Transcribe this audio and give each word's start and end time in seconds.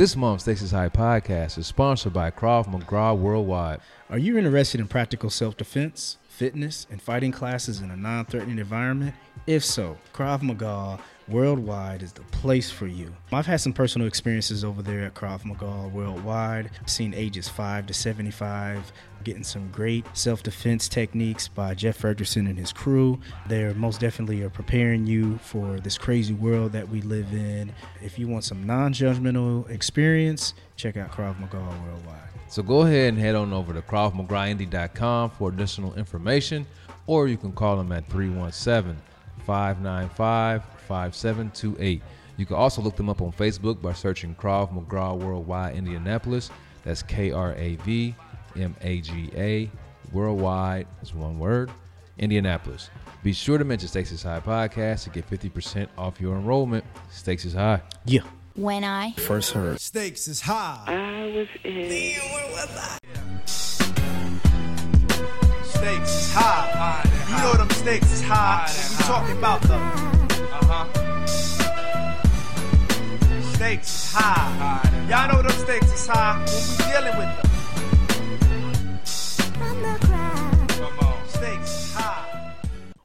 This 0.00 0.16
month's 0.16 0.44
Stakes 0.44 0.62
is 0.62 0.70
High 0.70 0.88
podcast 0.88 1.58
is 1.58 1.66
sponsored 1.66 2.14
by 2.14 2.30
Krav 2.30 2.66
Maga 2.66 3.14
Worldwide. 3.14 3.80
Are 4.08 4.16
you 4.16 4.38
interested 4.38 4.80
in 4.80 4.88
practical 4.88 5.28
self 5.28 5.58
defense, 5.58 6.16
fitness, 6.26 6.86
and 6.90 7.02
fighting 7.02 7.32
classes 7.32 7.82
in 7.82 7.90
a 7.90 7.96
non 7.98 8.24
threatening 8.24 8.58
environment? 8.58 9.14
If 9.46 9.62
so, 9.62 9.98
Krav 10.14 10.40
Maga 10.40 10.98
Worldwide 11.30 12.02
is 12.02 12.12
the 12.12 12.22
place 12.22 12.72
for 12.72 12.88
you. 12.88 13.14
I've 13.30 13.46
had 13.46 13.60
some 13.60 13.72
personal 13.72 14.08
experiences 14.08 14.64
over 14.64 14.82
there 14.82 15.04
at 15.04 15.14
Krav 15.14 15.44
Maga 15.44 15.88
Worldwide. 15.88 16.70
I've 16.80 16.90
seen 16.90 17.14
ages 17.14 17.48
5 17.48 17.86
to 17.86 17.94
75 17.94 18.92
getting 19.22 19.44
some 19.44 19.70
great 19.70 20.04
self-defense 20.12 20.88
techniques 20.88 21.46
by 21.46 21.74
Jeff 21.74 21.96
Ferguson 21.96 22.48
and 22.48 22.58
his 22.58 22.72
crew. 22.72 23.20
They're 23.46 23.74
most 23.74 24.00
definitely 24.00 24.42
are 24.42 24.50
preparing 24.50 25.06
you 25.06 25.38
for 25.38 25.78
this 25.78 25.96
crazy 25.96 26.34
world 26.34 26.72
that 26.72 26.88
we 26.88 27.00
live 27.02 27.32
in. 27.32 27.72
If 28.02 28.18
you 28.18 28.26
want 28.26 28.44
some 28.44 28.66
non-judgmental 28.66 29.70
experience, 29.70 30.54
check 30.76 30.96
out 30.96 31.12
Krav 31.12 31.38
Maga 31.38 31.58
Worldwide. 31.58 32.18
So 32.48 32.64
go 32.64 32.80
ahead 32.80 33.10
and 33.10 33.18
head 33.18 33.36
on 33.36 33.52
over 33.52 33.72
to 33.72 33.82
KravMagaIndy.com 33.82 35.30
for 35.30 35.50
additional 35.50 35.94
information, 35.94 36.66
or 37.06 37.28
you 37.28 37.36
can 37.36 37.52
call 37.52 37.76
them 37.76 37.92
at 37.92 38.08
317 38.08 39.00
595 39.46 40.79
5728. 40.90 42.02
You 42.36 42.46
can 42.46 42.56
also 42.56 42.82
look 42.82 42.96
them 42.96 43.08
up 43.08 43.22
on 43.22 43.30
Facebook 43.30 43.80
by 43.80 43.92
searching 43.92 44.34
Krav 44.34 44.72
Maga 44.72 45.14
Worldwide 45.14 45.76
Indianapolis. 45.76 46.50
That's 46.82 47.00
K 47.02 47.30
R 47.30 47.54
A 47.54 47.76
V 47.76 48.12
M 48.56 48.74
A 48.80 49.00
G 49.00 49.30
A 49.36 49.70
Worldwide. 50.12 50.88
That's 50.96 51.14
one 51.14 51.38
word. 51.38 51.70
Indianapolis. 52.18 52.90
Be 53.22 53.32
sure 53.32 53.56
to 53.56 53.64
mention 53.64 53.88
Stakes 53.88 54.10
is 54.10 54.22
High 54.24 54.40
podcast 54.40 55.04
to 55.04 55.10
get 55.10 55.30
50% 55.30 55.86
off 55.96 56.20
your 56.20 56.36
enrollment. 56.36 56.84
Stakes 57.10 57.44
is 57.44 57.54
high. 57.54 57.82
Yeah. 58.04 58.22
When 58.56 58.82
I 58.82 59.12
First 59.12 59.52
heard. 59.52 59.80
Stakes 59.80 60.26
is 60.26 60.40
high. 60.40 60.84
I 60.88 61.36
was 61.36 61.48
in. 61.62 61.88
Where 61.88 62.50
was 62.52 62.76
I? 62.76 62.98
Stakes 65.62 66.10
is 66.10 66.32
high. 66.34 67.04
You 67.28 67.36
know 67.36 67.52
them 67.54 67.70
stakes 67.70 68.12
is 68.12 68.22
high. 68.22 68.68
We 68.98 69.04
talking 69.04 69.38
about 69.38 69.62
the 69.62 70.29
stakes 73.60 74.06
is 74.06 74.12
high. 74.14 75.06
Y'all 75.10 75.28
know 75.28 75.42
them 75.42 75.52
stakes 75.52 75.92
is 75.92 76.06
high 76.06 76.38
when 76.38 76.46
we 76.46 76.76
dealing 76.92 77.16
with 77.18 77.28
them. 77.36 77.46
Come 80.68 80.98
on. 81.06 81.28
Stakes 81.28 81.84
is 81.84 81.92
high. 81.94 82.54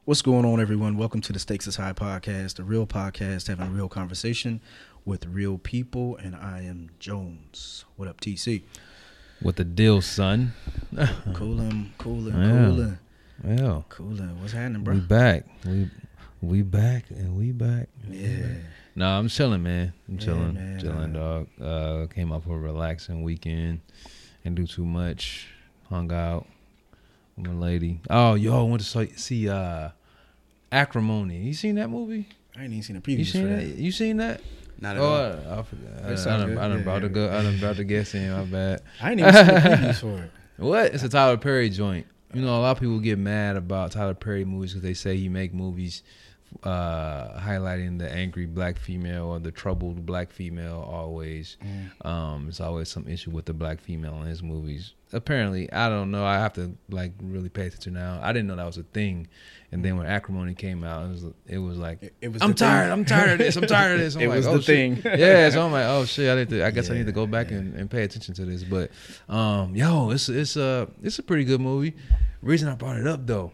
What's 0.06 0.22
going 0.22 0.46
on, 0.46 0.58
everyone? 0.58 0.96
Welcome 0.96 1.20
to 1.20 1.32
the 1.34 1.38
Stakes 1.38 1.66
is 1.66 1.76
High 1.76 1.92
podcast, 1.92 2.58
a 2.58 2.62
real 2.62 2.86
podcast 2.86 3.48
having 3.48 3.66
a 3.66 3.70
real 3.70 3.90
conversation 3.90 4.62
with 5.04 5.26
real 5.26 5.58
people. 5.58 6.16
And 6.16 6.34
I 6.34 6.62
am 6.62 6.88
Jones. 6.98 7.84
What 7.96 8.08
up, 8.08 8.22
TC? 8.22 8.62
What 9.40 9.56
the 9.56 9.64
deal, 9.64 10.00
son. 10.00 10.54
Coolin', 11.34 11.92
coolin', 11.98 12.32
Yeah. 12.34 12.48
coolin', 12.48 12.98
Well, 13.44 13.84
coolin'. 13.90 14.40
What's 14.40 14.54
happening, 14.54 14.84
bro? 14.84 14.94
we 14.94 15.00
back. 15.00 15.44
We 15.66 15.90
we 16.40 16.62
back 16.62 17.10
and 17.10 17.36
we 17.36 17.52
back. 17.52 17.88
Yeah. 18.10 18.46
No, 18.98 19.06
I'm 19.06 19.28
chilling, 19.28 19.62
man. 19.62 19.92
I'm 20.08 20.14
Yeah, 20.18 20.24
chilling, 20.24 20.54
man. 20.54 20.78
chilling, 20.80 21.12
dog. 21.12 21.48
Uh, 21.60 22.06
came 22.12 22.32
up 22.32 22.44
for 22.44 22.56
a 22.56 22.58
relaxing 22.58 23.22
weekend, 23.22 23.80
and 24.44 24.56
do 24.56 24.66
too 24.66 24.86
much. 24.86 25.48
Hung 25.90 26.10
out 26.12 26.46
with 27.36 27.46
my 27.46 27.52
lady. 27.52 28.00
Oh, 28.10 28.34
yo, 28.34 28.58
I 28.58 28.68
went 28.68 28.82
to 28.82 29.08
see, 29.18 29.48
uh, 29.48 29.90
Acrimony. 30.72 31.38
You 31.42 31.54
seen 31.54 31.74
that 31.76 31.90
movie? 31.90 32.26
I 32.56 32.64
ain't 32.64 32.72
even 32.72 32.82
seen 32.82 33.00
the 33.00 33.10
You 33.12 33.18
previews 33.18 33.26
seen 33.32 33.42
for 33.42 33.48
that? 33.48 33.56
that. 33.56 33.76
You 33.76 33.92
seen 33.92 34.16
that? 34.16 34.40
Not 34.80 34.96
at 34.96 35.02
Oh, 35.02 35.04
all. 35.04 35.14
I, 35.56 35.60
I 35.60 35.62
forgot. 35.62 35.92
I, 36.04 36.08
That 36.14 36.26
I, 36.26 36.36
done. 36.38 36.58
I 36.58 36.68
done 36.68 36.78
Yeah, 36.78 36.84
brought 36.84 37.02
the 37.02 37.08
go. 37.10 37.28
I 37.28 37.42
done 37.42 37.58
brought 37.60 37.76
the 37.76 37.84
guest 37.84 38.14
in. 38.14 38.32
My 38.32 38.44
bad. 38.44 38.82
I 39.00 39.10
ain't 39.10 39.20
even 39.20 39.32
seen 39.34 39.46
the 39.46 39.52
previews 39.52 40.00
for 40.00 40.22
it. 40.22 40.30
What? 40.58 40.94
It's 40.94 41.02
a 41.02 41.08
Tyler 41.10 41.36
Perry 41.36 41.68
joint. 41.68 42.06
You 42.32 42.40
know, 42.40 42.58
a 42.58 42.60
lot 42.60 42.70
of 42.70 42.80
people 42.80 42.98
get 42.98 43.18
mad 43.18 43.56
about 43.56 43.92
Tyler 43.92 44.14
Perry 44.14 44.46
movies 44.46 44.72
because 44.72 44.82
they 44.82 44.94
say 44.94 45.16
he 45.18 45.28
make 45.28 45.52
movies 45.52 46.02
uh, 46.62 47.38
highlighting 47.40 47.98
the 47.98 48.10
angry 48.10 48.46
black 48.46 48.78
female 48.78 49.26
or 49.26 49.38
the 49.38 49.50
troubled 49.50 50.04
black 50.06 50.32
female. 50.32 50.86
Always, 50.88 51.56
um, 52.02 52.46
it's 52.48 52.60
always 52.60 52.88
some 52.88 53.06
issue 53.08 53.30
with 53.30 53.44
the 53.46 53.52
black 53.54 53.80
female 53.80 54.20
in 54.22 54.26
his 54.26 54.42
movies. 54.42 54.92
Apparently, 55.12 55.72
I 55.72 55.88
don't 55.88 56.10
know. 56.10 56.24
I 56.24 56.34
have 56.34 56.52
to 56.54 56.76
like 56.90 57.12
really 57.22 57.48
pay 57.48 57.66
attention 57.66 57.94
now. 57.94 58.18
I 58.22 58.32
didn't 58.32 58.48
know 58.48 58.56
that 58.56 58.66
was 58.66 58.76
a 58.78 58.82
thing. 58.82 59.28
And 59.72 59.84
then 59.84 59.96
when 59.96 60.06
Acrimony 60.06 60.54
came 60.54 60.82
out, 60.84 61.04
it 61.06 61.08
was 61.10 61.24
it 61.46 61.58
was 61.58 61.78
like 61.78 62.02
It- 62.02 62.14
it 62.22 62.32
was 62.32 62.42
I'm 62.42 62.50
the 62.50 62.56
thing. 62.56 62.68
tired. 62.68 62.90
I'm 62.90 63.04
tired 63.04 63.30
of 63.32 63.38
this. 63.38 63.56
I'm 63.56 63.66
tired 63.66 63.94
of 63.94 63.98
this. 64.00 64.14
I'm 64.16 64.22
It 64.22 64.28
like, 64.28 64.36
was 64.38 64.46
oh, 64.46 64.56
the 64.58 64.62
shit. 64.62 65.02
thing. 65.04 65.12
yeah, 65.20 65.48
so 65.50 65.64
I'm 65.64 65.72
like, 65.72 65.84
oh 65.86 66.04
shit. 66.04 66.30
I 66.30 66.34
need 66.36 66.48
to. 66.50 66.64
I 66.66 66.70
guess 66.70 66.90
I 66.90 66.94
need 66.94 67.06
to 67.06 67.12
go 67.12 67.26
back 67.26 67.50
yeah. 67.50 67.58
and, 67.58 67.74
and 67.74 67.90
pay 67.90 68.02
attention 68.02 68.34
to 68.34 68.44
this. 68.44 68.64
But 68.64 68.90
um, 69.28 69.74
yo, 69.76 70.10
it's 70.10 70.28
it's 70.28 70.56
a 70.56 70.88
it's 71.02 71.18
a 71.18 71.22
pretty 71.22 71.44
good 71.44 71.60
movie. 71.60 71.94
Reason 72.42 72.68
I 72.68 72.74
brought 72.74 72.96
it 72.96 73.06
up 73.06 73.26
though. 73.26 73.52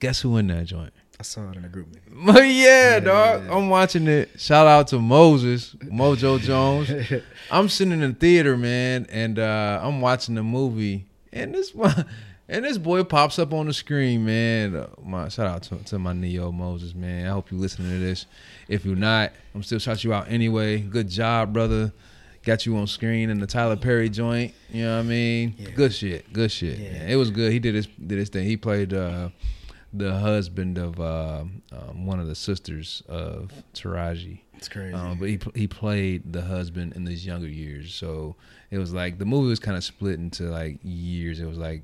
Guess 0.00 0.20
who 0.20 0.36
in 0.36 0.48
that 0.48 0.66
joint? 0.66 0.92
I 1.18 1.22
saw 1.22 1.50
it 1.50 1.56
in 1.56 1.62
the 1.62 1.68
group. 1.68 1.88
But 2.26 2.48
yeah, 2.48 2.98
dog. 3.00 3.46
I'm 3.50 3.68
watching 3.68 4.06
it. 4.08 4.40
Shout 4.40 4.66
out 4.66 4.88
to 4.88 4.98
Moses, 4.98 5.74
Mojo 5.84 6.40
Jones. 6.40 6.90
I'm 7.50 7.68
sitting 7.68 7.92
in 7.92 8.00
the 8.00 8.12
theater, 8.12 8.56
man, 8.56 9.06
and 9.10 9.38
uh, 9.38 9.80
I'm 9.82 10.00
watching 10.00 10.34
the 10.34 10.42
movie, 10.42 11.06
and 11.32 11.54
this 11.54 11.74
one, 11.74 12.06
and 12.48 12.64
this 12.64 12.78
boy 12.78 13.04
pops 13.04 13.38
up 13.38 13.52
on 13.52 13.66
the 13.66 13.74
screen, 13.74 14.24
man. 14.24 14.76
Uh, 14.76 14.88
my 15.02 15.28
shout 15.28 15.46
out 15.46 15.62
to, 15.64 15.76
to 15.84 15.98
my 15.98 16.14
Neo 16.14 16.50
Moses, 16.52 16.94
man. 16.94 17.26
I 17.26 17.30
hope 17.30 17.50
you 17.50 17.58
listening 17.58 17.90
to 17.90 17.98
this. 17.98 18.26
If 18.68 18.84
you're 18.84 18.96
not, 18.96 19.32
I'm 19.54 19.62
still 19.62 19.78
shout 19.78 20.04
you 20.04 20.14
out 20.14 20.30
anyway. 20.30 20.80
Good 20.80 21.08
job, 21.08 21.52
brother. 21.52 21.92
Got 22.44 22.64
you 22.64 22.76
on 22.76 22.86
screen 22.86 23.28
in 23.28 23.40
the 23.40 23.46
Tyler 23.46 23.76
Perry 23.76 24.08
joint. 24.08 24.54
You 24.70 24.84
know 24.84 24.94
what 24.94 25.00
I 25.00 25.08
mean? 25.08 25.54
Yeah. 25.58 25.70
Good 25.70 25.92
shit. 25.92 26.32
Good 26.32 26.50
shit. 26.50 26.78
Yeah. 26.78 26.92
man. 26.92 27.08
It 27.08 27.16
was 27.16 27.30
good. 27.30 27.52
He 27.52 27.58
did 27.58 27.74
his 27.74 27.86
did 27.86 28.18
his 28.18 28.28
thing. 28.28 28.46
He 28.46 28.56
played 28.56 28.94
uh, 28.94 29.30
the 29.92 30.18
husband 30.18 30.78
of 30.78 31.00
uh, 31.00 31.44
um, 31.72 32.06
one 32.06 32.20
of 32.20 32.26
the 32.26 32.34
sisters 32.34 33.02
of 33.08 33.52
Taraji. 33.74 34.40
It's 34.54 34.68
crazy. 34.68 34.94
Um, 34.94 35.18
but 35.18 35.28
he 35.28 35.38
he 35.54 35.66
played 35.66 36.32
the 36.32 36.42
husband 36.42 36.94
in 36.96 37.06
his 37.06 37.24
younger 37.26 37.48
years, 37.48 37.94
so 37.94 38.36
it 38.70 38.78
was 38.78 38.92
like 38.92 39.18
the 39.18 39.24
movie 39.26 39.48
was 39.48 39.58
kind 39.60 39.76
of 39.76 39.84
split 39.84 40.18
into 40.18 40.44
like 40.44 40.78
years. 40.82 41.40
It 41.40 41.46
was 41.46 41.58
like 41.58 41.82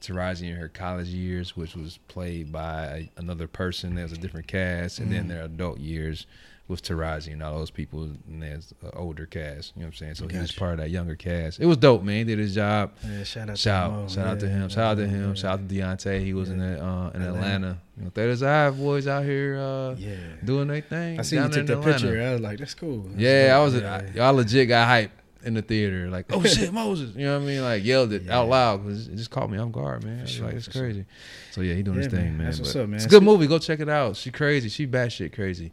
Taraji 0.00 0.50
in 0.50 0.56
her 0.56 0.68
college 0.68 1.08
years, 1.08 1.56
which 1.56 1.74
was 1.76 1.98
played 2.08 2.50
by 2.52 3.10
another 3.16 3.46
person. 3.46 3.94
There 3.94 4.04
was 4.04 4.12
a 4.12 4.18
different 4.18 4.46
cast, 4.46 4.98
and 4.98 5.08
Mm. 5.08 5.12
then 5.12 5.28
their 5.28 5.44
adult 5.44 5.78
years 5.80 6.26
was 6.66 6.80
Taraji 6.80 7.32
and 7.32 7.42
all 7.42 7.58
those 7.58 7.70
people. 7.70 8.04
And 8.04 8.42
there's 8.42 8.72
an 8.82 8.90
older 8.94 9.26
cast. 9.26 9.72
You 9.76 9.80
know 9.82 9.86
what 9.86 9.88
I'm 9.88 9.92
saying? 9.94 10.14
So 10.14 10.28
he 10.28 10.38
was 10.38 10.52
part 10.52 10.72
of 10.72 10.78
that 10.78 10.90
younger 10.90 11.14
cast. 11.14 11.60
It 11.60 11.66
was 11.66 11.76
dope, 11.76 12.02
man. 12.02 12.16
He 12.18 12.24
did 12.24 12.38
his 12.38 12.54
job. 12.54 12.92
yeah, 13.06 13.22
shout 13.24 13.50
out 13.50 13.58
Shout, 13.58 13.90
to 13.90 13.96
Mo. 13.96 14.08
shout 14.08 14.26
out 14.26 14.40
to 14.40 14.46
Yeah, 14.46 14.52
him. 14.52 14.68
Shout 14.70 14.84
out 14.84 14.96
to 14.96 15.06
him. 15.06 15.34
Shout 15.34 15.60
out 15.60 15.68
to 15.68 15.74
Deontay. 15.74 16.24
He 16.24 16.32
was 16.32 16.48
in 16.50 16.58
the, 16.58 16.82
uh, 16.82 17.10
in 17.14 17.22
Atlanta. 17.22 17.28
Atlanta. 17.36 17.78
You 17.98 18.04
know, 18.04 18.72
boys 18.72 19.06
out 19.06 19.24
here 19.24 19.58
uh, 19.58 19.94
Yeah. 19.96 20.16
doing 20.44 20.68
their 20.68 20.80
thing. 20.80 21.18
I 21.20 21.22
see 21.22 21.36
you 21.36 21.42
took 21.42 21.52
that 21.66 21.70
Atlanta. 21.78 21.92
picture. 21.92 22.22
I 22.22 22.32
was 22.32 22.40
like, 22.40 22.58
that's 22.58 22.74
cool. 22.74 23.02
That's 23.02 23.20
Yeah, 23.20 23.52
I 23.56 23.62
was. 23.62 23.74
I, 23.82 24.10
y'all 24.14 24.34
legit 24.34 24.68
got 24.68 24.88
hype 24.88 25.10
in 25.44 25.54
the 25.54 25.62
theater. 25.62 26.08
Like, 26.10 26.26
oh 26.32 26.42
shit, 26.42 26.72
Moses. 26.72 27.14
You 27.16 27.26
know 27.26 27.38
what 27.38 27.44
I 27.44 27.46
mean? 27.46 27.62
Like 27.62 27.84
yelled 27.84 28.12
it 28.12 28.22
Yeah. 28.24 28.38
out 28.40 28.48
loud 28.48 28.84
because 28.84 29.08
it 29.08 29.16
just 29.16 29.30
caught 29.30 29.50
me 29.50 29.58
off 29.58 29.70
guard, 29.72 30.04
man. 30.04 30.26
Sure, 30.26 30.46
like, 30.46 30.56
it's 30.56 30.66
for 30.66 30.72
sure. 30.72 30.82
crazy. 30.82 31.04
So 31.52 31.60
yeah, 31.60 31.74
he 31.74 31.82
doing 31.82 31.98
his 31.98 32.06
Yeah, 32.06 32.10
thing, 32.12 32.24
man. 32.24 32.36
man. 32.38 32.46
That's 32.46 32.58
what's 32.60 32.74
up, 32.76 32.88
man. 32.88 32.96
It's 32.96 33.04
a 33.06 33.08
good 33.08 33.22
movie. 33.22 33.46
Go 33.46 33.58
check 33.58 33.80
it 33.80 33.88
out. 33.88 34.16
She 34.16 34.30
crazy. 34.30 34.68
She 34.68 34.86
batshit 34.86 35.32
crazy. 35.34 35.72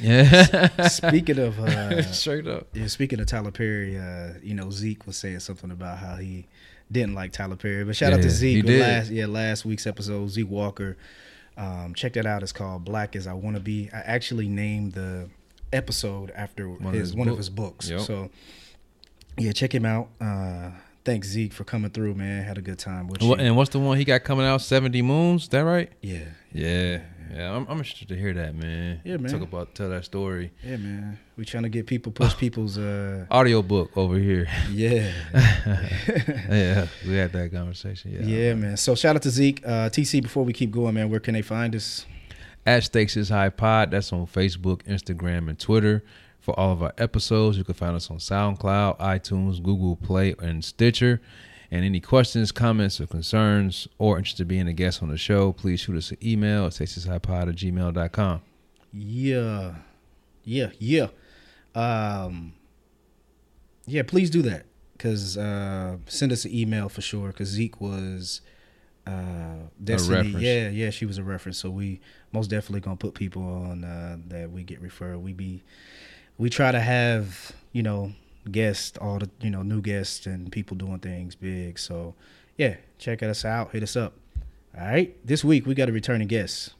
Yeah. 0.00 0.68
Speaking 0.88 1.38
of, 1.38 1.58
uh, 1.60 2.02
Straight 2.12 2.46
up. 2.46 2.66
yeah, 2.74 2.86
speaking 2.86 3.20
of 3.20 3.26
Tyler 3.26 3.50
Perry, 3.50 3.98
uh, 3.98 4.34
you 4.42 4.54
know 4.54 4.70
Zeke 4.70 5.06
was 5.06 5.16
saying 5.16 5.40
something 5.40 5.70
about 5.70 5.98
how 5.98 6.16
he 6.16 6.46
didn't 6.90 7.14
like 7.14 7.32
Tyler 7.32 7.56
Perry. 7.56 7.84
But 7.84 7.96
shout 7.96 8.12
out 8.12 8.16
Yeah, 8.18 8.22
to 8.22 8.28
he 8.28 8.34
Zeke. 8.34 8.64
Last 8.66 9.10
yeah, 9.10 9.26
last 9.26 9.64
week's 9.64 9.86
episode, 9.86 10.28
Zeke 10.30 10.50
Walker. 10.50 10.96
Um, 11.56 11.94
check 11.94 12.14
that 12.14 12.26
out. 12.26 12.42
It's 12.42 12.52
called 12.52 12.84
Black 12.84 13.14
as 13.14 13.26
I 13.26 13.32
Want 13.32 13.56
to 13.56 13.60
Be. 13.62 13.88
I 13.92 13.98
actually 14.00 14.48
named 14.48 14.92
the 14.94 15.28
episode 15.74 16.30
after 16.34 16.68
of 16.72 16.80
his, 16.92 17.08
his 17.08 17.14
one 17.14 17.28
of 17.28 17.36
his 17.36 17.50
books. 17.50 17.88
Yep. 17.90 18.00
So 18.00 18.30
yeah, 19.38 19.52
check 19.52 19.74
him 19.74 19.84
out. 19.84 20.08
Uh, 20.20 20.70
thanks 21.04 21.28
Zeke 21.28 21.52
for 21.52 21.64
coming 21.64 21.90
through, 21.90 22.14
man. 22.14 22.44
Had 22.44 22.56
a 22.58 22.62
good 22.62 22.78
time 22.78 23.08
with 23.08 23.22
What, 23.22 23.40
you. 23.40 23.46
and 23.46 23.56
what's 23.56 23.70
the 23.70 23.78
one 23.80 23.98
he 23.98 24.04
got 24.04 24.22
coming 24.24 24.46
out? 24.46 24.60
Seventy 24.62 25.02
Moons. 25.02 25.48
That 25.48 25.60
right? 25.62 25.90
Yeah, 26.00 26.24
Yeah. 26.52 27.00
Yeah. 27.34 27.56
I'm, 27.56 27.66
I'm 27.68 27.78
interested 27.78 28.08
to 28.08 28.16
hear 28.16 28.32
that, 28.34 28.54
man. 28.54 29.00
Yeah, 29.02 29.16
man. 29.16 29.32
Talk 29.32 29.40
about 29.42 29.74
tell 29.74 29.88
that 29.90 30.04
story. 30.04 30.52
yeah, 30.62 30.76
man. 30.76 31.18
We 31.36 31.44
trying 31.44 31.62
to 31.64 31.68
get 31.68 31.86
people 31.86 32.12
push 32.12 32.36
people's. 32.44 32.78
Uh, 32.78 33.26
Audio 33.30 33.60
book 33.62 33.96
over 33.96 34.16
here. 34.18 34.46
yeah. 34.70 35.10
yeah, 36.50 36.86
we 37.06 37.14
had 37.14 37.32
that 37.32 37.50
conversation. 37.52 38.12
Yeah. 38.12 38.20
Yeah, 38.22 38.54
man. 38.54 38.76
So 38.76 38.94
shout 38.94 39.16
out 39.16 39.22
to 39.22 39.30
Zeke. 39.30 39.62
Uh, 39.66 39.88
TC, 39.90 40.22
before 40.22 40.44
we 40.44 40.52
keep 40.52 40.70
going, 40.70 40.94
man, 40.94 41.10
where 41.10 41.18
can 41.20 41.34
they 41.34 41.42
find 41.42 41.74
us? 41.74 42.06
At 42.66 42.84
Stakes 42.84 43.16
is 43.16 43.28
High 43.28 43.50
Pod. 43.50 43.90
That's 43.90 44.12
on 44.12 44.26
Facebook, 44.26 44.82
Instagram, 44.84 45.48
and 45.48 45.58
Twitter. 45.58 46.02
For 46.40 46.58
all 46.58 46.72
of 46.72 46.82
our 46.82 46.92
episodes, 46.98 47.56
you 47.58 47.64
can 47.64 47.74
find 47.74 47.96
us 47.96 48.10
on 48.10 48.18
SoundCloud, 48.18 48.98
iTunes, 48.98 49.62
Google 49.62 49.96
Play, 49.96 50.34
and 50.38 50.64
Stitcher. 50.64 51.20
And 51.70 51.84
any 51.84 52.00
questions, 52.00 52.52
comments, 52.52 53.00
or 53.00 53.06
concerns, 53.06 53.88
or 53.98 54.18
interested 54.18 54.42
in 54.42 54.48
being 54.48 54.68
a 54.68 54.72
guest 54.72 55.02
on 55.02 55.08
the 55.08 55.16
show, 55.16 55.52
please 55.52 55.80
shoot 55.80 55.96
us 55.96 56.10
an 56.10 56.18
email 56.22 56.66
at 56.66 56.72
stakesishighpod 56.72 57.48
at 57.48 57.56
gmail.com. 57.56 58.42
Yeah. 58.92 59.74
Yeah, 60.44 60.70
yeah. 60.78 61.06
Um, 61.74 62.52
yeah, 63.86 64.02
please 64.02 64.30
do 64.30 64.42
that 64.42 64.66
because 64.92 65.36
uh, 65.36 65.96
send 66.06 66.30
us 66.32 66.44
an 66.44 66.54
email 66.54 66.88
for 66.88 67.00
sure. 67.00 67.28
Because 67.28 67.48
Zeke 67.48 67.80
was 67.80 68.40
uh, 69.06 69.54
Destiny. 69.82 70.16
reference. 70.16 70.42
Yeah, 70.42 70.68
yeah, 70.68 70.90
she 70.90 71.06
was 71.06 71.18
a 71.18 71.24
reference. 71.24 71.58
So 71.58 71.70
we 71.70 72.00
most 72.34 72.50
definitely 72.50 72.80
gonna 72.80 72.96
put 72.96 73.14
people 73.14 73.42
on 73.42 73.84
uh, 73.84 74.18
that 74.28 74.50
we 74.50 74.64
get 74.64 74.80
referred. 74.80 75.18
We 75.18 75.32
be 75.32 75.62
we 76.36 76.50
try 76.50 76.72
to 76.72 76.80
have 76.80 77.52
you 77.72 77.82
know 77.82 78.12
guests, 78.50 78.98
all 78.98 79.20
the 79.20 79.30
you 79.40 79.50
know 79.50 79.62
new 79.62 79.80
guests 79.80 80.26
and 80.26 80.52
people 80.52 80.76
doing 80.76 80.98
things 80.98 81.36
big. 81.36 81.78
So 81.78 82.14
yeah, 82.58 82.76
check 82.98 83.22
us 83.22 83.44
out. 83.44 83.70
Hit 83.70 83.84
us 83.84 83.96
up. 83.96 84.14
All 84.78 84.86
right, 84.86 85.16
this 85.24 85.44
week 85.44 85.64
we 85.66 85.74
got 85.74 85.88
a 85.88 85.92
returning 85.92 86.26
guest. 86.26 86.74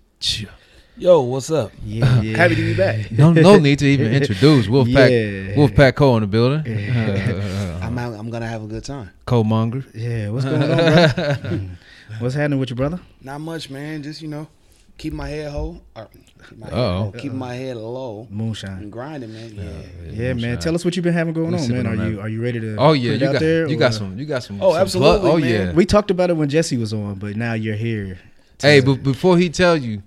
Yo, 0.96 1.20
what's 1.22 1.50
up? 1.50 1.70
Yeah, 1.84 2.20
yeah. 2.20 2.36
Happy 2.36 2.56
to 2.56 2.62
be 2.62 2.74
back. 2.76 3.10
No, 3.10 3.32
no 3.32 3.58
need 3.58 3.78
to 3.78 3.86
even 3.86 4.12
introduce 4.20 4.66
Wolfpack. 4.66 5.10
Yeah. 5.10 5.54
Wolfpack 5.54 5.94
Cole 5.94 6.16
in 6.16 6.22
the 6.22 6.26
building. 6.26 6.60
Uh, 6.66 7.80
I'm 7.82 7.96
out, 7.98 8.14
I'm 8.14 8.30
gonna 8.30 8.48
have 8.48 8.64
a 8.64 8.66
good 8.66 8.84
time. 8.84 9.10
Cole 9.24 9.44
Monger. 9.44 9.84
Yeah, 9.94 10.30
what's 10.30 10.44
going 10.44 10.62
on, 10.62 10.68
brother? 10.68 11.70
what's 12.18 12.34
happening 12.34 12.58
with 12.58 12.70
your 12.70 12.76
brother? 12.76 13.00
Not 13.20 13.40
much, 13.40 13.70
man. 13.70 14.02
Just 14.02 14.20
you 14.22 14.28
know, 14.28 14.48
keep 14.99 15.12
my 15.12 15.29
head 15.29 15.50
whole. 15.50 15.82
My 16.56 16.67
head 16.69 16.75
Uh-oh. 16.75 17.00
low, 17.05 17.12
keep 17.17 17.32
my 17.32 17.55
head 17.55 17.76
low 17.76 18.29
Moonshine. 18.31 18.70
and 18.82 18.93
grinding, 18.93 19.32
man. 19.32 19.55
Yeah. 19.55 20.11
Yeah, 20.11 20.32
man. 20.35 20.58
Tell 20.58 20.75
us 20.75 20.85
what 20.85 20.94
you've 20.94 21.05
been 21.05 21.14
having 21.14 21.32
going 21.32 21.52
We 21.52 21.58
on, 21.58 21.69
man. 21.70 21.87
Are 21.87 21.91
on 22.02 22.12
you 22.12 22.20
are 22.20 22.29
you 22.29 22.43
ready 22.43 22.61
to? 22.61 22.76
Oh 22.76 22.88
put 22.91 22.99
yeah, 23.00 23.12
it 23.12 23.20
you 23.23 23.26
out 23.29 23.32
got 23.32 23.41
there, 23.41 23.69
you 23.69 23.76
got 23.76 23.94
some 23.94 24.19
you 24.19 24.26
got 24.26 24.43
some. 24.43 24.61
Oh, 24.62 24.73
some 24.73 24.81
absolutely, 24.82 25.20
plug- 25.20 25.32
Oh 25.35 25.38
man. 25.38 25.49
yeah. 25.69 25.73
We 25.73 25.87
talked 25.87 26.11
about 26.11 26.31
it 26.31 26.35
when 26.37 26.49
Jesse 26.49 26.76
was 26.76 26.93
on, 26.93 27.14
but 27.14 27.35
now 27.37 27.55
you're 27.55 27.76
here. 27.76 28.19
Hey, 28.61 28.81
but 28.81 29.02
before 29.02 29.37
he 29.38 29.49
tell 29.50 29.76
you, 29.76 30.02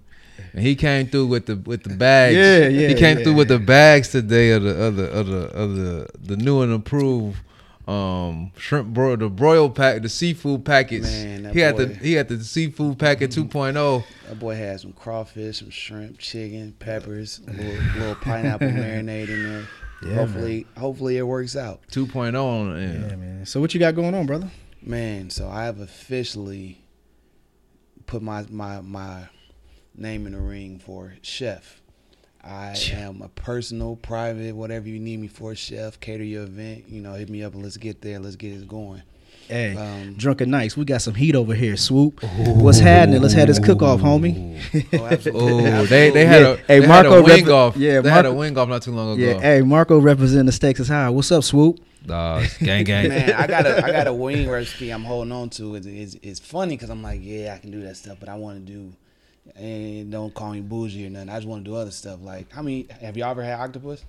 and 0.53 0.61
he 0.61 0.75
came 0.75 1.07
through 1.07 1.27
with 1.27 1.47
the 1.47 1.55
with 1.57 1.83
the 1.83 1.95
bags. 1.95 2.35
Yeah, 2.35 2.67
yeah, 2.67 2.87
He 2.89 2.93
came 2.95 3.17
yeah. 3.17 3.23
through 3.23 3.33
with 3.33 3.47
the 3.47 3.59
bags 3.59 4.09
today 4.09 4.51
of 4.51 4.61
the 4.63 4.69
of 4.75 4.95
the 4.95 5.03
of 5.11 5.27
the 5.27 5.37
of 5.57 5.75
the, 5.75 6.07
the 6.21 6.37
new 6.37 6.61
and 6.61 6.71
improved 6.71 7.37
um 7.87 8.51
shrimp 8.57 8.89
bro 8.89 9.15
the 9.15 9.29
broil 9.29 9.69
pack 9.69 10.01
the 10.01 10.09
seafood 10.09 10.65
package. 10.65 11.03
Man, 11.03 11.43
that 11.43 11.53
he 11.53 11.59
had 11.61 11.77
the 11.77 11.85
boy- 11.87 11.93
Mm-hmm. 11.93 12.03
he 12.03 12.13
had 12.13 12.27
the 12.27 12.43
seafood 12.43 12.99
packet 12.99 13.31
2.0. 13.31 14.03
That 14.27 14.39
boy 14.39 14.55
had 14.55 14.79
some 14.81 14.91
crawfish, 14.93 15.59
some 15.59 15.69
shrimp, 15.69 16.17
chicken, 16.19 16.73
peppers, 16.79 17.39
a 17.47 17.51
little, 17.51 17.83
little 17.97 18.15
pineapple 18.15 18.67
marinade 18.67 19.29
in 19.29 19.43
there. 19.43 19.67
Yeah, 20.03 20.15
hopefully, 20.15 20.67
hopefully 20.77 21.17
it 21.17 21.23
works 21.23 21.55
out, 21.55 21.81
2.0 21.91 22.35
on 22.35 22.73
the 22.73 22.79
end. 22.81 23.09
Yeah, 23.09 23.15
man. 23.15 23.45
So 23.45 23.59
what 23.61 23.73
you 23.73 23.79
got 23.79 23.95
going 23.95 24.13
on, 24.13 24.25
brother? 24.25 24.51
man. 24.81 25.29
So 25.29 25.47
I 25.49 25.63
have 25.65 25.79
officially 25.79 26.81
put 28.05 28.21
my 28.21 28.45
my 28.49 28.81
my 28.81 29.27
name 29.95 30.27
in 30.27 30.33
the 30.33 30.39
ring 30.41 30.77
for 30.79 31.13
chef. 31.21 31.81
I 32.47 32.75
am 32.93 33.21
a 33.21 33.27
personal, 33.29 33.95
private, 33.97 34.55
whatever 34.55 34.87
you 34.87 34.99
need 34.99 35.19
me 35.19 35.27
for, 35.27 35.53
chef. 35.55 35.99
Cater 35.99 36.23
your 36.23 36.43
event, 36.43 36.85
you 36.87 37.01
know. 37.01 37.13
Hit 37.13 37.29
me 37.29 37.43
up 37.43 37.53
and 37.53 37.63
let's 37.63 37.77
get 37.77 38.01
there. 38.01 38.19
Let's 38.19 38.35
get 38.37 38.53
it 38.53 38.67
going. 38.67 39.01
Hey, 39.47 39.75
Um, 39.75 40.15
drunken 40.15 40.49
nights. 40.49 40.75
We 40.75 40.83
got 40.83 41.01
some 41.01 41.13
heat 41.15 41.33
over 41.35 41.53
here. 41.53 41.77
Swoop. 41.77 42.21
What's 42.23 42.79
happening? 42.79 43.21
Let's 43.21 43.33
have 43.33 43.47
this 43.47 43.59
cook 43.59 43.81
off, 43.81 44.01
homie. 44.01 44.59
Oh, 44.93 45.05
absolutely. 45.11 45.67
Oh, 45.71 45.85
they 45.85 46.09
they 46.09 46.25
had 46.25 46.41
Yeah. 46.41 46.47
a 46.49 46.55
Hey, 46.67 46.79
they 46.79 46.87
had 46.87 47.05
a 47.05 47.21
wing 47.23 47.45
rep- 47.45 47.53
off. 47.53 47.77
yeah, 47.77 48.01
they 48.01 48.09
had 48.09 48.25
a 48.25 48.33
wing 48.33 48.57
off 48.57 48.67
not 48.67 48.81
too 48.81 48.91
long 48.91 49.13
ago. 49.17 49.25
Yeah. 49.25 49.39
Hey, 49.39 49.61
Marco 49.61 49.99
representing 49.99 50.47
the 50.47 50.51
stakes 50.51 50.79
is 50.81 50.89
high. 50.89 51.09
What's 51.09 51.31
up, 51.31 51.43
Swoop? 51.45 51.79
Uh, 52.09 52.45
gang 52.59 52.83
gang. 52.83 53.07
Man, 53.09 53.31
I 53.33 53.47
got 53.47 53.65
a 53.65 53.85
I 53.85 53.91
got 53.91 54.07
a 54.07 54.13
wing 54.13 54.49
recipe 54.49 54.89
I'm 54.91 55.03
holding 55.05 55.31
on 55.31 55.49
to. 55.51 55.75
It's, 55.75 55.85
it's, 55.87 56.15
it's 56.21 56.39
funny 56.41 56.75
because 56.75 56.89
I'm 56.89 57.01
like, 57.03 57.19
yeah, 57.23 57.53
I 57.53 57.57
can 57.59 57.71
do 57.71 57.81
that 57.83 57.95
stuff, 57.97 58.17
but 58.19 58.27
I 58.29 58.35
want 58.35 58.65
to 58.65 58.71
do, 58.73 58.93
and 59.55 60.11
don't 60.11 60.33
call 60.33 60.51
me 60.53 60.61
bougie 60.61 61.05
or 61.07 61.09
nothing. 61.09 61.29
I 61.29 61.35
just 61.35 61.47
want 61.47 61.63
to 61.65 61.69
do 61.71 61.75
other 61.75 61.91
stuff. 61.91 62.19
Like, 62.21 62.51
how 62.51 62.61
many 62.61 62.87
have 63.01 63.17
y'all 63.17 63.31
ever 63.31 63.43
had 63.43 63.59
octopus? 63.59 64.03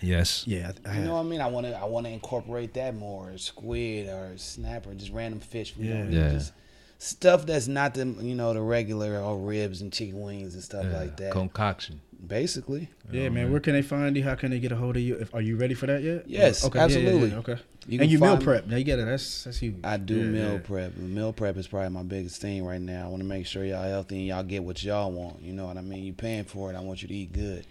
Yes. 0.00 0.44
Yeah, 0.46 0.72
I, 0.84 0.90
I 0.90 0.94
You 0.96 1.00
know 1.00 1.06
have. 1.06 1.14
what 1.14 1.20
I 1.20 1.30
mean? 1.30 1.40
I 1.40 1.46
want 1.48 1.66
to 1.66 1.76
I 1.76 1.84
want 1.84 2.06
to 2.06 2.12
incorporate 2.12 2.74
that 2.74 2.94
more, 2.94 3.30
or 3.30 3.38
squid 3.38 4.08
or 4.08 4.32
snapper, 4.36 4.92
just 4.94 5.12
random 5.12 5.40
fish. 5.40 5.74
You 5.78 5.88
Yeah. 5.88 6.02
know, 6.04 6.10
Yeah. 6.10 6.30
Just 6.32 6.52
stuff 6.98 7.44
that's 7.46 7.68
not 7.68 7.94
the 7.94 8.06
you 8.20 8.34
know 8.34 8.52
the 8.54 8.60
regular 8.60 9.18
or 9.20 9.36
ribs 9.38 9.80
and 9.82 9.92
chicken 9.92 10.20
wings 10.20 10.54
and 10.54 10.62
stuff 10.62 10.84
Yeah, 10.90 10.98
like 10.98 11.16
that. 11.18 11.32
Concoction. 11.32 12.00
Basically, 12.26 12.88
Yeah, 13.12 13.28
man. 13.28 13.50
Where 13.50 13.60
can 13.60 13.74
they 13.74 13.82
find 13.82 14.16
you? 14.16 14.22
How 14.24 14.34
can 14.34 14.50
they 14.50 14.58
get 14.58 14.72
a 14.72 14.76
hold 14.76 14.96
of 14.96 15.02
you? 15.02 15.16
If, 15.16 15.34
are 15.34 15.42
you 15.42 15.56
ready 15.56 15.74
for 15.74 15.86
that 15.86 16.02
yet? 16.02 16.24
Yes, 16.26 16.64
Okay. 16.64 16.78
yeah, 16.78 16.86
yeah, 16.86 16.98
yeah, 16.98 17.04
absolutely. 17.06 17.34
okay. 17.36 17.62
You 17.88 18.00
and 18.00 18.10
you 18.10 18.18
meal 18.18 18.36
prep. 18.38 18.66
Now 18.66 18.76
you 18.76 18.84
get 18.84 18.98
it. 18.98 19.04
That's 19.06 19.44
that's 19.44 19.58
huge. 19.58 19.76
I 19.84 19.96
do 19.96 20.16
Yeah, 20.16 20.24
meal 20.24 20.52
yeah. 20.54 20.58
prep. 20.58 20.96
Meal 20.96 21.32
prep 21.32 21.56
is 21.56 21.68
probably 21.68 21.90
my 21.90 22.02
biggest 22.02 22.40
thing 22.40 22.64
right 22.64 22.80
now. 22.80 23.06
I 23.06 23.08
want 23.08 23.22
to 23.22 23.28
make 23.28 23.46
sure 23.46 23.64
y'all 23.64 23.82
healthy 23.88 24.16
and 24.16 24.26
y'all 24.26 24.42
get 24.42 24.64
what 24.64 24.82
y'all 24.82 25.12
want. 25.12 25.40
You 25.40 25.52
know 25.52 25.66
what 25.66 25.76
I 25.76 25.82
mean? 25.82 26.02
You 26.04 26.12
paying 26.12 26.44
for 26.44 26.70
it. 26.72 26.76
I 26.76 26.80
want 26.80 27.02
you 27.02 27.08
to 27.08 27.14
eat 27.14 27.32
good. 27.32 27.64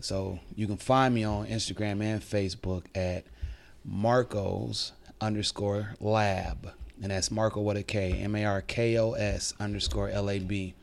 So 0.00 0.40
you 0.56 0.66
can 0.66 0.78
find 0.78 1.14
me 1.14 1.24
on 1.24 1.46
Instagram 1.46 2.02
and 2.02 2.20
Facebook 2.22 2.84
at 2.94 3.24
Markos 3.88 4.92
underscore 5.20 5.94
lab. 6.00 6.72
And 7.02 7.10
that's 7.10 7.30
Marco 7.30 7.60
with 7.60 7.76
a 7.76 7.82
K. 7.82 8.12
M 8.12 8.34
A 8.36 8.44
R 8.44 8.60
K 8.62 8.98
O 8.98 9.12
S 9.12 9.54
underscore 9.60 10.08
L 10.10 10.28
A 10.30 10.38
B. 10.38 10.74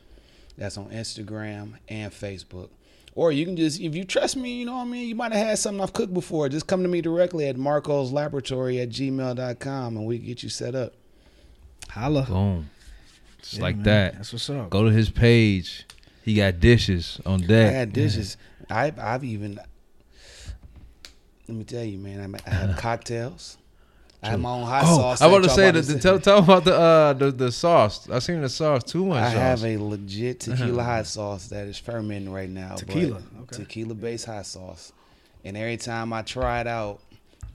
That's 0.57 0.77
on 0.77 0.89
Instagram 0.89 1.73
and 1.87 2.11
Facebook. 2.11 2.69
Or 3.17 3.31
you 3.31 3.45
can 3.45 3.57
just, 3.57 3.79
if 3.81 3.95
you 3.95 4.03
trust 4.03 4.37
me, 4.37 4.59
you 4.59 4.65
know 4.67 4.73
what 4.75 4.83
I 4.83 4.85
mean? 4.85 5.09
You 5.09 5.15
might 5.15 5.31
have 5.31 5.47
had 5.47 5.57
something 5.57 5.81
I've 5.81 5.91
cooked 5.91 6.13
before. 6.13 6.49
Just 6.49 6.67
come 6.67 6.83
to 6.83 6.87
me 6.87 7.01
directly 7.01 7.47
at 7.47 7.57
Marco's 7.57 8.11
Laboratory 8.11 8.79
at 8.79 8.89
gmail.com 8.89 9.97
and 9.97 10.05
we 10.05 10.19
can 10.19 10.27
get 10.27 10.43
you 10.43 10.49
set 10.49 10.75
up. 10.75 10.93
Holla. 11.89 12.27
Boom. 12.29 12.69
Just 13.41 13.55
Yeah, 13.55 13.61
like 13.63 13.75
man. 13.77 13.83
that. 13.85 14.13
That's 14.17 14.33
what's 14.33 14.47
up. 14.51 14.69
Go 14.69 14.83
to 14.83 14.91
his 14.91 15.09
page. 15.09 15.87
He 16.21 16.35
got 16.35 16.59
dishes 16.59 17.19
on 17.25 17.39
deck. 17.41 17.69
I 17.69 17.71
had 17.71 17.91
dishes. 17.91 18.37
I, 18.69 18.93
I've 18.95 19.23
even, 19.23 19.59
let 21.47 21.57
me 21.57 21.63
tell 21.63 21.83
you, 21.83 21.97
man, 21.97 22.35
I, 22.45 22.51
I 22.51 22.53
have 22.53 22.77
cocktails. 22.77 23.57
I 24.23 24.29
have 24.29 24.39
my 24.39 24.49
own 24.49 24.63
hot 24.65 24.83
Oh, 24.85 24.97
sauce. 24.97 25.21
I 25.21 25.27
want 25.27 25.43
to 25.43 25.49
say 25.49 25.69
about 25.69 25.83
that. 25.83 26.01
Tell, 26.01 26.19
tell 26.19 26.39
about 26.39 26.63
the 26.65 26.75
uh 26.75 27.13
the, 27.13 27.31
the 27.31 27.51
sauce. 27.51 28.09
I 28.09 28.19
seen 28.19 28.41
the 28.41 28.49
sauce 28.49 28.83
too 28.83 29.05
much. 29.05 29.23
I 29.23 29.27
sauce. 29.33 29.61
have 29.61 29.63
a 29.65 29.77
legit 29.77 30.39
tequila 30.39 30.83
hot 30.83 31.05
sauce 31.07 31.47
that 31.49 31.67
is 31.67 31.77
fermenting 31.77 32.31
right 32.33 32.49
now. 32.49 32.69
but 32.71 32.79
Tequila, 32.87 33.21
okay. 33.41 33.55
Tequila 33.57 33.93
based 33.93 34.25
hot 34.25 34.45
sauce. 34.45 34.91
And 35.45 35.55
every 35.55 35.77
time 35.77 36.11
I 36.13 36.23
try 36.23 36.61
it 36.61 36.67
out, 36.67 36.99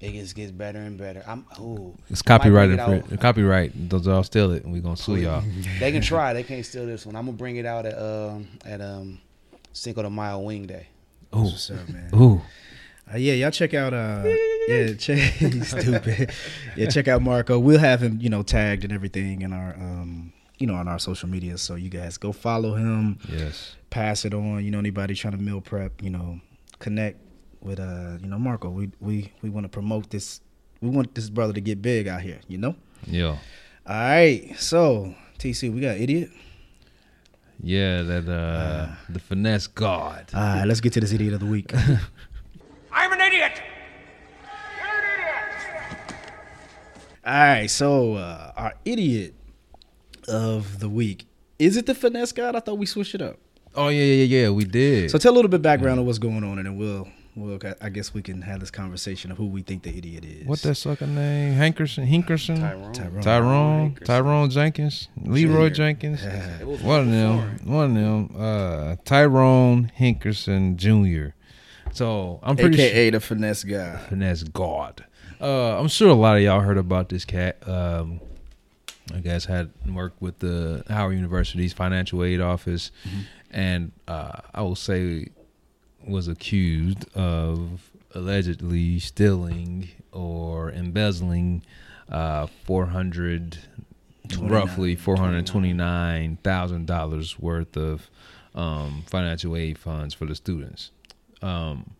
it 0.00 0.12
just 0.12 0.35
gets 0.37 0.50
better 0.53 0.79
and 0.79 0.97
better. 0.97 1.23
I'm 1.26 1.44
ooh. 1.61 1.94
It's 2.09 2.23
I 2.26 2.38
might 2.38 2.43
bring 2.50 2.76
copyrighted. 2.76 3.06
For, 3.09 3.14
it. 3.14 3.20
Copyright. 3.20 3.91
Those 3.91 4.06
y'all 4.06 4.23
steal 4.23 4.53
it, 4.53 4.64
and 4.64 4.73
we 4.73 4.81
gonna 4.81 4.97
sue 4.97 5.17
y'all. 5.17 5.43
They 5.81 5.91
can 5.93 6.00
try. 6.03 6.32
They 6.32 6.43
can't 6.44 6.64
steal 6.64 6.87
this 6.87 7.05
one. 7.05 7.17
I'm 7.17 7.26
gonna 7.26 7.37
bring 7.37 7.56
it 7.56 7.67
out 7.67 7.87
at 7.87 7.99
um 7.99 8.47
at 8.64 8.81
um 8.81 9.20
Cinco 9.73 10.03
de 10.03 10.11
Mayo 10.11 10.38
Wing 10.38 10.67
Day. 10.67 10.87
Ooh, 11.35 11.43
That's 11.44 11.53
what's 11.53 11.70
up, 11.73 11.88
man. 11.88 12.11
ooh. 12.14 12.41
Uh, 13.12 13.19
yeah, 13.19 13.35
y'all 13.35 13.50
check 13.50 13.75
out. 13.75 13.93
Uh, 13.93 14.23
yeah, 14.69 14.94
check. 14.94 15.35
stupid. 15.62 16.31
Yeah, 16.76 16.88
check 16.88 17.09
out 17.09 17.21
Marco. 17.23 17.59
We'll 17.59 17.78
have 17.78 18.02
him, 18.02 18.19
you 18.21 18.28
know, 18.31 18.42
tagged 18.42 18.85
and 18.85 18.92
everything 18.92 19.42
in 19.42 19.52
our, 19.52 19.75
um, 19.75 20.33
you 20.59 20.66
know, 20.66 20.75
on 20.75 20.88
our 20.88 20.99
social 20.99 21.28
media. 21.28 21.59
So 21.59 21.75
you 21.75 21.90
guys 21.90 22.16
go 22.16 22.33
follow 22.33 22.75
him, 22.75 23.19
Yes. 23.28 23.76
pass 23.90 24.25
it 24.25 24.33
on. 24.33 24.64
You 24.64 24.71
know, 24.71 24.78
anybody 24.78 25.14
trying 25.14 25.37
to 25.37 25.42
meal 25.42 25.61
prep, 25.61 26.02
you 26.02 26.11
know, 26.11 26.40
connect 26.78 27.19
with, 27.61 27.81
uh, 27.81 28.19
you 28.21 28.28
know, 28.28 28.38
Marco. 28.38 28.71
We 28.71 28.90
we 29.00 29.33
we 29.42 29.50
want 29.50 29.64
to 29.64 29.69
promote 29.69 30.11
this. 30.11 30.40
We 30.81 30.88
want 30.88 31.14
this 31.14 31.28
brother 31.28 31.52
to 31.52 31.61
get 31.61 31.83
big 31.83 32.09
out 32.09 32.23
here. 32.23 32.40
You 32.49 32.59
know. 32.59 32.75
Yeah. 33.07 33.37
All 33.87 33.95
right. 33.95 34.54
So 34.59 35.14
TC, 35.38 35.73
we 35.75 35.81
got 35.81 35.97
idiot. 35.97 36.31
Yeah. 37.62 38.02
That 38.02 38.28
uh 38.28 38.95
the 39.09 39.19
finesse 39.21 39.66
god. 39.66 40.31
All 40.35 40.40
right, 40.40 40.64
let's 40.64 40.81
get 40.81 40.92
to 40.95 41.00
this 41.00 41.12
idiot 41.12 41.35
of 41.35 41.40
the 41.40 41.47
week. 41.47 41.73
I'm 42.92 43.12
an 43.12 43.20
idiot. 43.20 43.62
All 47.25 47.32
right, 47.32 47.70
so 47.70 48.14
uh, 48.14 48.52
our 48.56 48.75
idiot 48.84 49.34
of 50.28 50.80
the 50.80 50.88
week 50.88 51.26
is 51.62 51.76
it 51.76 51.87
the 51.87 51.94
finesse 51.94 52.32
god? 52.32 52.56
I 52.56 52.61
thought 52.61 52.76
we 52.78 52.87
switched 52.87 53.14
it 53.14 53.22
up. 53.22 53.38
Oh 53.76 53.88
yeah 53.88 54.02
yeah 54.02 54.25
yeah 54.25 54.42
yeah. 54.42 54.50
We 54.50 54.64
did. 54.64 55.11
So 55.12 55.18
tell 55.18 55.32
a 55.32 55.37
little 55.37 55.49
bit 55.49 55.62
background 55.62 56.00
of 56.00 56.06
what's 56.06 56.18
going 56.18 56.42
on, 56.42 56.58
and 56.58 56.66
then 56.66 56.76
we'll 56.76 57.06
we'll 57.37 57.61
I 57.80 57.88
guess 57.88 58.12
we 58.12 58.20
can 58.20 58.42
have 58.42 58.58
this 58.58 58.72
conversation 58.72 59.30
of 59.30 59.38
who 59.38 59.46
we 59.46 59.62
think 59.62 59.84
the 59.84 59.96
idiot 59.96 60.25
is. 60.25 60.44
what 60.46 60.61
that 60.62 60.75
sucker 60.75 61.06
name? 61.06 61.54
Hankerson. 61.54 62.08
Hinkerson. 62.08 62.58
Tyrone. 62.58 62.92
Tyrone. 62.92 63.22
Tyrone. 63.22 63.94
Tyrone 64.04 64.50
Jenkins. 64.50 65.08
Leroy 65.25 65.70
Jenkins. 65.70 66.25
One 66.82 67.00
of 67.02 67.11
them. 67.11 67.58
One 67.64 67.96
of 67.96 68.02
them. 68.02 68.37
Uh, 68.37 68.96
Tyrone 69.04 69.92
Hinkerson 69.96 70.75
Jr. 70.75 71.34
So 71.92 72.40
I'm 72.42 72.56
pretty 72.56 72.76
sure. 72.76 72.87
AKA 72.87 73.11
the 73.11 73.20
finesse 73.20 73.64
guy. 73.64 73.96
finesse 74.08 74.42
god. 74.42 75.04
Uh, 75.40 75.78
I'm 75.78 75.88
sure 75.88 76.08
a 76.08 76.14
lot 76.14 76.37
of 76.37 76.42
y'all 76.42 76.61
heard 76.61 76.78
about 76.78 77.08
this 77.08 77.25
cat. 77.25 77.56
Um, 77.68 78.20
I 79.12 79.18
guess 79.18 79.44
had 79.44 79.70
worked 79.87 80.22
with 80.22 80.38
the 80.38 80.84
Howard 80.88 81.14
University's 81.16 81.72
financial 81.72 82.22
aid 82.25 82.40
office, 82.40 82.90
and 83.50 83.92
uh, 84.08 84.40
I 84.54 84.62
will 84.62 84.76
say 84.76 85.28
was 86.06 86.28
accused 86.28 87.04
of 87.16 87.90
allegedly 88.14 88.99
stealing 88.99 89.88
or 90.12 90.70
embezzling 90.70 91.62
uh, 92.08 92.46
400 92.64 93.58
roughly 94.38 94.94
four 94.96 95.16
hundred 95.16 95.46
twenty 95.46 95.72
nine 95.72 96.38
thousand 96.42 96.87
dollars 96.87 97.38
worth 97.38 97.76
of 97.76 98.08
um, 98.54 99.02
financial 99.06 99.56
aid 99.56 99.78
funds 99.78 100.14
for 100.14 100.25
the 100.26 100.34
students. 100.34 100.90
Um, 101.42 101.90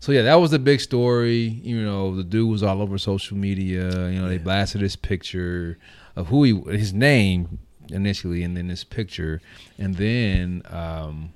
so 0.00 0.12
yeah, 0.12 0.22
that 0.22 0.34
was 0.36 0.50
the 0.50 0.58
big 0.58 0.80
story. 0.80 1.42
You 1.62 1.82
know, 1.82 2.14
the 2.16 2.24
dude 2.24 2.50
was 2.50 2.62
all 2.62 2.82
over 2.82 2.98
social 2.98 3.36
media. 3.36 4.08
You 4.10 4.20
know, 4.20 4.28
they 4.28 4.38
blasted 4.38 4.80
his 4.80 4.96
picture 4.96 5.78
of 6.16 6.28
who 6.28 6.42
he, 6.44 6.60
his 6.76 6.92
name 6.92 7.58
initially, 7.90 8.42
and 8.42 8.56
then 8.56 8.68
his 8.68 8.84
picture, 8.84 9.40
and 9.78 9.94
then 9.96 10.62
um, 10.70 11.32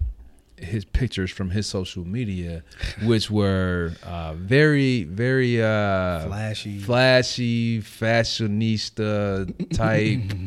his 0.56 0.84
pictures 0.84 1.30
from 1.30 1.50
his 1.50 1.66
social 1.66 2.04
media, 2.04 2.62
which 3.04 3.30
were 3.30 3.92
uh, 4.02 4.34
very, 4.34 5.04
very 5.04 5.62
uh, 5.62 6.26
Flashy. 6.26 6.78
flashy, 6.80 7.80
fashionista 7.82 9.46
type. 9.76 10.20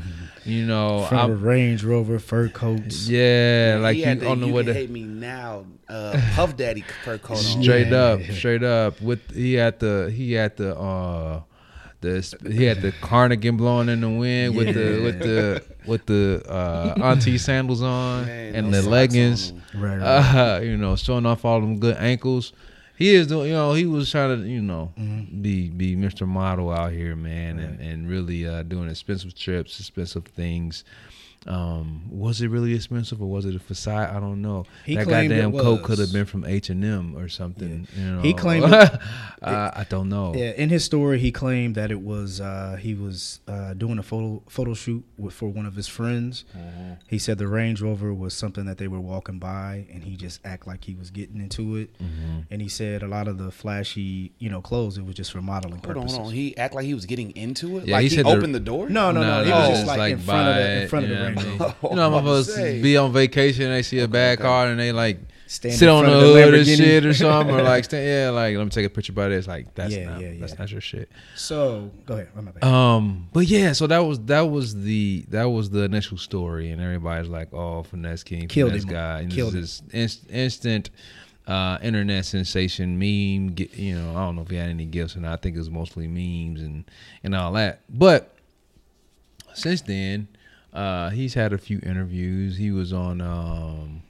you 0.46 0.66
know, 0.66 1.06
From 1.06 1.18
a 1.18 1.22
I'm- 1.22 1.42
Range 1.44 1.84
Rover, 1.84 2.20
fur 2.20 2.48
coats. 2.50 3.08
yeah, 3.10 3.78
like 3.82 3.96
he 3.96 4.02
you 4.02 4.08
had 4.08 4.20
the, 4.22 4.28
on 4.30 4.40
the 4.42 4.48
you 4.48 4.54
way 4.54 4.64
can 4.64 4.74
to 4.74 4.80
hate 4.80 4.90
me 4.90 5.04
now, 5.04 5.66
uh, 5.88 6.20
Puff 6.36 6.56
Daddy 6.58 6.84
fur 7.04 7.18
coat 7.18 7.38
on. 7.38 7.62
straight 7.62 7.88
Yeah. 7.88 7.98
up, 7.98 8.22
straight 8.32 8.64
up. 8.64 9.02
With 9.02 9.34
he 9.34 9.54
had 9.54 9.80
the 9.80 10.12
he 10.16 10.34
had 10.34 10.58
the 10.58 10.76
uh 10.78 11.42
the 12.02 12.38
he 12.50 12.64
had 12.64 12.82
the 12.82 12.94
cardigan 13.02 13.58
blowing 13.58 13.90
in 13.90 14.00
the 14.02 14.10
wind 14.10 14.56
with 14.56 14.74
the 14.74 15.02
with 15.04 15.20
the 15.20 15.64
with 15.86 16.06
the 16.06 16.42
uh 16.48 16.94
auntie 17.02 17.38
sandals 17.38 17.82
on 17.82 18.26
Man, 18.26 18.56
and 18.56 18.74
the 18.74 18.82
leggings. 18.82 19.52
on. 19.52 19.82
Right, 19.82 19.98
right. 20.00 20.58
Uh, 20.58 20.60
you 20.62 20.78
know, 20.78 20.96
showing 20.96 21.26
off 21.26 21.44
all 21.46 21.60
them 21.60 21.80
good 21.80 21.98
ankles. 21.98 22.54
He 23.00 23.16
is 23.16 23.28
doing, 23.28 23.48
you 23.48 23.54
know, 23.54 23.74
he 23.74 23.86
was 23.86 24.12
trying 24.12 24.42
to, 24.42 24.48
you 24.48 24.62
know, 24.62 24.92
Mm-hmm. 25.00 25.42
be 25.42 25.70
be 25.70 25.96
Mr. 25.96 26.28
Model 26.28 26.70
out 26.70 26.92
here, 26.92 27.16
man, 27.16 27.58
and, 27.58 27.80
and 27.80 28.10
really 28.10 28.46
uh, 28.46 28.64
doing 28.64 28.90
expensive 28.90 29.34
trips, 29.34 29.80
expensive 29.80 30.26
things. 30.26 30.84
Um, 31.48 32.04
was 32.10 32.42
it 32.42 32.50
really 32.50 32.74
expensive 32.76 33.22
or 33.22 33.30
was 33.30 33.46
it 33.46 33.56
a 33.56 33.60
facade? 33.60 34.14
I 34.16 34.20
don't 34.20 34.42
know. 34.42 34.66
He 34.86 34.96
that 34.96 35.08
goddamn 35.08 35.54
coat 35.54 35.84
could 35.84 35.98
have 36.00 36.12
been 36.12 36.26
from 36.26 36.44
H 36.46 36.70
and 36.70 36.84
M 36.84 37.16
or 37.16 37.30
something. 37.30 37.88
You 37.96 38.04
know, 38.04 38.22
He 38.22 38.34
claimed 38.34 38.66
it- 38.74 39.00
uh, 39.42 39.72
I 39.74 39.86
don't 39.88 40.10
know. 40.10 40.34
Yeah, 40.36 40.52
in 40.52 40.70
his 40.70 40.84
story, 40.84 41.18
he 41.20 41.32
claimed 41.32 41.76
that 41.76 41.92
it 41.92 42.02
was 42.02 42.42
uh, 42.42 42.78
he 42.80 42.94
was 42.94 43.40
uh, 43.48 43.74
doing 43.74 43.98
a 44.00 44.04
photo 44.04 44.44
photo 44.50 44.74
shoot 44.74 45.04
with, 45.18 45.34
for 45.34 45.48
one 45.50 45.66
of 45.66 45.76
his 45.76 45.88
friends. 45.88 46.44
Mm-hmm. 46.58 46.94
He 47.08 47.18
said 47.18 47.38
the 47.38 47.48
Range 47.48 47.82
Rover 47.82 48.14
was 48.14 48.34
something 48.34 48.66
that 48.66 48.78
they 48.78 48.90
were 48.90 49.00
walking 49.00 49.40
by, 49.40 49.86
and 49.94 50.04
he 50.04 50.18
just 50.18 50.42
act 50.46 50.68
like 50.68 50.84
he 50.84 50.94
was 50.96 51.10
getting 51.10 51.40
into 51.40 51.78
it. 51.78 51.94
Mm-hmm. 52.00 52.40
And 52.52 52.62
he 52.62 52.68
said 52.68 53.02
a 53.02 53.08
lot 53.08 53.28
of 53.30 53.38
the 53.38 53.50
flashy, 53.50 54.34
you 54.40 54.50
know, 54.50 54.62
clothes 54.62 54.98
it 54.98 55.06
was 55.06 55.16
just 55.16 55.32
for 55.32 55.42
modeling 55.42 55.80
Hold 55.86 55.98
on, 55.98 56.08
hold 56.08 56.28
on. 56.28 56.34
He 56.34 56.56
act 56.58 56.74
like 56.76 56.86
he 56.86 56.94
was 56.94 57.06
getting 57.06 57.32
into 57.32 57.78
it. 57.78 57.86
Yeah, 57.88 57.96
like 57.96 58.04
he 58.04 58.10
he, 58.10 58.16
said 58.18 58.26
the- 58.26 58.30
opened 58.32 58.54
the 58.54 58.60
door. 58.60 58.90
No, 58.90 59.12
no, 59.12 59.22
no. 59.22 59.44
He 59.46 59.52
was 59.52 59.70
just 59.70 59.88
like, 59.88 60.12
in 60.14 60.20
front 60.20 60.50
of 60.50 60.56
the 60.56 60.82
in 60.82 60.88
front 60.90 61.06
of 61.06 61.10
the 61.18 61.29
you 61.36 61.36
know 61.50 61.50
Range 61.50 61.60
what 61.60 61.76
I 61.84 61.88
mean? 61.88 61.92
You 61.92 61.96
know, 61.96 62.08
I'm 62.08 62.14
about 62.14 62.46
to 62.46 62.82
be 62.82 62.98
on 62.98 63.12
vacation, 63.14 63.66
and 63.66 63.74
they 63.74 63.82
see 63.84 64.00
a 64.00 64.08
bad 64.08 64.40
car, 64.40 64.68
and 64.68 64.80
they 64.80 64.92
like 64.92 65.20
Stand 65.48 65.74
sit 65.76 65.90
on 65.90 66.04
the 66.04 66.12
front 66.12 66.24
of 66.24 66.34
the 66.36 66.42
hood 66.44 66.54
or 66.54 66.64
shit 66.66 67.06
or 67.08 67.14
something, 67.14 67.56
or 67.56 67.64
like 67.64 67.84
stand, 67.86 68.06
yeah, 68.08 68.30
like 68.30 68.56
let 68.56 68.64
me 68.64 68.70
take 68.70 68.86
a 68.86 68.90
picture 68.90 69.14
by 69.14 69.30
this. 69.30 69.48
Like 69.48 69.74
that's 69.74 69.96
Yeah, 69.96 70.10
not 70.10 70.22
yeah, 70.22 70.34
that's 70.40 70.54
yeah. 70.54 70.60
not 70.60 70.72
your 70.72 70.80
shit. 70.82 71.10
So 71.36 71.90
go 72.06 72.14
ahead. 72.14 72.30
My 72.36 72.52
bad. 72.52 72.64
Um, 72.64 73.28
but 73.34 73.48
yeah, 73.48 73.74
so 73.74 73.88
that 73.88 73.98
was 74.00 74.20
that 74.26 74.42
was 74.42 74.76
the 74.76 75.26
that 75.30 75.46
was 75.46 75.72
the 75.72 75.84
initial 75.84 76.18
story, 76.18 76.70
and 76.70 76.80
everybody's 76.80 77.30
like, 77.30 77.52
"Oh, 77.52 77.82
finesse 77.82 78.22
king, 78.24 78.48
Killed 78.48 78.70
finesse 78.72 78.84
him. 78.84 78.90
guy," 78.92 79.20
and 79.22 79.32
Killed 79.32 79.54
this 79.54 79.82
is 79.82 79.84
inst- 79.92 80.30
instant 80.30 80.92
uh, 81.48 81.80
internet 81.82 82.26
sensation 82.26 83.00
meme. 83.00 83.56
You 83.74 83.96
know, 83.96 84.12
I 84.16 84.26
don't 84.26 84.36
know 84.36 84.44
if 84.44 84.52
he 84.52 84.56
had 84.58 84.70
any 84.70 84.86
gifts, 84.86 85.16
and 85.16 85.26
I 85.26 85.36
think 85.36 85.56
it 85.56 85.60
was 85.60 85.72
mostly 85.72 86.08
memes 86.08 86.62
and 86.62 86.86
and 87.24 87.34
all 87.34 87.54
that. 87.54 87.80
But 87.90 88.36
since 89.56 89.82
then, 89.82 90.28
uh, 90.74 91.10
he's 91.10 91.34
had 91.34 91.54
a 91.54 91.58
few 91.58 91.80
interviews. 91.84 92.58
He 92.58 92.72
was 92.72 92.94
on 92.94 93.22
um, 93.22 94.02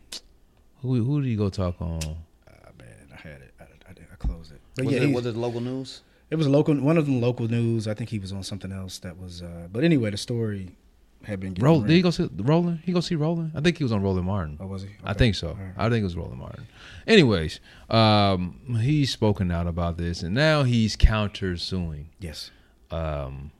who 0.81 1.03
who 1.03 1.21
did 1.21 1.27
he 1.29 1.35
go 1.35 1.49
talk 1.49 1.81
on? 1.81 1.99
Ah, 2.47 2.69
man, 2.77 2.87
I 3.13 3.15
had 3.15 3.41
it. 3.41 3.53
I, 3.59 3.63
I, 3.89 3.93
did- 3.93 4.07
I 4.11 4.15
closed 4.15 4.51
it. 4.51 4.61
But 4.75 4.85
Was, 4.85 4.93
yeah, 4.93 5.01
it, 5.01 5.13
was 5.13 5.25
it 5.25 5.35
local 5.35 5.61
news? 5.61 6.01
It 6.29 6.35
was 6.35 6.47
local. 6.47 6.75
One 6.79 6.97
of 6.97 7.05
them 7.05 7.21
local 7.21 7.47
news. 7.47 7.87
I 7.87 7.93
think 7.93 8.09
he 8.09 8.19
was 8.19 8.31
on 8.31 8.43
something 8.43 8.71
else 8.71 8.99
that 8.99 9.17
was. 9.17 9.41
Uh, 9.41 9.67
but 9.71 9.83
anyway, 9.83 10.11
the 10.11 10.17
story 10.17 10.75
had 11.23 11.39
been. 11.39 11.53
getting 11.53 11.65
Roll, 11.65 11.81
did 11.81 11.89
he 11.91 12.01
go 12.01 12.11
see 12.11 12.29
Roland? 12.37 12.79
He 12.83 12.91
go 12.93 12.99
see 13.01 13.15
Roland? 13.15 13.51
I 13.55 13.61
think 13.61 13.77
he 13.77 13.83
was 13.83 13.91
on 13.91 14.01
Roland 14.03 14.27
Martin. 14.27 14.57
Oh, 14.59 14.67
was 14.67 14.83
he? 14.83 14.89
I 15.03 15.13
think 15.13 15.35
so. 15.35 15.49
All 15.49 15.53
right. 15.55 15.73
I 15.77 15.89
think 15.89 16.01
it 16.01 16.03
was 16.03 16.15
Roland 16.15 16.39
Martin. 16.39 16.67
Anyways, 17.07 17.59
um, 17.89 18.77
he's 18.79 19.11
spoken 19.11 19.49
out 19.51 19.65
about 19.67 19.97
this, 19.97 20.21
and 20.23 20.35
now 20.35 20.63
he's 20.63 20.95
counter 20.95 21.57
suing 21.57 22.09
Yes, 22.19 22.51
um, 22.91 23.51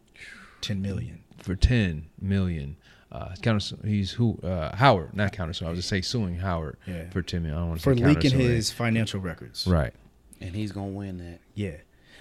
ten 0.62 0.82
million. 0.82 1.24
for 1.40 1.56
ten 1.56 2.06
million. 2.22 2.78
Uh, 3.12 3.30
he's 3.30 3.40
counter, 3.40 3.76
he's 3.84 4.12
who? 4.12 4.38
Uh, 4.44 4.76
Howard, 4.76 5.16
not 5.16 5.32
counter 5.32 5.54
suing. 5.54 5.68
I 5.68 5.72
was 5.72 5.80
just 5.80 5.90
say 5.90 6.02
suing 6.02 6.36
Howard 6.38 6.78
Yeah. 6.86 7.10
for 7.10 7.22
Timmy. 7.24 7.50
I 7.50 7.54
don't 7.56 7.70
want 7.70 7.80
to 7.80 7.84
for 7.84 7.96
say 7.98 8.04
leaking 8.06 8.32
his 8.40 8.72
financial 8.72 9.20
records. 9.20 9.66
right. 9.68 9.94
And 10.42 10.56
he's 10.56 10.72
gonna 10.72 10.88
win 10.90 11.18
that. 11.18 11.40
Yeah, 11.56 11.78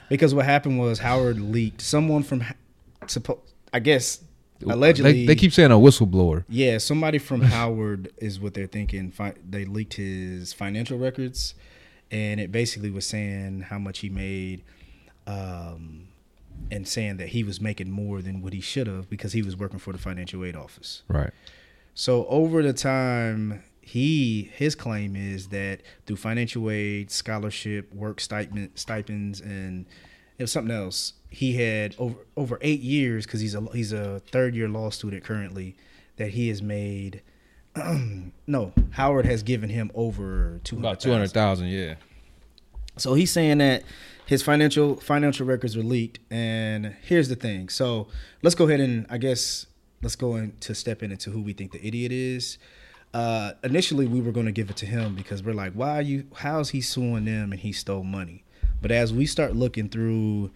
because 0.08 0.34
what 0.34 0.44
happened 0.46 0.78
was 0.78 0.98
Howard 1.00 1.38
leaked 1.40 1.80
someone 1.82 2.22
from, 2.22 2.42
suppo- 3.02 3.40
I 3.72 3.80
guess, 3.80 4.20
allegedly. 4.66 5.12
they, 5.12 5.26
they 5.26 5.36
keep 5.36 5.52
saying 5.52 5.70
a 5.70 5.74
whistleblower. 5.74 6.44
Yeah, 6.48 6.78
somebody 6.78 7.18
from 7.18 7.42
Howard 7.56 8.10
is 8.16 8.40
what 8.40 8.54
they're 8.54 8.66
thinking. 8.66 9.10
Fi- 9.12 9.34
They 9.48 9.66
leaked 9.66 9.94
his 9.94 10.52
financial 10.54 10.98
records, 10.98 11.54
and 12.10 12.40
it 12.40 12.50
basically 12.50 12.90
was 12.90 13.06
saying 13.06 13.60
how 13.68 13.78
much 13.78 13.98
he 14.00 14.08
made, 14.08 14.62
um, 15.26 16.07
and 16.70 16.86
saying 16.86 17.16
that 17.18 17.28
he 17.28 17.42
was 17.42 17.60
making 17.60 17.90
more 17.90 18.20
than 18.20 18.42
what 18.42 18.52
he 18.52 18.60
should 18.60 18.86
have 18.86 19.08
because 19.08 19.32
he 19.32 19.42
was 19.42 19.56
working 19.56 19.78
for 19.78 19.92
the 19.92 19.98
financial 19.98 20.44
aid 20.44 20.56
office. 20.56 21.02
Right. 21.08 21.30
So 21.94 22.26
over 22.26 22.62
the 22.62 22.72
time, 22.72 23.62
he 23.80 24.50
his 24.54 24.74
claim 24.74 25.16
is 25.16 25.48
that 25.48 25.80
through 26.06 26.16
financial 26.16 26.70
aid, 26.70 27.10
scholarship, 27.10 27.92
work 27.94 28.20
stipend, 28.20 28.70
stipends, 28.74 29.40
and 29.40 29.86
it 30.38 30.42
was 30.42 30.52
something 30.52 30.74
else. 30.74 31.14
He 31.30 31.54
had 31.54 31.94
over 31.98 32.18
over 32.36 32.58
eight 32.60 32.80
years 32.80 33.26
because 33.26 33.40
he's 33.40 33.54
a 33.54 33.62
he's 33.72 33.92
a 33.92 34.20
third 34.30 34.54
year 34.54 34.68
law 34.68 34.90
student 34.90 35.24
currently. 35.24 35.74
That 36.16 36.30
he 36.30 36.48
has 36.48 36.60
made. 36.60 37.22
no, 38.46 38.72
Howard 38.90 39.24
has 39.24 39.42
given 39.42 39.70
him 39.70 39.90
over 39.94 40.60
two 40.64 40.78
About 40.78 41.00
two 41.00 41.12
hundred 41.12 41.30
thousand. 41.30 41.68
Yeah. 41.68 41.94
So 43.00 43.14
he's 43.14 43.30
saying 43.30 43.58
that 43.58 43.84
his 44.26 44.42
financial 44.42 44.96
financial 44.96 45.46
records 45.46 45.76
were 45.76 45.82
leaked. 45.82 46.18
And 46.30 46.94
here's 47.02 47.28
the 47.28 47.34
thing. 47.34 47.70
So 47.70 48.08
let's 48.42 48.54
go 48.54 48.68
ahead 48.68 48.80
and 48.80 49.06
I 49.08 49.16
guess 49.16 49.66
let's 50.02 50.16
go 50.16 50.36
into 50.36 50.74
step 50.74 51.02
in 51.02 51.10
into 51.10 51.30
who 51.30 51.40
we 51.40 51.54
think 51.54 51.72
the 51.72 51.86
idiot 51.86 52.12
is. 52.12 52.58
Uh, 53.14 53.52
initially, 53.64 54.06
we 54.06 54.20
were 54.20 54.32
going 54.32 54.46
to 54.46 54.52
give 54.52 54.68
it 54.68 54.76
to 54.76 54.86
him 54.86 55.14
because 55.14 55.42
we're 55.42 55.54
like, 55.54 55.72
why 55.72 55.98
are 55.98 56.02
you? 56.02 56.26
How's 56.34 56.70
he 56.70 56.82
suing 56.82 57.24
them 57.24 57.52
and 57.52 57.60
he 57.60 57.72
stole 57.72 58.04
money? 58.04 58.44
But 58.82 58.90
as 58.90 59.14
we 59.14 59.24
start 59.24 59.56
looking 59.56 59.88
through, 59.88 60.50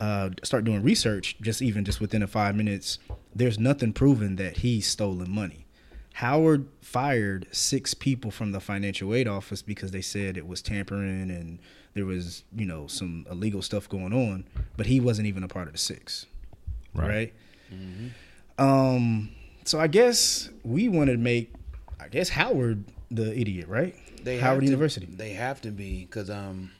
uh, 0.00 0.30
start 0.42 0.64
doing 0.64 0.82
research, 0.82 1.36
just 1.40 1.62
even 1.62 1.84
just 1.84 2.00
within 2.00 2.22
a 2.22 2.26
five 2.26 2.56
minutes, 2.56 2.98
there's 3.34 3.60
nothing 3.60 3.92
proven 3.92 4.36
that 4.36 4.58
he's 4.58 4.88
stolen 4.88 5.30
money. 5.30 5.63
Howard 6.18 6.68
fired 6.80 7.46
six 7.50 7.92
people 7.92 8.30
from 8.30 8.52
the 8.52 8.60
financial 8.60 9.12
aid 9.14 9.26
office 9.26 9.62
because 9.62 9.90
they 9.90 10.00
said 10.00 10.36
it 10.36 10.46
was 10.46 10.62
tampering 10.62 11.30
and 11.30 11.58
there 11.94 12.04
was, 12.06 12.44
you 12.54 12.66
know, 12.66 12.86
some 12.86 13.26
illegal 13.30 13.62
stuff 13.62 13.88
going 13.88 14.12
on, 14.12 14.44
but 14.76 14.86
he 14.86 15.00
wasn't 15.00 15.26
even 15.26 15.42
a 15.42 15.48
part 15.48 15.66
of 15.66 15.72
the 15.72 15.78
six. 15.78 16.26
Right. 16.94 17.32
Um, 18.58 19.30
so 19.64 19.80
I 19.80 19.88
guess 19.88 20.50
we 20.62 20.88
wanted 20.88 21.12
to 21.12 21.18
make, 21.18 21.52
I 21.98 22.08
guess 22.08 22.28
Howard 22.28 22.84
the 23.10 23.36
idiot, 23.38 23.66
right? 23.68 23.94
They 24.22 24.38
Howard 24.38 24.54
have 24.54 24.60
to- 24.60 24.66
University. 24.66 25.06
They 25.06 25.30
have 25.32 25.60
to 25.62 25.70
be 25.70 26.04
because 26.04 26.30
um, 26.30 26.70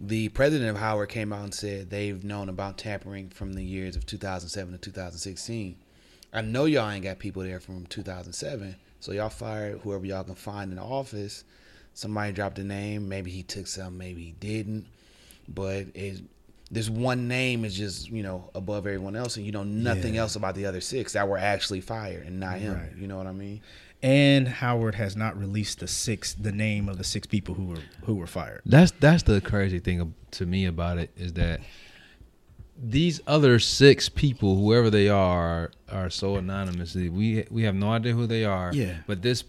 the 0.00 0.30
president 0.30 0.70
of 0.70 0.76
Howard 0.78 1.10
came 1.10 1.32
out 1.32 1.44
and 1.44 1.54
said 1.54 1.90
they've 1.90 2.22
known 2.24 2.48
about 2.48 2.76
tampering 2.78 3.28
from 3.30 3.52
the 3.52 3.62
years 3.64 3.94
of 3.94 4.04
2007 4.06 4.72
to 4.72 4.78
2016. 4.78 5.76
I 6.32 6.42
know 6.42 6.66
y'all 6.66 6.90
ain't 6.90 7.04
got 7.04 7.18
people 7.18 7.42
there 7.42 7.60
from 7.60 7.86
2007, 7.86 8.76
so 9.00 9.12
y'all 9.12 9.28
fired 9.30 9.80
whoever 9.80 10.04
y'all 10.04 10.24
can 10.24 10.34
find 10.34 10.70
in 10.70 10.76
the 10.76 10.82
office. 10.82 11.44
Somebody 11.94 12.32
dropped 12.32 12.58
a 12.58 12.64
name. 12.64 13.08
Maybe 13.08 13.30
he 13.30 13.42
took 13.42 13.66
some, 13.66 13.96
maybe 13.98 14.22
he 14.22 14.32
didn't. 14.32 14.86
But 15.48 15.86
it, 15.94 16.20
this 16.70 16.90
one 16.90 17.28
name 17.28 17.64
is 17.64 17.74
just 17.74 18.10
you 18.10 18.22
know 18.22 18.50
above 18.54 18.86
everyone 18.86 19.16
else, 19.16 19.36
and 19.36 19.46
you 19.46 19.52
know 19.52 19.64
nothing 19.64 20.14
Yeah. 20.14 20.20
else 20.22 20.36
about 20.36 20.54
the 20.54 20.66
other 20.66 20.80
six 20.82 21.14
that 21.14 21.26
were 21.28 21.38
actually 21.38 21.80
fired, 21.80 22.26
and 22.26 22.38
not 22.38 22.58
him. 22.58 22.74
Right. 22.74 22.92
You 22.96 23.06
know 23.08 23.16
what 23.16 23.26
I 23.26 23.32
mean? 23.32 23.62
And 24.00 24.46
Howard 24.46 24.94
has 24.94 25.16
not 25.16 25.36
released 25.36 25.80
the 25.80 25.88
six, 25.88 26.32
the 26.34 26.52
name 26.52 26.88
of 26.88 26.98
the 26.98 27.04
six 27.04 27.26
people 27.26 27.54
who 27.54 27.64
were 27.64 27.82
who 28.04 28.14
were 28.16 28.26
fired. 28.28 28.60
That's 28.66 28.92
that's 29.00 29.22
the 29.22 29.40
crazy 29.40 29.78
thing 29.80 30.14
to 30.32 30.46
me 30.46 30.66
about 30.66 30.98
it 30.98 31.10
is 31.16 31.32
that 31.32 31.60
these 32.80 33.20
other 33.26 33.58
six 33.58 34.08
people, 34.08 34.56
whoever 34.56 34.88
they 34.90 35.08
are, 35.08 35.70
are 35.90 36.10
so 36.10 36.36
anonymous. 36.36 36.94
We 36.94 37.44
we 37.50 37.62
have 37.64 37.74
no 37.74 37.90
idea 37.90 38.12
who 38.12 38.26
they 38.26 38.44
are. 38.44 38.72
Yeah. 38.72 38.96
But 39.06 39.22
this 39.22 39.44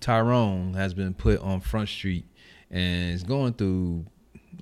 Tyrone 0.00 0.74
has 0.74 0.94
been 0.94 1.14
put 1.14 1.40
on 1.40 1.60
Front 1.60 1.88
Street 1.88 2.24
and 2.70 3.12
is 3.14 3.22
going 3.22 3.54
through 3.54 4.04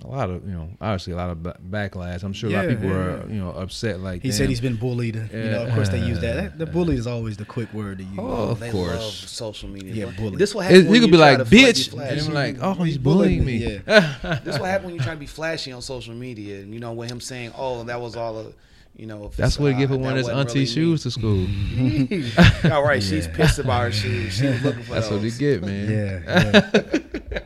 a 0.03 0.07
lot 0.07 0.29
of 0.29 0.45
you 0.45 0.53
know 0.53 0.69
obviously 0.81 1.13
a 1.13 1.15
lot 1.15 1.29
of 1.29 1.41
ba- 1.41 1.57
backlash. 1.69 2.21
I'm 2.23 2.33
sure 2.33 2.49
a 2.49 2.53
lot 2.53 2.65
of 2.65 2.71
people 2.71 2.89
yeah, 2.89 2.95
are 2.95 3.17
yeah. 3.27 3.33
you 3.33 3.39
know 3.41 3.51
upset. 3.51 3.99
Like 4.01 4.21
He 4.21 4.29
damn. 4.29 4.37
said 4.37 4.49
he's 4.49 4.59
been 4.61 4.75
bullied. 4.75 5.15
You 5.15 5.21
know, 5.51 5.65
of 5.65 5.73
course 5.73 5.89
they 5.89 5.99
use 6.05 6.19
that. 6.21 6.35
That. 6.35 6.57
The 6.57 6.65
bully 6.65 6.95
is 6.97 7.07
always 7.07 7.37
the 7.37 7.45
quick 7.45 7.73
word 7.73 7.99
to 7.99 8.03
use. 8.03 8.15
Oh, 8.19 8.49
of 8.51 8.59
they 8.59 8.71
course. 8.71 8.91
love 8.93 9.03
social 9.29 9.69
media. 9.69 9.93
Yeah, 9.93 10.05
But 10.07 10.17
bully. 10.17 10.35
This 10.37 10.53
what 10.53 10.65
It- 10.65 10.75
happens. 10.75 10.95
you 10.95 11.01
could 11.01 11.11
be 11.11 11.17
like 11.17 11.37
to 11.37 11.45
fla- 11.45 11.49
be 11.51 11.63
bitch, 11.63 11.93
and 11.93 12.21
I'm 12.21 12.33
like, 12.33 12.57
oh, 12.61 12.73
he's 12.73 12.87
He's 12.95 12.97
bullying 12.97 13.43
bullying 13.43 13.61
me, 13.61 13.67
me. 13.75 13.81
yeah. 13.87 14.39
This 14.43 14.59
what 14.59 14.69
happens 14.69 14.87
when 14.87 14.95
you 14.95 15.01
try 15.01 15.13
to 15.13 15.19
be 15.19 15.25
flashy 15.27 15.71
on 15.71 15.81
social 15.81 16.13
media. 16.13 16.59
And 16.59 16.73
you 16.73 16.79
know, 16.79 16.91
with 16.93 17.09
him 17.09 17.21
saying, 17.21 17.51
"Oh, 17.57 17.83
that 17.85 17.99
was 17.99 18.15
all 18.15 18.37
a." 18.39 18.51
You 18.97 19.07
know, 19.07 19.29
That's 19.35 19.59
what 19.59 19.73
he 19.73 19.77
give 19.77 19.89
her 19.89 19.97
one 19.97 20.11
of 20.11 20.17
his 20.19 20.27
That 20.27 20.35
auntie 20.37 20.53
really 20.59 20.65
shoes 20.67 21.03
to 21.03 21.11
school. 21.11 21.35
me. 21.47 22.31
All 22.71 22.83
right, 22.83 23.03
she's 23.03 23.27
pissed 23.27 23.59
about 23.59 23.81
her 23.83 23.91
shoes. 23.91 24.33
She 24.37 24.47
was 24.47 24.63
looking 24.63 24.83
for 24.83 24.93
That's 24.93 25.09
what 25.09 25.21
he 25.21 25.29
those. 25.29 25.37
get, 25.37 25.63
man. 25.63 25.91
Yeah. 25.91 26.71
yeah. 27.31 27.39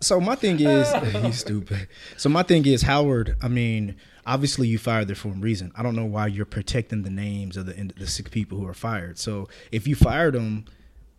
so 0.00 0.20
my 0.20 0.36
thing 0.36 0.60
is, 0.60 0.92
he's 1.24 1.38
stupid. 1.40 1.88
So 2.16 2.28
my 2.28 2.44
thing 2.44 2.64
is, 2.66 2.82
Howard. 2.82 3.36
I 3.42 3.48
mean, 3.48 3.96
obviously 4.24 4.68
you 4.68 4.78
fired 4.78 5.08
there 5.08 5.16
for 5.16 5.28
a 5.28 5.32
reason. 5.32 5.72
I 5.76 5.82
don't 5.82 5.96
know 5.96 6.04
why 6.04 6.28
you're 6.28 6.44
protecting 6.46 7.02
the 7.02 7.10
names 7.10 7.56
of 7.56 7.66
the 7.66 7.72
the 7.98 8.06
six 8.06 8.30
people 8.30 8.58
who 8.58 8.66
are 8.68 8.74
fired. 8.74 9.18
So 9.18 9.48
if 9.72 9.88
you 9.88 9.96
fired 9.96 10.34
them, 10.34 10.66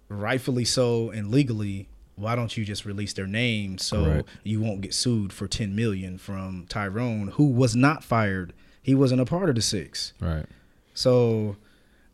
rightfully 0.10 0.66
so 0.66 1.10
and 1.10 1.32
legally. 1.32 1.90
Why 2.18 2.38
don't 2.38 2.56
you 2.56 2.64
just 2.64 2.86
release 2.86 3.12
their 3.12 3.28
names 3.28 3.86
so 3.86 4.06
Correct. 4.06 4.30
you 4.46 4.62
won't 4.62 4.80
get 4.80 4.94
sued 4.94 5.34
for 5.34 5.50
ten 5.50 5.76
million 5.76 6.18
from 6.18 6.66
Tyrone, 6.70 7.28
who 7.34 7.48
was 7.52 7.76
not 7.76 8.06
fired? 8.06 8.54
He 8.86 8.94
wasn't 8.94 9.20
a 9.20 9.26
part 9.26 9.50
of 9.50 9.56
the 9.56 9.64
six. 9.64 10.14
Right. 10.20 10.46
So 10.94 11.56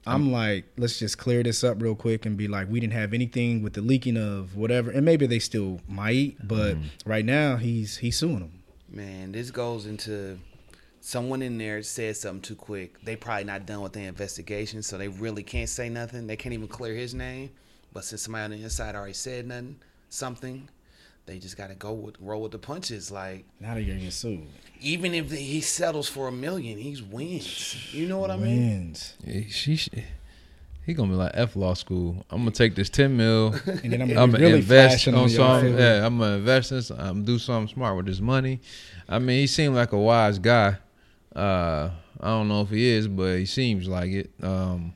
I'm 0.08 0.32
like, 0.32 0.64
let's 0.78 0.98
just 0.98 1.18
clear 1.18 1.44
this 1.44 1.66
up 1.66 1.82
real 1.82 1.96
quick 1.96 2.26
and 2.26 2.38
be 2.38 2.48
like, 2.48 2.70
we 2.70 2.80
didn't 2.80 2.94
have 2.94 3.14
anything 3.14 3.62
with 3.62 3.74
the 3.74 3.82
leaking 3.82 4.16
of 4.16 4.56
whatever, 4.56 4.90
and 4.90 5.04
maybe 5.04 5.28
they 5.28 5.40
still 5.40 5.82
might, 5.86 6.38
but 6.42 6.78
mm-hmm. 6.78 7.10
right 7.10 7.26
now 7.26 7.58
he's 7.58 7.98
he's 7.98 8.16
suing 8.16 8.40
them. 8.40 8.64
Man, 8.88 9.34
this 9.34 9.52
goes 9.52 9.86
into 9.86 10.40
someone 11.02 11.42
in 11.42 11.58
there 11.58 11.84
said 11.84 12.16
something 12.16 12.42
too 12.42 12.56
quick. 12.56 13.04
They 13.04 13.18
probably 13.18 13.44
not 13.44 13.66
done 13.66 13.82
with 13.82 13.92
their 13.92 14.08
investigation, 14.08 14.82
so 14.82 14.98
they 14.98 15.10
really 15.10 15.44
can't 15.44 15.68
say 15.68 15.90
nothing. 15.90 16.26
They 16.26 16.38
can't 16.38 16.54
even 16.54 16.70
clear 16.70 16.96
his 16.96 17.14
name. 17.14 17.50
But 17.92 18.06
since 18.06 18.22
somebody 18.22 18.46
on 18.46 18.52
the 18.52 18.64
inside 18.64 18.96
already 18.96 19.12
said 19.12 19.46
nothing, 19.46 19.76
something, 20.08 20.70
they 21.32 21.40
just 21.40 21.56
got 21.56 21.70
to 21.70 21.76
go 21.76 21.94
with 21.94 22.16
roll 22.20 22.42
with 22.42 22.52
the 22.52 22.58
punches. 22.60 23.10
Like 23.10 23.46
Now 23.62 23.74
they're 23.76 23.84
gonna 23.84 24.12
sued. 24.12 24.48
even 24.82 25.14
if 25.14 25.32
he 25.32 25.62
settles 25.62 26.10
for 26.10 26.28
a 26.28 26.32
million, 26.32 26.78
he's 26.78 27.02
wins. 27.02 27.94
You 27.94 28.06
know 28.08 28.18
what 28.20 28.30
I 28.32 28.36
mean? 28.38 28.58
Wins, 28.60 29.14
Yeah, 29.26 29.44
She, 29.50 29.78
she, 29.78 29.92
he 30.86 30.94
gonna 30.94 31.10
be 31.12 31.16
like 31.16 31.32
F 31.34 31.56
law 31.56 31.74
school. 31.74 32.26
I'm 32.30 32.40
gonna 32.40 32.52
take 32.52 32.76
this 32.76 32.90
ten 32.90 33.16
mil. 33.16 33.54
and 33.66 33.94
then 33.94 34.02
I'm 34.02 34.08
gonna, 34.10 34.22
I'm 34.24 34.32
gonna 34.32 34.44
really 34.44 34.60
invest 34.60 35.08
on 35.08 35.16
on 35.16 35.30
something. 35.30 35.78
Yeah, 35.78 36.06
I'm 36.06 36.18
gonna 36.20 36.36
invest 36.36 36.74
in. 36.74 36.82
some- 36.82 37.00
I'm 37.00 37.24
do 37.24 37.40
something 37.40 37.74
smart 37.74 37.96
with 37.96 38.08
this 38.08 38.20
money. 38.20 38.60
I 39.08 39.20
mean, 39.20 39.40
he 39.40 39.48
seemed 39.48 39.76
like 39.76 39.94
a 39.94 39.98
wise 40.00 40.38
guy. 40.38 40.78
Uh, 41.34 41.92
I 42.20 42.28
don't 42.28 42.50
know 42.50 42.62
if 42.62 42.70
he 42.70 42.86
is, 42.90 43.08
but 43.08 43.38
he 43.38 43.46
seems 43.46 43.88
like 43.88 44.12
it. 44.12 44.32
Um, 44.44 44.94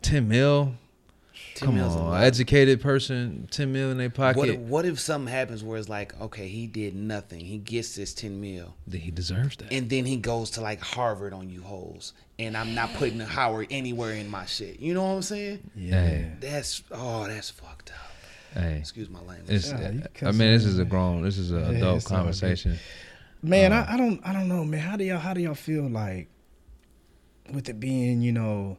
ten 0.00 0.28
mil. 0.28 0.74
10 1.54 1.68
Come 1.68 1.80
on, 1.80 2.20
educated 2.22 2.80
person, 2.80 3.46
ten 3.50 3.72
mil 3.72 3.90
in 3.90 3.96
their 3.98 4.10
pocket. 4.10 4.38
What 4.38 4.48
if, 4.48 4.58
what 4.60 4.84
if 4.84 4.98
something 4.98 5.32
happens 5.32 5.62
where 5.62 5.78
it's 5.78 5.88
like, 5.88 6.20
okay, 6.20 6.48
he 6.48 6.66
did 6.66 6.94
nothing. 6.96 7.40
He 7.40 7.58
gets 7.58 7.94
this 7.94 8.12
10 8.12 8.40
mil. 8.40 8.74
Then 8.86 9.00
he 9.00 9.10
deserves 9.12 9.56
that. 9.58 9.72
and 9.72 9.88
then 9.88 10.04
he 10.04 10.16
goes 10.16 10.50
to 10.52 10.60
like 10.60 10.80
Harvard 10.80 11.32
on 11.32 11.48
you 11.50 11.62
hoes, 11.62 12.12
and 12.38 12.56
I'm 12.56 12.74
not 12.74 12.92
putting 12.94 13.20
Howard 13.20 13.68
anywhere 13.70 14.12
in 14.14 14.28
my 14.28 14.46
shit. 14.46 14.80
You 14.80 14.94
know 14.94 15.02
what 15.04 15.10
I'm 15.14 15.22
saying? 15.22 15.70
Yeah, 15.76 16.24
That's 16.40 16.82
oh, 16.90 17.26
that's 17.28 17.50
fucked 17.50 17.92
up. 17.92 18.60
hey, 18.62 18.78
Excuse 18.78 19.08
my 19.08 19.20
language. 19.20 19.50
it's. 19.50 19.70
Yeah, 19.70 20.28
I 20.28 20.32
mean, 20.32 20.50
this 20.52 20.64
is 20.64 20.78
a 20.80 20.84
grown. 20.84 21.22
This 21.22 21.38
is 21.38 21.52
an 21.52 21.60
Yeah, 21.60 21.78
adult 21.78 21.96
it's 21.98 22.06
all 22.06 22.10
good. 22.10 22.16
conversation. 22.16 22.78
man, 23.42 23.72
Uh-huh. 23.72 23.86
I, 23.88 23.94
I 23.94 23.96
don't 23.96 24.20
I 24.26 24.32
don't 24.32 24.48
know, 24.48 24.64
man. 24.64 24.80
How 24.80 24.96
do 24.96 25.04
y'all 25.04 25.18
how 25.18 25.34
do 25.34 25.40
y'all 25.40 25.54
feel 25.54 25.88
like 25.88 26.28
with 27.52 27.68
it 27.68 27.78
being, 27.78 28.22
you 28.22 28.32
know, 28.32 28.78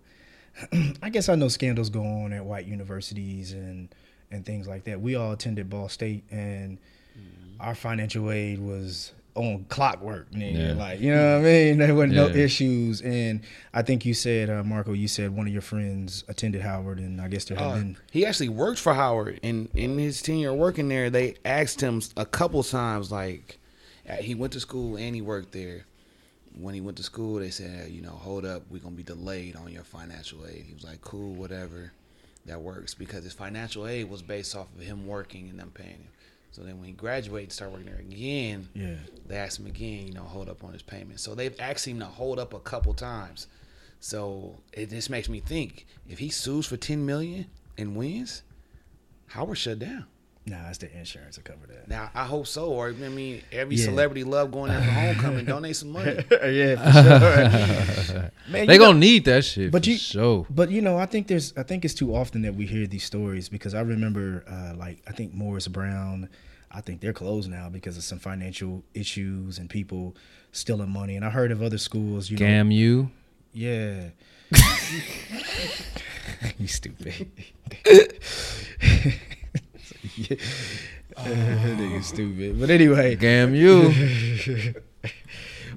I 1.02 1.10
guess 1.10 1.30
I 1.30 1.36
know 1.36 1.48
scandals 1.48 1.90
go 1.90 2.04
on 2.04 2.34
at 2.34 2.46
white 2.46 2.66
universities 2.66 3.52
and 3.54 3.90
and 4.32 4.46
things 4.46 4.68
like 4.68 4.86
that. 4.86 5.00
We 5.02 5.16
all 5.16 5.32
attended 5.34 5.70
Ball 5.70 5.90
State, 5.90 6.24
and 6.32 6.78
Mm-hmm. 7.18 7.62
our 7.62 7.76
financial 7.76 8.30
aid 8.30 8.60
was 8.60 9.14
on 9.36 9.66
clockwork. 9.70 10.30
Nigga. 10.32 10.68
Yeah. 10.70 10.74
Like 10.74 11.00
you 11.00 11.14
know 11.16 11.38
what 11.40 11.46
I 11.48 11.50
mean? 11.50 11.78
There 11.80 11.96
were 11.96 12.08
no 12.08 12.28
Yeah. 12.28 12.36
issues, 12.44 13.00
and 13.02 13.40
I 13.74 13.84
think 13.84 14.06
you 14.06 14.14
said, 14.14 14.50
uh, 14.50 14.64
Marco, 14.66 14.92
you 14.92 15.08
said 15.08 15.34
one 15.34 15.48
of 15.48 15.54
your 15.54 15.62
friends 15.62 16.26
attended 16.28 16.62
Howard, 16.62 17.00
and 17.00 17.22
I 17.22 17.30
guess 17.30 17.46
there 17.46 17.58
have 17.58 17.68
Uh, 17.68 17.76
been. 17.76 17.98
he 18.12 18.26
actually 18.26 18.50
worked 18.50 18.80
for 18.80 18.94
Howard, 18.96 19.40
and 19.44 19.70
in 19.76 19.98
his 19.98 20.22
tenure 20.22 20.54
working 20.54 20.90
there, 20.90 21.10
they 21.10 21.36
asked 21.46 21.80
him 21.80 22.02
a 22.18 22.26
couple 22.26 22.62
times, 22.64 23.10
like 23.14 23.58
uh, 24.10 24.16
he 24.16 24.36
went 24.36 24.52
to 24.54 24.60
school 24.60 24.98
and 24.98 25.16
he 25.16 25.22
worked 25.22 25.54
there. 25.54 25.86
When 26.58 26.74
he 26.74 26.82
went 26.82 26.98
to 26.98 27.04
school, 27.04 27.40
they 27.40 27.50
said, 27.50 27.92
you 27.92 28.02
know, 28.02 28.12
hold 28.12 28.46
up, 28.46 28.64
we're 28.70 28.80
gonna 28.80 28.96
be 28.96 29.04
delayed 29.04 29.56
on 29.56 29.72
your 29.72 29.84
financial 29.84 30.46
aid. 30.48 30.64
He 30.68 30.74
was 30.74 30.84
like, 30.84 31.02
cool, 31.02 31.34
whatever, 31.34 31.92
that 32.46 32.62
works 32.62 32.94
because 32.94 33.24
his 33.24 33.34
financial 33.34 33.88
aid 33.88 34.10
was 34.10 34.22
based 34.22 34.56
off 34.56 34.68
of 34.76 34.82
him 34.82 35.06
working 35.06 35.50
and 35.50 35.60
them 35.60 35.72
paying 35.74 35.90
him. 35.92 36.08
So 36.52 36.62
then 36.64 36.78
when 36.78 36.86
he 36.88 36.94
graduated 36.94 37.48
and 37.50 37.54
started 37.54 37.74
working 37.74 37.92
there 37.92 38.00
again, 38.00 38.70
Yeah. 38.74 38.96
they 39.28 39.36
asked 39.36 39.60
him 39.60 39.66
again, 39.66 40.08
you 40.08 40.14
know, 40.14 40.24
hold 40.24 40.48
up 40.48 40.64
on 40.64 40.72
his 40.72 40.82
payment. 40.82 41.20
So 41.20 41.36
they've 41.36 41.56
asked 41.60 41.86
him 41.86 42.00
to 42.00 42.06
hold 42.06 42.40
up 42.40 42.54
a 42.54 42.60
couple 42.62 42.94
times. 42.94 43.48
So 44.00 44.56
it 44.72 44.90
just 44.92 45.10
makes 45.10 45.28
me 45.28 45.42
think 45.42 45.86
if 46.08 46.20
he 46.20 46.30
sues 46.30 46.66
for 46.68 46.78
ten 46.78 47.06
million 47.06 47.48
and 47.78 47.96
wins, 47.98 48.44
Howard 49.28 49.58
shut 49.58 49.80
down. 49.80 50.06
Nah, 50.48 50.70
it's 50.70 50.78
the 50.78 50.96
insurance 50.96 51.36
to 51.36 51.42
cover 51.42 51.66
that. 51.68 51.88
Now 51.88 52.12
I 52.14 52.24
hope 52.26 52.46
so. 52.46 52.68
Or 52.68 52.90
I 52.90 52.92
mean, 52.92 53.42
every 53.52 53.78
Yeah. 53.78 53.86
celebrity 53.86 54.24
love 54.24 54.52
going 54.52 54.70
there 54.72 54.80
for 54.80 54.92
homecoming. 54.92 55.46
Donate 55.46 55.76
some 55.76 55.90
money. 55.92 56.24
yeah, 56.32 56.76
for 56.76 56.92
sure. 58.12 58.32
Man, 58.52 58.68
They 58.68 58.74
you 58.74 58.80
know- 58.80 58.86
gonna 58.86 59.00
need 59.00 59.26
that 59.26 59.44
shit. 59.44 59.72
But 59.72 59.88
you- 59.88 59.98
sure. 59.98 60.46
But 60.50 60.70
you 60.70 60.82
know, 60.82 60.98
I 60.98 61.08
think 61.08 61.26
there's, 61.28 61.52
I 61.58 61.64
think 61.64 61.84
it's 61.84 61.96
too 61.96 62.16
often 62.16 62.44
that 62.44 62.54
we 62.54 62.68
hear 62.68 62.86
these 62.86 63.04
stories 63.04 63.50
because 63.50 63.74
I 63.74 63.82
remember, 63.82 64.44
uh, 64.48 64.76
like, 64.78 65.02
I 65.08 65.14
think 65.14 65.34
Morris 65.34 65.68
Brown, 65.68 66.30
I 66.72 66.82
think 66.82 67.02
they're 67.02 67.12
closed 67.14 67.50
now 67.50 67.70
because 67.70 67.98
of 67.98 68.04
some 68.04 68.20
financial 68.20 68.84
issues 68.94 69.58
and 69.58 69.68
people 69.68 70.16
stealing 70.52 70.90
money. 70.92 71.16
And 71.16 71.26
I 71.26 71.32
heard 71.32 71.52
of 71.52 71.64
other 71.64 71.80
schools, 71.80 72.30
you 72.30 72.38
know, 72.38 72.70
you. 72.70 73.10
yeah. 73.52 74.10
you 76.60 76.68
stupid. 76.68 77.32
Yeah. 80.16 80.38
That 81.16 81.78
nigga 81.78 82.04
stupid. 82.04 82.60
But 82.60 82.70
anyway, 82.70 83.16
Scam 83.16 83.56
you. 83.56 84.74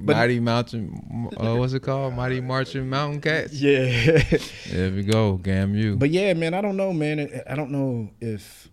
Mighty 0.00 0.40
Mountain, 0.40 1.30
uh, 1.36 1.56
what's 1.56 1.72
it 1.72 1.82
called? 1.82 2.14
Mighty 2.14 2.40
Marching 2.40 2.88
Mountain 2.88 3.20
Cats. 3.20 3.52
yeah. 3.52 4.22
There 4.70 4.90
we 4.90 5.02
go, 5.02 5.34
Gam 5.34 5.74
you. 5.74 5.96
But 5.96 6.10
yeah, 6.10 6.32
man, 6.34 6.54
I 6.54 6.60
don't 6.60 6.76
know, 6.76 6.92
man. 6.92 7.42
I- 7.48 7.54
don't 7.54 7.70
know 7.70 8.10
if 8.20 8.68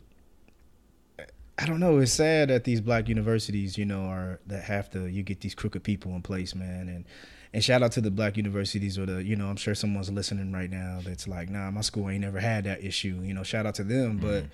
I 1.57 1.65
don't 1.65 1.79
know. 1.79 1.99
It's 1.99 2.11
sad 2.11 2.49
that 2.49 2.65
these 2.65 2.81
black 2.81 3.07
universities, 3.07 3.77
you 3.77 3.85
know, 3.85 4.01
are 4.01 4.39
that 4.47 4.63
have 4.63 4.89
to 4.91 5.07
you 5.07 5.23
get 5.23 5.41
these 5.41 5.55
crooked 5.55 5.83
people 5.83 6.13
in 6.15 6.21
place, 6.21 6.53
man. 6.53 6.89
And 6.89 7.05
and 7.53 7.63
shout 7.63 7.81
out 7.81 7.93
to 7.93 8.01
the 8.01 8.11
black 8.11 8.35
universities 8.35 8.99
or 8.99 9.05
the, 9.05 9.23
you 9.23 9.37
know, 9.37 9.47
I'm 9.47 9.55
sure 9.55 9.73
someone's 9.73 10.11
listening 10.11 10.51
right 10.51 10.69
now 10.69 10.99
that's 11.01 11.25
like, 11.25 11.49
nah, 11.49 11.71
my 11.71 11.79
school 11.79 12.09
ain't 12.09 12.21
never 12.21 12.41
had 12.41 12.65
that 12.65 12.83
issue. 12.83 13.21
You 13.23 13.33
know, 13.33 13.43
shout 13.43 13.65
out 13.65 13.75
to 13.75 13.85
them. 13.85 14.17
But 14.17 14.47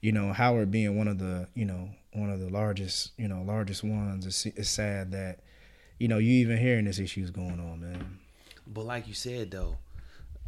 you 0.00 0.12
know, 0.12 0.32
Howard 0.32 0.70
being 0.70 0.96
one 0.96 1.08
of 1.08 1.18
the, 1.18 1.48
you 1.54 1.64
know, 1.64 1.90
one 2.12 2.30
of 2.30 2.40
the 2.40 2.48
largest, 2.48 3.12
you 3.16 3.28
know, 3.28 3.42
largest 3.42 3.82
ones, 3.84 4.26
it's, 4.26 4.46
it's 4.46 4.70
sad 4.70 5.12
that, 5.12 5.40
you 5.98 6.08
know, 6.08 6.18
you 6.18 6.32
even 6.32 6.58
hearing 6.58 6.84
this 6.84 6.98
issues 6.98 7.30
going 7.30 7.60
on, 7.60 7.80
man. 7.80 8.18
but 8.66 8.84
like 8.84 9.08
you 9.08 9.14
said 9.14 9.50
though, 9.50 9.76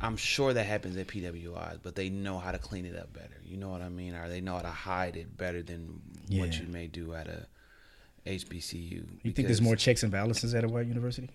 I'm 0.01 0.17
sure 0.17 0.53
that 0.53 0.65
happens 0.65 0.97
at 0.97 1.09
PWIs, 1.09 1.81
but 1.83 1.97
they 1.97 2.09
know 2.09 2.39
how 2.39 2.53
to 2.53 2.59
clean 2.59 2.87
it 2.87 2.97
up 2.97 3.13
better. 3.13 3.41
You 3.45 3.57
know 3.57 3.69
what 3.71 3.83
I 3.83 3.89
mean? 3.89 4.15
Or 4.15 4.29
they 4.29 4.41
know 4.41 4.55
how 4.55 4.63
to 4.63 4.69
hide 4.69 5.17
it 5.17 5.37
better 5.37 5.61
than 5.63 6.01
what 6.31 6.59
you 6.61 6.67
may 6.69 6.87
do 6.87 7.15
at 7.15 7.27
a 7.27 7.47
HBCU. 8.25 9.05
You 9.23 9.33
think 9.33 9.49
there's 9.49 9.61
more 9.61 9.75
checks 9.75 10.03
and 10.03 10.13
balances 10.13 10.55
at 10.55 10.63
a 10.63 10.69
white 10.69 10.87
university? 10.87 11.29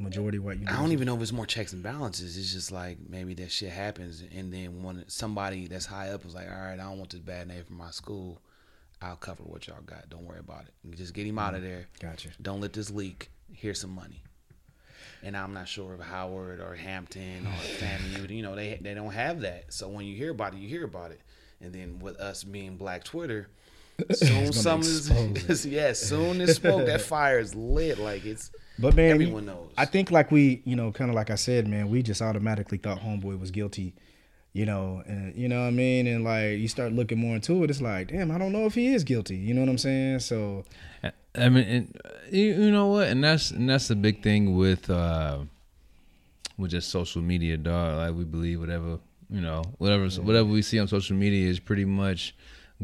Majority 0.00 0.38
white 0.38 0.58
I 0.68 0.76
don't 0.76 0.92
even 0.92 1.06
know 1.06 1.16
if 1.16 1.22
it's 1.22 1.32
more 1.32 1.46
checks 1.46 1.72
and 1.72 1.82
balances. 1.82 2.38
It's 2.38 2.52
just 2.52 2.70
like 2.70 2.98
maybe 3.08 3.34
that 3.34 3.50
shit 3.50 3.70
happens, 3.70 4.22
and 4.32 4.52
then 4.52 4.84
when 4.84 5.04
somebody 5.08 5.66
that's 5.66 5.86
high 5.86 6.10
up 6.10 6.24
is 6.24 6.36
like, 6.36 6.48
"All 6.48 6.56
right, 6.56 6.74
I 6.74 6.76
don't 6.76 6.98
want 6.98 7.10
this 7.10 7.20
bad 7.20 7.48
name 7.48 7.64
for 7.64 7.72
my 7.72 7.90
school. 7.90 8.40
I'll 9.02 9.16
cover 9.16 9.42
what 9.42 9.66
y'all 9.66 9.80
got. 9.84 10.08
Don't 10.08 10.24
worry 10.24 10.38
about 10.38 10.66
it. 10.66 10.96
Just 10.96 11.14
get 11.14 11.26
him 11.26 11.38
out 11.38 11.54
of 11.54 11.62
mm-hmm. 11.62 11.70
there. 11.70 11.88
Gotcha. 12.00 12.28
Don't 12.40 12.60
let 12.60 12.72
this 12.72 12.90
leak. 12.90 13.30
Here's 13.52 13.80
some 13.80 13.90
money." 13.90 14.22
And 15.24 15.36
I'm 15.36 15.52
not 15.52 15.66
sure 15.66 15.94
if 15.94 16.00
Howard 16.00 16.60
or 16.60 16.76
Hampton 16.76 17.44
or 17.44 17.50
FAMU, 17.80 18.30
you 18.30 18.42
know, 18.42 18.54
they 18.54 18.78
they 18.80 18.94
don't 18.94 19.12
have 19.12 19.40
that. 19.40 19.72
So 19.72 19.88
when 19.88 20.04
you 20.04 20.16
hear 20.16 20.30
about 20.30 20.54
it, 20.54 20.60
you 20.60 20.68
hear 20.68 20.84
about 20.84 21.10
it. 21.10 21.20
And 21.60 21.72
then 21.72 21.98
with 21.98 22.20
us 22.20 22.44
being 22.44 22.76
Black 22.76 23.02
Twitter, 23.02 23.48
soon 24.12 24.34
gonna 24.40 24.52
some 24.52 24.80
expose 24.82 25.48
is 25.50 25.66
yeah, 25.66 25.92
soon 25.92 26.40
as 26.40 26.56
smoke 26.56 26.86
that 26.86 27.00
fire 27.00 27.38
is 27.38 27.54
lit. 27.54 27.98
Like 27.98 28.24
it's 28.24 28.50
But 28.78 28.94
man, 28.94 29.12
everyone 29.12 29.44
you- 29.44 29.50
knows. 29.50 29.72
I 29.76 29.84
think 29.84 30.10
like 30.10 30.30
we, 30.30 30.62
you 30.64 30.76
know, 30.76 30.92
kind 30.92 31.10
of 31.10 31.14
like 31.14 31.30
I 31.30 31.34
said, 31.34 31.66
man, 31.68 31.88
we 31.90 32.02
just 32.02 32.22
automatically 32.22 32.78
thought 32.78 33.00
Homeboy 33.00 33.38
was 33.38 33.50
guilty, 33.50 33.94
you 34.52 34.66
know, 34.66 35.02
and 35.06 35.34
you 35.34 35.48
know 35.48 35.60
what 35.62 35.68
I 35.68 35.70
mean, 35.72 36.06
and 36.06 36.24
like 36.24 36.58
you 36.58 36.68
start 36.68 36.92
looking 36.92 37.18
more 37.18 37.34
into 37.34 37.62
it, 37.64 37.70
it's 37.70 37.80
like, 37.80 38.08
damn, 38.08 38.30
I 38.30 38.38
don't 38.38 38.52
know 38.52 38.66
if 38.66 38.74
he 38.74 38.94
is 38.94 39.04
guilty. 39.04 39.36
You 39.36 39.54
know 39.54 39.60
what 39.62 39.70
I'm 39.70 39.78
saying? 39.78 40.20
So, 40.20 40.64
I 41.34 41.48
mean, 41.48 41.64
and, 41.68 42.00
uh, 42.04 42.08
you, 42.30 42.54
you 42.64 42.70
know 42.70 42.86
what, 42.88 43.08
and 43.08 43.22
that's 43.22 43.50
and 43.50 43.68
that's 43.68 43.88
the 43.88 43.96
big 43.96 44.22
thing 44.22 44.56
with 44.56 44.88
uh 44.90 45.40
with 46.56 46.70
just 46.70 46.90
social 46.90 47.22
media, 47.22 47.56
dog. 47.56 47.96
Like 47.98 48.14
we 48.16 48.24
believe 48.24 48.60
whatever 48.60 48.98
you 49.30 49.40
know, 49.40 49.62
whatever 49.78 50.08
whatever 50.22 50.48
we 50.48 50.62
see 50.62 50.78
on 50.78 50.88
social 50.88 51.16
media 51.16 51.48
is 51.50 51.60
pretty 51.60 51.84
much 51.84 52.34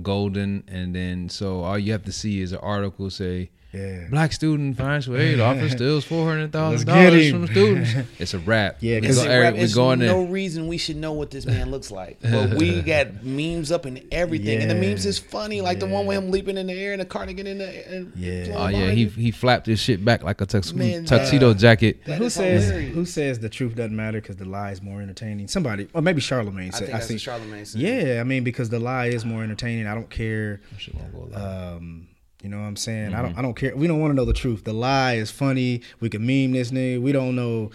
golden, 0.02 0.64
and 0.68 0.94
then 0.94 1.28
so 1.28 1.62
all 1.62 1.78
you 1.78 1.92
have 1.92 2.04
to 2.04 2.12
see 2.12 2.40
is 2.40 2.52
an 2.52 2.58
article 2.58 3.10
say. 3.10 3.50
Yeah. 3.74 4.06
Black 4.10 4.32
student 4.32 4.76
financial 4.76 5.16
aid 5.16 5.40
office 5.50 5.72
steals 5.72 6.04
four 6.04 6.26
hundred 6.28 6.52
thousand 6.52 6.86
dollars 6.86 7.30
from 7.30 7.46
students. 7.48 7.90
It's 8.20 8.34
a 8.34 8.38
wrap. 8.38 8.76
Yeah, 8.80 9.00
we 9.00 9.06
'cause 9.08 9.16
go, 9.16 9.24
it 9.24 9.28
Eric, 9.32 9.54
we 9.54 9.60
It's 9.62 9.74
going 9.74 9.98
no 9.98 10.22
there. 10.22 10.30
reason 10.32 10.68
we 10.68 10.78
should 10.78 10.96
know 10.96 11.12
what 11.12 11.30
this 11.30 11.44
man 11.46 11.70
looks 11.70 11.90
like, 11.90 12.18
but 12.22 12.54
we 12.58 12.80
got 12.82 13.24
memes 13.24 13.72
up 13.72 13.84
and 13.86 14.00
everything, 14.12 14.60
and 14.62 14.70
the 14.70 14.74
memes 14.74 15.04
is 15.06 15.18
funny, 15.18 15.60
like 15.60 15.80
the 15.80 15.86
one 15.86 16.06
with 16.06 16.16
him 16.18 16.30
leaping 16.30 16.56
in 16.56 16.66
the 16.68 16.72
air 16.72 16.92
and 16.92 17.00
the 17.00 17.04
cardigan 17.06 17.46
in 17.46 17.58
the 17.58 17.88
and 17.94 18.12
Yeah. 18.16 18.44
blowing 18.46 18.74
Oh 18.76 18.78
yeah, 18.78 18.90
he 18.92 19.06
he 19.06 19.30
flapped 19.30 19.66
his 19.66 19.80
shit 19.80 20.04
back 20.04 20.22
like 20.22 20.40
a 20.40 20.46
tux- 20.46 20.72
Man, 20.74 21.04
tuxedo 21.04 21.50
uh, 21.50 21.54
jacket. 21.54 22.04
That 22.06 22.18
who 22.18 22.24
is 22.26 22.34
says 22.34 22.66
hilarious. 22.66 22.94
who 22.94 23.04
says 23.06 23.38
the 23.40 23.48
truth 23.48 23.74
doesn't 23.74 23.96
matter 23.96 24.20
because 24.20 24.36
the 24.36 24.44
lie 24.44 24.70
is 24.70 24.80
more 24.82 25.00
entertaining? 25.02 25.48
Somebody, 25.48 25.88
or 25.92 26.00
maybe 26.02 26.20
Charlemagne 26.20 26.70
said. 26.72 26.76
I 26.76 26.78
said. 26.78 26.86
think 26.86 26.92
that's 26.98 27.06
see- 27.08 27.18
Charlemagne 27.18 27.64
said. 27.66 27.80
Yeah, 27.80 28.20
I 28.20 28.24
mean 28.24 28.44
because 28.44 28.68
the 28.68 28.78
lie 28.78 29.06
is 29.06 29.24
more 29.24 29.42
entertaining. 29.42 29.86
I 29.86 29.94
don't 29.94 30.10
care. 30.10 30.60
Shit 30.78 30.94
won't 30.94 31.32
go. 31.32 31.36
Um, 31.76 32.06
you 32.44 32.50
know 32.50 32.58
what 32.60 32.66
I'm 32.66 32.76
saying? 32.76 33.14
I 33.14 33.16
Mm-hmm. 33.16 33.22
don't. 33.26 33.38
I 33.38 33.42
don't 33.42 33.54
care. 33.54 33.74
We 33.74 33.86
don't 33.88 33.98
want 34.00 34.12
to 34.12 34.14
know 34.14 34.24
the 34.26 34.32
truth. 34.34 34.62
The 34.64 34.72
lie 34.74 35.14
is 35.14 35.30
funny. 35.32 35.80
We 36.00 36.08
can 36.10 36.20
meme 36.26 36.52
this 36.52 36.70
nigga. 36.70 37.00
We 37.00 37.10
don't 37.10 37.34
know. 37.34 37.70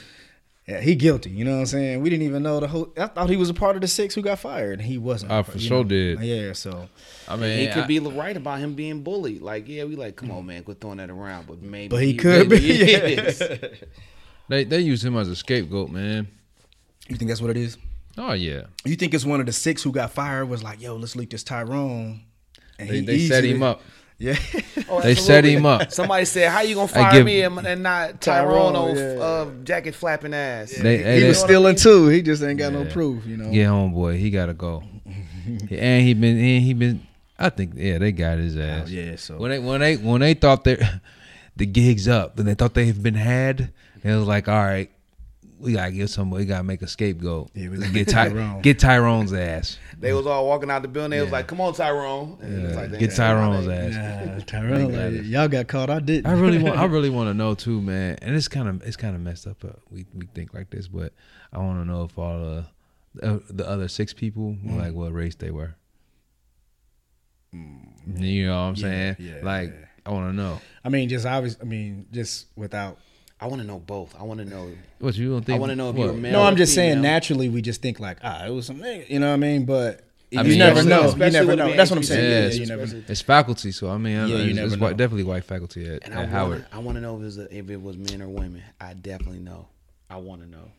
Yeah, 0.67 0.79
he 0.81 0.93
guilty. 0.93 1.31
You 1.31 1.43
know 1.45 1.53
what 1.55 1.61
I'm 1.61 1.65
saying? 1.65 2.01
We 2.01 2.11
didn't 2.11 2.27
even 2.27 2.43
know 2.43 2.59
the 2.59 2.67
whole. 2.67 2.93
I 2.95 3.07
thought 3.07 3.27
he 3.31 3.35
was 3.37 3.49
a 3.49 3.55
part 3.55 3.75
of 3.75 3.81
the 3.81 3.87
six 3.87 4.13
who 4.13 4.21
got 4.21 4.37
fired, 4.37 4.73
and 4.79 4.87
he 4.87 4.99
wasn't. 4.99 5.31
I 5.31 5.41
for 5.41 5.57
sure 5.57 5.79
know? 5.79 5.83
did. 5.89 6.19
Yeah. 6.19 6.53
So 6.53 6.87
I 7.27 7.35
mean, 7.35 7.57
he 7.59 7.67
could 7.73 7.85
I- 7.85 7.87
be 7.87 7.97
right 7.99 8.37
about 8.37 8.59
him 8.59 8.75
being 8.75 9.01
bullied. 9.01 9.41
Like, 9.41 9.67
yeah, 9.67 9.85
we 9.85 9.95
like, 9.95 10.15
come 10.15 10.29
on, 10.29 10.45
man, 10.45 10.63
quit 10.63 10.79
throwing 10.79 10.97
that 10.97 11.09
around. 11.09 11.47
But 11.47 11.61
maybe, 11.63 11.87
But 11.87 12.03
he 12.03 12.13
could 12.15 12.47
be, 12.49 12.59
maybe 12.59 13.13
yeah. 13.15 13.57
They 14.47 14.63
they 14.63 14.79
use 14.79 15.03
him 15.03 15.17
as 15.17 15.27
a 15.27 15.35
scapegoat, 15.35 15.89
man. 15.89 16.27
you 17.07 17.15
think 17.15 17.29
that's 17.29 17.41
what 17.41 17.49
it 17.51 17.57
is? 17.57 17.77
Oh 18.17 18.33
yeah, 18.33 18.63
You 18.85 18.95
think 18.95 19.13
it's 19.13 19.25
one 19.25 19.39
of 19.39 19.45
the 19.45 19.53
six 19.53 19.81
who 19.81 19.91
got 19.91 20.11
fired 20.11 20.45
was 20.49 20.61
like, 20.63 20.81
yo, 20.81 20.95
let's 20.97 21.15
leak 21.15 21.29
this 21.31 21.43
Tyrone. 21.43 22.21
And 22.77 22.89
they, 22.89 22.95
he 22.99 23.01
they 23.05 23.19
set 23.27 23.43
him 23.43 23.63
up. 23.63 23.81
Yeah. 24.19 24.37
Oh, 24.89 24.99
They 25.01 25.15
set 25.15 25.45
him 25.45 25.65
up. 25.65 25.91
Somebody 25.93 26.25
said, 26.25 26.49
"How 26.51 26.59
you 26.61 26.75
gonna 26.75 26.87
fire 26.89 27.11
give- 27.13 27.25
me 27.25 27.41
and, 27.41 27.57
and 27.65 27.81
not 27.83 28.19
Tyrone, 28.19 28.73
Tyrone, 28.73 28.75
on 28.75 28.95
yeah. 28.97 29.23
uh, 29.23 29.49
jacket 29.63 29.95
flapping 29.95 30.33
ass?" 30.33 30.71
They, 30.71 30.97
he 30.97 31.03
they, 31.03 31.27
was 31.29 31.39
they- 31.41 31.47
stealing 31.47 31.75
too. 31.77 32.07
He 32.09 32.21
just 32.21 32.43
ain't 32.43 32.59
got 32.59 32.73
no 32.73 32.83
proof, 32.85 33.25
you 33.25 33.37
know. 33.37 33.49
yeah, 33.49 33.67
homeboy, 33.67 34.19
he 34.19 34.29
gotta 34.29 34.53
go. 34.53 34.83
and 35.69 36.03
he 36.03 36.13
been 36.13 36.37
and 36.37 36.63
he 36.63 36.73
been. 36.73 37.07
I 37.37 37.49
think 37.49 37.73
yeah, 37.77 37.97
they 37.97 38.11
got 38.11 38.37
his 38.39 38.57
ass. 38.57 38.87
Oh, 38.87 38.91
yeah, 38.91 39.15
so- 39.15 39.37
when 39.37 39.51
they 39.51 39.59
when 39.59 39.79
they 39.79 39.95
when 39.95 40.19
they 40.21 40.33
thought 40.33 40.65
they 40.65 40.75
the 41.55 41.65
gigs 41.65 42.07
up 42.09 42.37
and 42.39 42.47
they 42.47 42.55
thought 42.55 42.73
they 42.73 42.87
have 42.87 43.01
been 43.01 43.13
had, 43.15 43.71
it 44.03 44.13
was 44.13 44.27
like 44.27 44.47
all 44.49 44.61
right. 44.63 44.91
We 45.59 45.73
gotta 45.73 45.91
give 45.91 46.09
some. 46.09 46.31
We 46.31 46.45
gotta 46.45 46.63
make 46.63 46.81
a 46.81 46.87
scapegoat. 46.87 47.51
Yeah, 47.53 47.67
we 47.69 47.77
get 47.79 47.93
get 47.93 48.07
Ty- 48.07 48.29
Tyrone. 48.29 48.61
get 48.61 48.79
Tyrone's 48.79 49.33
ass. 49.33 49.77
They 49.99 50.13
was 50.13 50.25
all 50.25 50.47
walking 50.47 50.71
out 50.71 50.81
the 50.83 50.87
building. 50.87 51.11
They 51.11 51.21
was 51.21 51.31
like, 51.31 51.47
"Come 51.47 51.59
on, 51.59 51.73
Tyrone!" 51.73 52.37
And 52.41 52.53
it 52.53 52.61
was 52.67 52.71
Yeah, 52.75 52.81
like, 52.81 52.99
get 52.99 53.11
Tyrone's 53.13 53.67
ass. 53.67 53.93
Nah, 53.95 54.39
Tyrone, 54.45 55.15
like, 55.15 55.25
y'all 55.25 55.47
got 55.49 55.67
caught. 55.67 55.89
I 55.89 55.99
didn't. 55.99 56.27
I 56.27 56.31
really 56.39 56.63
want. 56.63 56.77
I 56.79 56.85
really 56.95 57.09
want 57.09 57.29
to 57.29 57.33
know 57.33 57.55
too, 57.55 57.81
man. 57.81 58.17
And 58.21 58.35
it's 58.35 58.47
kind 58.47 58.69
of 58.69 58.81
it's 58.83 58.95
kind 58.95 59.15
of 59.15 59.21
messed 59.21 59.47
up. 59.47 59.61
Uh, 59.65 59.69
we 59.91 60.05
we 60.15 60.27
think 60.33 60.53
like 60.53 60.69
this, 60.69 60.87
but 60.87 61.13
I 61.51 61.57
want 61.57 61.81
to 61.81 61.85
know 61.85 62.03
if 62.05 62.17
all 62.17 62.39
the 62.39 62.65
uh, 63.27 63.39
the 63.49 63.67
other 63.67 63.89
six 63.89 64.13
people 64.13 64.55
Mm. 64.65 64.77
like 64.77 64.93
what 64.93 65.11
race 65.11 65.35
they 65.35 65.51
were. 65.51 65.75
You 67.51 68.45
know 68.47 68.51
what 68.53 68.57
I'm 68.69 68.75
Yeah, 68.75 68.81
saying? 68.81 69.15
yeah, 69.19 69.39
like 69.43 69.69
yeah. 69.69 69.85
I 70.05 70.11
want 70.11 70.31
to 70.31 70.35
know. 70.35 70.61
I 70.85 70.89
mean, 70.89 71.09
just 71.09 71.25
obvious. 71.25 71.57
I 71.61 71.65
mean, 71.65 72.05
just 72.11 72.47
without. 72.55 72.97
I 73.41 73.47
want 73.47 73.61
to 73.61 73.67
know 73.67 73.79
both. 73.79 74.15
I 74.19 74.23
want 74.23 74.39
to 74.39 74.45
know. 74.45 74.71
What 74.99 75.15
you 75.15 75.31
don't 75.31 75.45
think? 75.45 75.55
I 75.57 75.59
wanna 75.59 75.75
know 75.75 75.89
if 75.91 75.95
what? 75.95 76.05
you're 76.05 76.13
a 76.13 76.17
male. 76.17 76.31
No, 76.33 76.41
I'm 76.43 76.55
or 76.55 76.57
just 76.57 76.75
saying. 76.75 77.01
Naturally, 77.01 77.47
we 77.49 77.61
just 77.61 77.81
think 77.81 77.99
like, 77.99 78.17
ah, 78.23 78.45
it 78.45 78.49
was 78.49 78.65
some 78.65 78.77
nigga. 78.79 79.09
You 79.09 79.19
know 79.19 79.27
what 79.29 79.33
I 79.35 79.37
mean? 79.37 79.65
But 79.65 80.01
I 80.35 80.41
you 80.41 80.49
mean, 80.49 80.59
never 80.59 80.83
know. 80.83 81.09
You 81.09 81.15
never 81.31 81.55
know. 81.55 81.73
That's 81.75 81.89
what 81.89 81.97
I'm 81.97 82.03
saying. 82.03 82.23
Yeah, 82.23 82.29
Yeah, 82.29 82.37
it's- 82.45 82.57
you 82.57 82.65
never. 82.65 82.83
especially- 82.83 83.05
It's 83.07 83.21
faculty, 83.21 83.71
so 83.71 83.89
I 83.89 83.97
mean, 83.97 84.13
Yeah, 84.13 84.25
yeah, 84.25 84.35
you 84.37 84.43
it's, 84.49 84.55
never 84.55 84.67
it's 84.73 84.77
know. 84.77 84.89
definitely 84.89 85.23
white 85.23 85.45
faculty 85.45 85.87
at, 85.87 86.03
And 86.03 86.13
at 86.13 86.19
I 86.19 86.25
Howard. 86.25 86.51
want. 86.59 86.65
I 86.73 86.79
want 86.79 86.95
to 86.97 87.01
know 87.01 87.15
if 87.15 87.21
it, 87.21 87.25
was 87.25 87.37
a, 87.37 87.57
if 87.57 87.69
it 87.69 87.81
was 87.81 87.97
men 87.97 88.21
or 88.21 88.27
women. 88.27 88.61
I 88.81 88.93
definitely 88.93 89.39
know. 89.39 89.67
I 90.09 90.17
want 90.17 90.41
to 90.41 90.47
know. 90.49 90.71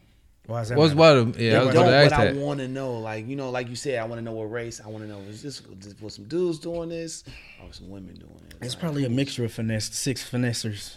Why 0.46 0.62
is 0.62 0.68
that? 0.68 0.76
What's 0.78 0.94
matter? 0.94 1.24
what? 1.24 1.38
Yeah, 1.38 1.60
I 1.60 1.64
was 1.64 1.74
Don't, 1.74 1.84
going 1.84 1.92
to 1.92 1.96
ask 1.96 2.10
but 2.16 2.28
I 2.28 2.32
want 2.32 2.60
to 2.60 2.68
know, 2.68 2.98
like 2.98 3.26
you 3.26 3.36
know, 3.36 3.50
like 3.50 3.68
you 3.68 3.76
said, 3.76 3.98
I 4.00 4.04
want 4.04 4.18
to 4.18 4.24
know 4.24 4.32
what 4.32 4.50
race. 4.50 4.80
I 4.84 4.88
want 4.88 5.04
to 5.04 5.08
know 5.10 5.20
is 5.28 5.42
this 5.42 5.62
was 6.00 6.14
some 6.14 6.24
dudes 6.26 6.58
doing 6.58 6.88
this 6.90 7.24
or 7.62 7.72
some 7.72 7.88
women 7.88 8.14
doing 8.16 8.32
it. 8.50 8.56
It's 8.60 8.74
Like, 8.74 8.80
probably 8.80 9.04
a 9.04 9.08
mixture 9.10 9.44
of 9.44 9.52
finesse, 9.52 9.94
six 9.94 10.28
finessers. 10.28 10.96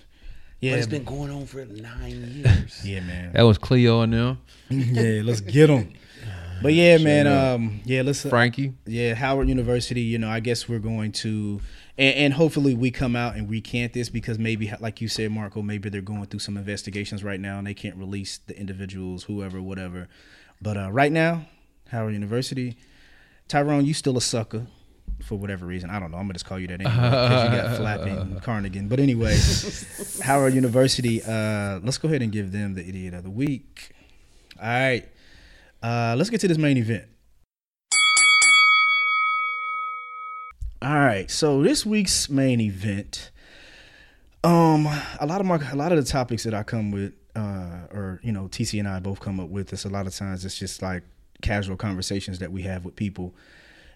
Yeah, 0.64 0.72
But 0.72 0.78
it's 0.80 0.88
been 0.88 1.04
going 1.04 1.30
on 1.30 1.46
for 1.46 1.66
nine 1.66 2.32
years. 2.46 2.86
yeah, 2.86 3.02
man. 3.02 3.34
That 3.34 3.42
was 3.42 3.58
Cleo 3.58 4.00
and 4.00 4.14
them, 4.14 4.38
yeah, 4.70 5.22
let's 5.22 5.42
get 5.42 5.68
them. 5.68 5.92
But 6.62 6.74
yeah, 6.74 6.98
man. 7.00 7.28
Um, 7.28 7.82
yeah, 7.84 8.02
let's. 8.02 8.22
Frankie. 8.22 8.74
Yeah, 8.86 9.14
Howard 9.14 9.50
University. 9.50 10.00
You 10.00 10.20
know, 10.20 10.30
I 10.30 10.40
guess 10.40 10.70
we're 10.70 10.80
going 10.80 11.12
to, 11.24 11.60
and, 11.98 12.16
and 12.16 12.34
hopefully 12.34 12.76
we 12.76 12.92
come 12.92 13.14
out 13.14 13.36
and 13.36 13.50
recant 13.50 13.92
this 13.92 14.08
because 14.08 14.40
maybe, 14.40 14.72
like 14.80 15.02
you 15.02 15.10
said, 15.10 15.32
Marco, 15.32 15.62
maybe 15.62 15.90
they're 15.90 16.00
going 16.00 16.28
through 16.28 16.40
some 16.40 16.56
investigations 16.56 17.26
right 17.26 17.42
now 17.42 17.58
and 17.58 17.68
they 17.68 17.74
can't 17.74 17.98
release 17.98 18.38
the 18.48 18.58
individuals, 18.58 19.26
whoever, 19.26 19.62
whatever. 19.62 20.08
But 20.62 20.78
uh, 20.78 20.92
right 20.94 21.12
now, 21.12 21.46
Howard 21.90 22.14
University, 22.14 22.78
Tyrone, 23.50 23.84
you 23.86 23.94
still 23.94 24.16
a 24.16 24.22
sucker 24.22 24.68
for 25.22 25.38
whatever 25.38 25.66
reason. 25.66 25.90
I 25.90 26.00
don't 26.00 26.12
know. 26.12 26.18
I'm 26.18 26.24
gonna 26.24 26.34
just 26.34 26.46
call 26.46 26.60
you 26.60 26.68
that 26.68 26.82
anyway 26.82 26.92
because 26.94 27.44
you 27.52 27.62
got 27.62 27.78
flapping 27.78 28.40
Carnegie. 28.44 28.82
But 28.82 29.00
anyway, 29.00 29.38
Howard 30.24 30.54
University. 30.54 31.22
Uh, 31.22 31.80
let's 31.84 31.98
go 31.98 32.08
ahead 32.08 32.22
and 32.22 32.32
give 32.32 32.52
them 32.52 32.74
the 32.74 32.88
idiot 32.88 33.14
of 33.14 33.24
the 33.24 33.30
week. 33.30 33.92
All 34.62 34.68
right. 34.68 35.08
Uh, 35.82 36.16
let's 36.18 36.30
get 36.30 36.40
to 36.42 36.48
this 36.48 36.58
main 36.58 36.78
event. 36.78 37.06
All 40.82 41.00
right, 41.00 41.32
so 41.32 41.64
this 41.64 41.86
week's 41.86 42.30
main 42.30 42.60
event, 42.60 43.32
um, 44.44 44.86
a 45.22 45.26
lot 45.26 45.40
of 45.40 45.48
my 45.48 45.56
a 45.72 45.78
lot 45.78 45.94
of 45.94 45.98
the 45.98 46.04
topics 46.04 46.44
that 46.44 46.54
I 46.54 46.64
come 46.64 46.92
with, 46.92 47.14
uh, 47.38 47.88
or 47.90 48.20
you 48.22 48.34
know, 48.34 48.50
TC 48.50 48.80
and 48.80 48.88
I 48.90 49.00
both 49.00 49.22
come 49.22 49.40
up 49.40 49.48
with 49.48 49.70
this. 49.70 49.86
A 49.86 49.90
lot 49.90 50.08
of 50.08 50.16
times, 50.16 50.44
it's 50.44 50.60
just 50.60 50.82
like 50.82 51.04
casual 51.42 51.78
conversations 51.78 52.40
that 52.40 52.52
we 52.52 52.64
have 52.64 52.84
with 52.84 52.98
people, 52.98 53.34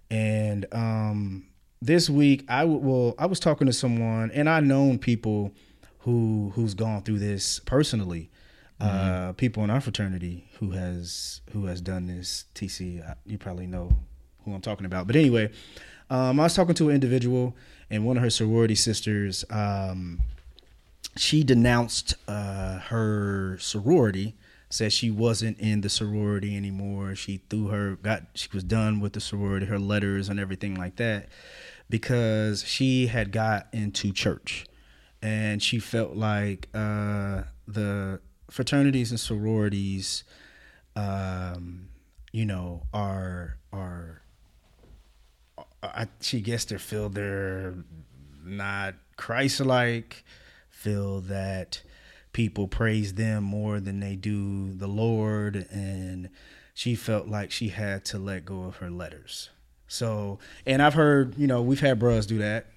and 0.09 0.65
um, 0.71 1.47
this 1.81 2.09
week 2.09 2.45
I 2.49 2.61
w- 2.61 2.79
well, 2.79 3.15
I 3.17 3.25
was 3.25 3.39
talking 3.39 3.67
to 3.67 3.73
someone, 3.73 4.31
and 4.31 4.49
I 4.49 4.59
known 4.59 4.99
people 4.99 5.51
who 5.99 6.51
who's 6.55 6.73
gone 6.73 7.03
through 7.03 7.19
this 7.19 7.59
personally. 7.59 8.29
Uh, 8.79 9.33
people 9.33 9.63
in 9.63 9.71
our 9.71 9.81
fraternity 9.81 10.47
who 10.59 10.69
has 10.69 11.41
who 11.51 11.65
has 11.65 11.81
done 11.81 12.05
this. 12.05 12.45
TC, 12.53 13.09
uh, 13.09 13.15
you 13.25 13.37
probably 13.39 13.65
know 13.65 13.91
who 14.45 14.53
I'm 14.53 14.61
talking 14.61 14.85
about. 14.85 15.07
But 15.07 15.15
anyway, 15.15 15.49
um, 16.11 16.39
I 16.39 16.43
was 16.43 16.53
talking 16.53 16.75
to 16.75 16.89
an 16.89 16.95
individual, 16.95 17.55
and 17.89 18.05
one 18.05 18.17
of 18.17 18.23
her 18.23 18.29
sorority 18.29 18.75
sisters, 18.75 19.43
um, 19.49 20.21
she 21.15 21.43
denounced 21.43 22.13
uh, 22.27 22.77
her 22.79 23.57
sorority, 23.59 24.35
said 24.69 24.91
she 24.91 25.09
wasn't 25.09 25.57
in 25.59 25.81
the 25.81 25.89
sorority 25.89 26.55
anymore. 26.57 27.15
She 27.15 27.41
threw 27.49 27.67
her, 27.67 27.95
got, 27.95 28.23
she 28.33 28.49
was 28.53 28.63
done 28.63 28.99
with 28.99 29.13
the 29.13 29.21
sorority, 29.21 29.65
her 29.67 29.79
letters 29.79 30.29
and 30.29 30.39
everything 30.39 30.75
like 30.75 30.97
that, 30.97 31.29
because 31.89 32.63
she 32.65 33.07
had 33.07 33.31
got 33.31 33.67
into 33.71 34.11
church, 34.11 34.65
and 35.21 35.63
she 35.63 35.79
felt 35.79 36.15
like 36.15 36.67
uh, 36.73 37.43
the 37.67 38.19
fraternities 38.51 39.11
and 39.11 39.19
sororities, 39.19 40.23
um, 40.95 41.89
you 42.33 42.45
know, 42.45 42.83
are 42.93 43.57
are 43.71 44.21
I, 45.81 46.07
she 46.21 46.41
gets 46.41 46.65
to 46.65 46.79
feel 46.79 47.09
they're 47.09 47.73
not 48.43 48.95
Christ-like, 49.15 50.23
feel 50.69 51.21
that 51.21 51.81
people 52.37 52.67
praise 52.67 53.15
them 53.15 53.43
more 53.43 53.79
than 53.79 53.99
they 53.99 54.15
do 54.15 54.71
the 54.71 54.85
Lord, 54.85 55.65
and 55.71 56.29
she 56.75 56.93
felt 56.93 57.27
like 57.27 57.49
she 57.49 57.69
had 57.69 58.05
to 58.05 58.19
let 58.19 58.45
go 58.45 58.65
of 58.65 58.75
her 58.75 58.91
letters. 58.91 59.49
So, 59.87 60.37
and 60.63 60.79
I've 60.79 60.93
heard, 60.93 61.35
you 61.35 61.47
know, 61.47 61.63
we've 61.63 61.79
had 61.79 61.97
bros 61.97 62.27
do 62.27 62.37
that. 62.37 62.67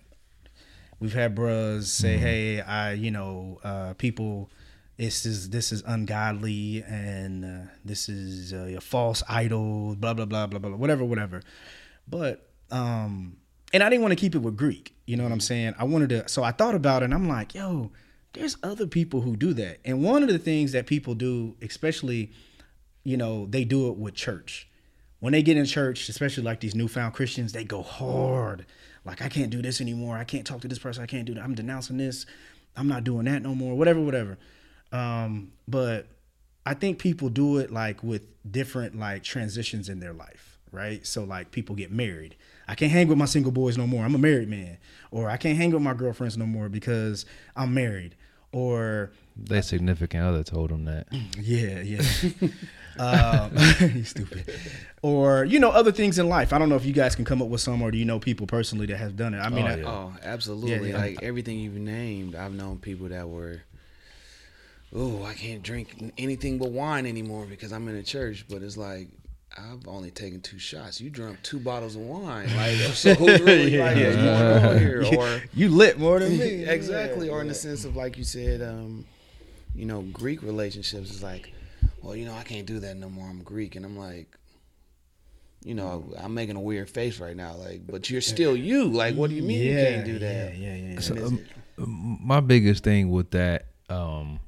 We've 0.98 1.12
had 1.12 1.34
bros 1.34 1.92
say, 1.92 2.16
"Hey, 2.16 2.62
I, 2.62 2.92
you 2.92 3.10
know, 3.10 3.60
uh, 3.62 3.92
people." 3.94 4.50
This 4.96 5.24
is 5.24 5.48
this 5.48 5.72
is 5.72 5.82
ungodly 5.86 6.84
and 6.86 7.42
uh, 7.42 7.70
this 7.86 8.10
is 8.10 8.52
uh, 8.52 8.74
a 8.76 8.82
false 8.82 9.22
idol, 9.30 9.96
blah 9.96 10.12
blah 10.12 10.26
blah 10.26 10.46
blah 10.46 10.58
blah, 10.58 10.70
whatever, 10.72 11.06
whatever. 11.06 11.42
But 12.06 12.50
um, 12.70 13.38
and 13.72 13.82
I 13.82 13.88
didn't 13.88 14.02
want 14.02 14.12
to 14.12 14.16
keep 14.16 14.34
it 14.34 14.40
with 14.40 14.58
Greek. 14.58 14.94
You 15.06 15.16
know 15.16 15.22
what 15.22 15.32
I'm 15.32 15.40
saying? 15.40 15.74
I 15.78 15.84
wanted 15.84 16.10
to. 16.10 16.28
So 16.28 16.42
I 16.42 16.50
thought 16.52 16.74
about 16.74 17.00
it. 17.00 17.06
and 17.06 17.14
I'm 17.14 17.28
like, 17.28 17.54
yo, 17.54 17.92
there's 18.32 18.56
other 18.62 18.86
people 18.86 19.22
who 19.22 19.36
do 19.36 19.52
that. 19.54 19.80
And 19.84 20.02
one 20.02 20.22
of 20.22 20.28
the 20.28 20.38
things 20.38 20.72
that 20.72 20.86
people 20.86 21.14
do, 21.14 21.56
especially, 21.62 22.32
you 23.02 23.16
know, 23.16 23.46
they 23.46 23.64
do 23.64 23.88
it 23.88 23.96
with 23.96 24.14
church. 24.14 24.68
When 25.18 25.32
they 25.32 25.42
get 25.42 25.56
in 25.56 25.66
church, 25.66 26.08
especially 26.08 26.44
like 26.44 26.60
these 26.60 26.74
newfound 26.74 27.14
Christians, 27.14 27.52
they 27.52 27.64
go 27.64 27.82
hard. 27.82 28.66
like 29.04 29.20
I 29.20 29.28
can't 29.28 29.50
do 29.50 29.60
this 29.60 29.80
anymore. 29.80 30.16
I 30.16 30.24
can't 30.24 30.46
talk 30.46 30.60
to 30.62 30.68
this 30.68 30.78
person. 30.78 31.02
I 31.02 31.06
can't 31.06 31.26
do 31.26 31.34
that. 31.34 31.42
I'm 31.42 31.54
denouncing 31.54 31.98
this. 31.98 32.24
I'm 32.76 32.88
not 32.88 33.04
doing 33.04 33.26
that 33.26 33.42
no 33.42 33.54
more. 33.54 33.76
Whatever, 33.76 34.00
whatever. 34.00 34.38
Um, 34.92 35.52
but 35.68 36.06
I 36.64 36.74
think 36.74 36.98
people 36.98 37.28
do 37.28 37.58
it 37.58 37.70
like 37.70 38.02
with 38.02 38.22
different 38.50 38.98
like 38.98 39.22
transitions 39.22 39.88
in 39.88 40.00
their 40.00 40.12
life, 40.12 40.58
right? 40.72 41.06
So 41.06 41.24
like 41.24 41.50
people 41.50 41.74
get 41.74 41.90
married. 41.90 42.36
I 42.68 42.74
can't 42.74 42.92
hang 42.92 43.08
with 43.08 43.18
my 43.18 43.24
single 43.24 43.52
boys 43.52 43.76
no 43.76 43.86
more. 43.86 44.04
I'm 44.04 44.14
a 44.14 44.18
married 44.18 44.48
man. 44.48 44.78
Or 45.10 45.28
I 45.28 45.36
can't 45.36 45.58
hang 45.58 45.72
with 45.72 45.82
my 45.82 45.94
girlfriends 45.94 46.36
no 46.36 46.46
more 46.46 46.68
because 46.68 47.26
I'm 47.56 47.74
married. 47.74 48.14
Or 48.52 49.12
Their 49.36 49.62
significant 49.62 50.24
other 50.24 50.42
told 50.42 50.70
them 50.70 50.84
that. 50.86 51.06
yeah, 51.40 51.80
yeah. 51.80 52.02
um, 52.98 53.52
you 53.96 54.04
stupid. 54.04 54.52
Or 55.02 55.44
you 55.44 55.60
know 55.60 55.70
other 55.70 55.92
things 55.92 56.18
in 56.18 56.28
life. 56.28 56.52
I 56.52 56.58
don't 56.58 56.68
know 56.68 56.74
if 56.76 56.84
you 56.84 56.92
guys 56.92 57.14
can 57.14 57.24
come 57.24 57.40
up 57.40 57.48
with 57.48 57.60
some, 57.60 57.80
or 57.80 57.90
do 57.90 57.98
you 57.98 58.04
know 58.04 58.18
people 58.18 58.46
personally 58.46 58.86
that 58.86 58.96
have 58.96 59.16
done 59.16 59.34
it? 59.34 59.38
I 59.38 59.48
mean, 59.48 59.66
Oh, 59.66 59.70
I- 59.70 59.76
yeah. 59.76 59.86
Oh, 59.88 60.14
absolutely. 60.22 60.90
yeah. 60.90 60.98
Like 60.98 61.22
everything 61.22 61.58
you've 61.60 61.74
named, 61.74 62.34
I've 62.34 62.52
known 62.52 62.78
people 62.78 63.08
that 63.08 63.28
were, 63.28 63.62
oh, 64.94 65.22
I 65.24 65.34
can't 65.34 65.62
drink 65.62 66.12
anything 66.18 66.58
but 66.58 66.70
wine 66.72 67.06
anymore 67.06 67.46
because 67.48 67.72
I'm 67.72 67.86
in 67.88 67.94
a 67.94 68.02
church. 68.02 68.46
But 68.48 68.62
it's 68.62 68.76
like, 68.76 69.08
I've 69.58 69.88
only 69.88 70.10
taken 70.10 70.40
two 70.40 70.58
shots. 70.58 71.00
You 71.00 71.10
drunk 71.10 71.42
two 71.42 71.58
bottles 71.58 71.96
of 71.96 72.02
wine. 72.02 72.54
Like, 72.56 72.76
so 72.94 73.14
who's 73.14 73.40
really 73.40 73.76
like, 73.76 73.96
what's 73.96 74.16
going 74.16 74.64
on 74.64 74.78
here? 74.78 75.04
Or 75.18 75.42
you 75.54 75.68
lit 75.68 75.98
more 75.98 76.20
than 76.20 76.38
me. 76.38 76.64
exactly. 76.68 77.28
Or 77.28 77.40
in 77.40 77.48
the 77.48 77.54
sense 77.54 77.84
of 77.84 77.96
like 77.96 78.16
you 78.16 78.24
said, 78.24 78.62
um, 78.62 79.04
you 79.74 79.86
know, 79.86 80.02
Greek 80.12 80.42
relationships 80.42 81.10
is 81.10 81.22
like, 81.22 81.52
well, 82.02 82.14
you 82.14 82.26
know, 82.26 82.34
I 82.34 82.42
can't 82.44 82.66
do 82.66 82.78
that 82.80 82.96
no 82.96 83.08
more. 83.08 83.28
I'm 83.28 83.42
Greek, 83.42 83.76
and 83.76 83.84
I'm 83.84 83.98
like. 83.98 84.36
You 85.62 85.74
know, 85.74 86.10
I'm 86.16 86.32
making 86.32 86.56
a 86.56 86.60
weird 86.60 86.88
face 86.88 87.20
right 87.20 87.36
now, 87.36 87.54
like, 87.54 87.86
but 87.86 88.08
you're 88.08 88.22
still 88.22 88.56
you. 88.56 88.86
Like, 88.86 89.14
what 89.14 89.28
do 89.28 89.36
you 89.36 89.42
mean 89.42 89.60
you 89.60 89.74
can't 89.74 90.06
do 90.06 90.18
that? 90.18 90.56
Yeah, 90.56 90.74
yeah, 90.74 90.92
yeah. 90.94 91.00
So, 91.00 91.14
um, 91.16 92.18
my 92.22 92.40
biggest 92.40 92.82
thing 92.82 93.10
with 93.10 93.32
that, 93.32 93.66
um, 93.90 94.40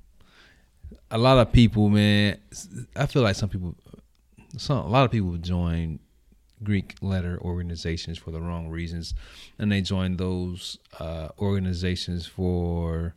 a 1.11 1.19
lot 1.19 1.37
of 1.37 1.53
people, 1.53 1.91
man, 1.91 2.39
I 2.97 3.05
feel 3.05 3.21
like 3.21 3.37
some 3.37 3.51
people, 3.51 3.75
some 4.57 4.79
a 4.79 4.89
lot 4.89 5.05
of 5.05 5.11
people 5.11 5.37
join 5.39 5.99
Greek 6.63 6.95
letter 7.01 7.39
organizations 7.43 8.19
for 8.19 8.31
the 8.31 8.41
wrong 8.41 8.69
reasons, 8.69 9.15
and 9.59 9.71
they 9.73 9.81
join 9.81 10.17
those 10.17 10.79
uh, 11.01 11.29
organizations 11.39 12.27
for 12.27 13.15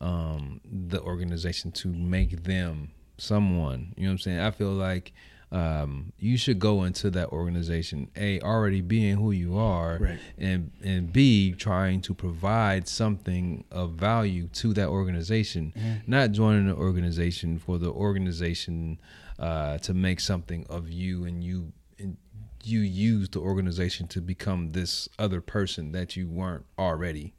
um, 0.00 0.60
the 0.64 1.00
organization 1.00 1.72
to 1.72 1.88
make 1.88 2.42
them 2.44 2.90
someone. 3.18 3.94
You 3.96 4.04
know 4.04 4.08
what 4.10 4.12
I'm 4.12 4.18
saying? 4.18 4.40
I 4.40 4.50
feel 4.50 4.72
like 4.72 5.12
um, 5.52 6.12
you 6.18 6.36
should 6.38 6.58
go 6.58 6.84
into 6.84 7.10
that 7.10 7.28
organization 7.28 8.10
a 8.16 8.40
already 8.40 8.80
being 8.80 9.16
who 9.16 9.32
you 9.32 9.56
are, 9.58 9.98
Right. 10.00 10.18
and 10.38 10.70
and 10.82 11.12
b 11.12 11.52
trying 11.52 12.00
to 12.02 12.14
provide 12.14 12.88
something 12.88 13.64
of 13.70 13.92
value 13.92 14.48
to 14.54 14.72
that 14.74 14.88
organization, 14.88 15.72
not 16.06 16.32
joining 16.32 16.68
an 16.68 16.74
organization 16.74 17.58
for 17.58 17.78
the 17.78 17.90
organization 17.90 18.98
uh, 19.38 19.78
to 19.78 19.94
make 19.94 20.20
something 20.20 20.66
of 20.68 20.90
you 20.90 21.24
and 21.24 21.42
you. 21.42 21.72
And, 21.98 22.16
you 22.64 22.78
use 22.78 23.28
the 23.30 23.40
organization 23.40 24.06
to 24.06 24.20
become 24.20 24.70
this 24.70 25.08
other 25.18 25.40
person 25.40 25.90
that 25.90 26.14
you 26.14 26.28
weren't 26.28 26.64
already. 26.78 27.34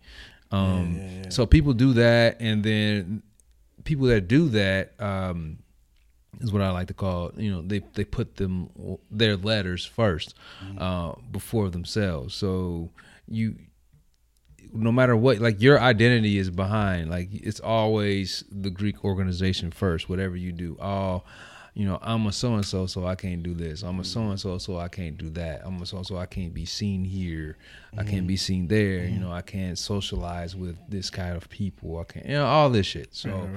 Um, 0.51 0.99
So 1.29 1.45
people 1.45 1.71
do 1.73 1.93
that, 1.93 2.37
and 2.41 2.61
then 2.63 3.23
people 3.85 4.07
that 4.07 4.27
do 4.27 4.49
that 4.49 4.93
um, 4.99 5.59
is 6.41 6.51
what 6.51 6.61
I 6.61 6.71
like 6.71 6.87
to 6.87 6.93
call. 6.93 7.31
You 7.37 7.51
know, 7.51 7.61
they 7.61 7.81
they 7.93 8.03
put 8.03 8.35
them 8.35 8.69
their 9.09 9.37
letters 9.37 9.89
1st 9.97 10.33
uh, 10.77 11.13
before 11.31 11.69
themselves. 11.69 12.35
So 12.35 12.91
you, 13.27 13.55
no 14.73 14.91
matter 14.91 15.15
what, 15.15 15.39
like 15.39 15.61
your 15.61 15.79
identity 15.79 16.37
is 16.37 16.49
behind. 16.49 17.09
Like 17.09 17.29
it's 17.31 17.59
always 17.59 18.43
the 18.51 18.69
Greek 18.69 19.03
organization 19.03 19.71
first. 19.71 20.09
Whatever 20.09 20.35
you 20.35 20.51
do, 20.51 20.77
all. 20.79 21.25
You 21.75 21.87
know, 21.87 21.97
I'm 22.03 22.27
a 22.27 22.31
so 22.31 22.53
and 22.53 22.65
so, 22.65 22.85
so 22.85 23.07
I 23.07 23.15
can't 23.15 23.41
do 23.41 23.55
this. 23.55 23.81
I'm 23.81 23.99
a 23.99 24.03
so 24.03 24.21
and 24.21 24.39
so, 24.39 24.59
so 24.59 24.77
I 24.77 24.89
can't 24.89 25.17
do 25.17 25.31
that. 25.31 25.61
I'm 25.65 25.81
a 25.81 25.85
so 25.87 25.97
and 25.97 26.05
so, 26.05 26.17
I 26.17 26.27
can't 26.27 26.53
be 26.53 26.65
seen 26.65 27.03
here. 27.03 27.57
I 27.93 28.03
can't 28.03 28.17
mm-hmm. 28.17 28.27
be 28.27 28.37
seen 28.37 28.67
there. 28.67 29.05
You 29.05 29.13
mm-hmm. 29.13 29.21
know, 29.21 29.31
I 29.31 29.41
can't 29.41 29.77
socialize 29.77 30.55
with 30.55 30.77
this 30.87 31.09
kind 31.09 31.35
of 31.35 31.49
people. 31.49 31.97
I 31.97 32.03
can't, 32.03 32.25
you 32.27 32.33
know, 32.33 32.45
all 32.45 32.69
this 32.69 32.85
shit. 32.85 33.15
So, 33.15 33.49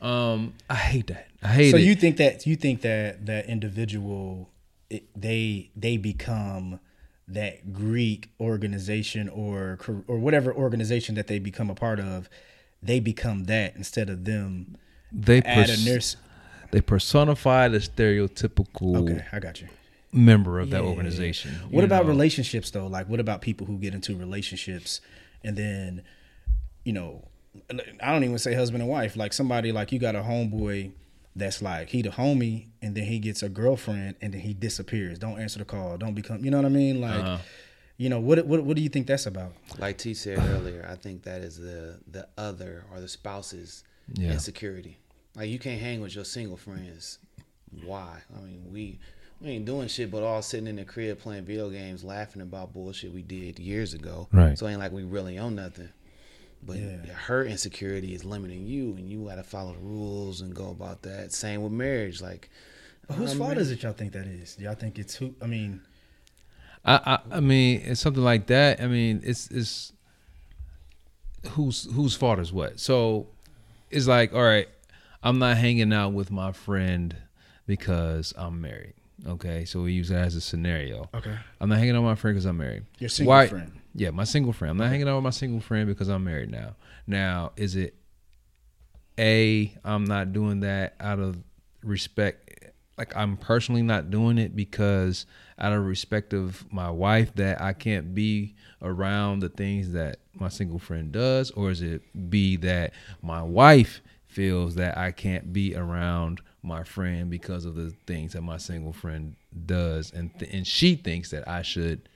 um, 0.00 0.54
I 0.68 0.74
hate 0.74 1.06
that. 1.08 1.28
I 1.42 1.48
hate 1.48 1.70
So 1.70 1.76
it. 1.76 1.82
you 1.82 1.94
think 1.94 2.16
that 2.16 2.46
you 2.46 2.56
think 2.56 2.80
that 2.80 3.26
that 3.26 3.46
individual 3.46 4.50
it, 4.88 5.04
they 5.14 5.70
they 5.76 5.96
become 5.96 6.80
that 7.28 7.72
Greek 7.72 8.30
organization 8.40 9.28
or 9.28 9.78
or 10.08 10.18
whatever 10.18 10.52
organization 10.52 11.14
that 11.14 11.28
they 11.28 11.38
become 11.38 11.70
a 11.70 11.74
part 11.74 12.00
of, 12.00 12.28
they 12.82 12.98
become 12.98 13.44
that 13.44 13.76
instead 13.76 14.10
of 14.10 14.24
them 14.24 14.76
they 15.12 15.38
add 15.42 15.68
pers- 15.68 15.86
a 15.86 15.90
nurse. 15.90 16.16
They 16.70 16.80
personify 16.80 17.68
the 17.68 17.78
stereotypical 17.78 18.96
Okay, 18.96 19.24
I 19.32 19.38
got 19.40 19.60
you. 19.60 19.68
member 20.12 20.58
of 20.60 20.70
that 20.70 20.82
organization. 20.82 21.52
What 21.70 21.84
about 21.84 22.04
know? 22.04 22.10
relationships 22.10 22.70
though? 22.70 22.86
Like, 22.86 23.08
what 23.08 23.20
about 23.20 23.40
people 23.40 23.66
who 23.66 23.78
get 23.78 23.94
into 23.94 24.16
relationships 24.16 25.00
and 25.44 25.56
then, 25.56 26.02
you 26.84 26.92
know, 26.92 27.26
I 28.02 28.12
don't 28.12 28.22
even 28.24 28.38
say 28.38 28.54
husband 28.54 28.82
and 28.82 28.90
wife. 28.90 29.16
Like 29.16 29.32
somebody 29.32 29.72
like 29.72 29.90
you 29.92 29.98
got 29.98 30.14
a 30.14 30.20
homeboy 30.22 30.92
that's 31.34 31.60
like 31.62 31.88
he 31.88 32.02
the 32.02 32.10
homie, 32.10 32.66
and 32.82 32.94
then 32.94 33.04
he 33.04 33.18
gets 33.18 33.42
a 33.42 33.48
girlfriend, 33.48 34.14
and 34.20 34.32
then 34.34 34.40
he 34.40 34.52
disappears. 34.54 35.18
Don't 35.18 35.40
answer 35.40 35.58
the 35.58 35.64
call. 35.64 35.96
Don't 35.96 36.14
become. 36.14 36.44
You 36.44 36.50
know 36.52 36.58
what 36.58 36.66
I 36.66 36.70
mean? 36.70 37.00
Like, 37.00 37.20
Uh-huh. 37.24 37.38
you 37.96 38.08
know 38.08 38.20
what? 38.20 38.46
What? 38.46 38.62
What 38.64 38.76
do 38.76 38.82
you 38.82 38.88
think 38.88 39.06
that's 39.08 39.26
about? 39.26 39.52
like 39.78 39.98
T 39.98 40.14
said 40.14 40.38
earlier, 40.38 40.86
I 40.88 40.94
think 40.94 41.24
that 41.24 41.40
is 41.42 41.56
the 41.56 41.98
the 42.08 42.28
other 42.38 42.84
or 42.92 43.00
the 43.00 43.08
spouse's 43.08 43.82
Yeah. 44.14 44.30
insecurity. 44.32 44.98
Like 45.36 45.48
you 45.48 45.58
can't 45.58 45.80
hang 45.80 46.00
with 46.00 46.14
your 46.14 46.24
single 46.24 46.56
friends. 46.56 47.18
Why? 47.84 48.18
I 48.36 48.40
mean, 48.40 48.64
we 48.72 48.98
we 49.40 49.50
ain't 49.50 49.64
doing 49.64 49.88
shit 49.88 50.10
but 50.10 50.22
all 50.22 50.42
sitting 50.42 50.66
in 50.66 50.76
the 50.76 50.84
crib 50.84 51.18
playing 51.20 51.44
video 51.44 51.70
games, 51.70 52.04
laughing 52.04 52.42
about 52.42 52.72
bullshit 52.72 53.12
we 53.14 53.22
did 53.22 53.58
years 53.58 53.94
ago. 53.94 54.28
Right. 54.32 54.58
So 54.58 54.66
it 54.66 54.72
ain't 54.72 54.80
like 54.80 54.92
we 54.92 55.04
really 55.04 55.38
own 55.38 55.54
nothing. 55.54 55.88
But 56.62 56.76
Yeah. 56.76 56.96
her 57.26 57.44
insecurity 57.44 58.12
is 58.14 58.22
limiting 58.24 58.66
you, 58.66 58.94
and 58.96 59.08
you 59.08 59.24
got 59.24 59.36
to 59.36 59.42
follow 59.42 59.72
the 59.72 59.78
rules 59.78 60.42
and 60.42 60.54
go 60.54 60.68
about 60.70 61.02
that. 61.02 61.32
Same 61.32 61.62
with 61.62 61.72
marriage. 61.72 62.20
Like, 62.20 62.50
But 63.08 63.14
whose 63.14 63.32
fault 63.32 63.56
is 63.56 63.70
it? 63.70 63.82
Y'all 63.82 63.94
think 63.94 64.12
that 64.12 64.26
is? 64.26 64.58
Y'all 64.58 64.74
think 64.74 64.98
it's 64.98 65.14
who? 65.14 65.34
I 65.40 65.46
mean, 65.46 65.80
I, 66.84 67.18
I 67.30 67.36
I 67.36 67.40
mean, 67.40 67.80
it's 67.84 68.00
something 68.02 68.22
like 68.22 68.46
that. 68.48 68.82
I 68.82 68.88
mean, 68.88 69.22
it's 69.24 69.50
it's 69.50 69.92
whose 71.50 71.88
whose 71.94 72.14
fault 72.14 72.38
is 72.38 72.52
what. 72.52 72.78
So 72.78 73.28
it's 73.90 74.06
like, 74.06 74.34
all 74.34 74.42
right, 74.42 74.68
I'm 75.22 75.38
not 75.38 75.56
hanging 75.56 75.92
out 75.92 76.12
with 76.12 76.30
my 76.30 76.52
friend 76.52 77.16
because 77.66 78.32
I'm 78.36 78.60
married. 78.60 78.94
Okay, 79.26 79.64
so 79.66 79.82
we 79.82 79.92
use 79.92 80.08
that 80.08 80.24
as 80.24 80.34
a 80.34 80.40
scenario. 80.40 81.08
okay. 81.14 81.36
I'm 81.60 81.68
not 81.68 81.78
hanging 81.78 81.94
out 81.94 82.00
with 82.02 82.10
my 82.10 82.14
friend 82.14 82.34
because 82.34 82.46
I'm 82.46 82.56
married. 82.56 82.84
Your 82.98 83.10
single 83.10 83.30
Why- 83.30 83.46
friend. 83.48 83.72
Yeah, 83.94 84.10
my 84.10 84.24
single 84.24 84.52
friend. 84.52 84.70
I'm 84.70 84.76
not 84.78 84.88
hanging 84.88 85.08
out 85.08 85.16
with 85.16 85.24
my 85.24 85.30
single 85.30 85.60
friend 85.60 85.86
because 85.88 86.08
I'm 86.08 86.24
married 86.24 86.50
now. 86.50 86.76
Now, 87.06 87.52
is 87.56 87.74
it 87.76 87.94
a 89.18 89.74
I'm 89.84 90.04
not 90.04 90.32
doing 90.32 90.60
that 90.60 90.94
out 91.00 91.18
of 91.18 91.36
respect 91.82 92.72
like 92.96 93.14
I'm 93.16 93.36
personally 93.36 93.82
not 93.82 94.10
doing 94.10 94.38
it 94.38 94.54
because 94.54 95.26
out 95.58 95.72
of 95.72 95.84
respect 95.84 96.32
of 96.32 96.64
my 96.72 96.90
wife 96.90 97.34
that 97.34 97.60
I 97.60 97.72
can't 97.72 98.14
be 98.14 98.54
around 98.82 99.40
the 99.40 99.48
things 99.48 99.92
that 99.92 100.20
my 100.34 100.48
single 100.48 100.78
friend 100.78 101.10
does 101.10 101.50
or 101.50 101.70
is 101.70 101.82
it 101.82 102.02
B 102.30 102.56
that 102.58 102.92
my 103.22 103.42
wife 103.42 104.00
feels 104.30 104.76
that 104.76 104.96
I 104.96 105.10
can't 105.10 105.52
be 105.52 105.74
around 105.74 106.40
my 106.62 106.84
friend 106.84 107.30
because 107.30 107.64
of 107.64 107.74
the 107.74 107.92
things 108.06 108.32
that 108.34 108.42
my 108.42 108.56
single 108.58 108.92
friend 108.92 109.34
does 109.66 110.12
and 110.12 110.30
th- 110.38 110.52
and 110.52 110.66
she 110.66 110.94
thinks 110.94 111.30
that 111.30 111.48
I 111.48 111.62
should 111.62 112.08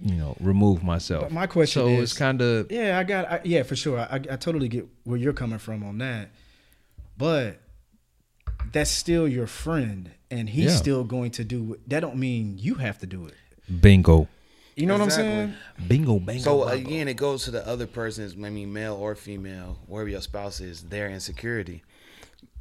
you 0.00 0.14
know 0.16 0.36
remove 0.40 0.82
myself. 0.82 1.24
But 1.24 1.32
my 1.32 1.46
question 1.46 1.82
so 1.82 1.88
is- 1.88 2.10
it's 2.10 2.18
kind 2.18 2.40
of 2.40 2.70
Yeah, 2.70 2.98
I 2.98 3.04
got. 3.04 3.30
I, 3.30 3.40
yeah, 3.44 3.62
for 3.62 3.76
sure. 3.76 3.98
I, 4.00 4.16
I 4.16 4.36
totally 4.36 4.68
get 4.68 4.86
where 5.04 5.18
you're 5.18 5.32
coming 5.32 5.58
from 5.58 5.84
on 5.84 5.98
that, 5.98 6.30
but 7.18 7.60
that's 8.72 8.90
still 8.90 9.28
your 9.28 9.46
friend, 9.46 10.10
and 10.30 10.48
he's 10.48 10.72
Yeah. 10.72 10.76
still 10.76 11.04
going 11.04 11.30
to 11.32 11.44
do. 11.44 11.78
That 11.86 12.00
don't 12.00 12.16
mean 12.16 12.56
you 12.58 12.74
have 12.76 12.98
to 13.00 13.06
do 13.06 13.26
it. 13.26 13.34
bingo. 13.80 14.28
You 14.76 14.86
know 14.86 14.94
what 14.94 15.02
I'm 15.02 15.10
saying? 15.10 15.54
Bingo 15.86 16.18
bingo. 16.18 16.42
So 16.42 16.58
bingo. 16.68 16.88
again, 16.88 17.08
it 17.08 17.14
goes 17.16 17.44
to 17.44 17.50
the 17.50 17.66
other 17.66 17.86
person's, 17.86 18.34
I 18.34 18.50
mean, 18.50 18.72
male 18.72 18.94
or 18.94 19.14
female, 19.14 19.78
wherever 19.86 20.08
your 20.10 20.20
spouse 20.20 20.60
is, 20.60 20.82
their 20.84 21.08
insecurity. 21.08 21.82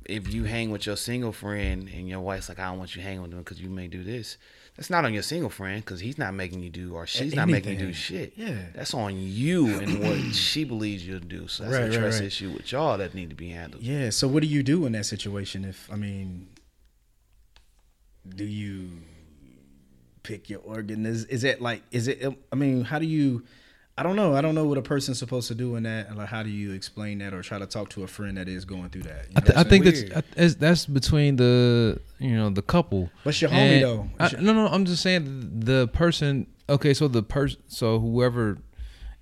If 0.06 0.34
you 0.34 0.43
hang 0.43 0.69
with 0.69 0.86
your 0.86 0.97
single 0.97 1.32
friend 1.32 1.89
and 1.93 2.08
your 2.10 2.19
wife's 2.19 2.49
like, 2.49 2.60
I 2.60 2.65
don't 2.65 2.78
want 2.78 2.95
you 2.95 3.02
hanging 3.02 3.21
with 3.21 3.32
them 3.32 3.39
because 3.39 3.62
you 3.62 3.69
may 3.69 3.88
do 3.88 4.04
this, 4.04 4.38
that's 4.76 4.89
not 4.89 5.06
on 5.06 5.13
your 5.13 5.23
single 5.23 5.49
friend 5.49 5.84
because 5.84 6.02
he's 6.02 6.17
not 6.17 6.34
making 6.34 6.62
you 6.62 6.69
do 6.69 6.93
or 6.93 7.08
she's 7.08 7.34
not 7.36 7.47
making 7.47 7.73
you 7.80 7.88
do 7.88 7.93
shit. 7.93 8.34
Yeah. 8.36 8.58
That's 8.76 8.93
on 8.93 9.13
you 9.17 9.67
and 9.80 9.99
what 9.99 10.17
she 10.36 10.65
believes 10.65 11.08
you'll 11.08 11.19
do. 11.19 11.47
So 11.47 11.63
that's 11.63 11.73
Right, 11.76 11.84
a 11.84 11.89
right, 11.89 11.99
trust 11.99 12.19
right. 12.19 12.28
issue 12.28 12.52
with 12.52 12.71
y'all 12.71 12.97
that 12.97 13.13
need 13.13 13.30
to 13.30 13.36
be 13.36 13.49
handled. 13.49 13.82
Yeah. 13.84 14.10
So 14.10 14.28
what 14.28 14.41
do 14.43 14.47
you 14.47 14.62
do 14.62 14.86
in 14.86 14.91
that 14.91 15.06
situation? 15.06 15.63
If 15.63 15.89
I 15.91 15.95
mean, 15.95 16.47
do 18.36 18.43
you 18.45 18.89
pick 20.23 20.49
your 20.49 20.59
organ? 20.62 21.05
Is 21.05 21.25
is 21.25 21.43
it 21.43 21.62
like? 21.62 21.83
Is 21.91 22.07
it? 22.07 22.25
I 22.51 22.55
mean, 22.55 22.83
how 22.83 22.99
do 22.99 23.05
you? 23.05 23.43
I 23.95 24.01
don't 24.01 24.15
know. 24.15 24.33
I 24.36 24.41
don't 24.41 24.55
know 24.55 24.65
what 24.65 24.79
a 24.79 24.81
person's 24.81 25.19
supposed 25.19 25.47
to 25.49 25.55
do 25.55 25.75
in 25.75 25.83
that. 25.83 26.17
Like, 26.17 26.27
how 26.27 26.41
do 26.41 26.49
you 26.49 26.71
explain 26.71 27.19
that, 27.19 27.31
or 27.33 27.43
try 27.43 27.59
to 27.59 27.67
talk 27.67 27.89
to 27.91 28.03
a 28.03 28.07
friend 28.07 28.38
that 28.38 28.47
is 28.47 28.65
going 28.65 28.89
through 28.89 29.03
that? 29.03 29.25
You 29.29 29.33
I, 29.36 29.39
th- 29.41 29.57
I 29.57 29.63
think 29.63 29.86
that's 29.86 30.03
that's 30.36 30.55
that's 30.55 30.86
between 30.88 31.36
the 31.36 31.99
you 32.17 32.36
know 32.36 32.49
the 32.49 32.63
couple. 32.63 33.12
What's 33.21 33.39
your 33.41 33.51
homie, 33.51 33.55
And 33.55 33.83
though? 33.83 34.09
I, 34.19 34.29
your- 34.31 34.41
no, 34.41 34.53
no, 34.53 34.67
I'm 34.67 34.86
just 34.86 35.03
saying 35.03 35.51
the 35.59 35.88
person. 35.89 36.47
Okay, 36.69 36.93
so 36.95 37.07
the 37.07 37.21
person, 37.21 37.62
so 37.67 37.99
whoever 37.99 38.57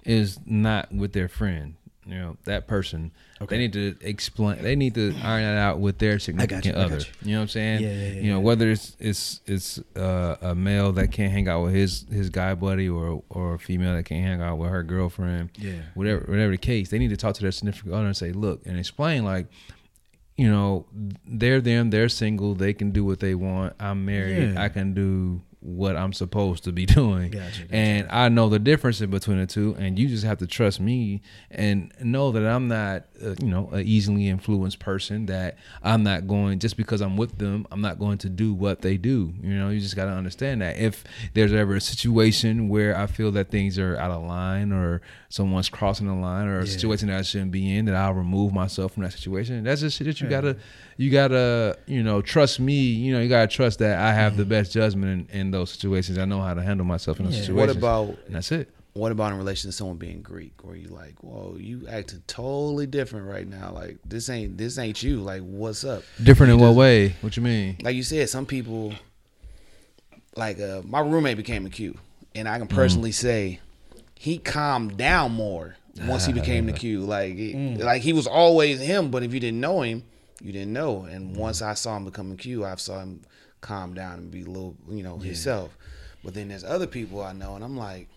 is 0.05 0.39
not 0.45 0.93
with 0.93 1.11
their 1.13 1.27
friend, 1.27 1.75
you 2.11 2.17
know, 2.19 2.37
that 2.43 2.67
person, 2.67 3.11
Okay. 3.41 3.55
they 3.55 3.61
need 3.61 3.73
to 3.73 3.95
explain. 4.01 4.61
They 4.61 4.75
need 4.75 4.93
to 4.95 5.15
iron 5.23 5.43
that 5.43 5.57
out 5.57 5.79
with 5.79 5.97
their 5.97 6.19
significant 6.19 6.75
got 6.75 6.75
other. 6.75 6.97
you. 6.97 7.05
You 7.23 7.31
know 7.31 7.37
what 7.37 7.41
I'm 7.43 7.47
saying? 7.47 7.81
Yeah, 7.81 7.89
yeah, 7.93 8.07
yeah, 8.11 8.21
you 8.21 8.31
know, 8.33 8.39
whether 8.41 8.69
it's 8.69 8.95
it's 8.99 9.39
it's 9.47 9.79
uh, 9.95 10.35
a 10.41 10.53
male 10.53 10.91
that 10.91 11.11
can't 11.11 11.31
hang 11.31 11.47
out 11.47 11.63
with 11.63 11.73
his 11.73 12.05
his 12.11 12.29
guy 12.29 12.53
buddy, 12.53 12.89
or 12.89 13.23
or 13.29 13.53
a 13.55 13.59
female 13.59 13.95
that 13.95 14.03
can't 14.03 14.23
hang 14.25 14.41
out 14.41 14.57
with 14.57 14.69
her 14.69 14.83
girlfriend. 14.83 15.49
Yeah. 15.57 15.81
whatever 15.93 16.25
whatever 16.27 16.51
the 16.51 16.57
case, 16.57 16.89
they 16.89 16.99
need 16.99 17.09
to 17.11 17.17
talk 17.17 17.33
to 17.35 17.41
their 17.41 17.51
significant 17.51 17.93
other 17.93 18.05
and 18.05 18.17
say, 18.17 18.31
look, 18.33 18.65
and 18.65 18.77
explain 18.77 19.23
like 19.23 19.47
you 20.37 20.49
know, 20.49 20.87
they're 21.27 21.61
them, 21.61 21.89
they're 21.91 22.09
single, 22.09 22.55
they 22.55 22.73
can 22.73 22.89
do 22.91 23.05
what 23.05 23.19
they 23.19 23.35
want. 23.35 23.73
I'm 23.79 24.05
married. 24.05 24.57
I 24.57 24.69
can 24.69 24.93
do 24.93 25.41
what 25.61 25.95
I'm 25.95 26.11
supposed 26.11 26.63
to 26.65 26.71
be 26.71 26.85
doing. 26.87 27.31
Gotcha, 27.31 27.61
gotcha. 27.61 27.67
And 27.75 28.07
I 28.09 28.29
know 28.29 28.49
the 28.49 28.59
difference 28.59 28.99
in 28.99 29.09
between 29.11 29.37
the 29.37 29.45
two, 29.45 29.75
and 29.79 29.97
you 29.97 30.07
just 30.07 30.23
have 30.23 30.39
to 30.39 30.47
trust 30.47 30.79
me 30.79 31.21
and 31.51 31.91
know 32.01 32.31
that 32.31 32.45
I'm 32.45 32.67
not, 32.67 33.05
uh, 33.23 33.35
you 33.39 33.47
know, 33.47 33.69
an 33.69 33.85
easily 33.85 34.27
influenced 34.27 34.79
person. 34.79 35.27
That 35.27 35.57
I'm 35.83 36.03
not 36.03 36.27
going 36.27 36.59
just 36.59 36.77
because 36.77 37.01
I'm 37.01 37.15
with 37.15 37.37
them, 37.37 37.67
I'm 37.71 37.81
not 37.81 37.99
going 37.99 38.17
to 38.19 38.29
do 38.29 38.53
what 38.53 38.81
they 38.81 38.97
do. 38.97 39.33
You 39.41 39.53
know, 39.53 39.69
you 39.69 39.79
just 39.79 39.95
got 39.95 40.05
to 40.05 40.11
understand 40.11 40.61
that. 40.61 40.77
If 40.77 41.03
there's 41.33 41.53
ever 41.53 41.75
a 41.75 41.81
situation 41.81 42.67
where 42.67 42.97
I 42.97 43.05
feel 43.05 43.31
that 43.33 43.49
things 43.51 43.77
are 43.77 43.95
out 43.97 44.11
of 44.11 44.23
line, 44.23 44.71
or 44.71 45.01
someone's 45.29 45.69
crossing 45.69 46.07
the 46.07 46.13
line, 46.15 46.47
or 46.47 46.59
a 46.59 46.65
Yeah. 46.65 46.71
situation 46.71 47.07
that 47.09 47.19
I 47.19 47.21
shouldn't 47.21 47.51
be 47.51 47.75
in, 47.77 47.85
that 47.85 47.95
I'll 47.95 48.13
remove 48.13 48.51
myself 48.53 48.93
from 48.93 49.03
that 49.03 49.13
situation. 49.13 49.63
That's 49.63 49.81
just 49.81 49.97
shit 49.97 50.07
that 50.07 50.19
you 50.21 50.27
gotta, 50.27 50.57
you 51.01 51.09
gotta, 51.09 51.77
you 51.87 52.03
know, 52.03 52.21
trust 52.21 52.59
me. 52.59 52.73
You 52.79 53.13
know, 53.13 53.21
you 53.21 53.27
gotta 53.29 53.47
trust 53.47 53.79
that 53.79 53.97
I 53.97 54.13
have 54.13 54.37
the 54.37 54.45
best 54.45 54.71
judgment 54.71 55.29
in, 55.31 55.39
in 55.39 55.51
those 55.51 55.71
situations. 55.71 56.19
I 56.19 56.25
know 56.25 56.41
how 56.41 56.53
to 56.53 56.61
handle 56.61 56.85
myself 56.85 57.19
in 57.19 57.25
those 57.25 57.35
Yeah. 57.35 57.41
situations. 57.41 57.81
What 57.81 57.91
about 58.05 58.19
And 58.27 58.35
that's 58.35 58.51
it. 58.51 58.69
what 58.93 59.11
about 59.11 59.31
in 59.31 59.37
relation 59.39 59.69
to 59.71 59.75
someone 59.75 59.97
being 59.97 60.21
Greek, 60.21 60.53
where 60.63 60.75
you 60.75 60.89
like, 60.89 61.15
whoa, 61.23 61.55
you 61.59 61.87
acting 61.89 62.21
totally 62.27 62.85
different 62.85 63.25
right 63.25 63.47
now. 63.47 63.71
Like 63.73 63.97
this 64.07 64.29
ain't 64.29 64.57
this 64.59 64.77
ain't 64.77 65.01
you. 65.01 65.21
Like 65.21 65.41
what's 65.41 65.83
up? 65.83 66.03
Different 66.21 66.53
in 66.53 66.59
You 66.59 66.65
what 66.65 66.75
way? 66.75 67.15
What 67.21 67.35
you 67.35 67.41
mean? 67.41 67.77
Like 67.81 67.95
you 67.95 68.03
said, 68.03 68.29
some 68.29 68.45
people, 68.45 68.93
like 70.35 70.59
uh, 70.59 70.81
my 70.85 70.99
roommate 70.99 71.37
became 71.37 71.65
a 71.65 71.69
Q, 71.69 71.97
and 72.35 72.47
I 72.47 72.57
can 72.59 72.67
Mm. 72.67 72.75
personally 72.75 73.11
say 73.11 73.59
he 74.15 74.37
calmed 74.37 74.97
down 74.97 75.31
more 75.31 75.77
once 76.05 76.25
he 76.25 76.33
became 76.33 76.67
the 76.67 76.73
Q. 76.83 77.01
Like 77.01 77.35
it, 77.37 77.79
like 77.79 78.01
he 78.03 78.13
was 78.13 78.27
always 78.27 78.79
him, 78.79 79.09
but 79.09 79.23
if 79.23 79.33
you 79.33 79.39
didn't 79.39 79.59
know 79.59 79.81
him, 79.81 80.03
you 80.41 80.51
didn't 80.51 80.73
know. 80.73 81.03
And 81.03 81.35
once 81.35 81.61
I 81.61 81.73
saw 81.73 81.97
him 81.97 82.05
become 82.05 82.31
a 82.31 82.35
Q, 82.35 82.65
I 82.65 82.75
saw 82.75 82.99
him 83.01 83.21
calm 83.61 83.93
down 83.93 84.19
and 84.19 84.31
be 84.31 84.41
a 84.41 84.45
little, 84.45 84.75
you 84.89 85.03
know, 85.03 85.17
himself. 85.17 85.77
But 86.23 86.33
then 86.33 86.49
there's 86.49 86.63
other 86.63 86.87
people 86.87 87.21
I 87.21 87.33
know, 87.33 87.55
and 87.55 87.63
I'm 87.63 87.75
like, 87.77 88.07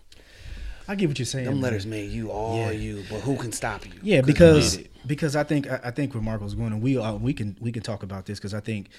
I 0.87 0.93
get 0.95 1.07
what 1.09 1.17
you're 1.17 1.25
saying. 1.25 1.45
them 1.45 1.55
man. 1.55 1.63
letters 1.63 1.85
made 1.87 2.11
you 2.11 2.29
all 2.31 2.57
Yeah. 2.57 2.71
you, 2.71 3.03
but 3.09 3.21
who 3.21 3.35
can 3.37 3.51
stop 3.51 3.85
you? 3.85 3.93
Yeah, 4.03 4.21
'Cause 4.21 4.25
because 4.27 4.79
because 5.07 5.35
I 5.35 5.43
think 5.43 5.67
I 5.69 5.79
I 5.85 5.91
think 5.91 6.13
where 6.13 6.21
Markos 6.21 6.55
going, 6.55 6.73
and 6.73 6.81
we 6.81 6.97
uh, 6.97 7.13
we 7.15 7.33
can 7.33 7.57
we 7.59 7.71
can 7.71 7.81
talk 7.81 8.03
about 8.03 8.25
this 8.27 8.37
because 8.39 8.53
I 8.53 8.59
think 8.59 8.89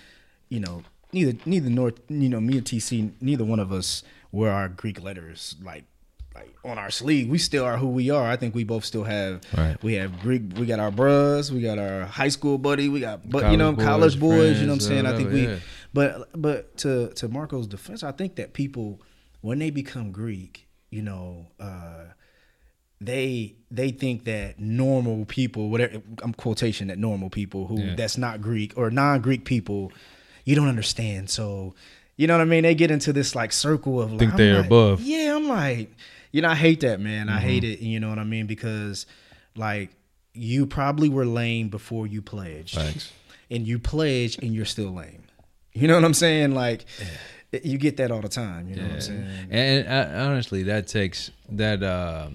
you 0.48 0.58
know 0.58 0.82
neither 1.12 1.38
neither 1.46 1.70
North 1.70 2.00
you 2.08 2.28
know 2.28 2.40
me 2.40 2.56
and 2.58 2.66
TC 2.66 3.12
neither 3.20 3.44
one 3.44 3.60
of 3.60 3.70
us 3.72 4.02
wear 4.32 4.50
our 4.50 4.68
Greek 4.68 5.00
letters 5.00 5.54
like 5.62 5.84
like 6.38 6.54
on 6.64 6.78
our 6.78 6.90
sleeve. 6.90 7.28
We 7.28 7.38
still 7.38 7.64
are 7.64 7.76
who 7.78 7.88
we 7.88 8.10
are. 8.10 8.26
I 8.28 8.36
think 8.36 8.54
we 8.54 8.64
both 8.64 8.84
still 8.84 9.04
have 9.04 9.40
Right. 9.56 9.76
we 9.82 9.94
have 9.94 10.20
Greek. 10.20 10.42
We 10.56 10.66
got 10.66 10.80
our 10.80 10.90
bros. 10.90 11.50
We 11.52 11.60
got 11.62 11.78
our 11.78 12.04
high 12.04 12.28
school 12.36 12.58
buddy. 12.58 12.88
We 12.88 13.00
got 13.00 13.28
but 13.28 13.50
you 13.50 13.56
know 13.56 13.72
boys, 13.72 13.84
college 13.84 14.20
boys. 14.20 14.60
you 14.60 14.66
know 14.66 14.74
what 14.74 14.82
I'm 14.82 14.86
friends, 14.86 14.86
saying? 14.86 15.06
I 15.06 15.16
think 15.16 15.32
we. 15.32 15.42
yeah. 15.46 15.58
But 15.94 16.28
but 16.46 16.76
to 16.78 17.08
to 17.20 17.28
Markos 17.28 17.68
defense, 17.68 18.02
I 18.02 18.12
think 18.12 18.36
that 18.36 18.52
people 18.52 19.00
when 19.40 19.58
they 19.58 19.70
become 19.70 20.10
Greek, 20.12 20.66
you 20.90 21.02
know. 21.02 21.46
uh 21.60 22.04
they 23.00 23.54
they 23.70 23.90
think 23.90 24.24
that 24.24 24.58
normal 24.58 25.26
people, 25.26 25.68
whatever 25.68 26.00
I'm 26.22 26.32
quotation 26.32 26.88
that 26.88 26.98
normal 26.98 27.28
people 27.30 27.66
who 27.66 27.78
Yeah. 27.80 27.94
that's 27.94 28.16
not 28.16 28.40
Greek 28.40 28.72
or 28.76 28.90
non-Greek 28.90 29.44
people, 29.44 29.92
you 30.46 30.54
don't 30.56 30.68
understand. 30.68 31.28
So, 31.28 31.74
you 32.16 32.26
know 32.26 32.34
what 32.38 32.40
I 32.40 32.46
mean? 32.46 32.62
They 32.62 32.74
get 32.74 32.90
into 32.90 33.12
this 33.12 33.34
like 33.34 33.52
circle 33.52 34.00
of 34.00 34.12
like, 34.12 34.20
Think 34.20 34.36
they're 34.36 34.56
like- 34.58 34.66
above. 34.66 35.02
Yeah, 35.02 35.36
I'm 35.36 35.46
like, 35.46 35.94
you 36.36 36.42
know, 36.42 36.48
I 36.50 36.54
hate 36.54 36.80
that 36.80 37.00
man. 37.00 37.28
I 37.28 37.40
hate 37.40 37.62
Mm-hmm. 37.64 37.72
it. 37.72 37.80
You 37.80 37.98
know 38.00 38.08
what 38.10 38.18
I 38.18 38.24
mean? 38.24 38.46
Because 38.46 39.06
like 39.56 39.90
you 40.34 40.66
probably 40.66 41.08
were 41.08 41.24
lame 41.26 41.68
before 41.68 42.06
you 42.06 42.20
pledged, 42.22 42.74
Thanks. 42.74 43.10
and 43.50 43.66
you 43.66 43.78
pledge 43.78 44.36
and 44.42 44.54
you're 44.54 44.66
still 44.66 44.92
lame. 44.94 45.22
You 45.72 45.88
know 45.88 45.94
what 45.94 46.04
I'm 46.04 46.14
saying? 46.14 46.54
Like. 46.54 46.84
You 47.62 47.78
get 47.78 47.96
that 47.98 48.10
all 48.10 48.20
the 48.20 48.28
time, 48.28 48.68
you 48.68 48.74
know 48.76 48.82
what 48.82 48.92
I'm 48.94 49.00
saying? 49.00 49.26
And, 49.50 49.86
uh, 49.88 50.24
honestly, 50.28 50.64
that 50.64 50.88
takes 50.88 51.30
that 51.50 51.80
uh, 51.82 52.30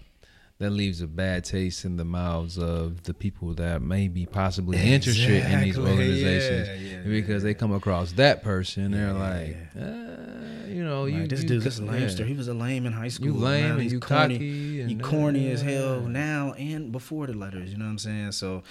that 0.61 0.69
leaves 0.69 1.01
a 1.01 1.07
bad 1.07 1.43
taste 1.43 1.85
in 1.85 1.97
the 1.97 2.05
mouths 2.05 2.55
of 2.59 3.01
the 3.03 3.15
people 3.15 3.55
that 3.55 3.81
may 3.81 4.07
be 4.07 4.27
possibly 4.27 4.77
interested 4.77 5.43
in 5.43 5.61
these 5.61 5.75
organizations 5.87 6.67
Yeah, 6.67 6.97
yeah, 6.97 7.01
because 7.03 7.41
they 7.41 7.55
come 7.55 7.73
across 7.73 8.11
that 8.13 8.43
person. 8.43 8.91
They're 8.91 9.11
like, 9.11 9.57
uh, 9.75 10.67
you 10.67 10.83
know, 10.83 11.05
you 11.05 11.25
this 11.25 11.41
you 11.41 11.47
dude, 11.47 11.63
this 11.63 11.79
lamester. 11.79 12.19
yeah. 12.19 12.25
He 12.25 12.33
was 12.35 12.47
a 12.47 12.53
lame 12.53 12.85
in 12.85 12.93
high 12.93 13.07
school. 13.07 13.25
you 13.25 13.33
lame 13.33 13.71
and 13.71 13.81
he's 13.81 13.93
you 13.93 13.99
corny, 13.99 14.37
you 14.37 14.99
corny 14.99 15.49
as 15.49 15.63
hell 15.63 16.01
now 16.01 16.53
and 16.53 16.91
before 16.91 17.25
the 17.25 17.33
letters. 17.33 17.71
You 17.71 17.77
know 17.77 17.85
what 17.85 17.91
I'm 17.91 17.97
saying? 17.97 18.33
So, 18.33 18.61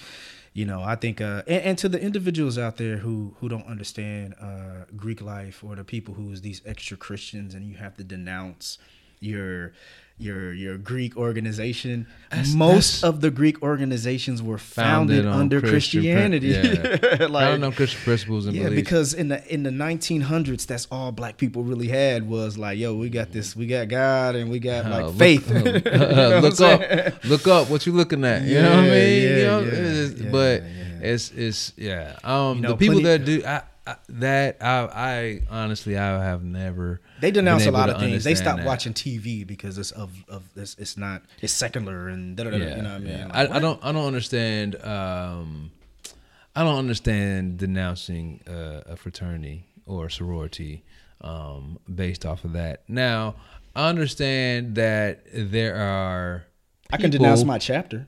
you 0.53 0.65
know, 0.65 0.81
I 0.81 0.95
think, 0.95 1.19
uh, 1.19 1.43
and, 1.45 1.63
and 1.63 1.77
to 1.79 1.89
the 1.89 2.01
individuals 2.01 2.57
out 2.57 2.77
there 2.77 2.97
who 2.97 3.35
who 3.41 3.49
don't 3.49 3.67
understand 3.67 4.35
uh, 4.39 4.85
Greek 4.95 5.21
life 5.21 5.61
or 5.61 5.75
the 5.75 5.83
people 5.83 6.13
who's 6.13 6.39
these 6.39 6.61
extra 6.65 6.95
Christians 6.95 7.53
and 7.53 7.65
you 7.65 7.75
have 7.75 7.97
to 7.97 8.03
denounce 8.05 8.77
your 9.19 9.73
your 10.17 10.53
your 10.53 10.77
Greek 10.77 11.17
organization. 11.17 12.05
That's- 12.29 12.53
Most 12.53 13.01
that's- 13.01 13.03
of 13.03 13.21
the 13.21 13.31
Greek 13.31 13.61
organizations 13.63 14.41
were 14.41 14.57
founded, 14.59 15.25
on 15.25 15.39
under 15.41 15.59
Christian 15.59 16.01
Christianity. 16.03 16.47
yeah. 16.49 17.25
like, 17.29 17.43
I 17.45 17.49
don't 17.49 17.61
know 17.61 17.71
Christian 17.71 17.99
principles 18.03 18.45
and 18.45 18.55
yeah, 18.55 18.65
beliefs. 18.65 18.81
because 18.81 19.13
in 19.13 19.27
the 19.29 19.45
in 19.53 19.63
the 19.63 19.71
1900s, 19.71 20.65
that's 20.67 20.87
all 20.91 21.11
black 21.11 21.37
people 21.37 21.63
really 21.63 21.87
had 21.87 22.27
was 22.29 22.57
like, 22.57 22.77
yo, 22.77 22.95
we 22.95 23.09
got 23.09 23.31
this, 23.31 23.55
we 23.55 23.65
got 23.67 23.87
God, 23.89 24.35
and 24.35 24.49
we 24.51 24.59
got 24.59 24.85
like 24.85 25.03
Uh, 25.03 25.07
look- 25.07 25.17
faith. 25.17 25.51
uh, 25.51 25.61
know 25.63 26.39
look 26.41 26.61
up, 26.61 27.23
look 27.25 27.47
up. 27.47 27.69
What 27.69 27.85
you 27.85 27.93
looking 27.93 28.23
at? 28.23 28.43
You 28.43 28.61
know 28.61 28.69
what 28.69 28.79
I 28.79 28.81
mean? 28.83 28.91
yeah, 28.91 29.29
you 29.37 29.43
know, 29.45 29.59
yeah, 29.61 29.67
it's- 29.67 30.13
yeah, 30.21 30.29
but 30.31 30.63
yeah. 30.63 31.09
it's 31.11 31.31
it's 31.31 31.73
yeah. 31.77 32.15
Um, 32.23 32.57
You 32.57 32.61
know, 32.63 32.69
the 32.69 32.77
people 32.77 33.01
plenty- 33.01 33.17
that 33.17 33.25
do 33.25 33.43
I, 33.45 33.61
that 34.09 34.57
I 34.61 34.89
I 34.93 35.41
honestly 35.49 35.97
I 35.97 36.23
have 36.23 36.43
never. 36.43 37.01
They 37.19 37.31
denounce 37.31 37.65
a 37.65 37.71
lot 37.71 37.89
of 37.89 37.99
things. 37.99 38.23
They 38.23 38.35
stopped 38.35 38.59
that. 38.59 38.65
watching 38.65 38.93
TV 38.93 39.45
because 39.45 39.77
it's 39.77 39.91
of 39.91 40.11
of 40.27 40.53
this. 40.53 40.75
It's 40.79 40.97
not. 40.97 41.23
It's 41.41 41.53
secular 41.53 42.07
and 42.07 42.35
da 42.35 42.45
da 42.45 42.51
da. 42.51 42.57
Yeah, 42.57 42.75
You 42.77 42.81
know 42.81 42.89
what 42.89 42.95
I 42.95 42.99
mean? 42.99 43.17
yeah. 43.17 43.25
Like, 43.27 43.51
I, 43.51 43.55
I 43.55 43.59
don't 43.59 43.79
I 43.85 43.91
don't 43.91 44.05
understand. 44.05 44.75
Um, 44.83 45.71
I 46.55 46.63
don't 46.63 46.77
understand 46.77 47.57
denouncing 47.57 48.41
uh, 48.47 48.81
a 48.85 48.95
fraternity 48.97 49.65
or 49.85 50.07
a 50.07 50.11
sorority 50.11 50.83
um, 51.21 51.79
based 51.93 52.25
off 52.25 52.43
of 52.43 52.53
that. 52.53 52.83
Now 52.87 53.35
I 53.75 53.89
understand 53.89 54.75
that 54.75 55.23
there 55.33 55.75
are. 55.75 56.45
I 56.91 56.97
can 56.97 57.09
denounce 57.09 57.45
my 57.45 57.57
chapter. 57.57 58.07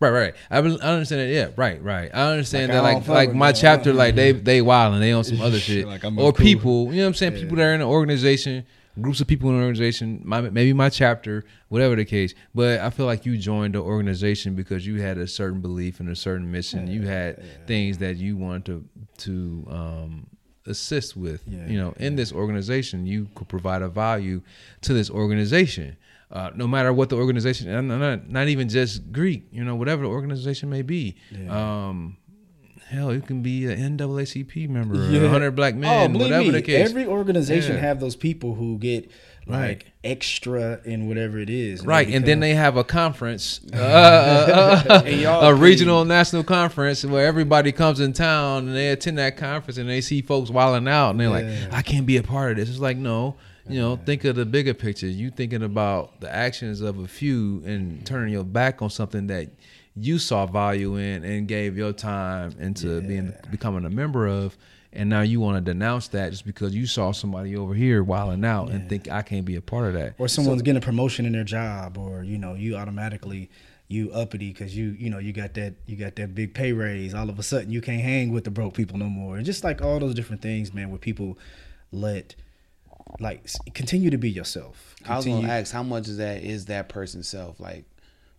Right, 0.00 0.10
right. 0.10 0.34
I, 0.50 0.58
I 0.58 0.60
understand 0.60 1.20
that. 1.22 1.32
Yeah, 1.34 1.48
right, 1.56 1.82
right. 1.82 2.10
I 2.14 2.30
understand 2.30 2.72
Like, 2.72 3.04
that. 3.04 3.10
I 3.10 3.14
Like, 3.14 3.28
like 3.28 3.34
my 3.34 3.50
them. 3.52 3.60
chapter, 3.60 3.92
like 3.92 4.14
they 4.14 4.30
they 4.32 4.62
wild 4.62 4.94
and 4.94 5.02
they 5.02 5.10
on 5.12 5.24
some 5.24 5.40
other 5.40 5.58
shit. 5.58 5.86
Like, 5.88 6.04
I'm 6.04 6.16
or 6.18 6.32
cool. 6.32 6.44
people, 6.44 6.84
you 6.92 6.98
know 6.98 7.02
what 7.02 7.08
I'm 7.08 7.14
saying? 7.14 7.34
People 7.34 7.56
that 7.56 7.64
are 7.64 7.74
in 7.74 7.80
an 7.80 7.86
organization, 7.88 8.64
groups 9.00 9.20
of 9.20 9.26
people 9.26 9.50
in 9.50 9.56
an 9.56 9.62
organization. 9.62 10.22
My, 10.24 10.40
maybe 10.40 10.72
my 10.72 10.88
chapter, 10.88 11.44
whatever 11.68 11.96
the 11.96 12.04
case. 12.04 12.32
But 12.54 12.78
I 12.80 12.90
feel 12.90 13.06
like 13.06 13.26
you 13.26 13.36
joined 13.38 13.74
the 13.74 13.80
organization 13.80 14.54
because 14.54 14.86
you 14.86 15.00
had 15.00 15.18
a 15.18 15.26
certain 15.26 15.60
belief 15.60 15.98
and 15.98 16.08
a 16.10 16.16
certain 16.16 16.48
mission. 16.48 16.86
you 16.86 17.02
had 17.02 17.42
things 17.66 17.98
that 17.98 18.16
you 18.18 18.36
wanted 18.36 18.64
to 18.66 18.84
to 19.24 19.66
um, 19.68 20.26
assist 20.66 21.16
with. 21.16 21.42
Yeah, 21.48 21.66
you 21.66 21.76
know, 21.76 21.92
in 21.98 22.14
this 22.14 22.32
organization, 22.32 23.04
you 23.04 23.28
could 23.34 23.48
provide 23.48 23.82
a 23.82 23.88
value 23.88 24.42
to 24.82 24.94
this 24.94 25.10
organization. 25.10 25.96
Uh, 26.30 26.50
no 26.54 26.66
matter 26.68 26.92
what 26.92 27.08
the 27.08 27.16
organization, 27.16 27.70
and 27.70 27.88
not, 27.88 28.28
not 28.28 28.48
even 28.48 28.68
just 28.68 29.10
Greek, 29.12 29.46
you 29.50 29.64
know, 29.64 29.74
whatever 29.76 30.02
the 30.02 30.08
organization 30.08 30.68
may 30.68 30.82
be. 30.82 31.16
Um, 31.48 32.18
hell, 32.88 33.14
you 33.14 33.22
can 33.22 33.40
be 33.42 33.64
an 33.66 33.96
NAACP 33.96 34.68
member, 34.68 34.96
Yeah. 35.10 35.22
100 35.22 35.52
black 35.52 35.72
Oh, 35.74 35.78
men, 35.78 36.12
believe 36.12 36.26
whatever 36.26 36.44
me, 36.44 36.50
the 36.50 36.60
case. 36.62 36.88
every 36.88 37.06
organization 37.06 37.76
Yeah. 37.76 37.80
have 37.80 38.00
those 38.00 38.14
people 38.16 38.54
who 38.56 38.76
get 38.78 39.10
like 39.46 39.58
Right. 39.60 39.84
extra 40.04 40.80
in 40.84 41.08
whatever 41.08 41.38
it 41.38 41.48
is. 41.48 41.82
Right, 41.86 42.06
and 42.08 42.26
then 42.26 42.40
they 42.40 42.52
have 42.54 42.76
a 42.76 42.84
conference, 42.84 43.60
uh, 43.72 43.76
uh, 43.76 44.82
uh, 44.90 45.02
And 45.06 45.20
a 45.22 45.22
can- 45.24 45.58
regional 45.60 46.04
national 46.04 46.44
conference 46.44 47.04
where 47.06 47.26
everybody 47.26 47.72
comes 47.72 48.00
in 48.00 48.12
town 48.12 48.68
and 48.68 48.76
they 48.76 48.90
attend 48.90 49.16
that 49.16 49.38
conference 49.38 49.78
and 49.78 49.88
they 49.88 50.02
see 50.02 50.20
folks 50.20 50.50
wilding 50.50 50.86
out 50.88 51.12
and 51.12 51.20
they're 51.20 51.28
Yeah. 51.28 51.66
like, 51.68 51.72
I 51.72 51.80
can't 51.80 52.04
be 52.04 52.18
a 52.18 52.22
part 52.22 52.50
of 52.52 52.56
this. 52.58 52.68
It's 52.68 52.78
like, 52.78 52.98
no, 52.98 53.36
You 53.68 53.80
know, 53.80 53.96
think 53.96 54.24
of 54.24 54.36
the 54.36 54.46
bigger 54.46 54.74
picture. 54.74 55.06
You 55.06 55.30
thinking 55.30 55.62
about 55.62 56.20
the 56.20 56.34
actions 56.34 56.80
of 56.80 56.98
a 56.98 57.06
few 57.06 57.62
and 57.66 58.04
turning 58.06 58.32
your 58.32 58.44
back 58.44 58.80
on 58.80 58.90
something 58.90 59.26
that 59.26 59.48
you 59.94 60.18
saw 60.18 60.46
value 60.46 60.96
in 60.96 61.24
and 61.24 61.46
gave 61.46 61.76
your 61.76 61.92
time 61.92 62.54
into 62.58 63.00
being 63.02 63.34
becoming 63.50 63.84
a 63.84 63.90
member 63.90 64.26
of, 64.26 64.56
and 64.92 65.10
now 65.10 65.20
you 65.20 65.40
want 65.40 65.56
to 65.56 65.72
denounce 65.72 66.08
that 66.08 66.30
just 66.30 66.46
because 66.46 66.74
you 66.74 66.86
saw 66.86 67.12
somebody 67.12 67.56
over 67.56 67.74
here 67.74 68.02
wilding 68.02 68.44
out 68.44 68.70
and 68.70 68.88
think 68.88 69.10
I 69.10 69.22
can't 69.22 69.44
be 69.44 69.56
a 69.56 69.60
part 69.60 69.88
of 69.88 69.94
that. 69.94 70.14
or 70.18 70.28
someone's 70.28 70.62
getting 70.62 70.82
a 70.82 70.84
promotion 70.84 71.26
in 71.26 71.32
their 71.32 71.44
job 71.44 71.98
or 71.98 72.22
you 72.22 72.38
know 72.38 72.54
you 72.54 72.76
automatically 72.76 73.50
you 73.88 74.10
uppity 74.12 74.48
because 74.52 74.76
you 74.76 74.96
you 74.98 75.10
know 75.10 75.18
you 75.18 75.32
got 75.32 75.54
that 75.54 75.74
you 75.86 75.96
got 75.96 76.16
that 76.16 76.34
big 76.34 76.54
pay 76.54 76.72
raise. 76.72 77.12
All 77.12 77.28
of 77.28 77.38
a 77.38 77.42
sudden 77.42 77.70
you 77.70 77.80
can't 77.80 78.02
hang 78.02 78.32
with 78.32 78.44
the 78.44 78.50
broke 78.50 78.74
people 78.74 78.98
no 78.98 79.06
more. 79.06 79.36
And 79.36 79.44
just 79.44 79.64
like 79.64 79.82
all 79.82 79.98
those 79.98 80.14
different 80.14 80.42
things 80.42 80.72
man 80.72 80.90
where 80.90 80.98
people 80.98 81.36
let 81.92 82.34
like 83.20 83.46
continue 83.74 84.10
to 84.10 84.18
be 84.18 84.30
yourself 84.30 84.94
I 85.06 85.16
was 85.16 85.24
gonna 85.26 85.48
ask 85.48 85.72
how 85.72 85.82
much 85.82 86.08
is 86.08 86.18
that 86.18 86.42
is 86.42 86.66
that 86.66 86.88
person's 86.88 87.28
self 87.28 87.58
like 87.60 87.84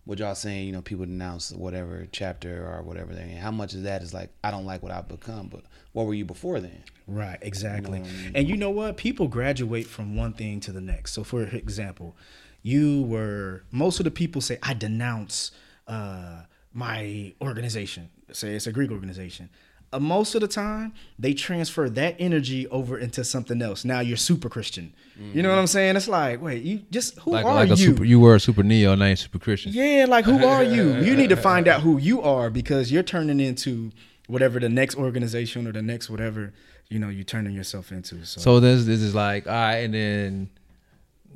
what 0.04 0.18
y'all 0.18 0.34
saying 0.34 0.66
you 0.66 0.72
know 0.72 0.82
people 0.82 1.04
denounce 1.04 1.52
whatever 1.52 2.06
chapter 2.12 2.66
or 2.66 2.82
whatever 2.82 3.14
they're 3.14 3.26
in 3.26 3.36
how 3.36 3.50
much 3.50 3.74
of 3.74 3.82
that 3.84 4.02
is 4.02 4.14
like 4.14 4.30
I 4.42 4.50
don't 4.50 4.66
like 4.66 4.82
what 4.82 4.92
I've 4.92 5.08
become 5.08 5.48
but 5.48 5.62
what 5.92 6.06
were 6.06 6.14
you 6.14 6.24
before 6.24 6.60
then 6.60 6.82
Right, 7.10 7.38
exactly. 7.42 7.98
what 7.98 8.08
I 8.08 8.12
mean? 8.12 8.32
And 8.36 8.48
you 8.48 8.56
know 8.56 8.70
what? 8.70 8.96
People 8.96 9.26
graduate 9.26 9.86
from 9.86 10.14
one 10.14 10.32
thing 10.32 10.60
to 10.60 10.70
the 10.72 10.80
next. 10.80 11.12
So, 11.12 11.24
for 11.24 11.42
example, 11.42 12.16
you 12.62 13.02
were 13.02 13.64
most 13.72 13.98
of 13.98 14.04
the 14.04 14.12
people 14.12 14.40
say, 14.40 14.58
"I 14.62 14.74
denounce 14.74 15.50
uh, 15.88 16.42
my 16.72 17.34
organization." 17.42 18.10
Say 18.32 18.54
it's 18.54 18.68
a 18.68 18.72
Greek 18.72 18.92
organization. 18.92 19.50
Uh, 19.92 19.98
most 19.98 20.36
of 20.36 20.40
the 20.40 20.46
time, 20.48 20.92
they 21.18 21.34
transfer 21.34 21.88
that 21.90 22.14
energy 22.20 22.66
over 22.68 22.96
into 22.96 23.24
something 23.24 23.60
else. 23.60 23.84
Now 23.84 23.98
you're 24.00 24.16
super 24.16 24.48
Christian. 24.48 24.92
You 25.34 25.42
know 25.42 25.50
what 25.50 25.58
I'm 25.58 25.66
saying? 25.66 25.96
It's 25.96 26.08
like, 26.08 26.40
wait, 26.40 26.62
you 26.62 26.82
just 26.90 27.18
who 27.18 27.32
Like, 27.32 27.44
are 27.44 27.54
like 27.54 27.68
you? 27.68 27.74
a 27.74 27.76
super, 27.76 28.04
you 28.04 28.20
were 28.20 28.36
a 28.36 28.40
super 28.40 28.62
neo, 28.62 28.94
now 28.94 29.06
you're 29.06 29.16
super 29.16 29.38
Christian. 29.38 29.72
Yeah, 29.74 30.06
like 30.08 30.24
who 30.24 30.44
are 30.46 30.62
you? 30.64 30.94
You 30.96 31.14
need 31.16 31.28
to 31.30 31.36
find 31.36 31.68
out 31.68 31.82
who 31.82 31.98
you 31.98 32.22
are 32.22 32.48
because 32.50 32.90
you're 32.92 33.02
turning 33.02 33.38
into 33.40 33.90
whatever 34.28 34.60
the 34.60 34.68
next 34.68 34.96
organization 34.96 35.66
or 35.66 35.72
the 35.72 35.82
next 35.82 36.08
whatever 36.08 36.52
you 36.88 36.98
know 36.98 37.08
you're 37.08 37.24
turning 37.24 37.54
yourself 37.54 37.90
into. 37.92 38.24
So, 38.24 38.40
So 38.40 38.60
this 38.60 38.84
this 38.86 39.00
is 39.02 39.14
like, 39.14 39.46
all 39.46 39.52
right, 39.52 39.76
and 39.78 39.92
then 39.92 40.50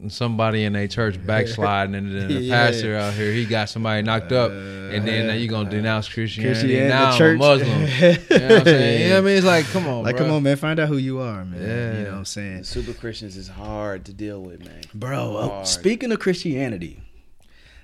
somebody 0.09 0.65
in 0.65 0.75
a 0.77 0.87
church 0.89 1.25
backsliding, 1.25 1.95
and 1.95 2.13
then 2.15 2.29
the 2.29 2.35
Yeah. 2.41 2.67
pastor 2.67 2.97
out 2.97 3.15
here, 3.15 3.33
he 3.33 3.45
got 3.47 3.69
somebody 3.69 4.03
knocked 4.03 4.33
up, 4.33 4.51
and 4.51 5.07
then 5.07 5.29
now 5.29 5.35
you 5.35 5.49
gonna 5.49 5.71
denounce 5.71 6.09
Christianity. 6.09 6.61
Christianity, 6.61 6.89
now 6.89 7.01
the 7.07 7.07
I'm 7.13 7.19
church. 7.19 7.35
a 7.37 7.39
Muslim. 7.39 7.81
you 7.81 8.39
know 8.39 8.49
what 8.49 8.59
I'm 8.59 8.65
saying? 8.65 9.03
You 9.03 9.09
know 9.09 9.15
what 9.15 9.19
I 9.19 9.27
mean? 9.27 9.37
It's 9.37 9.47
like, 9.47 9.65
come 9.67 9.87
on, 9.87 10.03
like, 10.03 10.17
bro. 10.17 10.25
come 10.27 10.35
on, 10.35 10.43
man, 10.43 10.57
find 10.57 10.79
out 10.81 10.89
who 10.89 10.97
you 10.97 11.21
are, 11.21 11.45
man. 11.45 11.61
Yeah. 11.63 11.99
You 11.99 12.05
know 12.05 12.11
what 12.11 12.19
I'm 12.19 12.25
saying, 12.25 12.65
super 12.65 12.93
Christians 12.93 13.37
is 13.37 13.49
hard 13.49 14.05
to 14.07 14.13
deal 14.13 14.41
with 14.43 14.65
man 14.65 14.83
bro? 14.95 15.37
uh, 15.37 15.65
speaking 15.65 16.13
of 16.13 16.19
Christianity, 16.21 17.01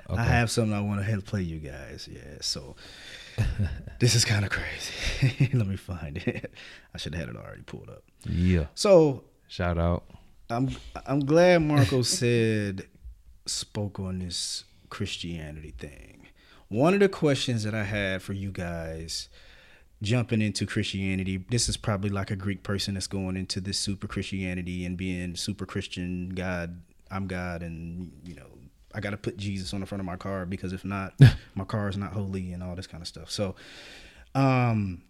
Okay. 0.08 0.20
I 0.20 0.24
have 0.24 0.50
something 0.50 0.72
I 0.74 0.80
want 0.80 0.98
to 1.00 1.04
help 1.08 1.24
play 1.24 1.42
you 1.42 1.58
guys. 1.60 2.08
Yeah, 2.10 2.20
so 2.40 2.74
this 4.00 4.16
is 4.16 4.24
kind 4.24 4.44
of 4.44 4.50
crazy. 4.50 5.48
Let 5.54 5.68
me 5.68 5.76
find 5.76 6.16
it. 6.18 6.52
I 6.92 6.98
should 6.98 7.14
have 7.14 7.26
had 7.28 7.36
it 7.36 7.38
already 7.40 7.62
pulled 7.62 7.88
up. 7.88 8.02
Yeah. 8.28 8.66
So 8.74 9.22
Shout 9.46 9.78
out. 9.78 10.02
I'm 10.50 10.70
I'm 11.06 11.20
glad 11.20 11.62
Marco 11.62 12.02
said 12.02 12.86
spoke 13.46 14.00
on 14.00 14.18
this 14.18 14.64
Christianity 14.88 15.74
thing. 15.78 16.28
One 16.68 16.94
of 16.94 17.00
the 17.00 17.08
questions 17.08 17.64
that 17.64 17.74
I 17.74 17.84
had 17.84 18.22
for 18.22 18.32
you 18.32 18.50
guys 18.50 19.28
jumping 20.02 20.40
into 20.40 20.66
Christianity, 20.66 21.44
this 21.50 21.68
is 21.68 21.76
probably 21.76 22.10
like 22.10 22.30
a 22.30 22.36
Greek 22.36 22.62
person 22.62 22.94
that's 22.94 23.06
going 23.06 23.36
into 23.36 23.60
this 23.60 23.78
super 23.78 24.06
Christianity 24.06 24.84
and 24.84 24.96
being 24.96 25.36
super 25.36 25.66
Christian, 25.66 26.30
God, 26.30 26.80
I'm 27.10 27.26
God 27.26 27.62
and 27.62 28.12
you 28.24 28.34
know, 28.34 28.46
I 28.94 29.00
got 29.00 29.10
to 29.10 29.16
put 29.16 29.36
Jesus 29.36 29.72
on 29.72 29.80
the 29.80 29.86
front 29.86 30.00
of 30.00 30.06
my 30.06 30.16
car 30.16 30.46
because 30.46 30.72
if 30.72 30.84
not, 30.84 31.14
my 31.54 31.64
car 31.64 31.88
is 31.88 31.96
not 31.96 32.12
holy 32.12 32.52
and 32.52 32.62
all 32.62 32.74
this 32.74 32.86
kind 32.86 33.02
of 33.02 33.08
stuff. 33.08 33.30
So, 33.30 33.54
um 34.34 35.02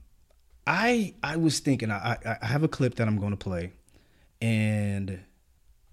I 0.67 1.15
I 1.23 1.37
was 1.37 1.61
thinking 1.61 1.91
I 1.91 2.19
I, 2.25 2.39
I 2.43 2.47
have 2.47 2.63
a 2.63 2.69
clip 2.69 2.97
that 2.97 3.09
I'm 3.09 3.19
going 3.19 3.33
to 3.33 3.37
play 3.37 3.73
and 4.41 5.21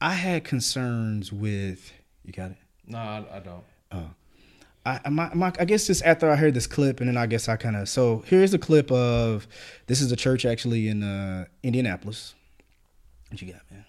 I 0.02 0.14
had 0.14 0.43
concerns 0.43 1.32
with 1.32 1.91
you 2.24 2.34
got 2.34 2.52
it. 2.52 2.58
No, 2.86 2.98
I, 2.98 3.24
I 3.34 3.39
don't. 3.39 3.64
I 4.86 5.00
I- 5.06 5.10
my, 5.10 5.34
my 5.34 5.52
I 5.60 5.66
guess 5.66 5.88
just 5.88 6.04
after 6.04 6.30
I 6.30 6.36
heard 6.36 6.54
this 6.54 6.68
clip 6.68 7.00
and 7.02 7.10
then 7.10 7.18
I 7.18 7.26
guess 7.26 7.50
I 7.50 7.58
kind 7.58 7.76
of 7.76 7.89
so 7.89 8.24
here's 8.28 8.54
a 8.54 8.60
clip 8.60 8.89
of 8.91 9.48
this 9.88 10.00
is 10.02 10.12
a 10.12 10.16
church 10.16 10.45
actually 10.45 10.88
in 10.88 11.04
uh, 11.04 11.45
Indianapolis. 11.64 12.36
What 13.30 13.41
you 13.41 13.52
got, 13.52 13.62
man? 13.70 13.86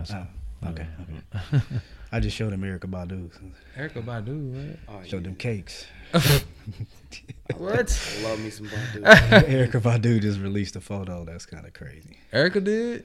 Awesome. 0.00 0.28
Oh, 0.64 0.68
okay, 0.70 0.86
okay. 1.02 1.62
I 2.12 2.18
just 2.18 2.36
showed 2.36 2.52
him 2.52 2.62
Erykah 2.62 2.90
Badu. 2.90 3.30
Erykah 3.78 4.04
Badu, 4.04 4.68
right? 4.70 4.78
oh, 4.88 5.06
Showed 5.06 5.24
them 5.24 5.36
cakes. 5.36 5.86
What? 7.56 8.16
I 8.18 8.22
love 8.22 8.40
me 8.40 8.50
some 8.50 8.66
Badu. 8.66 9.02
Erykah 9.02 9.80
Badu 9.82 10.20
just 10.20 10.38
released 10.40 10.76
a 10.76 10.80
photo. 10.80 11.24
That's 11.24 11.46
kind 11.46 11.66
of 11.66 11.72
crazy. 11.72 12.16
Erykah 12.32 12.62
did. 12.64 13.04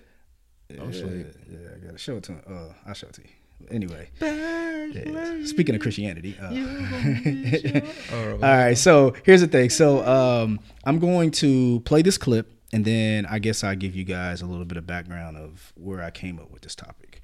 I'm 0.72 0.94
sweet. 0.94 1.28
Yeah, 1.50 1.58
I 1.76 1.86
gotta 1.86 1.98
show 1.98 2.18
it 2.18 2.24
to 2.24 2.34
him. 2.34 2.42
Uh, 2.48 2.74
I'll 2.88 2.94
show 2.94 3.08
it 3.08 3.14
to 3.14 3.22
you. 3.22 3.30
Anyway, 3.72 4.10
yeah. 4.22 5.44
speaking 5.46 5.76
of 5.76 5.82
Christianity, 5.82 6.38
uh, 6.40 6.50
All 8.14 8.38
right, 8.40 8.78
so 8.78 9.14
here's 9.24 9.42
the 9.42 9.48
thing. 9.48 9.70
So 9.70 10.06
um, 10.06 10.60
I'm 10.84 11.00
going 11.00 11.32
to 11.32 11.80
play 11.82 12.02
this 12.02 12.18
clip, 12.18 12.52
and 12.74 12.84
then 12.84 13.26
I 13.26 13.40
guess 13.40 13.64
I'll 13.64 13.76
give 13.76 13.96
you 13.96 14.04
guys 14.04 14.42
a 14.42 14.46
little 14.46 14.66
bit 14.66 14.78
of 14.78 14.86
background 14.86 15.38
of 15.38 15.72
where 15.76 16.04
I 16.04 16.12
came 16.12 16.38
up 16.38 16.52
with 16.52 16.62
this 16.64 16.76
topic. 16.76 17.22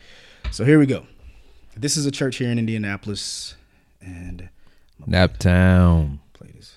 So 0.51 0.63
here 0.63 0.79
we 0.79 0.85
go. 0.85 1.05
This 1.75 1.97
is 1.97 2.05
a 2.05 2.11
church 2.11 2.37
here 2.37 2.49
in 2.49 2.57
Indianapolis, 2.57 3.55
and 4.01 4.49
Naptown. 5.07 6.19
play 6.33 6.51
this. 6.55 6.75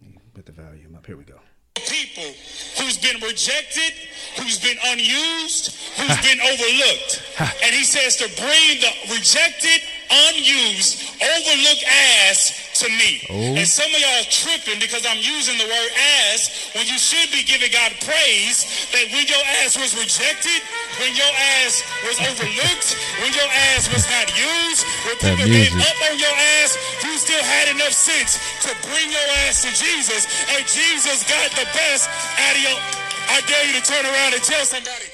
Let 0.00 0.10
me 0.12 0.18
Put 0.34 0.46
the 0.46 0.52
volume 0.52 0.94
up. 0.96 1.06
Here 1.06 1.16
we 1.16 1.24
go. 1.24 1.40
people 1.74 2.24
who's 2.78 2.98
been 2.98 3.20
rejected, 3.22 3.92
who's 4.38 4.58
been 4.58 4.78
unused, 4.92 5.76
who's 5.96 6.18
been 6.28 6.40
overlooked. 6.40 7.22
And 7.64 7.74
he 7.74 7.82
says 7.82 8.16
to 8.22 8.28
bring 8.38 8.78
the 8.78 8.92
rejected, 9.14 9.82
unused, 10.10 11.16
overlooked 11.18 11.84
ass 12.28 12.62
to 12.82 12.86
me. 12.88 13.22
Oh. 13.30 13.58
And 13.58 13.66
some 13.66 13.88
of 13.88 13.98
y'all 13.98 14.26
tripping 14.30 14.78
because 14.80 15.04
I'm 15.04 15.18
using 15.18 15.58
the 15.58 15.68
word 15.68 15.92
ass 16.30 16.72
when 16.74 16.86
you 16.86 16.98
should 16.98 17.28
be 17.30 17.44
giving 17.44 17.70
God 17.72 17.92
praise 18.00 18.88
that 18.92 19.06
when 19.12 19.26
your 19.28 19.42
ass 19.62 19.76
was 19.76 19.92
rejected, 19.96 20.60
when 21.00 21.12
your 21.16 21.32
ass 21.62 21.84
was 22.06 22.16
overlooked, 22.20 22.96
when 23.20 23.32
your 23.32 23.50
ass 23.74 23.90
was 23.92 24.04
not 24.08 24.26
used, 24.32 24.82
when 25.08 25.16
people 25.20 25.48
gave 25.48 25.72
up 25.76 25.98
on 26.10 26.16
your 26.18 26.36
ass, 26.62 26.78
you 27.04 27.16
still 27.18 27.42
had 27.42 27.68
enough 27.74 27.94
sense 27.94 28.38
to 28.64 28.70
bring 28.88 29.08
your 29.10 29.28
ass 29.46 29.62
to 29.62 29.70
Jesus, 29.72 30.26
and 30.56 30.62
Jesus 30.66 31.24
got 31.28 31.50
the 31.52 31.66
best 31.76 32.08
out 32.38 32.56
of 32.56 32.62
your. 32.62 33.01
I 33.28 33.40
dare 33.46 33.66
you 33.66 33.80
to 33.80 33.86
turn 33.86 34.04
around 34.04 34.34
and 34.34 34.42
tell 34.42 34.64
somebody. 34.64 35.04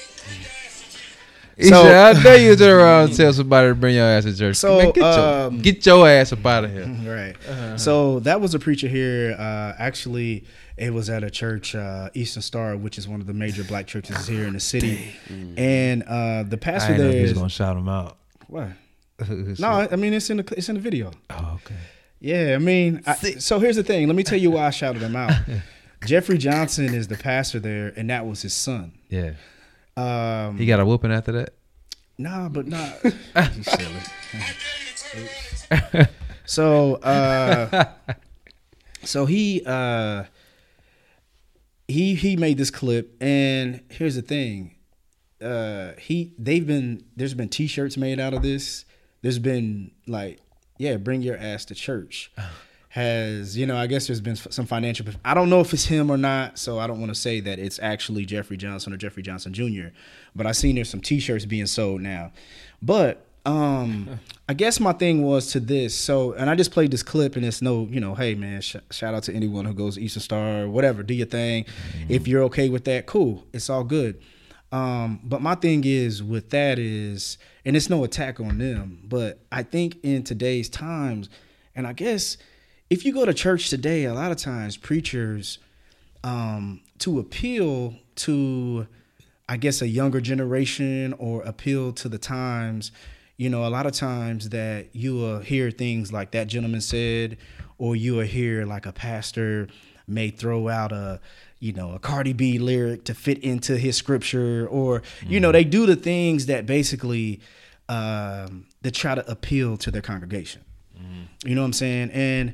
He 1.57 1.65
So- 1.65 1.83
said, 1.83 2.15
I 2.17 2.23
dare 2.23 2.37
you 2.37 2.55
to 2.55 2.63
turn 2.63 2.71
around 2.79 3.09
and 3.09 3.17
tell 3.17 3.33
somebody 3.33 3.67
to 3.69 3.75
bring 3.75 3.95
your 3.95 4.05
ass 4.05 4.23
to 4.23 4.35
church. 4.37 4.55
So, 4.55 4.77
Man, 4.77 4.91
get, 4.93 5.03
um, 5.03 5.53
your, 5.55 5.61
get 5.63 5.85
your 5.85 6.07
ass 6.09 6.31
up 6.31 6.45
out 6.45 6.63
of 6.63 6.71
here. 6.71 6.85
Right. 7.03 7.79
So 7.79 8.19
that 8.21 8.39
was 8.39 8.53
a 8.53 8.59
preacher 8.59 8.87
here. 8.87 9.35
Uh, 9.37 9.73
actually, 9.77 10.45
it 10.77 10.93
was 10.93 11.09
at 11.09 11.23
a 11.23 11.29
church, 11.29 11.75
uh, 11.75 12.09
Eastern 12.13 12.41
Star, 12.43 12.77
which 12.77 12.97
is 12.97 13.07
one 13.09 13.19
of 13.19 13.27
the 13.27 13.33
major 13.33 13.63
black 13.65 13.87
churches 13.87 14.25
here 14.27 14.47
in 14.47 14.53
the 14.53 14.59
city. 14.61 15.11
And 15.57 16.03
uh, 16.03 16.43
the 16.43 16.57
pastor 16.57 16.93
ain't 16.93 17.01
know 17.01 17.07
there 17.09 17.17
he 17.17 17.21
was 17.23 17.33
gonna 17.33 17.49
shout 17.49 17.75
him 17.75 17.89
out. 17.89 18.17
what? 18.47 18.69
No, 19.59 19.67
I 19.91 19.97
mean 19.97 20.13
it's 20.13 20.29
in 20.29 20.37
the 20.37 20.53
it's 20.55 20.69
in 20.69 20.75
the 20.75 20.81
video. 20.81 21.11
Oh, 21.29 21.59
okay. 21.65 21.75
Yeah, 22.21 22.53
I 22.55 22.57
mean, 22.57 23.01
I, 23.05 23.15
so 23.15 23.59
here's 23.59 23.75
the 23.75 23.83
thing. 23.83 24.07
Let 24.07 24.15
me 24.15 24.23
tell 24.23 24.39
you 24.39 24.51
why 24.51 24.67
I 24.67 24.69
shouted 24.69 25.01
him 25.01 25.15
out. 25.17 25.33
Jeffrey 26.05 26.37
Johnson 26.37 26.93
is 26.93 27.07
the 27.07 27.17
pastor 27.17 27.59
there, 27.59 27.93
and 27.95 28.09
that 28.09 28.25
was 28.25 28.41
his 28.41 28.53
son. 28.53 28.93
Yeah. 29.09 29.33
Um, 29.97 30.57
He 30.57 30.65
got 30.65 30.79
a 30.79 30.85
whooping 30.85 31.11
after 31.11 31.31
that. 31.33 31.53
nah, 32.17 32.49
but 32.49 32.67
not. 32.67 32.93
So, 36.49 36.95
uh, 36.95 37.85
so 39.03 39.27
he 39.27 39.61
uh, 39.67 40.23
he 41.87 42.15
he 42.15 42.35
made 42.37 42.57
this 42.57 42.71
clip, 42.71 43.15
and 43.21 43.81
here's 43.91 44.15
the 44.15 44.23
thing. 44.23 44.73
Uh, 45.39 45.91
he 45.99 46.33
they've 46.39 46.65
been 46.65 47.05
there's 47.15 47.35
been 47.35 47.49
T-shirts 47.49 47.97
made 47.97 48.19
out 48.19 48.33
of 48.33 48.41
this. 48.41 48.85
There's 49.21 49.37
been 49.37 49.91
like, 50.07 50.39
yeah, 50.79 50.97
bring 50.97 51.21
your 51.21 51.37
ass 51.37 51.65
to 51.65 51.75
church. 51.75 52.31
Has 52.89 53.55
you 53.55 53.67
know? 53.67 53.77
I 53.77 53.85
guess 53.85 54.07
there's 54.07 54.21
been 54.21 54.35
some 54.35 54.65
financial. 54.65 55.05
I 55.23 55.35
don't 55.35 55.49
know 55.49 55.61
if 55.61 55.73
it's 55.73 55.85
him 55.85 56.09
or 56.09 56.17
not, 56.17 56.57
so 56.57 56.79
I 56.79 56.87
don't 56.87 56.99
want 56.99 57.13
to 57.13 57.19
say 57.19 57.39
that 57.41 57.59
it's 57.59 57.79
actually 57.79 58.25
Jeffrey 58.25 58.57
Johnson 58.57 58.93
or 58.93 58.97
Jeffrey 58.97 59.21
Johnson 59.21 59.53
Jr. 59.53 59.89
But 60.35 60.47
I 60.47 60.53
seen 60.53 60.75
there's 60.75 60.89
some 60.89 61.01
T-shirts 61.01 61.45
being 61.45 61.67
sold 61.67 62.01
now. 62.01 62.31
But 62.81 63.27
um, 63.45 64.19
I 64.49 64.53
guess 64.53 64.79
my 64.79 64.93
thing 64.93 65.21
was 65.23 65.51
to 65.51 65.59
this. 65.59 65.95
So, 65.95 66.33
and 66.33 66.49
I 66.49 66.55
just 66.55 66.71
played 66.71 66.89
this 66.89 67.03
clip, 67.03 67.35
and 67.35 67.45
it's 67.45 67.61
no, 67.61 67.87
you 67.91 67.99
know, 67.99 68.15
hey 68.15 68.33
man, 68.33 68.61
sh- 68.61 68.77
shout 68.89 69.13
out 69.13 69.23
to 69.23 69.33
anyone 69.33 69.65
who 69.65 69.73
goes 69.73 69.97
Eastern 69.97 70.23
Star 70.23 70.63
or 70.63 70.69
whatever. 70.69 71.03
Do 71.03 71.13
your 71.13 71.27
thing. 71.27 71.65
If 72.07 72.27
you're 72.27 72.43
okay 72.43 72.69
with 72.69 72.85
that, 72.85 73.05
cool. 73.05 73.45
It's 73.53 73.69
all 73.69 73.83
good. 73.83 74.19
Um, 74.71 75.19
but 75.23 75.41
my 75.41 75.55
thing 75.55 75.83
is 75.85 76.21
with 76.21 76.49
that 76.51 76.77
is, 76.77 77.37
and 77.65 77.75
it's 77.75 77.89
no 77.89 78.03
attack 78.03 78.39
on 78.39 78.59
them, 78.59 79.01
but 79.03 79.39
I 79.51 79.63
think 79.63 79.97
in 80.03 80.23
today's 80.23 80.69
times, 80.69 81.29
and 81.75 81.87
I 81.87 81.93
guess 81.93 82.37
if 82.89 83.05
you 83.05 83.13
go 83.13 83.25
to 83.25 83.33
church 83.33 83.69
today, 83.69 84.05
a 84.05 84.13
lot 84.13 84.31
of 84.31 84.37
times 84.37 84.77
preachers, 84.77 85.59
um, 86.23 86.81
to 86.99 87.19
appeal 87.19 87.95
to, 88.15 88.87
I 89.47 89.57
guess, 89.57 89.81
a 89.81 89.87
younger 89.87 90.19
generation 90.19 91.13
or 91.17 91.41
appeal 91.43 91.93
to 91.93 92.09
the 92.09 92.17
times, 92.17 92.91
you 93.37 93.49
know, 93.49 93.65
a 93.65 93.69
lot 93.69 93.85
of 93.85 93.93
times 93.93 94.49
that 94.49 94.87
you 94.93 95.15
will 95.15 95.39
hear 95.39 95.71
things 95.71 96.11
like 96.11 96.31
that 96.31 96.47
gentleman 96.47 96.81
said, 96.81 97.37
or 97.77 97.95
you 97.95 98.15
will 98.15 98.25
hear 98.25 98.65
like 98.65 98.85
a 98.85 98.91
pastor 98.91 99.67
may 100.07 100.29
throw 100.29 100.67
out 100.67 100.91
a, 100.91 101.21
you 101.59 101.71
know, 101.71 101.93
a 101.93 101.99
Cardi 101.99 102.33
B 102.33 102.57
lyric 102.57 103.05
to 103.05 103.13
fit 103.13 103.37
into 103.39 103.77
his 103.77 103.95
scripture, 103.95 104.67
or 104.67 105.03
you 105.25 105.39
know, 105.39 105.51
they 105.51 105.63
do 105.63 105.85
the 105.85 105.95
things 105.95 106.47
that 106.47 106.65
basically 106.65 107.39
um, 107.87 108.65
that 108.81 108.91
try 108.91 109.15
to 109.15 109.29
appeal 109.29 109.77
to 109.77 109.91
their 109.91 110.01
congregation. 110.01 110.63
You 111.45 111.55
know 111.55 111.61
what 111.61 111.67
I'm 111.67 111.73
saying? 111.73 112.11
And 112.11 112.53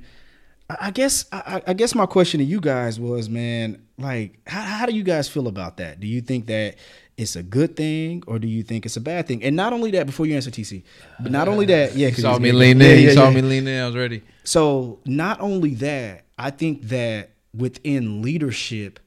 I 0.69 0.89
guess 0.91 1.25
I, 1.31 1.61
I 1.67 1.73
guess 1.73 1.93
my 1.93 2.05
question 2.07 2.39
to 2.39 2.43
you 2.43 2.59
guys 2.59 2.99
was, 2.99 3.29
man, 3.29 3.83
like, 3.97 4.39
how, 4.47 4.61
how 4.61 4.85
do 4.85 4.93
you 4.93 5.03
guys 5.03 5.29
feel 5.29 5.47
about 5.47 5.77
that? 5.77 5.99
Do 5.99 6.07
you 6.07 6.21
think 6.21 6.47
that 6.47 6.75
it's 7.17 7.35
a 7.35 7.43
good 7.43 7.75
thing, 7.75 8.23
or 8.27 8.39
do 8.39 8.47
you 8.47 8.63
think 8.63 8.85
it's 8.85 8.97
a 8.97 9.01
bad 9.01 9.27
thing? 9.27 9.43
And 9.43 9.55
not 9.55 9.73
only 9.73 9.91
that, 9.91 10.05
before 10.05 10.25
you 10.25 10.35
answer 10.35 10.51
TC, 10.51 10.83
but 11.19 11.31
not 11.31 11.47
only 11.47 11.65
that, 11.67 11.95
yeah, 11.95 12.07
You 12.07 12.13
saw 12.15 12.39
me 12.39 12.51
lean 12.51 12.79
yeah, 12.79 12.87
in. 12.87 12.99
You 12.99 13.07
yeah, 13.09 13.13
saw 13.13 13.29
yeah. 13.29 13.35
me 13.35 13.41
lean 13.41 13.67
in. 13.67 13.81
I 13.81 13.85
was 13.85 13.95
ready. 13.95 14.23
So 14.43 14.99
not 15.05 15.39
only 15.39 15.75
that, 15.75 16.25
I 16.37 16.49
think 16.49 16.83
that 16.83 17.31
within 17.53 18.21
leadership, 18.21 18.99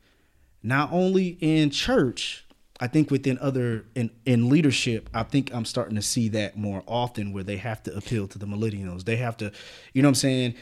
not 0.62 0.92
only 0.92 1.38
in 1.40 1.70
church, 1.70 2.46
I 2.80 2.86
think 2.86 3.10
within 3.10 3.38
other 3.40 3.84
in 3.94 4.10
in 4.24 4.48
leadership, 4.48 5.10
I 5.12 5.24
think 5.24 5.52
I'm 5.52 5.64
starting 5.64 5.96
to 5.96 6.02
see 6.02 6.28
that 6.30 6.56
more 6.56 6.82
often 6.86 7.32
where 7.32 7.44
they 7.44 7.56
have 7.56 7.82
to 7.82 7.96
appeal 7.96 8.28
to 8.28 8.38
the 8.38 8.46
millennials. 8.46 9.04
They 9.04 9.16
have 9.16 9.36
to, 9.38 9.50
you 9.92 10.02
know 10.02 10.08
what 10.08 10.10
I'm 10.10 10.14
saying? 10.14 10.54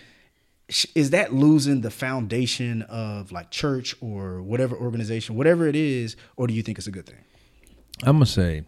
Sh- 0.68 0.86
Is 0.94 1.10
that 1.10 1.32
losing 1.32 1.80
the 1.82 1.90
foundation 1.90 2.82
of 2.82 3.30
like 3.32 3.50
church 3.50 3.94
or 4.00 4.42
whatever 4.42 4.76
organization, 4.76 5.36
whatever 5.36 5.66
it 5.68 5.76
is, 5.76 6.16
or 6.36 6.46
do 6.46 6.54
you 6.54 6.62
think 6.62 6.78
it's 6.78 6.86
a 6.88 6.90
good 6.92 7.06
thing? 7.06 7.22
I'm 8.02 8.16
gonna 8.16 8.26
say, 8.26 8.64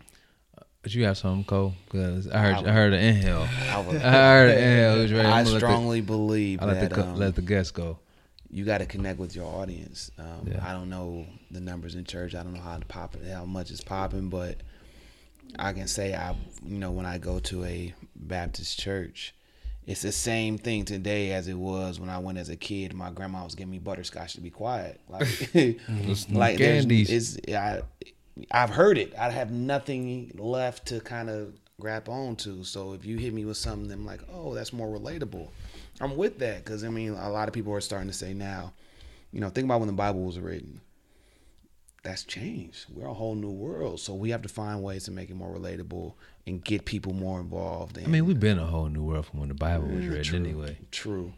uh, 0.56 0.62
but 0.82 0.94
you 0.94 1.04
have 1.04 1.18
something, 1.18 1.44
Cole? 1.44 1.74
Because 1.86 2.28
I 2.28 2.38
heard 2.38 2.66
I 2.66 2.72
heard 2.72 2.92
an 2.92 3.00
inhale. 3.02 3.48
I, 3.70 3.80
was, 3.80 3.96
I 3.96 4.10
heard 4.12 4.50
an 4.50 4.58
inhale. 4.58 4.98
Was 5.02 5.12
ready. 5.12 5.28
I 5.28 5.38
I'm 5.40 5.44
gonna 5.44 5.50
let 5.54 5.60
the- 5.60 5.66
strongly 5.66 6.00
believe 6.00 6.62
I 6.62 6.66
let 6.66 6.80
that 6.80 6.90
the 6.94 7.02
um, 7.04 7.16
let 7.16 7.34
the 7.34 7.42
guests 7.42 7.72
go. 7.72 7.98
you 8.50 8.64
got 8.64 8.78
to 8.78 8.86
connect 8.86 9.18
with 9.18 9.34
your 9.34 9.46
audience. 9.46 10.10
Um, 10.18 10.46
Yeah. 10.50 10.64
I 10.66 10.72
don't 10.72 10.88
know 10.88 11.26
the 11.50 11.60
numbers 11.60 11.94
in 11.96 12.04
church. 12.04 12.34
I 12.34 12.42
don't 12.44 12.54
know 12.54 12.60
how 12.60 12.78
to 12.78 12.86
pop 12.86 13.16
it, 13.16 13.28
how 13.30 13.44
much 13.44 13.70
is 13.72 13.80
popping, 13.82 14.28
but 14.28 14.56
I 15.58 15.72
can 15.72 15.88
say 15.88 16.14
I, 16.14 16.34
you 16.64 16.78
know, 16.78 16.92
when 16.92 17.06
I 17.06 17.18
go 17.18 17.38
to 17.40 17.64
a 17.64 17.92
Baptist 18.14 18.78
church, 18.78 19.34
it's 19.88 20.02
the 20.02 20.12
same 20.12 20.58
thing 20.58 20.84
today 20.84 21.32
as 21.32 21.48
it 21.48 21.54
was 21.54 21.98
when 21.98 22.10
I 22.10 22.18
went 22.18 22.36
as 22.36 22.50
a 22.50 22.56
kid. 22.56 22.92
My 22.92 23.10
grandma 23.10 23.42
was 23.42 23.54
giving 23.54 23.70
me 23.70 23.78
butterscotch 23.78 24.34
to 24.34 24.42
be 24.42 24.50
quiet, 24.50 25.00
like, 25.08 25.26
like 26.30 26.58
candies. 26.58 27.10
It's, 27.10 27.54
I, 27.54 27.80
I've 28.50 28.68
heard 28.68 28.98
it. 28.98 29.14
I 29.18 29.30
have 29.30 29.50
nothing 29.50 30.32
left 30.34 30.88
to 30.88 31.00
kind 31.00 31.30
of 31.30 31.54
grab 31.80 32.06
onto. 32.10 32.64
So 32.64 32.92
if 32.92 33.06
you 33.06 33.16
hit 33.16 33.32
me 33.32 33.46
with 33.46 33.56
something, 33.56 33.90
I'm 33.90 34.04
like, 34.04 34.20
oh, 34.30 34.52
that's 34.52 34.74
more 34.74 34.88
relatable. 34.88 35.48
I'm 36.02 36.18
with 36.18 36.38
that 36.40 36.66
because 36.66 36.84
I 36.84 36.90
mean, 36.90 37.14
a 37.14 37.30
lot 37.30 37.48
of 37.48 37.54
people 37.54 37.72
are 37.72 37.80
starting 37.80 38.08
to 38.08 38.14
say 38.14 38.34
now, 38.34 38.74
you 39.32 39.40
know, 39.40 39.48
think 39.48 39.64
about 39.64 39.80
when 39.80 39.86
the 39.86 39.94
Bible 39.94 40.20
was 40.20 40.38
written. 40.38 40.82
That's 42.02 42.24
changed. 42.24 42.86
We're 42.94 43.08
a 43.08 43.14
whole 43.14 43.34
new 43.34 43.50
world, 43.50 44.00
so 44.00 44.14
we 44.14 44.30
have 44.30 44.42
to 44.42 44.48
find 44.50 44.82
ways 44.82 45.04
to 45.04 45.10
make 45.10 45.30
it 45.30 45.34
more 45.34 45.54
relatable 45.54 46.12
and 46.48 46.64
get 46.64 46.84
people 46.84 47.12
more 47.12 47.40
involved. 47.40 47.98
I 47.98 48.06
mean, 48.06 48.26
we've 48.26 48.40
been 48.40 48.58
a 48.58 48.66
whole 48.66 48.88
new 48.88 49.04
world 49.04 49.26
from 49.26 49.40
when 49.40 49.48
the 49.48 49.54
Bible 49.54 49.86
was 49.86 50.04
mm, 50.04 50.10
written, 50.10 50.24
true, 50.24 50.38
anyway. 50.38 50.78
True, 50.90 51.32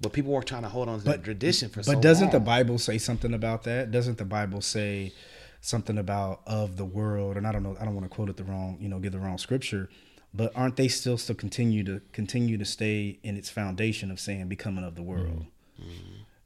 but 0.00 0.12
people 0.12 0.32
were 0.32 0.42
trying 0.42 0.62
to 0.62 0.68
hold 0.68 0.88
on 0.88 0.98
to 1.00 1.04
that 1.06 1.24
tradition 1.24 1.68
for 1.68 1.82
so 1.82 1.92
But 1.92 2.02
doesn't 2.02 2.32
the. 2.32 2.40
Bible 2.40 2.78
say 2.78 2.98
something 2.98 3.34
about 3.34 3.64
that? 3.64 3.90
Doesn't 3.90 4.18
the 4.18 4.24
Bible 4.24 4.60
say 4.60 5.12
something 5.60 5.98
about 5.98 6.40
of 6.46 6.76
the 6.76 6.84
world? 6.84 7.36
And 7.36 7.46
I 7.46 7.52
don't 7.52 7.62
know. 7.62 7.76
I 7.80 7.84
don't 7.84 7.94
want 7.94 8.08
to 8.08 8.14
quote 8.14 8.28
it 8.28 8.36
the 8.36 8.44
wrong. 8.44 8.78
You 8.80 8.88
know, 8.88 8.98
give 8.98 9.12
the 9.12 9.18
wrong 9.18 9.38
scripture. 9.38 9.90
But 10.34 10.52
aren't 10.56 10.76
they 10.76 10.88
still 10.88 11.18
still 11.18 11.34
continue 11.34 11.84
to 11.84 12.00
continue 12.12 12.56
to 12.56 12.64
stay 12.64 13.18
in 13.22 13.36
its 13.36 13.50
foundation 13.50 14.10
of 14.10 14.18
saying 14.18 14.48
becoming 14.48 14.84
of 14.84 14.94
the 14.94 15.02
world? 15.02 15.44
Mm. 15.80 15.86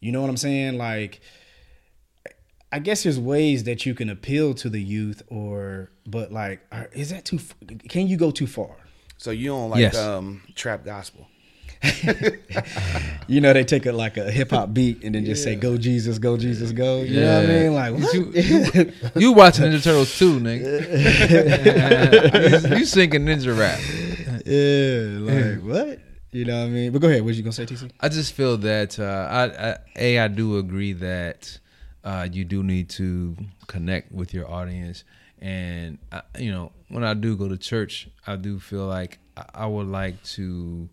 You 0.00 0.12
know 0.12 0.20
what 0.20 0.28
I'm 0.30 0.36
saying? 0.36 0.76
Like, 0.76 1.20
I 2.72 2.78
guess 2.80 3.04
there's 3.04 3.20
ways 3.20 3.64
that 3.64 3.86
you 3.86 3.94
can 3.94 4.10
appeal 4.10 4.52
to 4.54 4.68
the 4.68 4.82
youth, 4.82 5.22
or 5.28 5.90
but 6.06 6.32
like, 6.32 6.60
is 6.92 7.10
that 7.10 7.24
too? 7.24 7.38
Can 7.88 8.08
you 8.08 8.16
go 8.16 8.30
too 8.30 8.46
far? 8.46 8.76
So 9.18 9.30
you 9.30 9.48
don't 9.48 9.70
like 9.70 9.80
Yes. 9.80 9.96
um, 9.96 10.42
trap 10.54 10.84
gospel? 10.84 11.26
You 13.28 13.40
know, 13.40 13.52
they 13.52 13.64
take 13.64 13.86
a 13.86 13.92
like 13.92 14.16
a 14.16 14.30
hip 14.30 14.50
hop 14.50 14.72
beat 14.72 15.02
and 15.02 15.12
then 15.14 15.24
just 15.24 15.42
say 15.42 15.56
"Go 15.56 15.76
Jesus, 15.76 16.18
go 16.18 16.36
Jesus, 16.36 16.70
go." 16.70 17.02
You 17.02 17.20
know 17.20 17.40
what 17.40 17.50
I 17.50 17.52
mean? 17.52 17.74
Like, 17.74 17.92
what? 17.94 18.14
You, 18.14 18.32
you 19.16 19.32
watching 19.32 19.64
Ninja 19.64 19.82
Turtles 19.82 20.16
too, 20.16 20.38
nigga? 20.38 20.80
you, 22.70 22.76
you 22.78 22.84
singing 22.84 23.26
Ninja 23.26 23.58
rap. 23.58 23.80
Yeah, 24.46 25.18
like 25.18 25.60
what? 25.64 25.98
You 26.30 26.44
know 26.44 26.58
what 26.60 26.66
I 26.66 26.68
mean? 26.68 26.92
But 26.92 27.00
go 27.02 27.08
ahead. 27.08 27.24
What 27.24 27.34
you 27.34 27.42
gonna 27.42 27.52
say, 27.52 27.66
TC? 27.66 27.90
I 27.98 28.08
just 28.08 28.32
feel 28.34 28.56
that 28.58 28.96
uh, 29.00 29.26
I, 29.28 29.70
I 29.70 29.76
a 29.96 30.18
I 30.20 30.28
do 30.28 30.58
agree 30.58 30.92
that 30.92 31.58
uh, 32.06 32.28
you 32.30 32.44
do 32.44 32.62
need 32.62 32.88
to 32.88 33.36
connect 33.66 34.12
with 34.12 34.32
your 34.32 34.48
audience, 34.48 35.02
and 35.40 35.98
I, 36.12 36.22
you 36.38 36.52
know 36.52 36.70
when 36.88 37.02
I 37.02 37.14
do 37.14 37.36
go 37.36 37.48
to 37.48 37.58
church, 37.58 38.08
I 38.28 38.36
do 38.36 38.60
feel 38.60 38.86
like 38.86 39.18
I, 39.52 39.66
would 39.66 39.88
like 39.88 40.22
to, 40.22 40.88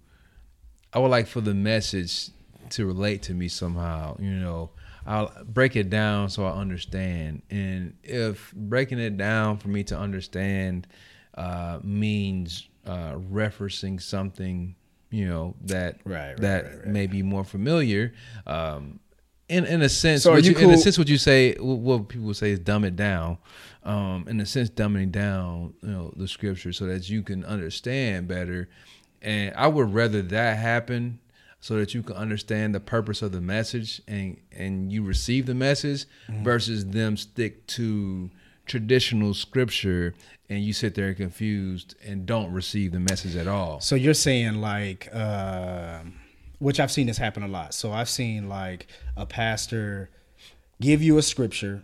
I 0.91 0.97
would 0.97 1.11
like 1.11 1.28
for 1.28 1.39
the 1.39 1.53
message 1.53 2.30
to 2.72 2.88
relate 2.88 3.22
to 3.24 3.36
me 3.36 3.47
somehow. 3.47 4.18
You 4.20 4.32
know, 4.32 4.72
I'll 5.05 5.32
break 5.45 5.76
it 5.76 5.91
down 5.91 6.30
so 6.30 6.45
I 6.45 6.53
understand, 6.53 7.43
and 7.51 7.93
if 8.01 8.51
breaking 8.51 8.97
it 8.97 9.16
down 9.16 9.59
for 9.59 9.68
me 9.68 9.84
to 9.84 9.97
understand 9.97 10.88
uh, 11.36 11.78
means 11.84 12.68
uh, 12.88 13.14
referencing 13.14 14.01
something 14.01 14.76
you 15.11 15.28
know 15.28 15.53
that 15.61 15.99
Right, 16.05 16.30
right, 16.30 16.38
that 16.38 16.66
right. 16.66 16.88
may 16.88 17.05
be 17.05 17.22
more 17.22 17.43
familiar. 17.43 18.16
Um, 18.47 18.99
in 19.57 19.65
in 19.65 19.81
a 19.81 19.89
sense, 19.89 20.23
So 20.23 20.35
you 20.35 20.51
you, 20.51 20.57
in 20.57 20.69
a 20.71 20.77
sense, 20.77 20.97
what 20.97 21.07
you 21.09 21.17
say, 21.17 21.55
what 21.59 22.07
people 22.09 22.33
say 22.33 22.51
is 22.51 22.59
dumb 22.59 22.83
it 22.85 22.95
down. 22.95 23.37
Um, 23.83 24.25
in 24.29 24.39
a 24.39 24.45
sense, 24.45 24.69
dumbing 24.69 25.11
down, 25.11 25.73
you 25.81 25.89
know, 25.89 26.13
the 26.15 26.27
scripture 26.27 26.71
so 26.71 26.85
that 26.85 27.09
you 27.09 27.21
can 27.21 27.43
understand 27.43 28.27
better. 28.29 28.69
And 29.21 29.53
I 29.55 29.67
would 29.67 29.93
rather 29.93 30.21
that 30.21 30.57
happen 30.57 31.19
so 31.59 31.75
that 31.75 31.93
you 31.93 32.01
can 32.03 32.15
understand 32.15 32.73
the 32.73 32.79
purpose 32.79 33.21
of 33.21 33.31
the 33.33 33.41
message 33.41 34.01
and 34.07 34.37
and 34.51 34.91
you 34.91 35.03
receive 35.03 35.45
the 35.45 35.53
message 35.53 36.05
Mm-hmm. 36.29 36.43
versus 36.43 36.85
them 36.87 37.17
stick 37.17 37.67
to 37.67 38.29
traditional 38.65 39.33
scripture 39.33 40.13
and 40.49 40.63
you 40.63 40.71
sit 40.73 40.95
there 40.95 41.13
confused 41.13 41.95
and 42.05 42.25
don't 42.25 42.51
receive 42.53 42.91
the 42.93 42.99
message 42.99 43.35
at 43.35 43.47
all. 43.47 43.81
So 43.81 43.95
you're 43.95 44.13
saying 44.13 44.55
like, 44.61 45.13
um 45.13 46.13
which 46.64 46.80
I've 46.80 46.91
seen 46.91 47.07
this 47.07 47.18
happen 47.18 47.43
a 47.43 47.47
lot. 47.47 47.74
So 47.74 47.91
I've 47.91 48.09
seen 48.09 48.47
like 48.47 48.88
a 49.18 49.26
pastor 49.26 50.09
give 50.82 51.03
you 51.03 51.18
a 51.18 51.22
scripture, 51.22 51.84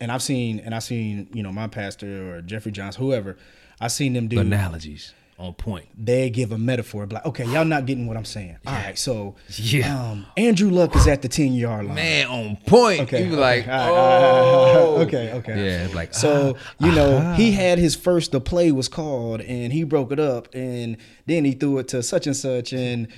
and 0.00 0.12
I've 0.12 0.22
seen 0.22 0.60
and 0.60 0.74
I've 0.74 0.84
seen 0.84 1.28
you 1.32 1.42
know 1.42 1.50
my 1.50 1.66
pastor 1.66 2.36
or 2.36 2.42
Jeffrey 2.42 2.72
Johns, 2.72 2.96
whoever. 2.96 3.36
I've 3.80 3.92
seen 3.92 4.12
them 4.12 4.28
do 4.28 4.38
Analogies 4.38 5.12
on 5.38 5.54
point. 5.54 5.86
they 5.98 6.30
give 6.30 6.52
a 6.52 6.58
metaphor, 6.58 7.06
like, 7.06 7.26
okay, 7.26 7.44
y'all 7.46 7.64
not 7.64 7.84
getting 7.84 8.06
what 8.06 8.16
I'm 8.16 8.24
saying. 8.24 8.58
All 8.64 8.72
right, 8.72 8.96
so 8.96 9.34
Yeah. 9.56 10.10
um, 10.10 10.26
Andrew 10.36 10.70
Luck 10.70 10.94
is 10.94 11.08
at 11.08 11.22
the 11.22 11.28
10 11.28 11.54
yard 11.54 11.86
line. 11.86 11.94
Man, 11.96 12.26
on 12.28 12.56
point. 12.66 13.00
Okay, 13.00 13.24
you 13.24 13.32
okay, 13.32 13.40
like, 13.40 13.66
right, 13.66 13.80
all 13.80 13.90
right, 13.90 13.98
all 13.98 14.64
right, 14.66 14.76
oh, 14.76 15.02
okay, 15.02 15.32
okay. 15.32 15.66
Yeah, 15.66 15.94
like 15.94 16.14
So 16.14 16.56
ah, 16.56 16.86
you 16.86 16.92
know, 16.92 17.18
ah. 17.24 17.34
he 17.34 17.52
had 17.52 17.78
his 17.78 17.96
first. 17.96 18.30
The 18.30 18.40
play 18.40 18.70
was 18.70 18.88
called, 18.88 19.40
and 19.40 19.72
he 19.72 19.82
broke 19.82 20.12
it 20.12 20.20
up, 20.20 20.48
and 20.54 20.96
then 21.26 21.44
he 21.44 21.52
threw 21.52 21.78
it 21.78 21.88
to 21.88 22.02
such 22.04 22.26
and 22.26 22.36
such, 22.36 22.72
and, 22.72 23.08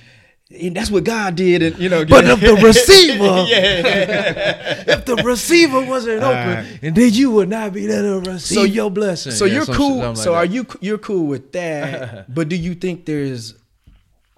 and 0.51 0.75
that's 0.75 0.91
what 0.91 1.03
God 1.03 1.35
did. 1.35 1.61
And 1.63 1.77
you 1.79 1.89
know, 1.89 2.05
But 2.05 2.25
if 2.25 2.39
the 2.39 2.53
receiver, 2.63 3.23
yeah, 3.49 4.83
if 4.87 5.05
the 5.05 5.15
receiver 5.17 5.81
wasn't 5.83 6.21
open, 6.23 6.47
right. 6.53 6.79
and 6.83 6.95
then 6.95 7.11
you 7.13 7.31
would 7.31 7.49
not 7.49 7.73
be 7.73 7.87
there 7.87 8.01
to 8.03 8.19
receive 8.31 8.55
So- 8.57 8.63
your 8.63 8.91
blessing. 8.91 9.31
so 9.31 9.45
Yeah, 9.45 9.53
you're 9.55 9.65
cool. 9.65 10.01
something 10.01 10.23
so 10.23 10.31
like 10.33 10.49
are 10.49 10.53
you 10.53 10.67
you're 10.81 10.97
cool 10.99 11.25
with 11.25 11.51
that? 11.53 12.33
but 12.33 12.49
do 12.49 12.55
you 12.55 12.75
think 12.75 13.05
there's? 13.05 13.55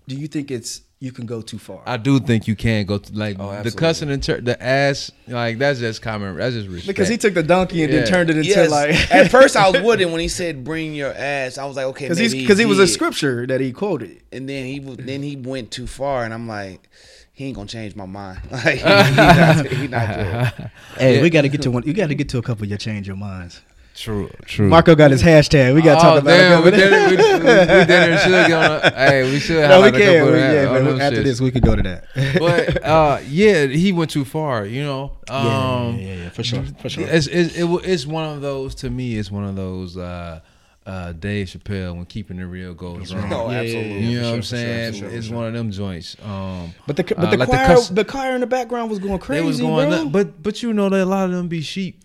Do 0.08 0.16
you 0.16 0.28
think 0.28 0.52
it's 0.52 0.82
you 1.00 1.12
can 1.12 1.26
go 1.28 1.42
too 1.42 1.60
far? 1.60 1.82
I 1.86 1.98
do 1.98 2.20
think 2.20 2.48
you 2.48 2.56
can 2.56 2.86
go 2.86 2.98
to 2.98 3.14
like 3.14 3.38
Oh, 3.40 3.62
the 3.62 3.72
cussing 3.72 4.10
and 4.10 4.24
church, 4.24 4.44
the 4.44 4.62
ass, 4.62 5.12
like 5.28 5.58
that's 5.60 5.80
just 5.80 6.02
common. 6.02 6.36
That's 6.38 6.56
just 6.56 6.68
respect. 6.68 6.88
because 6.88 7.08
he 7.08 7.18
took 7.18 7.34
the 7.36 7.44
donkey 7.44 7.84
and 7.84 7.94
Yeah. 7.94 8.00
then 8.00 8.08
turned 8.10 8.30
it 8.32 8.38
into 8.38 8.50
Yes. 8.50 8.72
like. 8.72 9.12
At 9.12 9.30
first, 9.38 9.56
I 9.56 9.70
was 9.70 9.82
with 9.82 10.02
it 10.02 10.10
when 10.10 10.20
he 10.20 10.28
said 10.28 10.64
"bring 10.64 10.96
your 10.96 11.14
ass." 11.14 11.58
I 11.58 11.66
was 11.66 11.76
like, 11.76 11.86
okay, 11.88 12.06
because 12.06 12.18
maybe 12.18 12.34
he's 12.34 12.44
because 12.44 12.58
he 12.58 12.66
was 12.66 12.80
a 12.80 12.88
scripture 12.88 13.46
that 13.48 13.62
he 13.62 13.72
quoted. 13.72 14.22
and 14.32 14.50
then 14.50 14.66
he 14.66 14.80
then 14.80 15.22
he 15.22 15.36
went 15.36 15.70
too 15.72 15.86
far, 15.88 16.24
and 16.24 16.34
I'm 16.34 16.48
like, 16.48 16.90
he 17.32 17.46
ain't 17.46 17.56
gonna 17.56 17.68
change 17.68 17.96
my 17.96 18.06
mind. 18.08 18.40
Like 18.52 18.64
he, 18.64 18.80
he 18.80 19.16
not, 19.16 19.68
he 19.68 19.88
not 19.88 20.16
good. 20.16 20.72
Hey, 20.98 21.22
we 21.22 21.30
got 21.30 21.44
to 21.44 21.50
get 21.50 21.62
to 21.62 21.70
one. 21.72 21.84
You 21.84 21.94
got 21.94 22.08
to 22.08 22.16
get 22.16 22.30
to 22.30 22.40
a 22.40 22.42
couple 22.42 22.64
of 22.64 22.70
your 22.70 22.80
change 22.80 23.06
your 23.08 23.18
minds. 23.18 23.62
True, 23.98 24.30
true. 24.46 24.68
Marco 24.70 24.94
got 24.94 25.10
his 25.10 25.24
hashtag. 25.24 25.74
We 25.74 25.82
got 25.82 25.96
to 25.96 26.00
oh, 26.00 26.02
talk 26.14 26.22
about 26.22 26.38
damn, 26.38 26.62
it. 26.62 26.66
we 26.66 26.70
did 26.72 26.94
it. 26.94 27.10
We, 27.10 27.16
we, 27.18 27.34
we 27.34 27.40
did 27.88 27.90
it. 27.90 28.20
Should 28.20 28.48
get 28.48 28.52
on. 28.54 28.82
A, 28.84 28.92
hey, 28.96 29.24
we 29.32 29.40
should 29.40 29.58
No, 29.68 29.78
we 29.80 29.86
like 29.86 29.96
a 29.96 29.98
can. 29.98 30.14
couple 30.20 30.28
We, 30.34 30.34
of 30.34 30.40
that- 30.40 30.54
yeah, 30.54 30.68
all 30.70 30.84
but 30.94 31.02
after 31.02 31.20
shits. 31.20 31.24
this, 31.24 31.42
we 31.42 31.50
could 31.52 31.64
go 31.64 31.76
to 31.76 31.82
that. 31.82 32.06
but 32.38 32.84
uh, 32.86 33.20
yeah, 33.28 33.66
he 33.66 33.92
went 33.92 34.12
too 34.12 34.24
far. 34.24 34.66
You 34.68 34.84
know. 34.84 35.18
yeah, 35.28 35.36
Um, 35.36 35.96
yeah, 35.98 36.06
yeah, 36.06 36.14
yeah, 36.26 36.30
for 36.30 36.44
sure, 36.44 36.64
for 36.80 36.90
sure. 36.90 37.08
It's, 37.08 37.26
it's, 37.26 37.56
it, 37.58 37.66
it's 37.86 38.06
one 38.06 38.30
of 38.36 38.42
those 38.42 38.76
to 38.76 38.90
me. 38.92 39.18
It's 39.18 39.32
one 39.32 39.46
of 39.46 39.56
those 39.56 39.98
uh, 39.98 40.42
uh, 40.86 41.14
Dave 41.14 41.48
Chappelle 41.48 41.96
when 41.96 42.06
keeping 42.06 42.38
it 42.38 42.44
real 42.44 42.76
goes 42.76 43.12
wrong. 43.16 43.34
Oh, 43.34 43.50
Yeah, 43.50 43.62
yeah, 43.62 43.78
absolutely. 43.80 43.94
yeah, 43.94 44.10
You 44.10 44.18
for 44.18 44.22
know 44.22 44.28
what 44.30 44.36
I'm 44.36 44.42
for 44.42 44.48
sure, 44.48 44.58
saying? 44.60 44.94
sure, 44.94 45.10
it's 45.10 45.26
sure. 45.28 45.36
one 45.38 45.46
of 45.48 45.54
them 45.54 45.72
joints. 45.72 46.16
Um, 46.24 46.74
But 46.86 46.98
the 46.98 47.04
but 47.04 47.18
uh, 47.18 47.32
the 47.32 47.38
like 47.38 47.50
choir 47.50 47.66
cuss- 47.66 47.90
the 47.90 48.06
choir 48.06 48.36
in 48.36 48.42
the 48.42 48.48
background 48.48 48.92
was 48.92 49.00
going 49.00 49.18
crazy, 49.18 49.42
they 49.42 49.48
was 49.48 49.60
going, 49.60 49.90
bro. 49.90 49.98
nuts, 50.04 50.12
but 50.12 50.44
but 50.44 50.62
you 50.62 50.72
know 50.72 50.88
that 50.90 51.02
a 51.02 51.06
lot 51.06 51.26
of 51.26 51.32
them 51.32 51.48
be 51.48 51.62
sheep. 51.62 52.04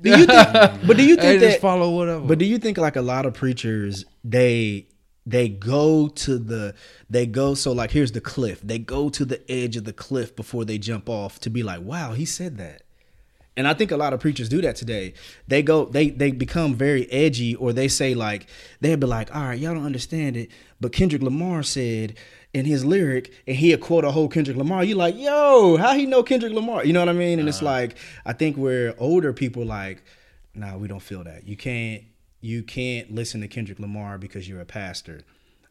Do 0.00 0.10
you 0.10 0.26
think? 0.26 0.48
But 0.86 0.96
do 0.96 1.04
you 1.04 1.16
They 1.16 1.22
think 1.22 1.40
just 1.40 1.54
that? 1.56 1.60
follow 1.60 1.90
whatever. 1.90 2.24
But 2.24 2.38
do 2.38 2.44
you 2.44 2.58
think 2.58 2.78
like 2.78 2.96
a 2.96 3.02
lot 3.02 3.26
of 3.26 3.34
preachers 3.34 4.04
they 4.22 4.86
they 5.26 5.48
go 5.48 6.08
to 6.08 6.38
the 6.38 6.74
they 7.08 7.26
go 7.26 7.54
so 7.54 7.72
like 7.72 7.90
here's 7.90 8.12
the 8.12 8.20
cliff. 8.20 8.60
They 8.62 8.78
go 8.78 9.08
to 9.10 9.24
the 9.24 9.40
edge 9.50 9.76
of 9.76 9.84
the 9.84 9.92
cliff 9.92 10.34
before 10.36 10.64
they 10.64 10.78
jump 10.78 11.08
off 11.08 11.40
to 11.40 11.50
be 11.50 11.62
like, 11.62 11.80
wow, 11.80 12.12
he 12.12 12.24
said 12.24 12.58
that. 12.58 12.82
And 13.56 13.68
I 13.68 13.74
think 13.74 13.92
a 13.92 13.96
lot 13.96 14.12
of 14.12 14.18
preachers 14.18 14.48
do 14.48 14.60
that 14.62 14.74
today. 14.74 15.14
They 15.46 15.62
go, 15.62 15.84
they 15.84 16.10
they 16.10 16.32
become 16.32 16.74
very 16.74 17.10
edgy, 17.12 17.54
or 17.54 17.72
they 17.72 17.86
say 17.86 18.12
like 18.14 18.48
they'll 18.80 18.96
be 18.96 19.06
like, 19.06 19.34
"All 19.34 19.44
right, 19.44 19.58
y'all 19.58 19.74
don't 19.74 19.86
understand 19.86 20.36
it," 20.36 20.50
but 20.80 20.92
Kendrick 20.92 21.22
Lamar 21.22 21.62
said 21.62 22.16
in 22.54 22.64
his 22.64 22.84
lyric, 22.84 23.32
and 23.46 23.56
he'll 23.56 23.78
quote 23.78 24.04
a 24.04 24.10
whole 24.12 24.28
Kendrick 24.28 24.56
Lamar. 24.56 24.84
You 24.84 24.94
like, 24.94 25.18
yo, 25.18 25.76
how 25.76 25.92
he 25.94 26.06
know 26.06 26.22
Kendrick 26.22 26.52
Lamar? 26.52 26.84
You 26.84 26.92
know 26.92 27.00
what 27.00 27.08
I 27.10 27.12
mean? 27.12 27.38
And 27.38 27.48
it's 27.48 27.58
uh-huh. 27.58 27.66
like 27.66 27.96
I 28.24 28.32
think 28.32 28.56
where 28.56 28.94
older 28.98 29.32
people 29.32 29.64
like, 29.64 30.02
nah, 30.54 30.76
we 30.76 30.88
don't 30.88 31.00
feel 31.00 31.24
that. 31.24 31.46
You 31.46 31.56
can't 31.56 32.04
you 32.40 32.62
can't 32.62 33.14
listen 33.14 33.40
to 33.40 33.48
Kendrick 33.48 33.78
Lamar 33.78 34.18
because 34.18 34.48
you're 34.48 34.60
a 34.60 34.66
pastor. 34.66 35.22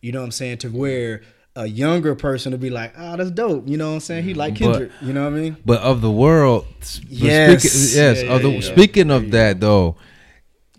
You 0.01 0.11
know 0.11 0.19
what 0.19 0.25
I'm 0.25 0.31
saying? 0.31 0.57
To 0.59 0.69
where 0.69 1.21
a 1.55 1.67
younger 1.67 2.15
person 2.15 2.51
would 2.51 2.61
be 2.61 2.69
like, 2.69 2.93
oh, 2.97 3.15
that's 3.15 3.31
dope. 3.31 3.67
You 3.67 3.77
know 3.77 3.89
what 3.89 3.95
I'm 3.95 3.99
saying? 3.99 4.23
He 4.23 4.31
mm-hmm. 4.31 4.39
like 4.39 4.53
But- 4.53 4.59
Kendrick. 4.59 4.91
you 5.01 5.13
know 5.13 5.23
what 5.23 5.33
I 5.33 5.41
mean? 5.41 5.57
But 5.65 5.81
of 5.81 6.01
the 6.01 6.11
world, 6.11 6.65
Yes. 7.07 7.63
Speaking, 7.63 8.03
yes. 8.03 8.23
Yeah, 8.23 8.33
of 8.33 8.41
the, 8.41 8.49
yeah, 8.49 8.55
yeah. 8.55 8.61
Speaking 8.61 9.11
of 9.11 9.31
that, 9.31 9.59
though, 9.59 9.95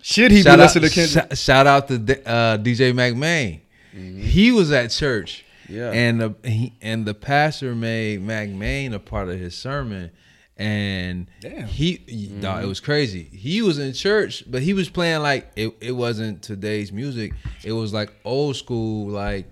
Should 0.02 0.32
he 0.32 0.42
be 0.42 0.48
out, 0.48 0.58
listening 0.58 0.88
to 0.88 0.94
Kendrick? 0.94 1.36
sh- 1.36 1.38
shout 1.38 1.66
out 1.66 1.88
to 1.88 1.94
uh, 1.94 2.58
DJ 2.58 2.92
McMahon. 2.92 3.60
Mm-hmm. 3.94 4.20
He 4.20 4.50
was 4.50 4.72
at 4.72 4.90
church, 4.90 5.44
Yeah. 5.68 5.90
and 5.90 6.20
the 6.20 6.34
he, 6.44 6.72
and 6.82 7.06
the 7.06 7.14
pastor 7.14 7.74
made 7.74 8.20
McMahon 8.20 8.94
a 8.94 8.98
part 8.98 9.28
of 9.28 9.38
his 9.38 9.54
sermon, 9.54 10.10
and 10.56 11.26
Damn. 11.40 11.66
he, 11.66 11.96
dawg, 12.40 12.62
it 12.62 12.66
was 12.66 12.78
crazy. 12.78 13.24
He 13.24 13.60
was 13.60 13.78
in 13.80 13.92
church, 13.92 14.44
but 14.46 14.62
he 14.62 14.72
was 14.72 14.88
playing 14.88 15.20
like 15.22 15.50
it, 15.56 15.74
it 15.80 15.92
wasn't 15.92 16.42
today's 16.42 16.92
music. 16.92 17.32
It 17.64 17.72
was 17.72 17.92
like 17.92 18.12
old 18.24 18.54
school, 18.54 19.08
like 19.08 19.46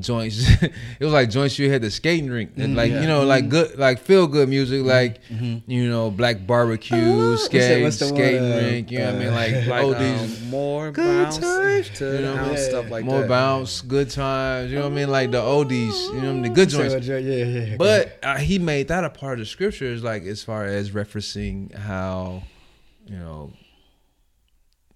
joints. 0.00 0.40
it 0.62 0.72
was 1.04 1.12
like 1.12 1.30
joints 1.30 1.56
you 1.58 1.70
had 1.70 1.82
the 1.82 1.90
skating 1.90 2.30
rink, 2.30 2.52
and 2.56 2.74
like 2.74 2.90
you 2.90 3.06
know, 3.06 3.24
like 3.24 3.48
good, 3.48 3.78
like 3.78 4.00
feel 4.00 4.26
good 4.26 4.48
music, 4.48 4.84
like 4.84 5.20
you 5.30 5.88
know, 5.88 6.10
black 6.10 6.46
barbecue, 6.46 7.30
What's 7.30 7.44
skate, 7.44 7.82
what's 7.84 7.98
the 8.00 8.06
one, 8.06 8.14
skating 8.16 8.52
uh, 8.52 8.56
rink. 8.56 8.90
You 8.90 8.98
know 8.98 9.06
what 9.06 9.14
I 9.14 9.18
mean? 9.18 9.34
Like, 9.34 9.66
Like 9.66 9.84
oh 9.84 9.94
these 9.94 10.42
um, 10.42 10.50
more 10.50 10.90
Good 10.90 11.04
bounce 11.24 11.38
times. 11.38 11.90
to 11.98 12.04
You 12.16 12.22
know 12.22 12.32
what 12.32 12.40
I 12.40 12.42
mean? 12.42 12.50
ounce, 12.50 12.62
stuff 12.64 12.90
like 12.90 13.04
that. 13.04 13.10
more 13.10 13.20
that. 13.20 13.28
bounce, 13.28 13.80
good 13.82 14.10
times. 14.10 14.70
You 14.72 14.78
know 14.78 14.84
what 14.86 14.92
I 14.92 14.96
mean? 14.96 15.10
Like 15.10 15.30
the 15.30 15.40
oldies. 15.40 16.06
You 16.08 16.14
know 16.14 16.18
what 16.18 16.24
I 16.28 16.32
mean? 16.32 16.42
The 16.42 16.48
good 16.48 16.68
joints. 16.70 17.06
Yeah, 17.06 17.18
yeah, 17.18 17.44
yeah. 17.44 17.76
But 17.76 18.18
uh, 18.22 18.38
he 18.38 18.58
made 18.58 18.88
that 18.88 19.04
a 19.04 19.10
part 19.10 19.34
of 19.34 19.38
the 19.40 19.46
scriptures, 19.46 20.02
like 20.02 20.24
as 20.40 20.44
far 20.44 20.64
as 20.64 20.90
referencing 20.92 21.74
how, 21.74 22.42
you 23.06 23.18
know, 23.18 23.52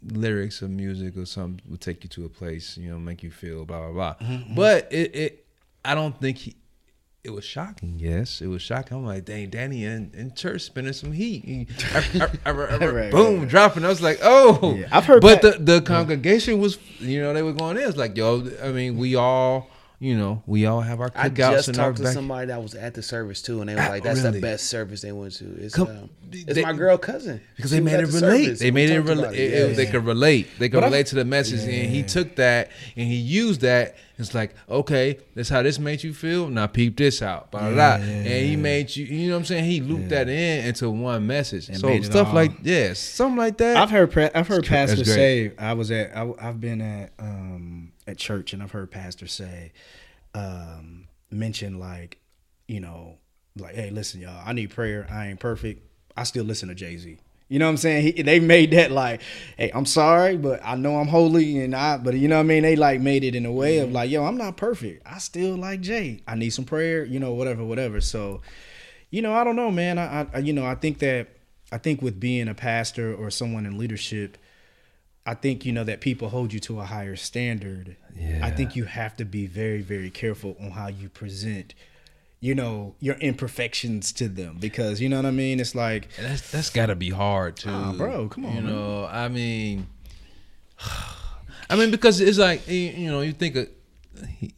lyrics 0.02 0.62
of 0.62 0.70
music 0.70 1.16
or 1.18 1.26
something 1.26 1.60
would 1.68 1.80
take 1.82 2.02
you 2.02 2.08
to 2.10 2.24
a 2.24 2.28
place, 2.30 2.76
you 2.78 2.90
know, 2.90 2.98
make 2.98 3.22
you 3.22 3.30
feel 3.30 3.64
blah 3.66 3.90
blah 3.90 3.92
blah. 3.92 4.26
Mm-hmm, 4.26 4.54
But 4.54 4.90
it, 4.90 5.14
it, 5.14 5.46
I 5.84 5.94
don't 5.94 6.18
think 6.18 6.38
he. 6.38 6.56
It 7.22 7.30
was 7.30 7.44
shocking. 7.44 7.94
Yes, 7.98 8.42
it 8.42 8.48
was 8.48 8.60
shocking. 8.60 8.98
I'm 8.98 9.06
like, 9.06 9.24
dang, 9.24 9.48
Danny 9.48 9.84
in, 9.86 10.10
in 10.14 10.34
church 10.34 10.60
spinning 10.62 10.92
some 10.92 11.12
heat. 11.12 11.68
I- 11.94 12.28
I- 12.44 12.50
I- 12.50 12.50
Right, 12.86 13.10
boom, 13.10 13.40
right, 13.40 13.48
dropping. 13.48 13.84
I 13.84 13.88
was 13.88 14.02
like, 14.02 14.18
oh. 14.22 14.74
Yeah, 14.76 14.88
I've 14.92 15.06
heard 15.06 15.22
But 15.22 15.40
Pat- 15.40 15.64
the 15.64 15.74
the 15.76 15.80
congregation 15.82 16.58
was, 16.60 16.78
you 17.00 17.22
know, 17.22 17.32
they 17.34 17.42
were 17.42 17.54
going 17.54 17.76
in. 17.78 17.88
It's 17.88 17.96
like, 17.98 18.14
yo, 18.16 18.46
I 18.62 18.72
mean, 18.72 18.96
we 18.98 19.14
all, 19.14 19.68
you 20.00 20.16
know, 20.18 20.42
we 20.46 20.66
all 20.66 20.80
have 20.80 21.00
our 21.00 21.10
I 21.14 21.28
cookouts 21.28 21.50
just 21.52 21.68
and 21.68 21.76
talked 21.76 21.96
to 21.98 22.02
back- 22.02 22.12
somebody 22.14 22.48
that 22.48 22.62
was 22.62 22.74
at 22.74 22.94
the 22.94 23.02
service 23.02 23.40
too, 23.40 23.60
and 23.60 23.70
they 23.70 23.74
was 23.74 23.84
Ah, 23.86 23.90
like, 23.90 24.02
"That's 24.02 24.20
really? 24.20 24.32
the 24.32 24.40
best 24.40 24.66
service 24.66 25.00
they 25.00 25.12
went 25.12 25.32
to." 25.34 25.44
It's, 25.60 25.74
Come- 25.74 25.88
um, 25.88 26.10
it's 26.32 26.54
they- 26.54 26.62
my 26.62 26.72
girl 26.72 26.98
cousin 26.98 27.40
because 27.56 27.70
they 27.70 27.80
made 27.80 28.00
it 28.00 28.06
the 28.08 28.20
relate. 28.20 28.58
They 28.58 28.70
made 28.70 28.90
it, 28.90 28.96
talked 28.96 29.08
rela- 29.08 29.18
about 29.20 29.34
it- 29.34 29.68
Yeah, 29.70 29.74
They 29.74 29.86
could 29.86 30.04
relate. 30.04 30.48
They 30.58 30.68
could 30.68 30.78
But 30.78 30.84
I- 30.84 30.86
relate 30.88 31.06
to 31.06 31.14
the 31.14 31.24
message, 31.24 31.60
and 31.60 31.90
he 31.90 32.02
took 32.02 32.36
that 32.36 32.70
and 32.96 33.06
he 33.08 33.16
used 33.16 33.60
that. 33.62 33.94
It's 34.16 34.32
like, 34.32 34.54
okay, 34.70 35.18
that's 35.34 35.48
how 35.48 35.62
this 35.62 35.80
made 35.80 36.04
you 36.04 36.14
feel. 36.14 36.48
Now 36.48 36.68
peep 36.68 36.96
this 36.96 37.20
out, 37.20 37.50
blah, 37.50 37.62
blah, 37.62 37.70
blah. 37.72 37.94
and 38.06 38.26
he 38.46 38.54
made 38.54 38.94
you. 38.94 39.06
You 39.06 39.28
know 39.28 39.34
what 39.34 39.38
I'm 39.40 39.44
saying? 39.46 39.64
He 39.64 39.80
looped 39.80 40.10
that 40.10 40.28
in 40.28 40.66
into 40.66 40.88
one 40.90 41.26
message. 41.26 41.68
And 41.68 41.78
so 41.78 41.88
made 41.88 42.04
stuff 42.04 42.28
all- 42.28 42.34
like 42.34 42.52
yeah, 42.62 42.92
something 42.92 43.36
like 43.38 43.56
that. 43.58 43.76
I've 43.76 43.90
heard 43.90 44.10
pra- 44.12 44.30
I've 44.34 44.46
heard 44.46 44.64
That's 44.64 44.92
pastors 44.92 45.06
say 45.12 45.52
I 45.58 45.72
was 45.72 45.90
at 45.90 46.16
I, 46.16 46.30
have 46.40 46.60
been 46.60 46.80
at 46.80 47.10
um 47.18 47.83
at 48.06 48.18
church 48.18 48.52
and 48.52 48.62
I've 48.62 48.72
heard 48.72 48.90
pastors 48.90 49.32
say 49.32 49.72
um 50.34 51.06
mention 51.30 51.78
like 51.78 52.18
you 52.66 52.80
know 52.80 53.18
like 53.56 53.74
hey 53.74 53.90
listen 53.90 54.20
y'all 54.20 54.42
I 54.44 54.52
need 54.52 54.70
prayer. 54.70 55.06
I 55.10 55.28
ain't 55.28 55.40
perfect. 55.40 55.82
I 56.16 56.24
still 56.24 56.44
listen 56.44 56.68
to 56.68 56.74
Jay 56.74 56.96
Z 56.96 57.18
you 57.48 57.58
know 57.58 57.66
what 57.66 57.72
I'm 57.72 57.76
saying? 57.76 58.02
He, 58.02 58.22
they 58.22 58.40
made 58.40 58.70
that 58.72 58.90
like 58.90 59.20
hey 59.56 59.70
I'm 59.74 59.86
sorry 59.86 60.36
but 60.36 60.60
I 60.64 60.74
know 60.74 60.96
I'm 60.96 61.08
holy 61.08 61.60
and 61.60 61.74
I 61.74 61.98
but 61.98 62.14
you 62.14 62.28
know 62.28 62.36
what 62.36 62.40
I 62.40 62.44
mean? 62.44 62.62
They 62.62 62.76
like 62.76 63.00
made 63.00 63.24
it 63.24 63.34
in 63.34 63.46
a 63.46 63.52
way 63.52 63.78
of 63.78 63.92
like 63.92 64.10
yo 64.10 64.24
I'm 64.24 64.36
not 64.36 64.56
perfect. 64.56 65.02
I 65.06 65.18
still 65.18 65.56
like 65.56 65.80
Jay. 65.80 66.20
I 66.26 66.34
need 66.34 66.50
some 66.50 66.64
prayer 66.64 67.04
you 67.04 67.18
know 67.18 67.34
whatever 67.34 67.64
whatever. 67.64 68.00
So 68.00 68.40
you 69.14 69.22
know, 69.22 69.32
I 69.32 69.44
don't 69.44 69.54
know, 69.54 69.70
man. 69.70 69.96
I, 69.96 70.26
I, 70.34 70.38
you 70.38 70.52
know, 70.52 70.66
I 70.66 70.74
think 70.74 70.98
that 70.98 71.28
I 71.70 71.78
think 71.78 72.02
with 72.02 72.18
being 72.18 72.48
a 72.48 72.54
pastor 72.54 73.14
or 73.14 73.30
someone 73.30 73.64
in 73.64 73.78
leadership, 73.78 74.36
I 75.26 75.34
think 75.34 75.64
you 75.64 75.72
know 75.72 75.84
that 75.84 76.00
people 76.00 76.28
hold 76.28 76.52
you 76.52 76.60
to 76.60 76.80
a 76.80 76.84
higher 76.84 77.16
standard. 77.16 77.96
Yeah. 78.14 78.40
I 78.42 78.50
think 78.50 78.76
you 78.76 78.84
have 78.84 79.16
to 79.16 79.24
be 79.24 79.46
very, 79.46 79.80
very 79.80 80.10
careful 80.10 80.54
on 80.60 80.72
how 80.72 80.88
you 80.88 81.08
present, 81.08 81.74
you 82.40 82.54
know, 82.54 82.94
your 83.00 83.14
imperfections 83.16 84.12
to 84.12 84.28
them 84.28 84.58
because 84.60 85.00
you 85.00 85.08
know 85.08 85.16
what 85.16 85.26
I 85.26 85.30
mean. 85.30 85.60
It's 85.60 85.74
like, 85.74 86.08
And 86.18 86.26
that's 86.26 86.50
that's 86.50 86.68
got 86.70 86.86
to 86.86 86.94
be 86.94 87.10
hard 87.10 87.56
too, 87.56 87.70
Nah, 87.70 87.92
bro, 87.94 88.28
come 88.28 88.44
on, 88.44 88.54
You 88.56 88.60
man. 88.62 88.72
know, 88.72 89.06
I 89.06 89.28
mean, 89.28 89.86
I 91.70 91.76
mean 91.76 91.90
because 91.90 92.20
it's 92.20 92.38
like 92.38 92.68
you 92.68 93.10
know 93.10 93.20
you 93.22 93.32
think 93.32 93.56
of 93.56 93.68
he, 94.38 94.54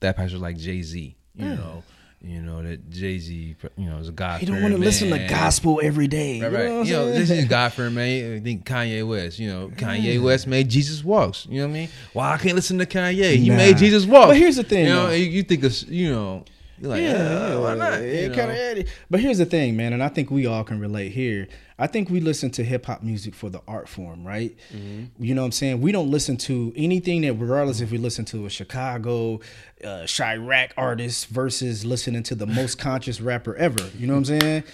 that 0.00 0.16
pastor 0.16 0.38
like 0.38 0.56
Jay 0.58 0.82
Z, 0.82 1.16
you 1.34 1.44
know, 1.44 1.82
you 2.22 2.42
know 2.42 2.62
that 2.62 2.90
Jay 2.90 3.18
Z, 3.18 3.56
you 3.76 3.88
know, 3.90 3.96
is 3.98 4.08
a 4.08 4.12
God. 4.12 4.40
you 4.42 4.46
don't 4.46 4.60
want 4.62 4.74
to 4.74 4.80
listen 4.80 5.08
to 5.10 5.26
gospel 5.26 5.80
every 5.82 6.06
day. 6.06 6.40
Right, 6.40 6.50
you 6.52 6.56
right. 6.58 6.64
know 6.68 6.82
You 6.82 6.92
know, 6.92 7.10
this 7.12 7.30
is 7.30 7.44
God 7.48 7.72
fearing 7.72 7.94
man. 7.94 8.36
I 8.36 8.40
think 8.40 8.64
Kanye 8.66 9.06
West. 9.08 9.38
You 9.38 9.48
know, 9.48 9.68
Kanye 9.74 10.22
West 10.22 10.46
made 10.46 10.68
Jesus 10.68 11.02
walks. 11.02 11.46
You 11.48 11.60
know 11.60 11.66
what 11.68 11.70
I 11.70 11.74
mean? 11.80 11.88
Why 12.12 12.32
I 12.34 12.36
can't 12.38 12.54
listen 12.54 12.78
to 12.78 12.86
Kanye? 12.86 13.36
He 13.36 13.48
Nah. 13.48 13.56
made 13.56 13.78
Jesus 13.78 14.04
walk. 14.06 14.28
But 14.28 14.36
here's 14.36 14.56
the 14.56 14.64
thing, 14.64 14.86
You 14.86 14.92
know, 14.92 15.06
though. 15.06 15.12
you, 15.14 15.24
you 15.24 15.42
think 15.42 15.64
of 15.64 15.82
you 15.88 16.10
know, 16.12 16.44
you're 16.78 16.90
like, 16.90 17.02
yeah, 17.02 17.52
oh, 17.52 17.62
why 17.62 17.74
not? 17.74 17.94
It 18.00 18.22
You 18.22 18.28
know? 18.28 18.34
kinda- 18.34 18.84
but 19.10 19.20
here's 19.20 19.38
the 19.38 19.46
thing, 19.46 19.76
man, 19.76 19.92
and 19.92 20.02
I 20.02 20.08
think 20.08 20.30
we 20.30 20.46
all 20.46 20.64
can 20.64 20.78
relate 20.78 21.12
here. 21.12 21.48
I 21.80 21.86
think 21.86 22.10
we 22.10 22.20
listen 22.20 22.50
to 22.52 22.64
hip 22.64 22.86
hop 22.86 23.02
music 23.02 23.34
for 23.34 23.48
the 23.48 23.62
art 23.66 23.88
form, 23.88 24.24
right? 24.24 24.54
Mm-hmm. 24.72 25.24
You 25.24 25.34
know 25.34 25.40
what 25.40 25.46
I'm 25.46 25.52
saying? 25.52 25.80
We 25.80 25.92
don't 25.92 26.10
listen 26.10 26.36
to 26.38 26.72
anything 26.76 27.22
that, 27.22 27.32
regardless 27.34 27.80
if 27.80 27.90
we 27.90 27.96
listen 27.96 28.26
to 28.26 28.44
a 28.44 28.50
Chicago, 28.50 29.40
uh, 29.82 30.04
Chiraq 30.04 30.72
artist 30.76 31.28
versus 31.28 31.86
listening 31.86 32.22
to 32.24 32.34
the 32.34 32.46
most 32.46 32.78
conscious 32.78 33.22
rapper 33.22 33.56
ever. 33.56 33.88
You 33.96 34.06
know 34.06 34.12
what 34.12 34.30
I'm 34.30 34.40
saying? 34.40 34.64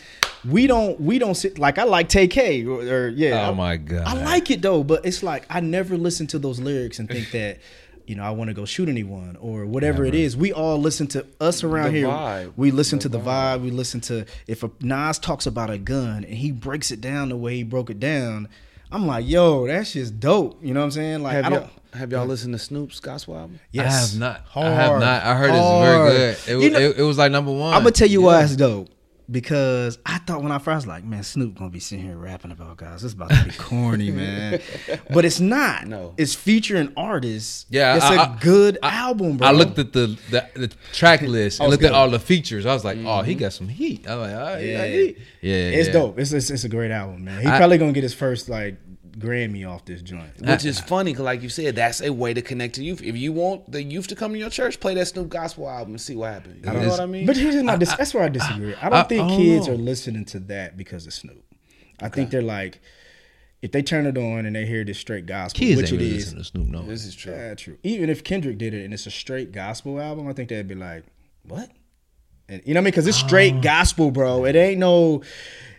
We 0.44 0.66
don't, 0.66 1.00
we 1.00 1.20
don't 1.20 1.36
sit 1.36 1.58
like 1.58 1.78
I 1.78 1.84
like 1.84 2.08
Tay 2.08 2.66
or, 2.66 2.80
or 2.80 3.08
yeah. 3.08 3.48
Oh 3.48 3.54
my 3.54 3.76
God. 3.76 4.04
I 4.04 4.14
like 4.24 4.50
it 4.50 4.60
though, 4.60 4.82
but 4.82 5.06
it's 5.06 5.22
like 5.22 5.46
I 5.48 5.60
never 5.60 5.96
listen 5.96 6.26
to 6.28 6.40
those 6.40 6.58
lyrics 6.58 6.98
and 6.98 7.08
think 7.08 7.30
that. 7.30 7.58
You 8.06 8.14
know, 8.16 8.22
I 8.22 8.30
want 8.30 8.48
to 8.48 8.54
go 8.54 8.64
shoot 8.64 8.88
anyone 8.88 9.36
or 9.40 9.66
whatever 9.66 10.04
it 10.04 10.14
is. 10.14 10.36
We 10.36 10.52
all 10.52 10.78
listen 10.78 11.06
to 11.08 11.26
us 11.40 11.64
around 11.64 11.92
The 11.92 11.98
here. 11.98 12.06
vibe. 12.08 12.52
We 12.56 12.70
listen 12.70 12.98
to 13.00 13.08
the 13.08 13.18
vibe. 13.18 13.62
We 13.62 13.70
listen 13.70 14.00
to 14.02 14.24
if 14.46 14.62
a 14.62 14.70
Nas 14.80 15.18
talks 15.18 15.46
about 15.46 15.70
a 15.70 15.78
gun 15.78 16.24
and 16.24 16.34
he 16.34 16.52
breaks 16.52 16.90
it 16.90 17.00
down 17.00 17.30
the 17.30 17.36
way 17.36 17.56
he 17.56 17.62
broke 17.64 17.90
it 17.90 17.98
down. 17.98 18.48
I'm 18.92 19.06
like, 19.08 19.26
yo, 19.26 19.66
that's 19.66 19.92
just 19.94 20.20
dope. 20.20 20.62
You 20.62 20.72
know 20.72 20.80
what 20.80 20.84
I'm 20.86 20.90
saying? 20.92 21.22
Like, 21.24 21.32
Have 21.32 21.44
I 21.46 21.48
y'all, 21.48 21.58
don't. 21.60 21.70
have 21.98 22.12
y'all 22.12 22.26
listened 22.26 22.54
to 22.54 22.58
Snoop's 22.60 23.00
gospel 23.00 23.36
album? 23.36 23.58
I 23.76 23.82
have 23.82 24.16
not. 24.16 24.42
I 24.54 24.60
have 24.70 25.00
not. 25.00 25.22
I 25.24 25.34
heard 25.34 25.50
Hard. 25.50 26.12
it's 26.12 26.44
very 26.44 26.56
good. 26.56 26.60
It, 26.60 26.64
You 26.64 26.70
know- 26.70 26.78
it, 26.90 26.98
it 26.98 27.02
was 27.02 27.18
like 27.18 27.32
number 27.32 27.50
one. 27.50 27.74
I'm 27.74 27.80
gonna 27.82 27.90
tell 27.90 28.06
you 28.08 28.22
why 28.22 28.44
it's 28.44 28.54
dope 28.54 28.88
because 29.30 29.98
I 30.06 30.18
thought 30.18 30.42
when 30.42 30.52
I 30.52 30.58
first 30.58 30.76
was 30.76 30.86
like, 30.86 31.04
man, 31.04 31.22
Snoop 31.22 31.56
gonna 31.58 31.70
be 31.70 31.80
sitting 31.80 32.04
here 32.04 32.16
rapping 32.16 32.52
about 32.52 32.76
guys. 32.76 33.02
This 33.02 33.12
about 33.12 33.30
to 33.30 33.44
be 33.44 33.50
corny, 33.52 34.10
man. 34.10 34.60
But 35.10 35.24
it's 35.24 35.40
not. 35.40 35.86
No. 35.86 36.14
it's 36.16 36.34
featuring 36.34 36.92
artists. 36.96 37.66
Yeah, 37.70 37.96
it's 37.96 38.04
I- 38.04 38.14
a 38.14 38.18
I- 38.20 38.38
good 38.40 38.78
I- 38.82 38.94
album, 38.96 39.36
bro. 39.38 39.48
I 39.48 39.52
looked 39.52 39.78
at 39.78 39.92
the 39.92 40.18
the, 40.30 40.48
the 40.54 40.68
track 40.92 41.22
list 41.36 41.60
oh, 41.60 41.64
and 41.64 41.70
Oh, 41.70 41.74
it's 41.74 41.82
looked 41.82 41.92
at 41.92 41.96
all 41.96 42.10
the 42.10 42.18
features. 42.20 42.66
I 42.66 42.72
was 42.74 42.84
like, 42.84 42.98
oh, 42.98 43.22
he 43.22 43.32
mm-hmm. 43.32 43.40
got 43.40 43.52
some 43.52 43.68
heat. 43.68 44.08
I'm 44.08 44.20
like, 44.20 44.32
all 44.34 44.40
right, 44.40 44.60
Yeah. 44.64 44.84
yeah, 44.84 45.10
yeah, 45.40 45.52
It's 45.78 45.88
yeah. 45.88 45.92
dope. 45.92 46.18
It's, 46.18 46.32
it's 46.32 46.50
it's 46.50 46.64
a 46.64 46.68
great 46.68 46.90
album, 46.90 47.24
man. 47.24 47.42
He 47.42 47.48
I- 47.48 47.56
probably 47.58 47.78
gonna 47.78 47.92
get 47.92 48.02
his 48.04 48.14
first 48.14 48.48
like 48.48 48.76
Grammy 49.18 49.68
off 49.68 49.84
this 49.84 50.02
joint. 50.02 50.30
Which 50.40 50.64
is 50.64 50.78
funny, 50.78 51.12
cause 51.14 51.22
like 51.24 51.42
you 51.42 51.48
said, 51.48 51.76
that's 51.76 52.00
a 52.02 52.12
way 52.12 52.34
to 52.34 52.42
connect 52.42 52.74
to 52.74 52.84
youth. 52.84 53.02
If 53.02 53.16
you 53.16 53.32
want 53.32 53.70
the 53.72 53.82
youth 53.82 54.08
to 54.08 54.16
come 54.16 54.32
to 54.32 54.38
your 54.38 54.50
church, 54.50 54.78
play 54.78 54.94
that 54.94 55.06
Snoop 55.06 55.28
gospel 55.30 55.68
album 55.68 55.94
and 55.94 56.00
see 56.00 56.16
what 56.16 56.32
happens. 56.34 56.56
You 56.64 56.72
know 56.72 56.78
It's- 56.78 56.90
what 56.90 57.00
I 57.00 57.06
mean? 57.06 57.26
But 57.26 57.36
here's 57.36 57.54
my 57.62 57.76
dis- 57.76 57.94
that's 57.96 58.12
where 58.12 58.24
I 58.24 58.28
disagree. 58.28 58.74
I 58.74 58.88
don't 58.90 58.92
I- 58.98 59.02
think 59.04 59.22
I 59.24 59.28
don't 59.28 59.36
kids 59.38 59.66
know. 59.68 59.74
are 59.74 59.78
listening 59.78 60.24
to 60.26 60.38
that 60.40 60.76
because 60.76 61.06
of 61.06 61.14
Snoop. 61.14 61.44
I 62.00 62.08
think 62.10 62.30
they're 62.30 62.42
like, 62.42 62.80
if 63.62 63.72
they 63.72 63.82
turn 63.82 64.04
it 64.06 64.18
on 64.18 64.44
and 64.44 64.54
they 64.54 64.66
hear 64.66 64.84
this 64.84 64.98
straight 64.98 65.24
gospel, 65.24 65.58
Kids 65.58 65.80
which 65.80 65.92
ain't 65.92 66.00
it 66.02 66.04
really 66.04 66.16
is, 66.18 66.34
listening 66.34 66.42
to 66.42 66.48
Snoop. 66.50 66.66
No, 66.68 66.82
this 66.86 67.06
is 67.06 67.14
true. 67.14 67.32
yeah, 67.32 67.54
true. 67.54 67.78
Even 67.82 68.10
if 68.10 68.22
Kendrick 68.22 68.58
did 68.58 68.74
it 68.74 68.84
and 68.84 68.92
it's 68.92 69.06
a 69.06 69.10
straight 69.10 69.50
gospel 69.50 69.98
album, 69.98 70.28
I 70.28 70.34
think 70.34 70.50
they'd 70.50 70.68
be 70.68 70.74
like, 70.74 71.04
what? 71.44 71.70
And 72.48 72.60
you 72.66 72.74
know 72.74 72.78
what 72.78 72.82
I 72.82 72.84
mean? 72.84 72.90
Because 72.92 73.06
it's 73.06 73.16
straight 73.16 73.54
Oh. 73.54 73.60
gospel, 73.62 74.10
bro. 74.10 74.44
It 74.44 74.54
ain't 74.54 74.78
no 74.78 75.22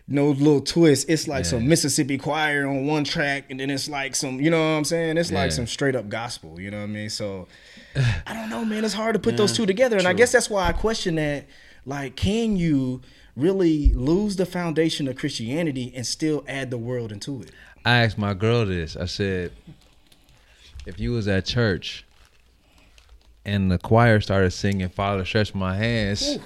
no 0.08 0.30
little 0.30 0.62
twist. 0.62 1.10
It's 1.10 1.28
like 1.28 1.45
some 1.45 1.68
Mississippi 1.68 2.18
choir 2.18 2.66
on 2.66 2.88
one 2.88 3.03
track, 3.03 3.45
and 3.49 3.60
then 3.60 3.70
it's 3.70 3.89
like 3.89 4.16
some, 4.16 4.39
you 4.39 4.49
know 4.49 4.60
what 4.60 4.78
I'm 4.78 4.86
saying? 4.86 5.18
It's 5.18 5.32
like 5.32 5.51
some 5.51 5.68
straight 5.68 5.95
up 5.95 6.08
gospel. 6.08 6.60
You 6.60 6.72
know 6.72 6.78
what 6.78 6.84
I 6.84 6.88
mean? 6.88 7.10
So 7.10 7.47
I 8.26 8.34
don't 8.34 8.49
know, 8.49 8.64
man. 8.64 8.86
It's 8.86 8.93
hard 8.93 9.14
to 9.14 9.20
put 9.20 9.38
those 9.38 9.53
two 9.53 9.66
together, 9.66 9.97
and 9.97 10.08
I 10.08 10.14
guess 10.14 10.32
that's 10.32 10.49
why 10.49 10.68
I 10.68 10.72
question 10.74 11.16
that. 11.16 11.45
Like, 11.86 12.18
can 12.18 12.58
you 12.58 13.01
really 13.38 13.93
lose 13.93 14.36
the 14.36 14.45
foundation 14.45 15.08
of 15.08 15.16
Christianity 15.16 15.93
and 15.95 16.05
still 16.05 16.43
add 16.45 16.70
the 16.70 16.78
world 16.78 17.14
into 17.14 17.41
it? 17.41 17.51
I 17.86 18.03
asked 18.03 18.18
my 18.18 18.34
girl 18.34 18.66
this. 18.66 18.97
I 18.97 19.05
said, 19.05 19.53
if 20.86 20.99
you 20.99 21.14
was 21.14 21.30
at 21.30 21.45
church 21.45 22.05
and 23.45 23.72
the 23.72 23.78
choir 23.78 24.20
started 24.20 24.51
singing 24.51 24.89
"Father, 24.89 25.24
Stretch 25.24 25.55
My 25.55 25.78
Hands," 25.78 26.39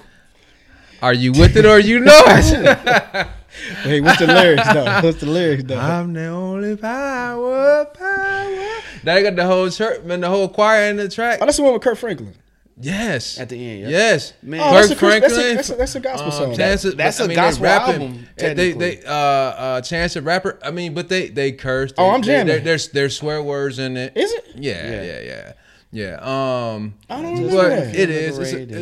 are 1.00 1.12
you 1.12 1.32
with 1.32 1.56
it 1.56 1.64
or 1.64 1.70
are 1.70 1.80
you 1.80 1.98
not? 2.00 3.28
Hey, 3.82 4.00
what's 4.00 4.18
the 4.18 4.26
lyrics 4.26 4.72
though? 4.72 4.84
What's 5.02 5.20
the 5.20 5.26
lyrics 5.26 5.64
though? 5.64 5.78
I'm 5.78 6.12
the 6.12 6.26
only 6.26 6.76
power, 6.76 7.84
power. 7.86 8.80
Now 9.04 9.14
they 9.14 9.22
got 9.22 9.36
the 9.36 9.44
whole 9.46 9.68
church, 9.70 10.02
man, 10.04 10.20
the 10.20 10.28
whole 10.28 10.48
choir 10.48 10.88
in 10.90 10.96
the 10.96 11.08
track. 11.08 11.38
Oh, 11.40 11.44
that's 11.44 11.56
the 11.58 11.62
one 11.62 11.72
with 11.74 11.82
Kirk 11.82 11.98
Franklin. 11.98 12.34
Yes. 12.80 13.38
At 13.38 13.50
the 13.50 13.56
end, 13.56 13.80
yeah. 13.82 13.88
Yes. 13.88 14.32
Man. 14.42 14.60
Oh, 14.60 14.64
Kirk 14.64 14.72
that's 14.72 14.90
a 14.90 14.96
Chris- 14.96 15.20
that's 15.20 15.32
a- 15.32 15.36
Franklin. 15.36 15.56
that's 15.56 15.70
a- 15.70 15.74
that's 15.76 15.94
a 15.94 16.00
gospel 16.00 16.26
um, 16.26 16.32
song. 16.32 16.56
Chance, 16.56 16.82
That- 16.82 16.96
that's 16.96 17.20
I 17.20 17.24
a 17.24 17.28
mean, 17.28 17.36
gospel 17.36 17.64
rapping. 17.64 18.02
album, 18.02 18.26
They, 18.36 18.72
they, 18.72 19.02
uh, 19.04 19.10
uh, 19.12 19.80
Chance 19.82 20.14
the 20.14 20.22
Rapper. 20.22 20.58
I 20.64 20.70
mean, 20.70 20.94
but 20.94 21.08
they, 21.08 21.28
they 21.28 21.52
cursed. 21.52 21.94
Oh, 21.98 22.04
They- 22.08 22.14
I'm 22.14 22.20
they- 22.22 22.26
jamming. 22.26 22.46
there- 22.46 22.60
There's, 22.60 22.88
there's 22.88 23.16
swear 23.16 23.42
words 23.42 23.78
in 23.78 23.96
it. 23.98 24.16
Is 24.16 24.32
it? 24.32 24.44
Yeah, 24.56 24.90
Yeah. 24.90 25.02
yeah, 25.02 25.20
yeah, 25.20 25.52
yeah. 25.92 26.72
Um, 26.74 26.94
I 27.10 27.20
don't 27.22 27.34
remember 27.34 27.56
but 27.56 27.68
that. 27.68 27.94
it 27.94 28.08
is. 28.10 28.38
It's, 28.38 28.52
a, 28.52 28.62
it's, 28.62 28.72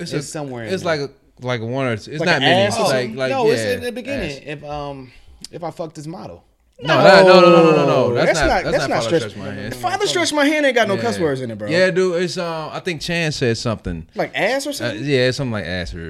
it's, 0.00 0.12
It's 0.12 0.12
a- 0.12 0.22
somewhere 0.22 0.64
in 0.64 0.72
It's 0.72 0.84
there. 0.84 0.98
like 0.98 1.10
a 1.10 1.12
like 1.40 1.60
one 1.60 1.86
or 1.86 1.96
two. 1.96 2.12
It's 2.12 2.20
Like 2.20 2.26
not 2.28 2.40
many. 2.40 2.62
ass 2.66 2.78
It's 2.78 2.88
like 2.88 3.14
like 3.14 3.30
no, 3.30 3.46
yeah, 3.46 3.52
it's 3.52 3.62
in 3.62 3.80
the 3.82 3.92
beginning. 3.92 4.30
ass. 4.30 4.42
If 4.44 4.64
um 4.64 5.12
if 5.50 5.62
I 5.64 5.70
fuck 5.70 5.94
this 5.94 6.06
model. 6.06 6.44
No, 6.82 6.88
that, 6.88 7.24
no, 7.24 7.40
no, 7.40 7.50
no, 7.50 7.62
no, 7.70 7.72
no, 7.76 7.86
no. 7.86 8.14
That's, 8.14 8.40
not. 8.40 8.64
That's, 8.64 8.88
not. 8.88 9.04
Father 9.04 9.06
stretch. 9.20 9.30
Stretch 9.30 9.36
my 9.36 9.52
hands. 9.54 9.76
Father 9.76 10.06
stretch 10.08 10.32
my 10.32 10.44
hand 10.44 10.66
ain't 10.66 10.74
got 10.74 10.88
no 10.88 10.94
Yeah. 10.96 11.02
cuss 11.02 11.20
words 11.20 11.40
in 11.40 11.52
it, 11.52 11.56
bro. 11.56 11.68
Yeah, 11.68 11.92
dude. 11.92 12.20
It's 12.20 12.36
um. 12.36 12.70
I 12.72 12.80
think 12.80 13.00
Chance 13.00 13.36
said 13.36 13.56
something. 13.58 14.08
like 14.16 14.32
ass 14.34 14.66
or 14.66 14.70
Uh, 14.70 14.72
something. 14.72 15.04
yeah, 15.04 15.30
something 15.30 15.52
like 15.52 15.66
ass 15.66 15.94
or, 15.94 16.00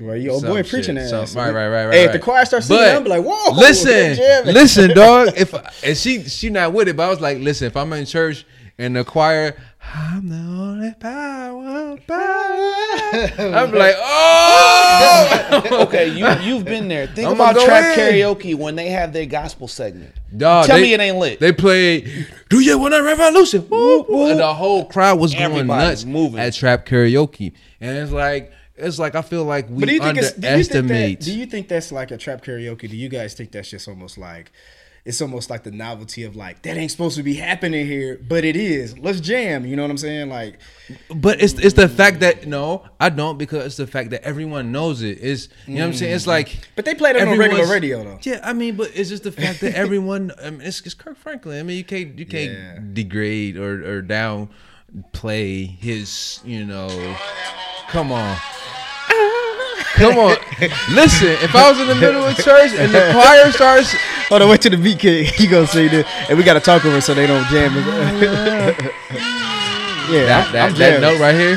or 0.00 0.06
Right, 0.06 0.20
your 0.20 0.34
old 0.34 0.44
boy 0.44 0.56
shit, 0.60 0.68
preaching 0.68 0.98
some- 1.08 1.24
Right, 1.34 1.54
right, 1.54 1.68
right, 1.68 1.86
right. 1.86 1.94
Hey, 1.94 2.04
if 2.04 2.12
the 2.12 2.18
choir 2.18 2.44
starts 2.44 2.66
singing, 2.66 2.84
But 2.84 2.96
I'm 2.96 3.04
like, 3.04 3.24
whoa, 3.24 3.54
Listen, 3.56 4.16
listen, 4.52 4.94
dog. 4.94 5.28
If 5.38 5.54
and 5.82 5.96
she 5.96 6.22
she 6.24 6.50
not 6.50 6.74
with 6.74 6.88
it, 6.88 6.96
but 6.98 7.04
I 7.04 7.08
was 7.08 7.22
like, 7.22 7.38
listen, 7.38 7.66
if 7.66 7.74
I'm 7.76 7.90
in 7.94 8.04
church 8.04 8.44
and 8.76 8.94
the 8.96 9.04
choir, 9.04 9.56
I'm 9.92 10.28
the 10.28 10.36
only 10.36 10.94
power, 10.94 11.96
power. 12.06 13.54
I'm 13.56 13.72
like, 13.82 13.94
oh, 13.98 15.78
Okay, 15.82 16.08
you 16.08 16.26
you've 16.42 16.64
been 16.64 16.88
there. 16.88 17.06
Think 17.06 17.28
I'ma 17.28 17.50
about 17.50 17.54
go 17.54 17.64
trap 17.66 17.96
in. 17.98 18.04
karaoke 18.14 18.54
when 18.56 18.76
they 18.76 18.88
have 18.88 19.12
their 19.12 19.26
gospel 19.26 19.68
segment. 19.68 20.12
Dog, 20.36 20.66
Tell 20.66 20.76
they- 20.76 20.82
me 20.82 20.92
it 20.94 21.00
ain't 21.00 21.18
lit. 21.18 21.38
They 21.40 21.52
played 21.52 22.26
"Do 22.48 22.60
You 22.60 22.78
Want 22.78 22.94
a 22.94 23.02
Revolution?" 23.02 23.66
Woo, 23.68 24.02
woo. 24.08 24.30
and 24.30 24.40
the 24.40 24.54
whole 24.54 24.84
crowd 24.86 25.18
was 25.20 25.34
going 25.34 25.66
nuts 25.66 26.04
moving. 26.04 26.40
at 26.40 26.54
trap 26.54 26.86
karaoke, 26.86 27.52
and 27.80 27.96
it's 27.98 28.12
like 28.12 28.52
it's 28.76 28.98
like 28.98 29.14
I 29.14 29.22
feel 29.22 29.44
like 29.44 29.68
we 29.70 29.80
But 29.80 29.88
do 29.88 29.94
you 29.94 30.00
think 30.00 30.18
it's, 30.18 30.32
do 30.32 30.36
you 30.48 30.64
think 30.64 30.74
underestimate. 30.74 31.20
that, 31.20 31.24
do 31.24 31.38
you 31.38 31.46
think 31.46 31.68
that's 31.68 31.92
like 31.92 32.10
a 32.10 32.16
trap 32.16 32.44
karaoke? 32.44 32.88
Do 32.90 32.96
you 32.96 33.08
guys 33.08 33.34
think 33.34 33.52
that's 33.52 33.70
just 33.70 33.86
almost 33.86 34.18
like 34.18 34.50
it's 35.04 35.20
almost 35.20 35.50
like 35.50 35.64
the 35.64 35.70
novelty 35.70 36.24
of 36.24 36.34
like 36.34 36.62
that 36.62 36.78
ain't 36.78 36.90
supposed 36.90 37.16
to 37.18 37.22
be 37.22 37.34
happening 37.34 37.86
here, 37.86 38.18
but 38.26 38.42
it 38.42 38.56
is. 38.56 38.98
Let's 38.98 39.20
jam. 39.20 39.66
You 39.66 39.76
know 39.76 39.82
what 39.82 39.90
I'm 39.90 39.98
saying? 39.98 40.30
Like 40.30 40.58
But 41.14 41.42
it's 41.42 41.52
it's 41.54 41.74
the 41.74 41.88
fact 41.88 42.20
that 42.20 42.46
no, 42.46 42.86
I 42.98 43.10
don't 43.10 43.36
because 43.36 43.66
it's 43.66 43.76
the 43.76 43.86
fact 43.86 44.10
that 44.10 44.22
everyone 44.22 44.72
knows 44.72 45.02
it. 45.02 45.18
Is 45.18 45.50
you 45.66 45.74
know 45.74 45.80
what 45.80 45.86
I'm 45.88 45.92
saying? 45.94 46.14
It's 46.14 46.22
mm-hmm. 46.22 46.30
like, 46.30 46.68
But 46.74 46.86
they 46.86 46.94
played 46.94 47.16
it 47.16 47.28
on 47.28 47.38
regular 47.38 47.66
radio, 47.66 48.02
though. 48.02 48.18
Yeah, 48.22 48.40
I 48.42 48.54
mean, 48.54 48.76
but 48.76 48.92
it's 48.94 49.10
just 49.10 49.24
the 49.24 49.32
fact 49.32 49.60
that 49.60 49.74
everyone. 49.76 50.32
I 50.42 50.50
mean, 50.50 50.62
it's, 50.62 50.80
it's 50.80 50.94
Kirk 50.94 51.18
Franklin. 51.18 51.60
I 51.60 51.62
mean, 51.62 51.76
you 51.76 51.84
can't 51.84 52.18
you 52.18 52.26
can't 52.26 52.52
Yeah. 52.52 52.78
degrade 52.94 53.58
or 53.58 53.84
or 53.86 54.00
down 54.00 54.48
play 55.12 55.64
his. 55.64 56.40
You 56.44 56.64
know, 56.64 56.88
come 57.88 58.10
on. 58.10 58.38
Come 59.94 60.18
on, 60.18 60.36
listen. 60.94 61.28
If 61.42 61.54
I 61.54 61.70
was 61.70 61.78
in 61.80 61.86
the 61.88 61.94
middle 61.94 62.24
of 62.24 62.36
church 62.36 62.72
and 62.74 62.92
the 62.92 63.10
choir 63.12 63.50
starts, 63.52 63.92
Hold 64.28 64.42
on, 64.42 64.48
wait 64.48 64.60
till 64.62 64.70
the 64.72 64.76
beat 64.76 64.98
kick. 64.98 65.38
You 65.40 65.48
gonna 65.48 65.66
say 65.66 65.86
this, 65.88 66.06
and 66.28 66.36
we 66.38 66.44
gotta 66.44 66.60
talk 66.60 66.84
over 66.84 67.00
so 67.00 67.14
they 67.14 67.26
don't 67.26 67.46
jam. 67.48 67.72
it. 67.76 67.84
yeah, 70.10 70.26
that 70.26 70.54
I'm 70.54 70.74
that, 70.74 70.76
that 70.78 71.00
note 71.00 71.20
right 71.20 71.34
here. 71.34 71.56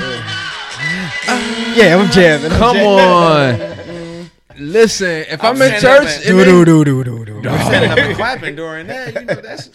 Yeah, 1.76 1.98
I'm 1.98 2.10
jamming. 2.12 2.52
I'm 2.52 2.58
Come 2.58 2.76
jamming. 2.76 3.62
on. 3.62 4.30
Listen, 4.60 5.26
if 5.30 5.44
I'm, 5.44 5.52
in 5.52 5.58
standing 5.58 5.76
up 5.76 5.82
church, 5.82 6.16
and- 6.18 6.26
and 6.26 6.26
Do 6.26 6.38
they- 6.38 6.46
do 6.46 6.84
do 6.84 7.04
do 7.04 7.26
do 7.26 7.42
do. 7.42 7.50
Standing 7.58 7.92
up 7.92 7.98
and 8.00 8.16
clapping 8.16 8.56
during 8.56 8.88
that, 8.88 9.14
you 9.14 9.22
know, 9.22 9.36
that's 9.36 9.70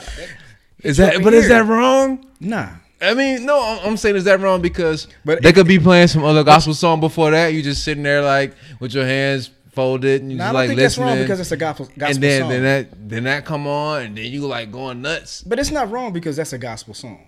is 0.80 0.96
that 0.96 1.22
but 1.22 1.32
is 1.34 1.48
that 1.48 1.64
wrong? 1.66 2.26
Nah. 2.40 2.68
I 3.02 3.14
mean, 3.14 3.44
no, 3.44 3.60
I'm- 3.60 3.80
I'm 3.84 3.96
saying 3.96 4.16
is 4.16 4.24
that 4.24 4.40
wrong 4.40 4.60
because 4.62 5.08
But 5.24 5.42
they 5.42 5.48
it- 5.48 5.54
could 5.54 5.66
be 5.66 5.78
playing 5.78 6.08
some 6.08 6.24
other 6.24 6.44
gospel 6.44 6.72
song 6.74 7.00
before 7.00 7.30
that. 7.32 7.48
You 7.52 7.62
just 7.62 7.82
sitting 7.84 8.02
there 8.02 8.22
like 8.22 8.54
with 8.80 8.94
your 8.94 9.04
hands 9.04 9.50
folded 9.72 10.20
and 10.22 10.30
you 10.30 10.38
I 10.38 10.44
just 10.44 10.54
like 10.54 10.68
think 10.68 10.80
that's 10.80 10.98
wrong 10.98 11.18
because 11.18 11.40
it's 11.40 11.50
a 11.52 11.56
gospel, 11.56 11.86
gospel 11.86 12.00
song. 12.00 12.10
and 12.14 12.22
then 12.22 12.40
song. 12.42 12.50
then 12.50 12.62
that 12.62 13.08
then 13.08 13.24
that 13.24 13.44
come 13.46 13.66
on 13.66 14.02
and 14.02 14.16
then 14.18 14.26
you 14.26 14.42
like 14.46 14.70
going 14.70 15.00
nuts. 15.02 15.42
but 15.42 15.58
it's 15.58 15.70
not 15.70 15.90
wrong 15.90 16.12
because 16.12 16.36
that's 16.36 16.52
a 16.52 16.58
gospel 16.58 16.92
song. 16.94 17.18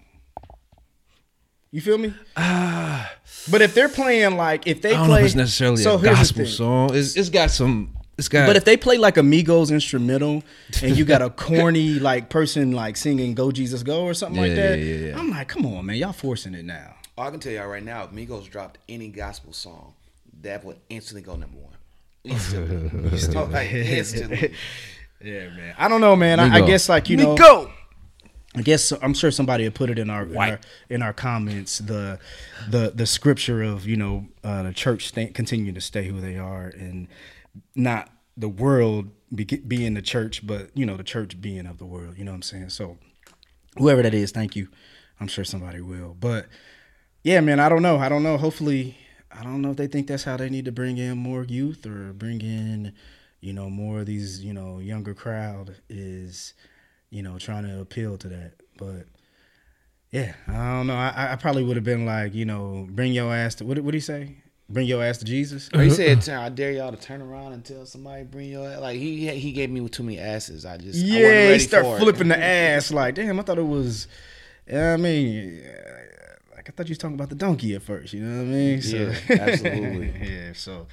You 1.72 1.80
feel 1.80 1.98
me? 1.98 2.14
but 2.36 3.60
if 3.62 3.74
they're 3.74 3.88
playing 3.88 4.36
like 4.36 4.66
if 4.66 4.80
they 4.80 4.94
play, 4.94 5.24
it's 5.24 5.34
necessarily 5.34 5.78
so 5.82 5.98
a 5.98 6.02
gospel 6.02 6.46
song. 6.46 6.94
It's 6.94 7.16
it's 7.16 7.30
got 7.30 7.50
some. 7.50 7.96
It's 8.16 8.28
got. 8.28 8.46
But 8.46 8.56
if 8.56 8.64
they 8.64 8.76
play 8.76 8.96
like 8.96 9.16
a 9.16 9.22
Migos 9.22 9.70
instrumental 9.70 10.42
and 10.82 10.96
you 10.96 11.04
got 11.04 11.22
a 11.22 11.30
corny 11.44 11.94
like 11.94 12.28
person 12.28 12.72
like 12.72 12.96
singing 12.96 13.34
"Go 13.34 13.50
Jesus 13.50 13.82
Go" 13.82 14.04
or 14.04 14.14
something 14.14 14.40
like 14.40 14.54
that, 14.54 14.78
yeah, 14.78 14.84
yeah, 14.84 15.06
yeah. 15.08 15.18
I'm 15.18 15.30
like, 15.30 15.48
come 15.48 15.66
on, 15.66 15.86
man, 15.86 15.96
y'all 15.96 16.12
forcing 16.12 16.54
it 16.54 16.64
now. 16.64 16.94
I 17.16 17.30
can 17.30 17.40
tell 17.40 17.52
y'all 17.52 17.68
right 17.68 17.82
now, 17.82 18.04
if 18.04 18.10
Migos 18.10 18.48
dropped 18.50 18.78
any 18.88 19.08
gospel 19.08 19.52
song, 19.52 19.94
that 20.42 20.64
would 20.64 20.78
instantly 20.90 21.22
go 21.22 21.36
number 21.36 21.58
one. 21.58 21.74
Instantly. 22.24 23.10
instantly. 23.10 23.52
Like, 23.52 23.72
instantly. 23.72 24.54
Yeah, 25.22 25.48
man. 25.48 25.74
I 25.78 25.88
don't 25.88 26.02
know, 26.02 26.14
man. 26.16 26.38
I, 26.38 26.56
I 26.56 26.60
guess 26.60 26.88
like 26.88 27.08
you 27.08 27.16
know, 27.16 27.34
Migo. 27.34 27.70
I 28.56 28.62
guess 28.62 28.92
I'm 29.02 29.14
sure 29.14 29.30
somebody 29.30 29.64
had 29.64 29.74
put 29.74 29.88
it 29.88 29.98
in 29.98 30.10
our, 30.10 30.24
in 30.24 30.36
our 30.36 30.60
in 30.90 31.02
our 31.02 31.12
comments 31.12 31.78
the 31.78 32.18
the 32.68 32.92
the 32.94 33.06
scripture 33.06 33.62
of 33.62 33.86
you 33.86 33.96
know 33.96 34.26
uh, 34.44 34.64
the 34.64 34.72
church 34.72 35.08
stay, 35.08 35.26
continue 35.28 35.72
to 35.72 35.80
stay 35.80 36.06
who 36.06 36.20
they 36.20 36.36
are 36.36 36.66
and 36.66 37.08
not 37.74 38.10
the 38.36 38.48
world 38.48 39.10
being 39.34 39.94
the 39.94 40.02
church, 40.02 40.46
but 40.46 40.70
you 40.74 40.86
know 40.86 40.96
the 40.96 41.04
church 41.04 41.40
being 41.40 41.66
of 41.66 41.78
the 41.78 41.86
world. 41.86 42.18
You 42.18 42.24
know 42.24 42.32
what 42.32 42.36
I'm 42.36 42.42
saying? 42.42 42.70
So 42.70 42.98
whoever 43.76 44.02
that 44.02 44.14
is, 44.14 44.30
thank 44.30 44.56
you. 44.56 44.68
I'm 45.20 45.28
sure 45.28 45.44
somebody 45.44 45.80
will, 45.80 46.16
but 46.18 46.46
yeah, 47.22 47.40
man. 47.40 47.60
I 47.60 47.68
don't 47.68 47.82
know. 47.82 47.98
I 47.98 48.08
don't 48.08 48.22
know. 48.22 48.36
Hopefully, 48.36 48.96
I 49.30 49.42
don't 49.42 49.62
know 49.62 49.70
if 49.70 49.76
they 49.76 49.86
think 49.86 50.06
that's 50.06 50.24
how 50.24 50.36
they 50.36 50.50
need 50.50 50.64
to 50.64 50.72
bring 50.72 50.98
in 50.98 51.18
more 51.18 51.44
youth 51.44 51.86
or 51.86 52.12
bring 52.12 52.40
in 52.40 52.92
you 53.40 53.52
know 53.52 53.70
more 53.70 54.00
of 54.00 54.06
these 54.06 54.44
you 54.44 54.52
know 54.52 54.78
younger 54.78 55.14
crowd 55.14 55.76
is 55.88 56.54
you 57.14 57.22
know, 57.22 57.38
trying 57.38 57.62
to 57.62 57.80
appeal 57.80 58.18
to 58.18 58.28
that. 58.28 58.54
But 58.76 59.06
yeah, 60.10 60.34
I 60.48 60.72
don't 60.72 60.88
know. 60.88 60.96
I, 60.96 61.32
I 61.32 61.36
probably 61.36 61.62
would 61.62 61.76
have 61.76 61.84
been 61.84 62.04
like, 62.04 62.34
you 62.34 62.44
know, 62.44 62.88
bring 62.90 63.12
your 63.12 63.32
ass 63.32 63.54
to 63.56 63.64
what 63.64 63.78
what 63.78 63.92
did 63.92 63.98
he 63.98 64.00
say? 64.00 64.36
Bring 64.68 64.86
your 64.86 65.04
ass 65.04 65.18
to 65.18 65.26
Jesus. 65.26 65.68
He 65.72 65.78
uh-huh. 65.78 65.90
said, 66.20 66.28
"I 66.30 66.48
dare 66.48 66.72
y'all 66.72 66.90
to 66.90 66.96
turn 66.96 67.20
around 67.20 67.52
and 67.52 67.62
tell 67.62 67.84
somebody 67.84 68.22
bring 68.24 68.48
your 68.48 68.66
ass." 68.66 68.80
Like 68.80 68.98
he 68.98 69.28
he 69.28 69.52
gave 69.52 69.68
me 69.70 69.86
too 69.88 70.02
many 70.02 70.18
asses. 70.18 70.64
I 70.64 70.78
just 70.78 70.98
I 70.98 71.02
wasn't 71.02 71.20
Yeah, 71.20 71.28
ready 71.28 71.52
he 71.54 71.58
start 71.58 71.84
for 71.84 71.96
it. 71.96 72.00
flipping 72.00 72.28
the 72.28 72.42
ass 72.42 72.90
like, 72.90 73.14
damn, 73.14 73.38
I 73.38 73.42
thought 73.42 73.58
it 73.58 73.66
was. 73.66 74.08
Yeah, 74.66 74.94
I 74.94 74.96
mean, 74.96 75.62
like 76.56 76.68
I 76.68 76.72
thought 76.72 76.86
you 76.88 76.92
was 76.92 76.98
talking 76.98 77.14
about 77.14 77.28
the 77.28 77.34
donkey 77.34 77.74
at 77.74 77.82
first. 77.82 78.14
You 78.14 78.22
know 78.22 78.38
what 78.38 78.42
I 78.42 78.50
mean? 78.50 78.80
So, 78.82 78.96
Yeah, 78.96 79.14
absolutely. 79.40 80.14
yeah. 80.22 80.52
So, 80.54 80.86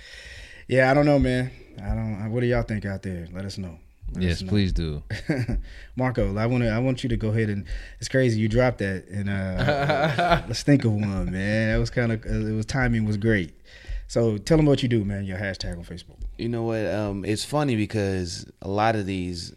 yeah, 0.67 0.91
I 0.91 0.93
don't 0.93 1.05
know, 1.05 1.19
man. 1.19 1.51
I 1.81 1.95
don't. 1.95 2.29
What 2.31 2.41
do 2.41 2.47
y'all 2.47 2.63
think 2.63 2.85
out 2.85 3.03
there? 3.03 3.27
Let 3.31 3.45
us 3.45 3.57
know. 3.57 3.79
Let 4.13 4.23
yes, 4.23 4.41
know. 4.41 4.49
please 4.49 4.73
do. 4.73 5.03
Marco, 5.95 6.35
I 6.35 6.45
want 6.45 6.63
to. 6.63 6.69
I 6.69 6.79
want 6.79 7.03
you 7.03 7.09
to 7.09 7.17
go 7.17 7.29
ahead 7.29 7.49
and. 7.49 7.65
It's 7.99 8.09
crazy 8.09 8.39
you 8.39 8.49
dropped 8.49 8.79
that, 8.79 9.07
and 9.07 9.29
uh, 9.29 10.43
let's 10.47 10.63
think 10.63 10.83
of 10.83 10.91
one, 10.91 11.31
man. 11.31 11.71
That 11.71 11.77
was 11.77 11.89
kind 11.89 12.11
of. 12.11 12.25
Uh, 12.25 12.47
it 12.47 12.55
was 12.55 12.65
timing 12.65 13.05
was 13.05 13.17
great. 13.17 13.53
So 14.07 14.37
tell 14.37 14.57
them 14.57 14.65
what 14.65 14.83
you 14.83 14.89
do, 14.89 15.05
man. 15.05 15.23
Your 15.23 15.37
hashtag 15.37 15.77
on 15.77 15.85
Facebook. 15.85 16.17
You 16.37 16.49
know 16.49 16.63
what? 16.63 16.85
Um, 16.85 17.23
it's 17.23 17.45
funny 17.45 17.77
because 17.77 18.45
a 18.61 18.67
lot 18.67 18.95
of 18.97 19.05
these 19.05 19.55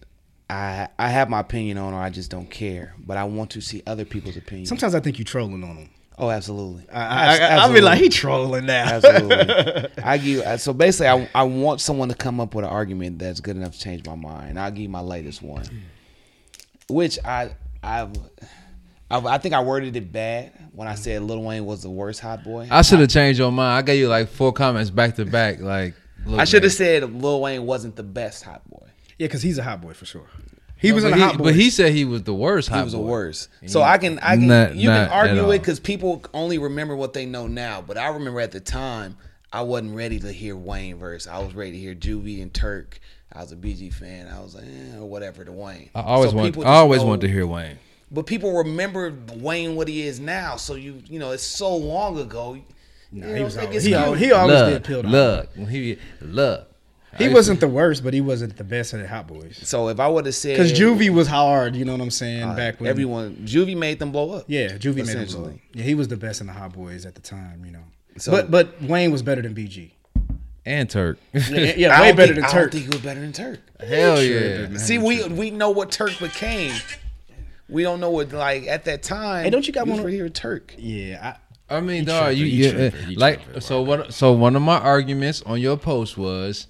I 0.49 0.89
I 0.99 1.09
have 1.09 1.29
my 1.29 1.41
opinion 1.41 1.79
on, 1.79 1.95
or 1.95 2.01
I 2.01 2.11
just 2.11 2.31
don't 2.31 2.51
care. 2.51 2.95
But 2.99 3.17
I 3.17 3.25
want 3.25 3.51
to 3.51 3.61
see 3.61 3.83
other 3.87 4.05
people's 4.05 4.37
opinions. 4.37 4.69
Sometimes 4.69 4.95
I 4.95 5.01
think 5.01 5.19
you 5.19 5.25
trolling 5.25 5.65
on 5.65 5.77
him. 5.77 5.91
Oh, 6.19 6.31
absolutely. 6.31 6.89
I, 6.91 7.03
I, 7.03 7.37
I, 7.37 7.55
I'll 7.57 7.73
be 7.73 7.81
like, 7.81 8.01
he 8.01 8.09
trolling 8.09 8.67
now. 8.67 8.85
Absolutely. 8.95 9.91
I 10.03 10.19
give 10.19 10.41
uh, 10.43 10.57
so 10.57 10.73
basically, 10.73 11.09
I, 11.09 11.29
I 11.35 11.43
want 11.45 11.81
someone 11.81 12.09
to 12.09 12.15
come 12.15 12.41
up 12.41 12.55
with 12.55 12.65
an 12.65 12.71
argument 12.71 13.19
that's 13.19 13.41
good 13.41 13.57
enough 13.57 13.73
to 13.73 13.81
change 13.81 14.05
my 14.07 14.15
mind. 14.15 14.59
I'll 14.59 14.71
give 14.71 14.81
you 14.83 14.89
my 14.89 15.01
latest 15.01 15.43
one, 15.43 15.67
which 16.89 17.19
I 17.25 17.55
I've, 17.83 18.13
I've 19.11 19.27
I 19.27 19.39
think 19.39 19.55
I 19.55 19.63
worded 19.63 19.97
it 19.97 20.13
bad 20.13 20.53
when 20.73 20.89
I 20.89 20.95
said 20.95 21.23
Lil 21.23 21.43
Wayne 21.43 21.65
was 21.65 21.83
the 21.83 21.91
worst 21.91 22.21
hot 22.21 22.43
boy. 22.45 22.69
I 22.71 22.83
should 22.83 23.01
have 23.01 23.11
changed 23.11 23.39
your 23.39 23.53
mind. 23.53 23.79
I 23.79 23.83
gave 23.83 23.99
you 23.99 24.09
like 24.09 24.29
four 24.29 24.53
comments 24.53 24.91
back 24.91 25.17
to 25.17 25.25
back. 25.25 25.61
Like, 25.61 25.95
look, 26.27 26.41
I 26.41 26.45
should 26.45 26.63
have 26.63 26.73
said 26.73 27.13
Lil 27.13 27.41
Wayne 27.41 27.65
wasn't 27.67 27.97
the 27.97 28.03
best 28.03 28.45
hot 28.45 28.69
boy. 28.69 28.87
yeah, 29.19 29.27
because 29.27 29.43
he's 29.43 29.59
a 29.59 29.63
hot 29.63 29.81
boy 29.81 29.93
for 29.93 30.07
sure. 30.07 30.27
He 30.77 30.89
No, 30.91 30.95
was 30.97 31.05
in 31.05 31.11
but 31.11 31.17
the 31.17 31.23
he, 31.23 31.29
hot 31.29 31.39
boy. 31.39 31.45
But 31.45 31.55
he 31.55 31.71
said 31.71 31.93
he 31.93 32.05
was 32.05 32.23
the 32.25 32.35
worst 32.35 32.69
hot 32.69 32.79
He 32.79 32.85
was 32.85 32.93
the 32.93 32.99
boy. 32.99 33.05
worst. 33.05 33.49
So 33.67 33.81
I 33.83 33.97
can 33.99 34.19
I 34.19 34.37
can 34.37 34.47
Not- 34.49 34.75
you 34.77 34.89
not 34.89 35.09
can 35.09 35.19
argue 35.19 35.51
it 35.53 35.59
because 35.61 35.81
people 35.81 36.23
only 36.35 36.59
remember 36.59 36.95
what 36.97 37.13
they 37.15 37.25
know 37.27 37.47
now. 37.47 37.81
But 37.81 37.97
I 37.97 38.09
remember 38.09 38.41
at 38.41 38.53
the 38.53 38.61
time 38.61 39.17
I 39.53 39.63
wasn't 39.63 39.95
ready 39.95 40.19
to 40.21 40.33
hear 40.33 40.57
Wayne 40.57 40.97
verse. 40.99 41.27
I 41.27 41.39
was 41.39 41.55
ready 41.55 41.73
to 41.73 41.79
hear 41.79 41.95
Juvie 41.95 42.43
and 42.43 42.53
Turk. 42.53 42.99
I 43.33 43.41
was 43.41 43.53
a 43.53 43.57
BG 43.57 43.93
fan. 43.93 44.29
I 44.29 44.41
was 44.41 44.55
like, 44.55 44.65
eh, 44.65 44.99
or 44.99 45.09
whatever 45.09 45.45
to 45.45 45.53
Wayne. 45.53 45.91
I 45.95 46.03
always 46.03 46.31
So 46.33 46.37
want. 46.37 46.59
I 46.59 46.75
always 46.77 47.01
know- 47.03 47.09
want 47.09 47.21
to 47.23 47.29
hear 47.29 47.47
Wayne. 47.47 47.79
But 48.11 48.27
people 48.27 48.53
remember 48.59 49.13
Wayne 49.37 49.75
what 49.77 49.89
he 49.89 50.03
is 50.07 50.21
now. 50.21 50.57
So 50.57 50.75
you 50.75 51.03
you 51.09 51.19
know 51.19 51.31
it's 51.31 51.43
so 51.47 51.75
long 51.75 52.19
ago. 52.19 52.59
Nah, 53.11 53.29
you 53.29 53.35
he 53.37 53.43
was 53.45 53.57
always, 53.57 53.85
he, 53.85 53.95
always, 53.95 54.21
he 54.21 54.33
always 54.33 54.55
Love, 54.55 54.71
did 54.73 54.85
peeled 54.85 55.07
love. 55.07 55.47
When 55.55 55.69
he 55.69 55.99
love. 56.21 56.67
He 57.19 57.29
wasn't 57.29 57.61
the 57.61 57.69
worst, 57.69 58.03
but 58.05 58.13
he 58.15 58.21
wasn't 58.21 58.57
the 58.57 58.65
best 58.65 58.93
at 58.95 59.01
the 59.01 59.09
hot 59.09 59.27
boys. 59.27 59.61
So 59.63 59.89
if 59.89 60.01
I 60.01 60.09
would 60.09 60.27
have 60.27 60.35
said 60.35 60.57
Because 60.57 60.73
Juvie 60.73 61.11
was 61.11 61.27
hard, 61.29 61.77
you 61.77 61.85
know 61.85 61.93
what 61.93 62.01
I'm 62.01 62.11
saying? 62.11 62.43
uh, 62.43 62.55
back 62.57 62.81
when 62.81 62.89
everyone 62.91 63.37
Juvie 63.45 63.77
made 63.77 63.99
them 63.99 64.11
blow 64.13 64.33
up. 64.33 64.45
Yeah, 64.49 64.73
Juvie 64.77 65.07
made 65.07 65.17
them 65.17 65.27
blow 65.27 65.51
up. 65.51 65.55
Yeah, 65.73 65.83
he 65.85 65.95
was 65.95 66.09
the 66.09 66.17
best 66.17 66.41
in 66.41 66.47
the 66.49 66.53
hot 66.53 66.73
boys 66.73 67.07
at 67.07 67.15
the 67.15 67.21
time, 67.21 67.65
you 67.65 67.73
know. 67.73 67.85
So- 68.17 68.31
but 68.33 68.51
but 68.51 68.81
Wayne 68.83 69.11
was 69.13 69.23
better 69.23 69.43
than 69.43 69.55
BG. 69.55 69.91
and 70.67 70.89
Turk. 70.89 71.19
Yeah, 71.33 71.75
yeah 71.77 72.01
way 72.03 72.13
better 72.13 72.33
think- 72.33 72.37
than 72.37 72.45
I 72.45 72.49
Turk. 72.49 72.71
don't 72.71 72.81
think 72.81 72.85
he 72.85 72.91
was 72.97 73.01
better 73.01 73.21
than 73.21 73.33
Turk. 73.33 73.61
Hell 73.81 74.23
yeah. 74.23 74.77
See, 74.79 74.99
we 74.99 75.25
we 75.29 75.51
know 75.51 75.71
what 75.71 75.91
Turk 75.91 76.19
became. 76.19 76.73
We 77.69 77.83
don't 77.83 78.01
know 78.01 78.11
what 78.11 78.33
like 78.33 78.67
at 78.67 78.85
that 78.85 79.03
time. 79.03 79.45
Hey, 79.45 79.51
don't 79.51 79.67
you 79.67 79.73
got 79.73 79.87
one 79.87 80.01
of- 80.01 80.09
here, 80.09 80.29
Turk? 80.29 80.75
yeah, 80.79 81.37
I 81.71 81.77
I 81.77 81.81
mean, 81.81 82.01
He 82.01 82.05
dog, 82.05 82.25
tripping, 82.27 82.39
you, 82.39 82.45
he 82.47 82.65
you 82.67 82.71
tripping, 82.73 83.15
like 83.19 83.41
so. 83.61 83.83
What? 83.83 84.13
So 84.13 84.33
one 84.33 84.55
of 84.55 84.63
my 84.63 84.79
arguments 84.79 85.43
on 85.47 85.61
your 85.61 85.77
post 85.79 86.19
was 86.19 86.67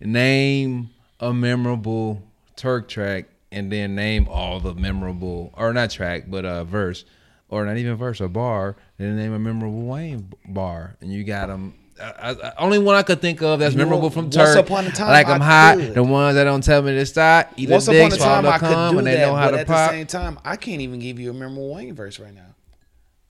name 0.00 0.90
a 1.20 1.32
memorable 1.32 2.22
Turk 2.56 2.88
track, 2.88 3.26
and 3.52 3.70
then 3.70 3.94
name 3.94 4.26
all 4.30 4.60
the 4.60 4.74
memorable, 4.74 5.52
or 5.56 5.72
not 5.74 5.90
track, 5.90 6.24
but 6.28 6.44
a 6.46 6.64
verse, 6.64 7.04
or 7.50 7.66
not 7.66 7.76
even 7.76 7.94
verse, 7.96 8.20
a 8.20 8.28
bar. 8.28 8.76
Then 8.98 9.16
name 9.16 9.32
a 9.34 9.38
memorable 9.38 9.86
Wayne 9.86 10.32
bar, 10.48 10.96
and 11.00 11.12
you 11.12 11.22
got 11.22 11.48
them. 11.48 11.74
I, 12.02 12.30
I, 12.30 12.52
only 12.58 12.78
one 12.78 12.94
I 12.94 13.02
could 13.02 13.20
think 13.22 13.42
of 13.42 13.58
that's 13.58 13.74
memorable 13.74 14.10
from 14.10 14.30
Turk. 14.30 14.46
once 14.46 14.56
upon 14.56 14.86
a 14.86 14.90
time, 14.90 15.08
like 15.08 15.28
I'm 15.28 15.40
hot. 15.40 15.78
The 15.78 16.02
ones 16.02 16.34
that 16.34 16.44
don't 16.44 16.62
tell 16.62 16.82
me 16.82 16.92
to 16.92 17.06
stop. 17.06 17.52
Either 17.56 17.72
Once 17.72 17.88
upon 17.88 17.96
a 17.96 18.10
dicks, 18.10 18.16
time, 18.18 18.46
I 18.46 18.58
come, 18.58 18.68
could 18.68 18.92
do 18.92 18.98
and 18.98 19.06
they 19.06 19.14
that, 19.16 19.26
know 19.26 19.34
how 19.34 19.50
but 19.50 19.60
at 19.60 19.66
pop. 19.66 19.90
the 19.90 19.96
same 19.96 20.06
time, 20.06 20.38
I 20.44 20.56
can't 20.56 20.80
even 20.80 20.98
give 20.98 21.18
you 21.18 21.30
a 21.30 21.34
memorable 21.34 21.74
Wayne 21.74 21.94
verse 21.94 22.18
right 22.18 22.34
now. 22.34 22.54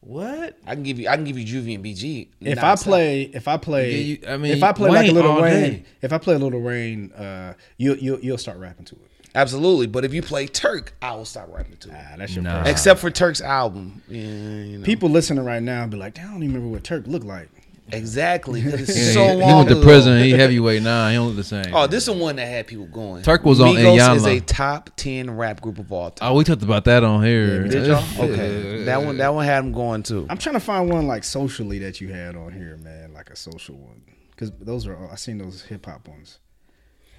What? 0.07 0.57
I 0.67 0.75
can 0.75 0.83
give 0.85 0.99
you, 0.99 1.09
I 1.09 1.17
can 1.17 1.25
give 1.25 1.39
you 1.39 1.45
Juvie 1.45 1.75
and 1.75 1.85
BG. 1.85 2.29
if 2.41 2.63
I 2.63 2.77
play, 2.77 3.23
if 3.23 3.49
I 3.49 3.57
play, 3.57 3.97
you- 4.01 4.19
I 4.29 4.37
mean, 4.37 4.53
if 4.53 4.63
I 4.63 4.73
play 4.73 4.91
like 4.91 5.09
a 5.09 5.13
little 5.13 5.41
Rain, 5.43 5.53
day. 5.73 5.83
if 6.03 6.13
I 6.13 6.19
play 6.19 6.35
a 6.35 6.39
little 6.39 6.61
Rain, 6.61 7.13
uh, 7.13 7.55
you 7.77 7.95
you 7.97 8.19
you'll 8.23 8.39
start 8.39 8.59
rapping 8.59 8.85
to 8.87 8.95
it. 8.95 9.11
absolutely, 9.35 9.87
but 9.87 10.05
if 10.05 10.15
you 10.15 10.23
play 10.23 10.47
Turk, 10.47 10.95
I 11.03 11.15
will 11.17 11.25
stop 11.25 11.49
rapping 11.53 11.77
to 11.79 11.89
it. 11.89 11.93
Nah, 11.93 12.17
that's 12.17 12.35
your 12.35 12.45
Nah. 12.45 12.63
Except 12.65 13.01
for 13.01 13.11
Turk's 13.11 13.41
album, 13.41 14.01
yeah, 14.09 14.21
you 14.23 14.79
know. 14.79 14.85
People 14.85 15.11
listening 15.11 15.45
right 15.45 15.63
now 15.63 15.87
be 15.87 15.97
like, 15.97 16.19
I 16.19 16.23
don't 16.23 16.43
even 16.43 16.55
remember 16.55 16.69
what 16.69 16.85
Turk 16.85 17.07
looked 17.07 17.27
like. 17.27 17.49
Exactly 17.93 18.63
because 18.63 18.89
it's 18.89 18.97
Yeah, 18.97 19.13
so 19.13 19.25
he, 19.29 19.37
long. 19.37 19.49
he 19.49 19.55
went 19.55 19.69
to 19.69 19.83
prison. 19.83 20.23
He 20.23 20.31
heavyweight 20.31 20.83
now. 20.83 21.09
He 21.09 21.15
don't 21.15 21.29
look 21.29 21.37
the 21.37 21.45
same. 21.45 21.75
Oh, 21.75 21.87
this 21.87 22.09
is 22.09 22.15
one 22.15 22.37
that 22.37 22.47
had 22.47 22.67
people 22.67 22.87
going. 22.87 23.23
Turk 23.23 23.45
was 23.45 23.61
on 23.61 23.75
Migos 23.75 24.17
is 24.17 24.27
a 24.27 24.41
top 24.41 24.91
ten 24.97 25.31
rap 25.31 25.61
group 25.61 25.79
of 25.79 25.93
all 25.93 26.11
time. 26.11 26.31
Oh, 26.33 26.35
we 26.37 26.45
talked 26.45 26.63
about 26.63 26.85
that 26.87 27.05
on 27.05 27.23
here. 27.25 27.69
Did 27.69 27.87
y'all? 27.87 28.03
Okay, 28.19 28.85
that 28.85 29.03
one 29.03 29.17
that 29.19 29.33
one 29.35 29.45
had 29.45 29.65
him 29.65 29.73
going 29.73 30.03
too. 30.03 30.27
I'm 30.29 30.39
trying 30.39 30.55
to 30.55 30.61
find 30.61 30.91
one 30.91 31.07
like 31.07 31.25
socially 31.25 31.79
that 31.81 32.01
you 32.01 32.13
had 32.13 32.37
on 32.37 32.53
here, 32.53 32.77
man, 32.79 33.13
like 33.13 33.31
a 33.31 33.37
social 33.37 33.77
one, 33.77 34.03
because 34.31 34.51
those 34.61 34.87
are 34.87 34.97
all, 34.97 35.11
I 35.11 35.17
seen 35.17 35.39
those 35.39 35.63
hip 35.63 35.87
hop 35.87 36.09
ones. 36.09 36.39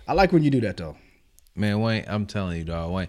I 0.07 0.13
like 0.13 0.31
when 0.31 0.43
you 0.43 0.49
do 0.51 0.61
that 0.61 0.77
though. 0.77 0.97
Man, 1.55 1.79
Wayne, 1.79 2.05
I'm 2.07 2.25
telling 2.27 2.57
you, 2.57 2.63
dog, 2.63 2.91
Wayne, 2.91 3.07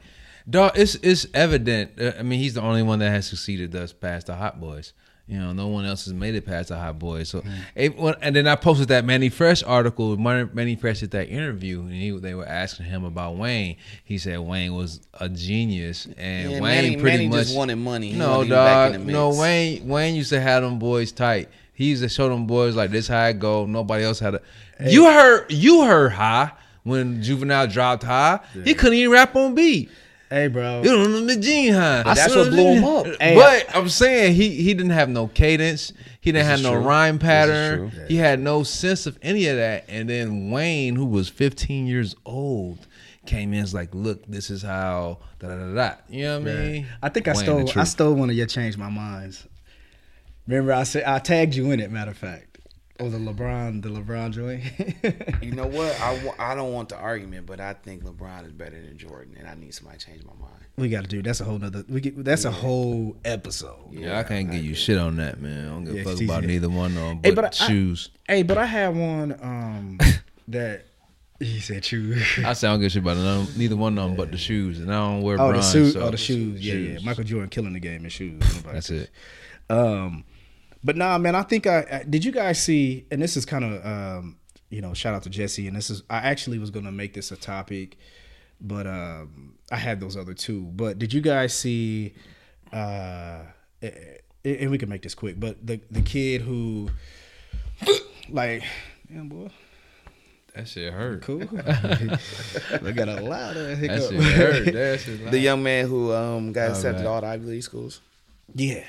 dog, 0.48 0.72
it's 0.74 0.94
it's 0.96 1.26
evident. 1.34 2.00
uh, 2.00 2.12
I 2.18 2.22
mean, 2.22 2.38
he's 2.40 2.54
the 2.54 2.62
only 2.62 2.82
one 2.82 2.98
that 3.00 3.11
has 3.11 3.26
succeeded 3.26 3.72
thus 3.72 3.92
past 3.92 4.26
the 4.28 4.36
Hot 4.36 4.59
Boys. 4.61 4.92
You 5.28 5.38
know, 5.38 5.52
no 5.52 5.66
one 5.66 5.84
else 5.84 6.06
has 6.06 6.14
made 6.14 6.34
it 6.34 6.46
past 6.46 6.70
the 6.70 6.76
Hot 6.78 6.98
Boys. 6.98 7.28
So, 7.28 7.42
mm. 7.76 7.96
when- 7.98 8.14
and 8.22 8.34
then 8.34 8.46
I 8.46 8.56
posted 8.56 8.88
that 8.88 9.04
Mannie 9.04 9.28
Fresh 9.28 9.62
article. 9.62 10.16
Mannie 10.16 10.48
Mannie 10.54 10.76
Fresh 10.76 11.00
did 11.00 11.10
that 11.10 11.28
interview, 11.28 11.80
and 11.82 11.92
he, 11.92 12.10
they 12.18 12.32
were 12.34 12.46
asking 12.48 12.86
him 12.86 13.04
about 13.04 13.36
Wayne. 13.36 13.76
He 14.04 14.16
said 14.16 14.38
Wayne 14.40 14.74
was 14.74 15.00
a 15.20 15.28
genius, 15.28 16.08
and 16.16 16.52
Yeah, 16.52 16.60
Wayne 16.60 16.62
Mannie- 16.62 16.96
pretty 16.96 17.16
Mannie 17.18 17.28
much 17.28 17.44
just 17.48 17.56
wanted 17.56 17.76
money. 17.76 18.12
He 18.12 18.18
No, 18.18 18.38
wanted 18.38 18.48
to 18.48 18.54
back 18.54 18.92
dog, 18.92 19.00
in 19.02 19.06
the 19.06 19.12
no. 19.12 19.38
Wayne 19.38 19.86
Wayne 19.86 20.14
used 20.14 20.30
to 20.30 20.40
have 20.40 20.62
them 20.62 20.78
boys 20.78 21.12
tight. 21.12 21.50
He 21.74 21.90
used 21.90 22.02
to 22.02 22.08
show 22.08 22.28
them 22.30 22.46
boys 22.46 22.74
like 22.74 22.90
this 22.90 23.06
how 23.06 23.26
it 23.26 23.38
go. 23.38 23.66
Nobody 23.66 24.04
else 24.04 24.18
had 24.18 24.36
a. 24.36 24.40
You 24.84 25.04
heard 25.04 25.52
you 25.52 25.84
heard 25.84 26.12
high 26.12 26.52
when 26.84 27.22
Juvenile 27.22 27.66
dropped 27.66 28.02
high. 28.02 28.40
He 28.64 28.72
couldn't 28.72 28.94
even 28.96 29.12
rap 29.12 29.36
on 29.36 29.54
beat. 29.54 29.90
Hey, 30.30 30.48
bro. 30.48 30.82
You 30.82 30.90
don't 30.90 31.10
know 31.10 31.24
the 31.24 31.36
gene 31.36 31.72
high. 31.72 32.02
But 32.02 32.14
that's 32.14 32.36
what 32.36 32.50
blew 32.50 32.74
him 32.74 32.84
up. 32.84 33.06
Hey, 33.20 33.34
but 33.34 33.74
I'm 33.74 33.88
saying 33.88 34.34
he 34.34 34.50
he 34.50 34.74
didn't 34.74 34.90
have 34.90 35.08
no 35.08 35.28
cadence. 35.28 35.92
He 36.20 36.32
didn't 36.32 36.46
have 36.46 36.62
no 36.62 36.72
true. 36.72 36.82
rhyme 36.82 37.18
pattern. 37.18 37.90
true. 37.90 38.04
He 38.06 38.16
had 38.16 38.38
no 38.40 38.62
sense 38.62 39.06
of 39.06 39.18
any 39.22 39.46
of 39.46 39.56
that. 39.56 39.84
And 39.88 40.08
then 40.08 40.50
Wayne, 40.50 40.96
who 40.96 41.06
was 41.06 41.28
15 41.28 41.86
years 41.86 42.14
old, 42.26 42.86
came 43.26 43.50
in. 43.50 43.60
and 43.60 43.62
was 43.62 43.74
like, 43.74 43.94
look, 43.94 44.26
this 44.26 44.50
is 44.50 44.62
how 44.62 45.18
da 45.38 45.48
da 45.48 45.56
da 45.56 45.74
da. 45.74 45.94
You 46.08 46.24
know 46.24 46.40
what 46.40 46.48
I 46.48 46.54
mean? 46.54 46.86
I 47.02 47.08
think 47.08 47.28
I 47.28 47.32
Wayne, 47.32 47.46
the 47.46 47.66
stole 47.66 47.80
I 47.80 47.84
stole 47.84 48.14
one 48.14 48.30
of 48.30 48.36
your 48.36 48.46
change 48.46 48.76
my 48.76 48.90
minds. 48.90 49.46
Remember 50.46 50.72
I 50.72 50.82
said 50.84 51.04
I 51.04 51.18
tagged 51.18 51.54
you 51.54 51.70
in 51.70 51.80
it. 51.80 51.90
Matter 51.90 52.10
of 52.10 52.18
fact, 52.18 52.47
oh 53.01 53.09
the 53.09 53.18
LeBron 53.18 53.82
the 53.82 53.88
LeBron 53.90 54.30
joint. 54.32 54.62
You 55.42 55.53
know 55.53 55.66
what? 55.66 55.99
I, 56.01 56.32
I 56.38 56.55
don't 56.55 56.72
want 56.72 56.88
the 56.88 56.96
argument, 56.96 57.46
but 57.46 57.61
I 57.61 57.72
think 57.72 58.05
LeBron 58.05 58.44
is 58.46 58.53
better 58.53 58.80
than 58.80 58.99
Jordan, 58.99 59.36
and 59.38 59.49
I 59.49 59.55
need 59.55 59.72
somebody 59.74 59.99
to 59.99 60.07
change 60.07 60.24
my 60.24 60.32
mind. 60.40 60.64
we 60.76 60.88
got 60.88 61.03
to 61.05 61.09
do 61.09 61.22
that's 61.22 61.40
a 61.40 61.44
whole 61.44 61.59
nother. 61.59 61.84
We 61.88 62.01
get, 62.01 62.22
that's 62.24 62.44
a 62.44 62.51
whole 62.51 63.16
episode. 63.24 63.92
Yeah, 63.92 64.18
I 64.18 64.24
can't 64.24 64.51
give 64.51 64.64
you 64.64 64.74
shit 64.74 64.99
on 64.99 65.16
that, 65.16 65.40
man. 65.40 65.66
I 65.66 65.70
don't 65.70 65.84
give 65.84 65.94
Yeah, 65.94 66.01
a 66.03 66.05
fuck 66.05 66.20
about 66.22 66.40
said- 66.40 66.49
neither 66.49 66.68
one 66.68 66.90
of 66.90 66.94
them. 66.96 67.20
Hey, 67.22 67.30
But, 67.30 67.42
but 67.42 67.61
I- 67.62 67.66
shoes. 67.66 68.11
Hey, 68.26 68.42
but 68.42 68.59
I 68.59 68.66
had 68.66 68.94
one 68.96 69.38
um 69.42 69.99
that 70.49 70.84
he 71.40 71.61
said 71.61 71.84
true. 71.84 72.16
I, 72.44 72.53
say 72.53 72.66
I 72.66 72.72
don't 72.72 72.80
give 72.80 72.86
a 72.86 72.90
shit 72.90 73.03
about 73.03 73.16
none, 73.16 73.46
neither 73.57 73.76
one 73.76 73.96
of 73.96 74.09
them, 74.09 74.16
but 74.16 74.32
the 74.32 74.36
shoes, 74.38 74.80
and 74.80 74.90
I 74.92 74.96
don't 74.99 75.22
wear 75.22 75.40
Oh, 75.40 75.46
the 75.46 75.53
bronze. 75.55 75.70
suit. 75.70 75.92
so 75.92 76.01
oh, 76.01 76.11
the 76.11 76.16
shoes. 76.16 76.61
Yeah, 76.61 76.72
shoes. 76.72 77.01
yeah. 77.01 77.07
Michael 77.07 77.22
Jordan 77.24 77.49
killing 77.49 77.74
the 77.74 77.80
game 77.80 78.03
in 78.03 78.11
shoes. 78.11 78.42
That's 78.64 78.90
it. 78.90 79.09
Um, 79.70 80.24
but 80.84 80.96
nah, 80.96 81.18
man, 81.18 81.34
I 81.34 81.42
think 81.42 81.66
I, 81.66 81.86
I 82.00 82.04
did. 82.08 82.24
You 82.24 82.32
guys 82.32 82.62
see? 82.62 83.06
And 83.10 83.20
this 83.22 83.36
is 83.36 83.44
kind 83.44 83.64
of 83.64 83.84
um, 83.86 84.36
you 84.70 84.80
know, 84.80 84.94
shout 84.94 85.14
out 85.14 85.22
to 85.24 85.30
Jesse. 85.30 85.66
And 85.66 85.76
this 85.76 85.90
is 85.90 86.02
I 86.10 86.18
actually 86.18 86.58
was 86.58 86.70
gonna 86.70 86.92
make 86.92 87.14
this 87.14 87.30
a 87.32 87.36
topic, 87.36 87.96
but 88.60 88.86
um, 88.86 89.54
I 89.72 89.76
had 89.76 90.00
those 90.00 90.16
other 90.16 90.34
two. 90.34 90.62
But 90.62 90.98
did 90.98 91.12
you 91.12 91.20
guys 91.20 91.54
see? 91.54 92.14
Uh, 92.72 93.40
and 94.44 94.70
we 94.70 94.78
can 94.78 94.88
make 94.88 95.02
this 95.02 95.14
quick. 95.14 95.38
But 95.40 95.66
the 95.66 95.80
the 95.90 96.02
kid 96.02 96.42
who, 96.42 96.90
like, 98.30 98.62
damn 99.12 99.28
boy, 99.28 99.48
That 100.54 100.68
shit 100.68 100.92
hurt. 100.92 101.22
cool. 101.22 101.38
we 102.82 102.92
got 102.92 103.08
a 103.08 103.20
lot 103.22 103.56
of 103.56 103.68
That 103.68 103.76
hiccup. 103.78 104.10
shit 104.10 104.22
hurt. 104.22 104.64
That 104.72 105.00
shit 105.00 105.30
The 105.30 105.38
young 105.38 105.62
man 105.62 105.86
who 105.86 106.12
um, 106.12 106.52
got 106.52 106.70
accepted 106.70 106.96
man. 106.96 107.04
to 107.04 107.08
all 107.10 107.20
the 107.20 107.26
Ivy 107.28 107.46
League 107.46 107.62
schools. 107.62 108.00
yeah, 108.54 108.84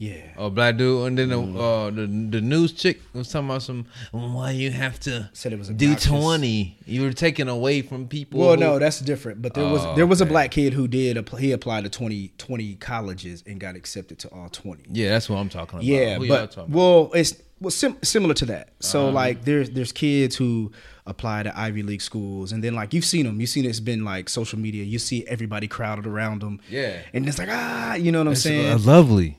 yeah. 0.00 0.22
Oh, 0.38 0.48
black 0.48 0.76
dude, 0.78 1.06
and 1.08 1.18
then 1.18 1.28
the 1.28 1.36
Mm. 1.36 1.56
uh, 1.56 1.90
the 1.90 2.06
the 2.38 2.40
news 2.40 2.72
chick 2.72 3.00
was 3.12 3.28
talking 3.28 3.48
about 3.50 3.62
some 3.62 3.84
why 4.12 4.50
you 4.52 4.70
have 4.70 4.98
to 5.00 5.28
Said 5.34 5.52
it 5.52 5.58
was 5.58 5.68
do 5.68 5.94
twenty. 5.94 6.78
You 6.86 7.02
were 7.02 7.12
taking 7.12 7.48
away 7.48 7.82
from 7.82 8.08
people. 8.08 8.40
Well, 8.40 8.54
who- 8.54 8.60
no, 8.60 8.78
that's 8.78 9.00
different. 9.00 9.42
But 9.42 9.52
there 9.54 9.68
was 9.68 9.82
Oh, 9.84 9.94
there 9.94 10.06
was 10.06 10.20
a 10.22 10.26
black 10.26 10.50
kid 10.52 10.72
who 10.72 10.88
did 10.88 11.16
apply, 11.18 11.40
he 11.40 11.52
applied 11.52 11.84
to 11.84 11.90
20, 11.90 12.32
20 12.38 12.74
colleges 12.76 13.44
and 13.46 13.60
got 13.60 13.76
accepted 13.76 14.18
to 14.20 14.28
all 14.28 14.48
twenty. 14.48 14.84
yeah, 14.90 15.10
that's 15.10 15.28
what 15.28 15.36
I'm 15.36 15.48
talking 15.50 15.76
about. 15.80 15.84
Yeah, 15.84 16.16
Who 16.18 16.26
but 16.28 16.54
about? 16.54 16.70
well, 16.70 17.10
it's 17.14 17.34
well 17.60 17.70
sim- 17.70 17.98
similar 18.02 18.32
to 18.34 18.46
that. 18.46 18.70
So 18.80 19.02
Uh-huh. 19.04 19.12
like 19.12 19.44
there's 19.44 19.68
there's 19.70 19.92
kids 19.92 20.34
who 20.36 20.72
apply 21.06 21.42
to 21.42 21.58
Ivy 21.58 21.82
League 21.82 22.00
schools, 22.02 22.52
and 22.52 22.62
then 22.64 22.74
like 22.74 22.94
you've 22.94 23.04
seen 23.04 23.26
them, 23.26 23.38
you've 23.40 23.50
seen 23.50 23.64
it's 23.66 23.80
been 23.80 24.04
like 24.04 24.28
social 24.30 24.58
media. 24.58 24.84
You 24.84 24.98
see 24.98 25.26
everybody 25.26 25.66
crowded 25.68 26.06
around 26.06 26.40
them. 26.40 26.60
Yeah. 26.70 26.98
and 27.12 27.28
it's 27.28 27.38
like 27.38 27.48
ah, 27.50 27.94
you 27.96 28.12
know 28.12 28.20
what 28.20 28.28
I'm 28.28 28.34
saying? 28.36 28.72
uh, 28.72 28.78
lovely. 28.78 29.36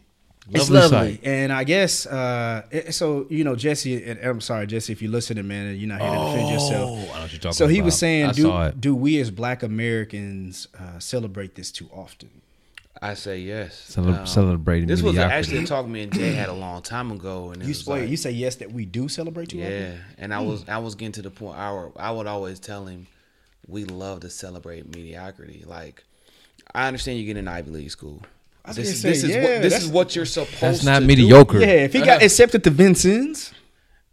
It's 0.53 0.69
Lovely 0.69 0.97
lovely, 0.97 1.11
sight. 1.15 1.19
and 1.23 1.51
I 1.53 1.63
guess 1.63 2.05
uh, 2.05 2.63
it- 2.71 2.93
so. 2.93 3.25
You 3.29 3.43
know, 3.43 3.55
Jesse. 3.55 4.03
And 4.03 4.19
I'm 4.19 4.41
sorry, 4.41 4.67
Jesse, 4.67 4.91
if 4.91 5.01
you're 5.01 5.11
listening, 5.11 5.47
man, 5.47 5.67
and 5.67 5.77
you're 5.79 5.87
not 5.87 6.01
here 6.01 6.09
to 6.11 6.25
defend 6.25 6.49
yourself. 6.49 6.89
Oh, 6.89 6.93
I 6.93 6.97
know 6.97 7.21
what 7.21 7.31
you're 7.31 7.39
talking 7.39 7.53
So 7.53 7.67
he 7.67 7.77
about. 7.79 7.85
was 7.85 7.97
saying, 7.97 8.31
do, 8.33 8.71
do 8.79 8.95
we 8.95 9.19
as 9.21 9.31
Black 9.31 9.63
Americans 9.63 10.67
uh, 10.77 10.99
celebrate 10.99 11.55
this 11.55 11.71
too 11.71 11.89
often? 11.93 12.29
I 13.01 13.13
say 13.15 13.39
yes. 13.39 13.75
Cele- 13.89 14.13
Um, 14.13 14.27
celebrating 14.27 14.87
This 14.87 15.01
was 15.01 15.17
actually 15.17 15.63
a 15.63 15.65
talk 15.65 15.87
me 15.87 16.03
and 16.03 16.13
Jay 16.13 16.33
had 16.33 16.49
a 16.49 16.53
long 16.53 16.81
time 16.83 17.11
ago, 17.11 17.51
and 17.51 17.61
You, 17.63 17.69
was 17.69 17.87
like, 17.87 18.09
you 18.09 18.17
say 18.17 18.31
yes 18.31 18.57
that 18.57 18.71
we 18.71 18.85
do 18.85 19.07
celebrate 19.07 19.49
too 19.49 19.57
yeah. 19.57 19.65
often. 19.65 19.99
And 20.19 20.33
I 20.33 20.39
was 20.41 20.67
I 20.67 20.77
was 20.79 20.93
getting 20.95 21.13
to 21.13 21.21
the 21.23 21.31
point. 21.31 21.57
I 21.57 21.71
would, 21.71 21.91
I 21.97 22.11
would 22.11 22.27
always 22.27 22.59
tell 22.59 22.85
him, 22.85 23.07
we 23.67 23.85
love 23.85 24.19
to 24.19 24.29
celebrate 24.29 24.85
mediocrity. 24.93 25.63
Like, 25.65 26.03
I 26.75 26.87
understand 26.87 27.17
you 27.19 27.25
get 27.25 27.37
in 27.37 27.47
Ivy 27.47 27.71
League 27.71 27.91
school. 27.91 28.21
Was 28.67 28.75
This, 28.75 28.89
is 28.89 29.01
say, 29.01 29.09
this 29.09 29.23
is 29.23 29.29
yeah, 29.31 29.41
what 29.41 29.61
this 29.63 29.83
is 29.83 29.87
what 29.89 30.15
you're 30.15 30.25
supposed. 30.25 30.53
To. 30.55 30.61
That's 30.61 30.83
not 30.83 30.99
to 30.99 31.05
mediocre. 31.05 31.59
Yeah, 31.59 31.67
if 31.67 31.93
he 31.93 32.01
got 32.01 32.21
accepted 32.21 32.63
to 32.65 32.69
Vincennes, 32.69 33.51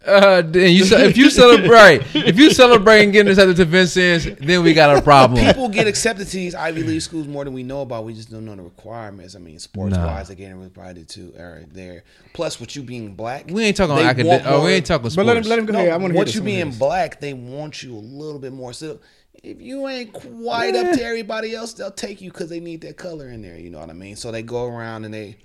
Uh, 0.07 0.41
then 0.43 0.73
you 0.73 0.85
if 0.85 1.17
you 1.19 1.29
celebrate 1.29 2.01
if 2.15 2.39
you 2.39 2.51
celebrate 2.51 3.03
and 3.03 3.13
getting 3.13 3.31
accepted 3.31 3.57
to 3.57 3.65
Vincennes, 3.67 4.25
then 4.41 4.63
we 4.63 4.73
got 4.73 4.97
a 4.97 5.03
problem. 5.03 5.45
People 5.45 5.69
get 5.69 5.87
accepted 5.87 6.27
to 6.29 6.33
these 6.37 6.55
Ivy 6.55 6.83
League 6.85 7.03
schools 7.03 7.27
more 7.27 7.45
than 7.45 7.53
we 7.53 7.63
know 7.63 7.83
about. 7.83 8.05
We 8.05 8.15
just 8.15 8.31
don't 8.31 8.47
know 8.47 8.55
the 8.57 8.63
requirements. 8.63 9.35
I 9.37 9.39
mean, 9.41 9.59
sports 9.59 9.95
Nah. 9.97 10.07
wise, 10.07 10.29
they're 10.29 10.37
getting 10.37 10.57
really 10.57 10.71
probably 10.71 11.05
too 11.05 11.35
there. 11.73 12.05
Plus, 12.33 12.59
with 12.59 12.75
you 12.77 12.83
being 12.83 13.15
black, 13.15 13.47
We 13.51 13.65
ain't 13.65 13.77
talking 13.77 13.97
they 13.97 14.05
academic. 14.05 14.43
Oh, 14.47 14.59
we 14.61 14.63
more- 14.63 14.71
ain't 14.71 14.87
talking 14.87 15.11
sports. 15.11 15.17
but 15.17 15.27
let 15.27 15.37
him 15.37 15.43
let 15.43 15.59
him 15.59 15.67
go 15.67 15.73
No, 15.75 15.79
ahead. 15.81 15.91
I 15.93 15.97
want 15.97 16.05
to 16.11 16.13
hear 16.15 16.17
once 16.17 16.29
this. 16.29 16.35
you 16.37 16.41
I 16.41 16.45
wanna 16.45 16.51
hear 16.53 16.65
being 16.65 16.71
this. 16.71 16.79
black, 16.79 17.21
they 17.21 17.33
want 17.35 17.83
you 17.83 17.95
a 17.95 17.99
little 17.99 18.39
bit 18.39 18.53
more. 18.55 18.73
So 18.73 19.01
if 19.43 19.61
you 19.61 19.87
ain't 19.89 20.13
quite 20.13 20.75
up 20.75 20.95
to 20.97 21.03
everybody 21.05 21.55
else, 21.55 21.73
they'll 21.73 21.91
take 21.91 22.21
you 22.21 22.31
because 22.31 22.49
they 22.51 22.61
need 22.61 22.81
that 22.83 22.97
color 22.97 23.29
in 23.29 23.43
there. 23.43 23.59
You 23.59 23.71
know 23.71 23.79
what 23.79 23.91
I 23.91 23.95
mean? 23.95 24.17
So 24.17 24.31
they 24.33 24.43
go 24.43 24.67
around 24.67 25.05
and 25.05 25.13
they 25.15 25.37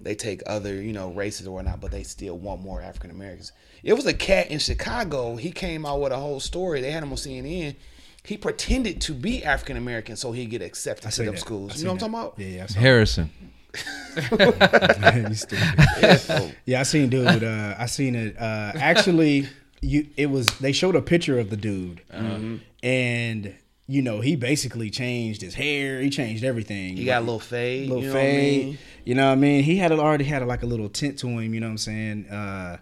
they 0.00 0.14
take 0.14 0.42
other 0.46 0.74
you 0.74 0.92
know 0.92 1.10
races 1.12 1.46
or 1.46 1.52
whatnot, 1.54 1.80
but 1.80 1.90
they 1.90 2.02
still 2.02 2.36
want 2.38 2.62
more 2.62 2.80
African 2.82 3.10
Americans. 3.10 3.52
It 3.82 3.92
was 3.94 4.06
a 4.06 4.14
cat 4.14 4.50
in 4.50 4.58
Chicago. 4.58 5.36
He 5.36 5.52
came 5.52 5.84
out 5.84 6.00
with 6.00 6.12
a 6.12 6.16
whole 6.16 6.40
story. 6.40 6.80
They 6.80 6.90
had 6.90 7.02
him 7.02 7.10
on 7.10 7.16
CNN. 7.16 7.76
He 8.22 8.38
pretended 8.38 9.02
to 9.02 9.12
be 9.12 9.44
African 9.44 9.76
American 9.76 10.16
so 10.16 10.32
he'd 10.32 10.46
get 10.46 10.62
accepted 10.62 11.08
to 11.08 11.12
see 11.12 11.24
them 11.26 11.34
that. 11.34 11.40
Schools. 11.40 11.74
see 11.74 11.80
You 11.80 11.84
know 11.84 11.92
what 11.92 12.02
I'm 12.02 12.12
talking 12.12 12.26
about? 12.26 12.34
Yeah, 12.38 12.46
yeah. 12.56 12.62
I 12.62 12.66
saw 12.66 12.80
Harrison. 12.80 13.30
that. 14.28 15.26
You 15.28 15.34
stupid. 15.34 16.20
Oh, 16.30 16.50
Yeah, 16.64 16.80
I 16.80 16.82
seen 16.84 17.08
dude. 17.10 17.44
Uh, 17.44 17.74
I 17.78 17.86
seen 17.86 18.14
it. 18.14 18.36
Uh, 18.38 18.72
actually, 18.76 19.48
you 19.82 20.06
it 20.16 20.26
was 20.26 20.46
they 20.58 20.72
showed 20.72 20.96
a 20.96 21.02
picture 21.02 21.38
of 21.38 21.50
the 21.50 21.56
dude, 21.56 22.00
Uh-huh. 22.12 22.56
And 22.84 23.54
you 23.86 24.02
know 24.02 24.20
he 24.20 24.36
basically 24.36 24.90
changed 24.90 25.40
his 25.42 25.54
hair. 25.54 26.00
He 26.00 26.10
changed 26.10 26.44
everything. 26.44 26.96
He 26.96 27.04
got 27.04 27.18
a 27.18 27.24
little 27.24 27.40
fade. 27.40 27.88
little 27.88 28.02
you 28.02 28.08
know 28.08 28.14
fade. 28.14 28.58
What 28.58 28.62
I 28.62 28.66
mean? 28.66 28.78
You 29.04 29.14
know 29.14 29.26
what 29.26 29.32
I 29.32 29.36
mean? 29.36 29.64
He 29.64 29.76
had 29.78 29.90
a, 29.90 29.98
already 29.98 30.24
had 30.24 30.42
a, 30.42 30.46
like 30.46 30.62
a 30.62 30.66
little 30.66 30.88
tint 30.88 31.18
to 31.20 31.28
him. 31.28 31.52
You 31.54 31.60
know 31.60 31.66
what 31.66 31.72
I'm 31.72 31.78
saying? 31.78 32.26
Uh, 32.28 32.76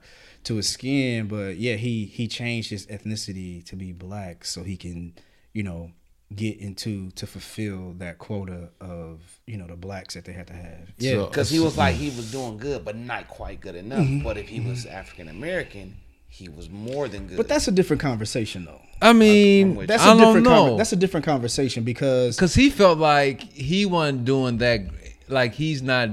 to 0.44 0.56
his 0.56 0.68
skin, 0.68 1.28
but 1.28 1.56
yeah, 1.56 1.76
he 1.76 2.04
he 2.06 2.26
changed 2.26 2.68
his 2.70 2.86
ethnicity 2.88 3.64
to 3.66 3.76
be 3.76 3.92
black 3.92 4.44
so 4.44 4.64
he 4.64 4.76
can, 4.76 5.14
you 5.52 5.62
know, 5.62 5.92
get 6.34 6.58
into 6.58 7.10
to 7.12 7.26
fulfill 7.28 7.92
that 7.98 8.18
quota 8.18 8.70
of 8.80 9.20
you 9.46 9.56
know 9.56 9.68
the 9.68 9.76
blacks 9.76 10.14
that 10.14 10.24
they 10.24 10.32
had 10.32 10.48
to 10.48 10.52
have. 10.54 10.92
Yeah, 10.98 11.12
So- 11.12 11.26
Because 11.26 11.48
he 11.50 11.60
was 11.60 11.76
like 11.78 11.94
he 11.94 12.06
was 12.10 12.32
doing 12.32 12.56
good, 12.58 12.84
but 12.84 12.96
not 12.96 13.28
quite 13.28 13.60
good 13.60 13.76
enough. 13.76 14.00
Mm-hmm. 14.00 14.24
But 14.24 14.36
if 14.36 14.48
he 14.48 14.58
was 14.58 14.84
African 14.84 15.28
American, 15.28 15.96
he 16.34 16.48
was 16.48 16.70
more 16.70 17.08
than 17.08 17.26
good. 17.26 17.36
but 17.36 17.46
that's 17.48 17.68
a 17.68 17.72
different 17.72 18.00
conversation 18.00 18.64
though. 18.64 18.80
I 19.00 19.12
mean, 19.12 19.74
with 19.74 19.88
That's 19.88 20.02
I 20.04 20.12
a 20.14 20.16
don't 20.16 20.18
different 20.36 20.44
know. 20.46 20.64
conver- 20.74 20.78
that's 20.78 20.92
a 20.92 20.96
different 20.96 21.26
conversation 21.26 21.82
because 21.82 22.38
Cause 22.38 22.54
he 22.54 22.70
felt 22.70 22.98
like 22.98 23.42
he 23.52 23.84
wasn't 23.84 24.24
doing 24.24 24.58
that. 24.58 24.80
Like 25.28 25.54
he's 25.54 25.82
not. 25.82 26.08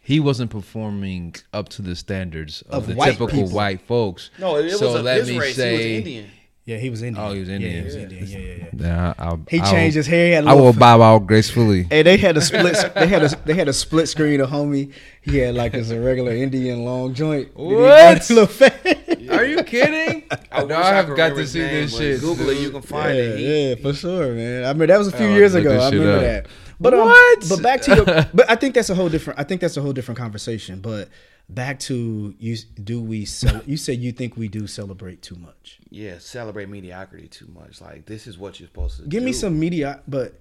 He 0.00 0.18
wasn't 0.20 0.50
performing 0.50 1.34
up 1.52 1.68
to 1.70 1.82
the 1.82 1.94
standards 1.96 2.62
of, 2.62 2.84
Of 2.84 2.86
the 2.86 2.94
white 2.94 3.06
typical 3.12 3.28
people. 3.28 3.48
white 3.50 3.80
folks. 3.82 4.30
no, 4.38 4.56
it 4.56 4.64
was 4.64 4.78
so 4.78 4.98
a, 4.98 5.02
let 5.02 5.18
his 5.18 5.28
me 5.30 5.38
race. 5.38 5.56
say, 5.56 5.70
he 5.70 5.76
was 5.76 5.96
Indian. 5.98 6.30
yeah, 6.64 6.76
he 6.78 6.90
was 6.90 7.02
Indian. 7.02 7.26
Oh, 7.26 7.32
he 7.34 7.40
was 7.40 7.48
Yeah, 7.48 7.54
Indian. 7.56 7.74
he 7.78 7.84
was 7.84 7.96
Indian. 7.96 8.26
Yeah, 8.28 8.38
yeah, 8.38 8.54
yeah. 8.54 8.64
Then 8.72 8.98
I, 8.98 9.14
I'll, 9.18 9.40
He 9.50 9.58
I'll- 9.60 9.70
changed 9.72 9.96
his 9.96 10.06
hair. 10.06 10.26
He 10.28 10.32
had 10.34 10.44
a 10.44 10.48
I 10.48 10.54
will 10.54 10.72
bow 10.72 11.02
out 11.02 11.26
gracefully. 11.26 11.82
Hey, 11.90 12.02
they 12.02 12.16
had 12.18 12.36
a 12.36 12.40
split. 12.40 12.76
they 12.94 13.06
had 13.08 13.24
a 13.24 13.28
they 13.44 13.54
had 13.54 13.66
a 13.68 13.72
split 13.72 14.08
screen 14.08 14.40
of 14.40 14.48
homie. 14.50 14.92
He 15.22 15.38
had 15.38 15.54
like 15.56 15.74
as 15.74 15.90
a 15.90 16.00
regular 16.00 16.32
Indian 16.32 16.84
long 16.84 17.12
joint. 17.12 17.48
Then 17.56 17.66
he 17.68 17.74
What? 17.74 18.30
little 18.30 18.46
fat. 18.46 19.02
Are 19.30 19.44
you 19.44 19.62
kidding? 19.64 20.24
I, 20.52 20.64
no, 20.64 20.76
I 20.76 20.90
have 20.94 21.14
got 21.16 21.30
to 21.30 21.46
see 21.46 21.60
name, 21.60 21.70
this 21.86 21.96
shit. 21.96 22.20
Google 22.20 22.50
it, 22.50 22.58
you 22.58 22.70
can 22.70 22.82
find 22.82 23.16
yeah, 23.16 23.22
it. 23.24 23.38
He- 23.38 23.68
yeah, 23.70 23.74
for 23.76 23.92
sure, 23.92 24.32
man. 24.34 24.64
I 24.64 24.72
mean, 24.72 24.88
that 24.88 24.98
was 24.98 25.08
a 25.08 25.16
few 25.16 25.28
years 25.28 25.54
ago. 25.54 25.78
I 25.80 25.90
shit 25.90 25.98
remember 26.00 26.16
up. 26.16 26.22
that. 26.22 26.46
But 26.78 26.94
um, 26.94 27.00
What? 27.08 27.48
but 27.48 27.62
back 27.62 27.80
to 27.82 27.94
your. 27.96 28.04
But 28.34 28.50
I 28.50 28.56
think 28.56 28.74
that's 28.74 28.90
a 28.90 28.94
whole 28.94 29.08
different. 29.08 29.38
I 29.40 29.44
think 29.44 29.60
that's 29.60 29.76
a 29.76 29.80
whole 29.82 29.92
different 29.94 30.18
conversation. 30.18 30.80
But 30.80 31.08
back 31.48 31.78
to 31.80 32.34
you. 32.38 32.56
Do 32.82 33.00
we? 33.00 33.24
Cel- 33.24 33.62
you 33.64 33.76
said 33.78 33.98
you 33.98 34.12
think 34.12 34.36
we 34.36 34.48
do 34.48 34.66
celebrate 34.66 35.22
too 35.22 35.36
much. 35.36 35.78
yeah, 35.90 36.18
celebrate 36.18 36.68
mediocrity 36.68 37.28
too 37.28 37.48
much. 37.54 37.80
Like 37.80 38.04
this 38.06 38.26
is 38.26 38.36
what 38.36 38.60
you're 38.60 38.68
supposed 38.68 38.98
to 38.98 39.04
Give 39.04 39.20
do. 39.22 39.26
me 39.26 39.32
some 39.32 39.58
media. 39.58 40.02
But 40.06 40.38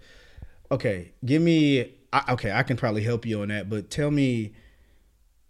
okay, 0.72 1.14
give 1.24 1.42
me. 1.42 1.94
I, 2.12 2.34
okay, 2.34 2.52
I 2.52 2.64
can 2.64 2.76
probably 2.76 3.04
help 3.04 3.26
you 3.26 3.42
on 3.42 3.48
that. 3.50 3.70
But 3.70 3.90
tell 3.90 4.12
me. 4.12 4.54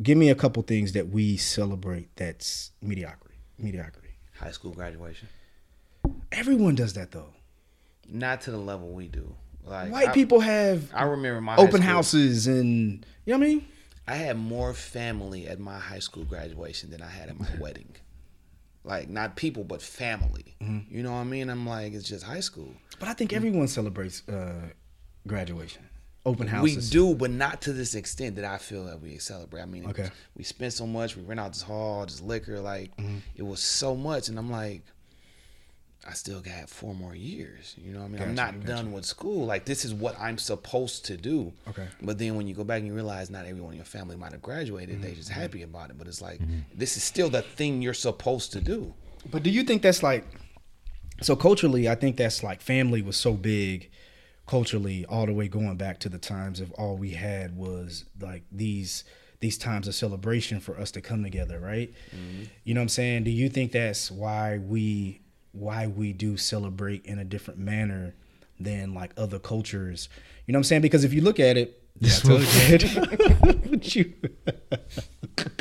Give 0.03 0.17
me 0.17 0.29
a 0.29 0.35
couple 0.35 0.61
things 0.61 0.91
that 0.91 1.07
we 1.07 1.37
celebrate 1.37 2.13
that's 2.17 2.71
mediocrity. 2.81 3.24
Mediocrity. 3.57 4.09
high 4.39 4.51
school 4.51 4.71
graduation. 4.71 5.27
Everyone 6.31 6.75
does 6.75 6.93
that 6.93 7.11
though. 7.11 7.29
Not 8.09 8.41
to 8.41 8.51
the 8.51 8.57
level 8.57 8.89
we 8.91 9.07
do. 9.07 9.33
Like 9.63 9.91
White 9.91 10.09
I- 10.09 10.13
people 10.13 10.39
have 10.41 10.91
I 10.93 11.03
remember 11.03 11.41
my 11.41 11.55
open 11.57 11.81
houses 11.81 12.47
and 12.47 13.05
you 13.25 13.33
know 13.33 13.39
what 13.39 13.45
I 13.45 13.49
mean. 13.49 13.65
I 14.07 14.15
had 14.15 14.37
more 14.37 14.73
family 14.75 15.47
at 15.47 15.59
my 15.59 15.79
high 15.79 15.99
school 15.99 16.25
graduation 16.25 16.91
than 16.91 17.01
I 17.01 17.07
had 17.09 17.29
at 17.29 17.39
my 17.39 17.47
wedding. 17.59 17.95
Like 18.83 19.09
not 19.09 19.35
people, 19.35 19.63
but 19.63 19.81
family. 19.81 20.55
Mm-hmm. 20.61 20.95
You 20.95 21.01
know 21.01 21.11
what 21.13 21.17
I 21.19 21.23
mean? 21.23 21.49
I'm 21.49 21.65
like, 21.67 21.93
it's 21.93 22.07
just 22.07 22.23
high 22.23 22.41
school. 22.41 22.71
But 22.99 23.09
I 23.09 23.13
think 23.13 23.33
everyone 23.33 23.67
celebrates 23.67 24.21
uh, 24.29 24.69
graduation, 25.25 25.81
open 26.25 26.49
We 26.61 26.75
do, 26.77 27.13
but 27.15 27.29
not 27.31 27.61
to 27.63 27.73
this 27.73 27.93
extent 27.95 28.35
that 28.37 28.45
I 28.45 28.57
feel 28.57 28.85
that 28.85 28.99
we 29.01 29.17
celebrate. 29.19 29.61
I 29.61 29.65
mean, 29.65 29.85
Okay. 29.87 30.03
was- 30.03 30.11
we 30.35 30.43
spent 30.43 30.73
so 30.73 30.87
much. 30.87 31.15
We 31.15 31.23
rent 31.23 31.39
out 31.39 31.53
this 31.53 31.61
hall, 31.61 32.05
this 32.05 32.21
liquor. 32.21 32.59
Like 32.59 32.95
Mm-hmm. 32.97 33.17
it 33.35 33.43
was 33.43 33.59
so 33.61 33.95
much, 33.95 34.27
and 34.29 34.37
I'm 34.39 34.49
like, 34.51 34.83
I 36.07 36.13
still 36.13 36.39
got 36.39 36.69
four 36.69 36.93
more 36.93 37.15
years. 37.15 37.73
You 37.77 37.91
know 37.93 37.99
what 38.01 38.05
I 38.05 38.09
mean? 38.09 38.21
I'm 38.21 38.35
not 38.35 38.53
gotcha. 38.59 38.67
done 38.67 38.91
with 38.91 39.05
school. 39.05 39.45
Like 39.45 39.65
this 39.65 39.83
is 39.85 39.93
what 39.93 40.15
I'm 40.19 40.37
supposed 40.37 41.05
to 41.05 41.17
do. 41.17 41.51
Okay. 41.67 41.87
But 42.01 42.19
then 42.19 42.35
when 42.35 42.47
you 42.47 42.53
go 42.53 42.63
back 42.63 42.77
and 42.79 42.87
you 42.87 42.93
realize 42.93 43.29
not 43.31 43.45
everyone 43.45 43.71
in 43.71 43.77
your 43.77 43.85
family 43.85 44.15
might 44.15 44.31
have 44.31 44.41
graduated, 44.41 45.01
they 45.01 45.07
Mm-hmm. 45.09 45.15
just 45.17 45.29
happy 45.29 45.63
about 45.63 45.89
it. 45.89 45.97
But 45.97 46.07
it's 46.07 46.21
like 46.21 46.39
this 46.75 46.95
is 46.97 47.03
still 47.03 47.29
the 47.29 47.41
thing 47.41 47.81
you're 47.81 47.93
supposed 47.95 48.51
to 48.53 48.61
do. 48.61 48.93
But 49.31 49.41
do 49.41 49.49
you 49.49 49.63
think 49.63 49.81
that's 49.81 50.03
like 50.03 50.25
so 51.21 51.35
culturally? 51.35 51.89
I 51.89 51.95
think 51.95 52.17
that's 52.17 52.43
like 52.43 52.61
family 52.61 53.01
was 53.01 53.17
so 53.17 53.33
big 53.33 53.89
culturally, 54.45 55.05
all 55.05 55.25
the 55.25 55.33
way 55.33 55.47
going 55.47 55.75
back 55.77 55.99
to 56.01 56.09
the 56.09 56.17
times 56.17 56.59
of 56.59 56.71
all 56.73 56.97
we 56.97 57.11
had 57.11 57.55
was 57.57 58.05
like 58.19 58.43
these 58.51 59.03
these 59.41 59.57
times 59.57 59.87
of 59.87 59.93
celebration 59.93 60.59
for 60.59 60.79
us 60.79 60.91
to 60.91 61.01
come 61.01 61.21
together, 61.23 61.59
right? 61.59 61.93
Mm-hmm. 62.15 62.43
You 62.63 62.73
know 62.73 62.79
what 62.79 62.83
I'm 62.83 62.89
saying? 62.89 63.23
Do 63.25 63.31
you 63.31 63.49
think 63.49 63.71
that's 63.71 64.09
why 64.09 64.57
we 64.59 65.21
why 65.51 65.87
we 65.87 66.13
do 66.13 66.37
celebrate 66.37 67.05
in 67.05 67.19
a 67.19 67.23
different 67.23 67.59
manner 67.59 68.15
than 68.59 68.93
like 68.93 69.11
other 69.17 69.39
cultures? 69.39 70.09
You 70.45 70.53
know 70.53 70.57
what 70.57 70.61
I'm 70.61 70.63
saying? 70.65 70.81
Because 70.81 71.03
if 71.03 71.13
you 71.13 71.21
look 71.21 71.39
at 71.39 71.57
it, 71.57 71.81
yeah, 71.99 72.13
I 72.13 72.19
told 72.19 72.41
you. 72.41 73.73
You- 73.81 74.13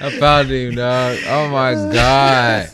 I 0.00 0.10
found 0.18 0.48
him, 0.48 0.74
dog. 0.74 1.18
Oh 1.26 1.48
my 1.48 1.74
god. 1.92 2.68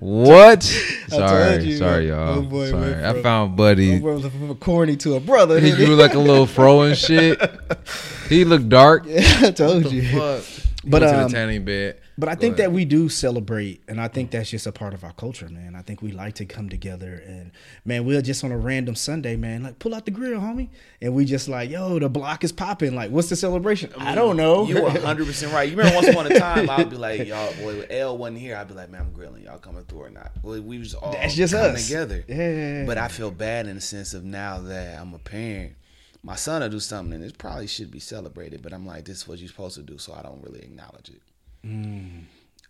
What? 0.00 0.62
Sorry, 1.08 1.64
you, 1.64 1.76
sorry, 1.76 2.08
man. 2.08 2.18
y'all. 2.18 2.38
Oh, 2.38 2.42
boy, 2.42 2.70
sorry. 2.70 2.92
went 2.94 3.04
I 3.04 3.22
found 3.22 3.56
Buddy. 3.56 3.98
Bro, 4.00 4.20
from 4.20 4.50
a 4.50 4.54
corny 4.54 4.96
to 4.96 5.14
a 5.14 5.20
brother. 5.20 5.60
He 5.60 5.72
grew 5.72 5.94
like 5.94 6.14
a 6.14 6.18
little 6.18 6.46
fro 6.46 6.82
and 6.82 6.96
shit. 6.96 7.40
He 8.28 8.46
looked 8.46 8.70
dark. 8.70 9.04
Yeah, 9.06 9.20
I 9.42 9.50
told 9.50 9.92
you. 9.92 10.02
Fuck. 10.18 10.42
He 10.82 10.88
But, 10.88 11.02
went 11.02 11.12
to 11.12 11.18
um, 11.24 11.28
the 11.28 11.36
tanning 11.36 11.62
bed. 11.66 12.00
But 12.16 12.28
I 12.28 12.36
think 12.36 12.58
that 12.58 12.70
we 12.70 12.84
do 12.84 13.08
celebrate, 13.08 13.82
and 13.88 14.00
I 14.00 14.06
think 14.06 14.30
that's 14.30 14.48
just 14.48 14.68
a 14.68 14.72
part 14.72 14.94
of 14.94 15.02
our 15.02 15.12
culture, 15.14 15.48
man. 15.48 15.74
I 15.74 15.82
think 15.82 16.00
we 16.00 16.12
like 16.12 16.34
to 16.36 16.44
come 16.44 16.68
together, 16.68 17.22
and 17.26 17.50
man, 17.84 18.04
we're 18.04 18.22
just 18.22 18.44
on 18.44 18.52
a 18.52 18.58
random 18.58 18.94
Sunday, 18.94 19.34
man, 19.34 19.64
like 19.64 19.80
pull 19.80 19.94
out 19.94 20.04
the 20.04 20.12
grill, 20.12 20.40
homie, 20.40 20.68
and 21.02 21.12
we 21.12 21.24
just 21.24 21.48
like, 21.48 21.70
yo, 21.70 21.98
the 21.98 22.08
block 22.08 22.44
is 22.44 22.52
popping. 22.52 22.94
Like, 22.94 23.10
what's 23.10 23.30
the 23.30 23.36
celebration? 23.36 23.92
I, 23.98 24.14
don't 24.14 24.36
know. 24.36 24.64
You 24.64 24.78
are 24.78 24.82
100 24.84 25.26
percent 25.26 25.52
right. 25.52 25.68
You 25.68 25.76
remember 25.76 25.96
once 25.96 26.08
upon 26.08 26.30
a 26.30 26.38
time, 26.38 26.70
I'd 26.70 26.88
be 26.88 26.96
like, 26.96 27.26
y'all, 27.26 27.52
boy, 27.54 27.84
L 27.90 28.16
wasn't 28.16 28.38
here. 28.38 28.56
I'd 28.56 28.68
be 28.68 28.74
like, 28.74 28.90
man, 28.90 29.00
I'm 29.02 29.12
grilling. 29.12 29.42
Y'all 29.42 29.58
coming 29.58 29.84
through 29.84 30.04
or 30.04 30.10
not? 30.10 30.30
Well, 30.42 30.60
we 30.62 30.78
was 30.78 30.94
all 30.94 31.12
That's 31.12 31.34
just 31.34 31.52
coming 31.52 31.72
us. 31.72 31.86
together. 31.88 32.24
Yeah. 32.28 32.84
But 32.86 32.96
I 32.96 33.08
feel 33.08 33.32
bad 33.32 33.66
in 33.66 33.74
the 33.74 33.80
sense 33.80 34.14
of 34.14 34.24
now 34.24 34.60
that 34.60 35.00
I'm 35.00 35.14
a 35.14 35.18
parent, 35.18 35.74
my 36.22 36.36
son 36.36 36.62
will 36.62 36.68
do 36.68 36.80
something 36.80 37.14
and 37.14 37.24
it 37.24 37.38
probably 37.38 37.66
should 37.66 37.90
be 37.90 37.98
celebrated. 37.98 38.62
But 38.62 38.72
I'm 38.72 38.86
like, 38.86 39.04
this 39.04 39.18
is 39.18 39.28
what 39.28 39.38
you're 39.38 39.48
supposed 39.48 39.74
to 39.74 39.82
do, 39.82 39.98
so 39.98 40.14
I 40.14 40.22
don't 40.22 40.42
really 40.44 40.60
acknowledge 40.60 41.08
it. 41.08 41.20
Mm. 41.64 42.24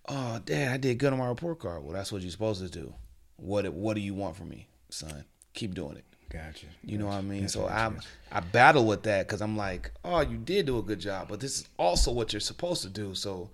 Oh, 0.09 0.40
dad, 0.45 0.72
I 0.72 0.76
did 0.76 0.99
good 0.99 1.12
on 1.12 1.18
my 1.18 1.28
report 1.28 1.59
card. 1.59 1.82
Well, 1.82 1.92
that's 1.95 2.12
what 2.12 2.22
you're 2.22 2.30
supposed 2.30 2.62
to 2.62 2.68
do. 2.68 2.95
What 3.36 3.66
What 3.72 3.95
do 3.95 4.01
you 4.01 4.14
want 4.14 4.36
from 4.36 4.49
me, 4.51 4.68
son? 4.90 5.24
Keep 5.55 5.74
doing 5.74 5.97
it. 5.97 6.05
Gotcha. 6.30 6.66
You 6.82 6.99
know 6.99 7.07
what 7.07 7.14
I 7.14 7.20
mean? 7.22 7.42
Gotcha, 7.42 7.53
so 7.53 7.61
gotcha, 7.62 7.74
I 7.74 7.88
gotcha. 7.90 8.09
I 8.32 8.40
battle 8.40 8.86
with 8.86 9.05
that 9.05 9.26
because 9.26 9.40
I'm 9.40 9.57
like, 9.57 9.92
oh, 10.05 10.20
you 10.20 10.36
did 10.36 10.66
do 10.66 10.78
a 10.78 10.82
good 10.82 10.99
job, 10.99 11.28
but 11.28 11.38
this 11.40 11.59
is 11.61 11.68
also 11.78 12.11
what 12.11 12.32
you're 12.32 12.40
supposed 12.40 12.82
to 12.82 12.88
do. 12.88 13.14
So 13.14 13.51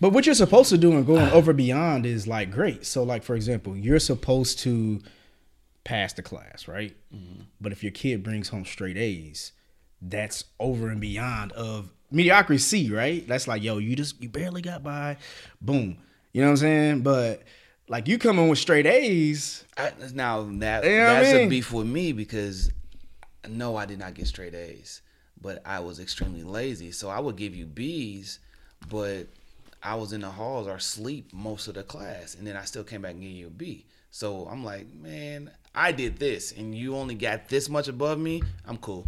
But 0.00 0.10
what 0.10 0.26
you're 0.26 0.34
supposed 0.34 0.68
to 0.70 0.78
do 0.78 0.92
and 0.92 1.06
going 1.06 1.30
over 1.30 1.52
beyond 1.54 2.04
is 2.04 2.26
like 2.26 2.50
great. 2.50 2.84
So, 2.84 3.02
like 3.02 3.22
for 3.22 3.34
example, 3.34 3.74
you're 3.76 3.98
supposed 3.98 4.58
to 4.60 5.00
pass 5.84 6.12
the 6.12 6.22
class, 6.22 6.68
right? 6.68 6.94
But 7.60 7.72
if 7.72 7.82
your 7.82 7.92
kid 7.92 8.22
brings 8.22 8.50
home 8.50 8.66
straight 8.66 8.98
A's, 8.98 9.52
that's 10.02 10.44
over 10.60 10.90
and 10.90 11.00
beyond 11.00 11.52
of 11.52 11.93
mediocrity, 12.14 12.90
right? 12.90 13.26
That's 13.26 13.46
like, 13.48 13.62
yo, 13.62 13.78
you 13.78 13.96
just 13.96 14.22
you 14.22 14.28
barely 14.28 14.62
got 14.62 14.82
by, 14.82 15.16
boom. 15.60 15.96
You 16.32 16.40
know 16.42 16.48
what 16.48 16.52
I'm 16.52 16.56
saying? 16.58 17.00
But 17.02 17.42
like 17.88 18.08
you 18.08 18.18
coming 18.18 18.48
with 18.48 18.58
straight 18.58 18.86
A's, 18.86 19.64
I, 19.76 19.92
now 20.14 20.42
that 20.58 20.84
You 20.84 20.90
know 20.96 21.06
what 21.06 21.16
I 21.16 21.20
that's 21.22 21.34
mean? 21.34 21.46
a 21.46 21.50
beef 21.50 21.72
with 21.72 21.86
me 21.86 22.12
because 22.12 22.70
no, 23.48 23.76
I 23.76 23.86
did 23.86 23.98
not 23.98 24.14
get 24.14 24.26
straight 24.26 24.54
A's, 24.54 25.02
but 25.40 25.60
I 25.66 25.80
was 25.80 26.00
extremely 26.00 26.42
lazy. 26.42 26.92
So 26.92 27.08
I 27.10 27.20
would 27.20 27.36
give 27.36 27.54
you 27.54 27.66
B's, 27.66 28.38
but 28.88 29.26
I 29.82 29.96
was 29.96 30.12
in 30.12 30.22
the 30.22 30.30
halls 30.30 30.66
or 30.66 30.78
sleep 30.78 31.32
most 31.32 31.68
of 31.68 31.74
the 31.74 31.82
class, 31.82 32.34
and 32.34 32.46
then 32.46 32.56
I 32.56 32.64
still 32.64 32.84
came 32.84 33.02
back 33.02 33.12
and 33.12 33.20
gave 33.22 33.32
you 33.32 33.48
a 33.48 33.50
B. 33.50 33.84
So 34.10 34.46
I'm 34.50 34.64
like, 34.64 34.86
man, 34.94 35.50
I 35.74 35.92
did 35.92 36.18
this, 36.18 36.52
and 36.52 36.74
you 36.74 36.96
only 36.96 37.14
got 37.16 37.48
this 37.48 37.68
much 37.68 37.88
above 37.88 38.18
me. 38.18 38.42
I'm 38.66 38.78
cool. 38.78 39.06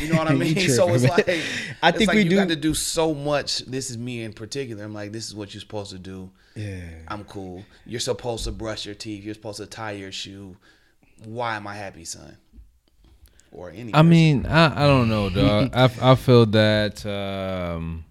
You 0.00 0.12
know 0.12 0.18
what 0.18 0.28
I 0.28 0.34
mean? 0.34 0.56
so 0.68 0.92
it's 0.94 1.04
like 1.04 1.28
I 1.28 1.88
it's 1.88 1.98
think 1.98 2.08
like 2.08 2.14
we 2.16 2.22
you 2.24 2.30
do- 2.30 2.36
got 2.36 2.48
to 2.48 2.56
do 2.56 2.74
so 2.74 3.14
much. 3.14 3.60
This 3.60 3.90
is 3.90 3.96
me 3.98 4.22
in 4.22 4.32
particular. 4.32 4.84
I'm 4.84 4.94
like, 4.94 5.12
this 5.12 5.26
is 5.26 5.34
what 5.34 5.54
you're 5.54 5.60
supposed 5.60 5.90
to 5.92 5.98
do. 5.98 6.30
Yeah. 6.54 6.80
I'm 7.08 7.24
cool. 7.24 7.64
You're 7.86 8.00
supposed 8.00 8.44
to 8.44 8.52
brush 8.52 8.84
your 8.86 8.94
teeth. 8.94 9.24
You're 9.24 9.34
supposed 9.34 9.58
to 9.58 9.66
tie 9.66 9.92
your 9.92 10.12
shoe. 10.12 10.56
Why 11.24 11.56
am 11.56 11.66
I 11.66 11.74
happy, 11.74 12.04
son? 12.04 12.36
Or 13.52 13.70
any. 13.70 13.94
I 13.94 14.02
mean, 14.02 14.46
I, 14.46 14.84
I 14.84 14.86
don't 14.86 15.08
know, 15.08 15.28
dog. 15.30 15.70
I, 15.74 15.90
I 16.12 16.14
feel 16.14 16.46
that 16.46 17.04
um, 17.06 18.04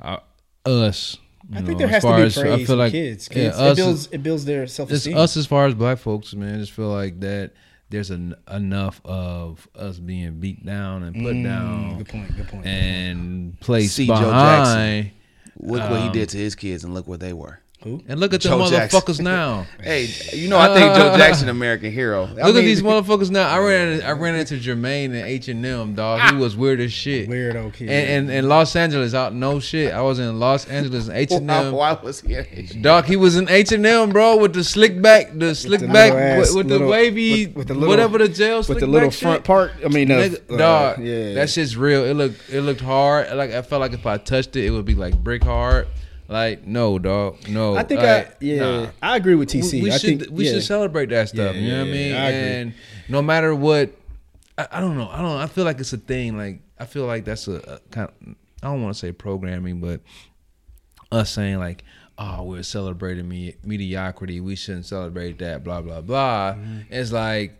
uh, 0.00 0.18
us. 0.64 1.18
you 1.50 1.56
I 1.56 1.60
know, 1.60 1.66
think 1.66 1.78
there 1.78 1.88
has 1.88 2.02
to 2.02 2.16
be 2.16 2.22
as- 2.22 2.34
praise 2.38 2.52
I 2.52 2.56
feel 2.58 2.66
for 2.66 2.76
like 2.76 2.92
kids. 2.92 3.28
yeah, 3.30 3.34
kids. 3.34 3.56
us 3.58 3.72
it 3.72 3.76
builds 3.82 4.00
is- 4.00 4.08
it 4.12 4.22
builds 4.22 4.44
their 4.44 4.66
self 4.66 4.90
esteem. 4.90 5.12
It's 5.12 5.20
us 5.20 5.36
as 5.36 5.46
far 5.46 5.66
as 5.66 5.74
black 5.74 5.98
folks, 5.98 6.34
man. 6.34 6.54
I 6.54 6.58
just 6.58 6.72
feel 6.72 6.88
like 6.88 7.20
that 7.20 7.52
there's 7.92 8.10
en- 8.10 8.34
enough 8.50 9.00
of 9.04 9.68
us 9.76 9.98
being 10.00 10.40
beat 10.40 10.66
down 10.66 11.04
and 11.04 11.14
put 11.14 11.34
down 11.42 11.94
Mm, 11.94 11.98
Good 11.98 12.08
point. 12.08 12.36
Good 12.36 12.48
point. 12.48 12.66
and 12.66 13.60
placed 13.60 13.94
See 13.94 14.06
Joe 14.08 14.18
behind. 14.18 15.12
look 15.60 15.88
what 15.88 16.00
he 16.00 16.06
um, 16.08 16.12
did 16.12 16.28
to 16.30 16.38
his 16.38 16.54
kids, 16.56 16.82
and 16.82 16.92
look 16.94 17.06
where 17.06 17.18
they 17.18 17.32
were. 17.32 17.60
And 17.84 18.20
look 18.20 18.32
at 18.34 18.40
the 18.42 18.48
Joe 18.48 18.68
Jackson. 18.68 19.00
motherfuckers 19.00 19.20
now. 19.20 19.66
Hey, 19.82 20.08
you 20.32 20.48
know, 20.48 20.58
I 20.58 20.72
think 20.74 20.94
Joe 20.94 21.16
Jackson, 21.16 21.48
American 21.48 21.90
hero. 21.92 22.24
I 22.24 22.46
Look 22.46 22.56
at 22.56 22.60
these 22.60 22.82
motherfuckers 22.90 23.30
now. 23.30 23.48
I 23.48 23.58
ran 23.58 24.02
I 24.02 24.12
ran 24.12 24.34
into 24.36 24.54
Jermaine 24.54 25.06
and 25.06 25.16
H 25.16 25.48
and 25.48 25.64
M 25.66 25.94
dog. 25.94 26.20
He 26.30 26.36
was 26.36 26.56
weird 26.56 26.80
as 26.80 26.92
shit. 26.92 27.28
Weirdo 27.28 27.72
kid. 27.74 27.88
And, 27.88 28.08
and 28.28 28.30
and 28.30 28.48
Los 28.48 28.76
Angeles 28.76 29.14
out 29.14 29.34
no 29.34 29.58
shit. 29.60 29.92
I 29.92 30.00
was 30.02 30.18
in 30.18 30.38
Los 30.38 30.68
Angeles 30.68 31.08
and 31.08 31.16
H 31.16 31.32
and 31.32 31.48
Why, 31.48 31.64
M. 31.64 31.72
why 31.72 31.92
was 31.94 32.20
he? 32.20 32.34
Asian? 32.36 32.82
Dog, 32.82 33.06
he 33.06 33.16
was 33.16 33.36
in 33.36 33.48
H 33.48 33.72
and 33.72 33.84
M, 33.84 34.10
bro, 34.10 34.36
with 34.36 34.52
the 34.54 34.62
slick 34.64 35.02
back, 35.02 35.32
the 35.36 35.54
slick 35.54 35.80
the 35.80 35.88
back, 35.88 36.12
little 36.12 36.38
with, 36.38 36.48
ass- 36.48 36.54
with 36.54 36.68
the 36.68 36.74
little- 36.74 36.88
wavy, 36.88 37.46
with- 37.48 37.56
with 37.56 37.68
the 37.68 37.74
little- 37.74 37.88
whatever 37.88 38.18
the 38.18 38.28
gel, 38.28 38.62
slick 38.62 38.76
with 38.76 38.80
the 38.80 38.86
little 38.86 39.08
back 39.10 39.18
front 39.18 39.38
shit. 39.38 39.44
part. 39.44 39.72
I 39.84 39.88
mean, 39.88 40.10
uh, 40.10 40.14
Nigga, 40.18 40.54
uh, 40.54 40.56
dog, 40.56 40.98
yeah, 41.00 41.34
that 41.34 41.50
shit's 41.50 41.76
real. 41.76 42.04
It 42.04 42.14
looked, 42.14 42.48
it 42.50 42.60
looked 42.62 42.80
hard. 42.80 43.34
Like 43.36 43.50
I 43.50 43.62
felt 43.62 43.80
like 43.80 43.92
if 43.92 44.06
I 44.06 44.18
touched 44.18 44.54
it, 44.56 44.64
it 44.66 44.70
would 44.70 44.84
be 44.84 44.94
like 44.94 45.16
brick 45.22 45.42
hard. 45.42 45.88
Like 46.32 46.66
no, 46.66 46.98
dog, 46.98 47.46
no. 47.46 47.76
I 47.76 47.82
think 47.82 48.00
like, 48.00 48.26
I 48.26 48.34
yeah 48.40 48.58
nah. 48.58 48.86
I 49.02 49.16
agree 49.16 49.34
with 49.34 49.50
TC. 49.50 49.74
We, 49.74 49.82
we 49.82 49.90
I 49.90 49.98
should 49.98 50.20
think 50.20 50.30
we 50.32 50.46
yeah. 50.46 50.52
should 50.52 50.64
celebrate 50.64 51.10
that 51.10 51.28
stuff. 51.28 51.54
Yeah, 51.54 51.60
you 51.60 51.70
know 51.70 51.78
what 51.80 51.88
I 51.88 51.90
mean? 51.90 52.14
I 52.14 52.30
and 52.30 52.74
no 53.10 53.20
matter 53.20 53.54
what, 53.54 53.90
I, 54.56 54.66
I 54.72 54.80
don't 54.80 54.96
know. 54.96 55.10
I 55.10 55.20
don't. 55.20 55.36
I 55.36 55.46
feel 55.46 55.64
like 55.64 55.78
it's 55.78 55.92
a 55.92 55.98
thing. 55.98 56.38
Like 56.38 56.62
I 56.78 56.86
feel 56.86 57.04
like 57.04 57.26
that's 57.26 57.48
a, 57.48 57.56
a 57.56 57.80
kind. 57.90 58.08
Of, 58.08 58.34
I 58.62 58.68
don't 58.68 58.82
want 58.82 58.94
to 58.94 58.98
say 58.98 59.12
programming, 59.12 59.80
but 59.80 60.00
us 61.10 61.30
saying 61.30 61.58
like, 61.58 61.84
oh, 62.16 62.44
we're 62.44 62.62
celebrating 62.62 63.28
me- 63.28 63.56
mediocrity. 63.62 64.40
We 64.40 64.56
shouldn't 64.56 64.86
celebrate 64.86 65.38
that. 65.40 65.62
Blah 65.62 65.82
blah 65.82 66.00
blah. 66.00 66.54
Mm-hmm. 66.54 66.78
It's 66.88 67.12
like 67.12 67.58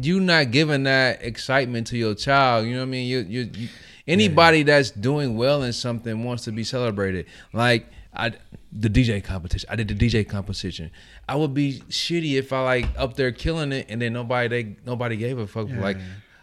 you 0.00 0.18
not 0.18 0.50
giving 0.50 0.82
that 0.82 1.22
excitement 1.22 1.86
to 1.88 1.96
your 1.96 2.16
child. 2.16 2.66
You 2.66 2.72
know 2.72 2.80
what 2.80 2.86
I 2.86 2.90
mean? 2.90 3.06
You 3.06 3.18
you, 3.20 3.50
you 3.54 3.68
anybody 4.06 4.62
that's 4.62 4.90
doing 4.90 5.36
well 5.36 5.62
in 5.62 5.72
something 5.72 6.24
wants 6.24 6.44
to 6.44 6.52
be 6.52 6.64
celebrated. 6.64 7.26
Like 7.52 7.86
I 8.14 8.32
the 8.76 8.88
DJ 8.90 9.22
competition. 9.22 9.68
I 9.70 9.76
did 9.76 9.88
the 9.88 9.94
DJ 9.94 10.28
competition. 10.28 10.90
I 11.28 11.36
would 11.36 11.54
be 11.54 11.80
shitty 11.88 12.34
if 12.38 12.52
I 12.52 12.62
like 12.64 12.86
up 12.96 13.14
there 13.14 13.32
killing 13.32 13.72
it 13.72 13.86
and 13.88 14.00
then 14.02 14.12
nobody 14.12 14.48
they 14.48 14.76
nobody 14.84 15.16
gave 15.16 15.38
a 15.38 15.46
fuck. 15.46 15.68
Like, 15.70 15.96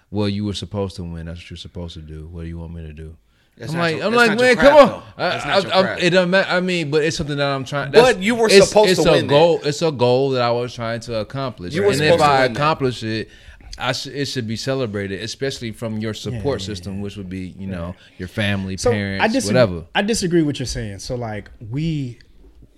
well, 0.09 0.28
you 0.30 0.45
were 0.45 0.53
supposed 0.53 0.95
to 0.97 1.03
win. 1.03 1.26
That's 1.28 1.39
what 1.39 1.49
you're 1.49 1.57
supposed 1.57 1.93
to 1.95 2.01
do. 2.01 2.28
What 2.28 2.41
do 2.43 2.47
you 2.47 2.57
want 2.57 2.74
me 2.74 2.82
to 2.88 2.93
do? 2.93 3.16
That's 3.57 3.74
I'm 3.74 3.80
like, 3.80 3.97
your- 3.97 4.05
I'm 4.05 4.14
like, 4.16 4.39
man, 4.39 4.55
come 4.55 4.76
on. 4.89 5.03
I- 5.18 5.24
I- 5.26 5.82
I- 5.93 5.97
it 5.97 6.09
doesn't 6.12 6.30
matter. 6.32 6.49
I 6.49 6.62
mean, 6.62 6.89
but 6.89 7.03
it's 7.03 7.18
something 7.18 7.38
that 7.38 7.47
I'm 7.47 7.64
trying. 7.66 7.91
But 7.91 8.20
you 8.22 8.34
were 8.36 8.47
it's- 8.47 8.68
supposed 8.70 8.91
it's 8.91 9.03
to 9.03 9.09
a 9.09 9.12
win 9.12 9.28
that. 9.28 9.34
goal. 9.34 9.59
It's 9.64 9.82
a 9.82 9.91
goal 9.91 10.32
that 10.32 10.41
I 10.41 10.51
was 10.51 10.74
trying 10.74 11.01
to 11.01 11.20
accomplish. 11.20 11.74
You 11.74 11.82
were 11.82 11.89
and 11.89 11.97
supposed 11.97 12.14
if 12.16 12.20
to 12.22 12.26
I 12.26 12.41
win 12.43 12.53
that. 12.53 12.59
accomplish 12.59 13.03
it, 13.03 13.30
I 13.78 13.94
sh- 13.94 14.08
it 14.08 14.26
should 14.26 14.48
be 14.48 14.56
celebrated, 14.56 15.22
especially 15.22 15.72
from 15.72 15.98
your 15.98 16.14
support 16.14 16.62
system, 16.62 17.02
which 17.02 17.18
would 17.18 17.30
be, 17.30 17.50
you 17.58 17.68
know, 17.68 17.96
your 18.18 18.28
family, 18.28 18.78
so 18.78 18.92
parents, 18.92 19.24
I 19.24 19.28
disagree, 19.28 19.60
whatever. 19.60 19.86
I 19.96 20.02
disagree 20.02 20.40
with 20.42 20.48
what 20.48 20.60
you're 20.60 20.66
saying. 20.66 21.00
So 21.00 21.16
like 21.16 21.50
we 21.70 22.20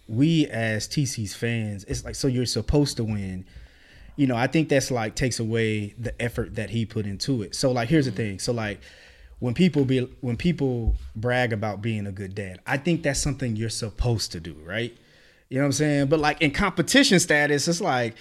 we 0.07 0.47
as 0.47 0.87
TC's 0.87 1.35
fans, 1.35 1.83
it's 1.85 2.05
like 2.05 2.15
so 2.15 2.27
you're 2.27 2.45
supposed 2.45 2.97
to 2.97 3.03
win. 3.03 3.45
You 4.15 4.27
know, 4.27 4.35
I 4.35 4.47
think 4.47 4.69
that's 4.69 4.91
like 4.91 5.15
takes 5.15 5.39
away 5.39 5.95
the 5.97 6.19
effort 6.21 6.55
that 6.55 6.69
he 6.69 6.85
put 6.85 7.05
into 7.05 7.41
it. 7.41 7.55
So 7.55 7.71
like 7.71 7.89
here's 7.89 8.05
the 8.05 8.11
mm-hmm. 8.11 8.17
thing. 8.17 8.39
So 8.39 8.53
like 8.53 8.79
when 9.39 9.53
people 9.53 9.85
be 9.85 10.01
when 10.21 10.37
people 10.37 10.95
brag 11.15 11.51
about 11.51 11.81
being 11.81 12.07
a 12.07 12.11
good 12.11 12.35
dad, 12.35 12.59
I 12.67 12.77
think 12.77 13.03
that's 13.03 13.19
something 13.19 13.55
you're 13.55 13.69
supposed 13.69 14.31
to 14.33 14.39
do, 14.39 14.55
right? 14.63 14.95
You 15.49 15.57
know 15.57 15.63
what 15.63 15.67
I'm 15.67 15.71
saying? 15.73 16.07
But 16.07 16.19
like 16.19 16.41
in 16.41 16.51
competition 16.51 17.19
status, 17.19 17.67
it's 17.67 17.81
like 17.81 18.15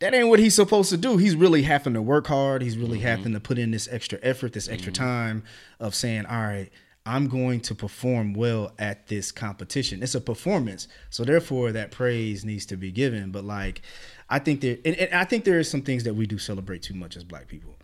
that 0.00 0.14
ain't 0.14 0.28
what 0.28 0.38
he's 0.38 0.54
supposed 0.54 0.90
to 0.90 0.96
do. 0.96 1.16
He's 1.16 1.34
really 1.36 1.62
having 1.62 1.94
to 1.94 2.02
work 2.02 2.26
hard. 2.26 2.62
He's 2.62 2.76
really 2.76 2.98
having 3.00 3.32
to 3.32 3.40
put 3.40 3.58
in 3.58 3.70
this 3.70 3.88
extra 3.90 4.18
effort, 4.22 4.52
this 4.52 4.68
extra 4.68 4.92
time 4.92 5.42
of 5.80 5.94
saying, 5.94 6.26
all 6.26 6.42
right, 6.42 6.70
I'm 7.06 7.28
going 7.28 7.60
to 7.62 7.74
perform 7.74 8.34
well 8.34 8.72
at 8.78 9.06
this 9.06 9.30
competition. 9.32 10.02
It's 10.02 10.14
a 10.14 10.20
performance. 10.20 10.88
So 11.08 11.24
therefore 11.24 11.72
that 11.72 11.92
praise 11.92 12.44
needs 12.44 12.66
to 12.66 12.76
be 12.76 12.90
given. 12.90 13.30
But 13.30 13.44
like 13.44 13.82
I 14.28 14.38
think 14.40 14.60
there 14.60 14.76
and, 14.84 14.96
and 14.96 15.14
I 15.14 15.24
think 15.24 15.44
there 15.44 15.58
are 15.58 15.64
some 15.64 15.82
things 15.82 16.04
that 16.04 16.14
we 16.14 16.26
do 16.26 16.36
celebrate 16.36 16.82
too 16.82 16.94
much 16.94 17.16
as 17.16 17.22
black 17.24 17.46
people. 17.46 17.76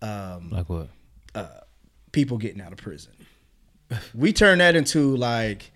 Um, 0.00 0.50
Like 0.50 0.68
what? 0.68 0.88
Uh, 1.34 1.48
people 2.12 2.38
getting 2.38 2.60
out 2.62 2.72
of 2.72 2.78
prison. 2.78 3.12
We 4.14 4.32
turn 4.32 4.58
that 4.58 4.76
into 4.76 5.16
like 5.16 5.72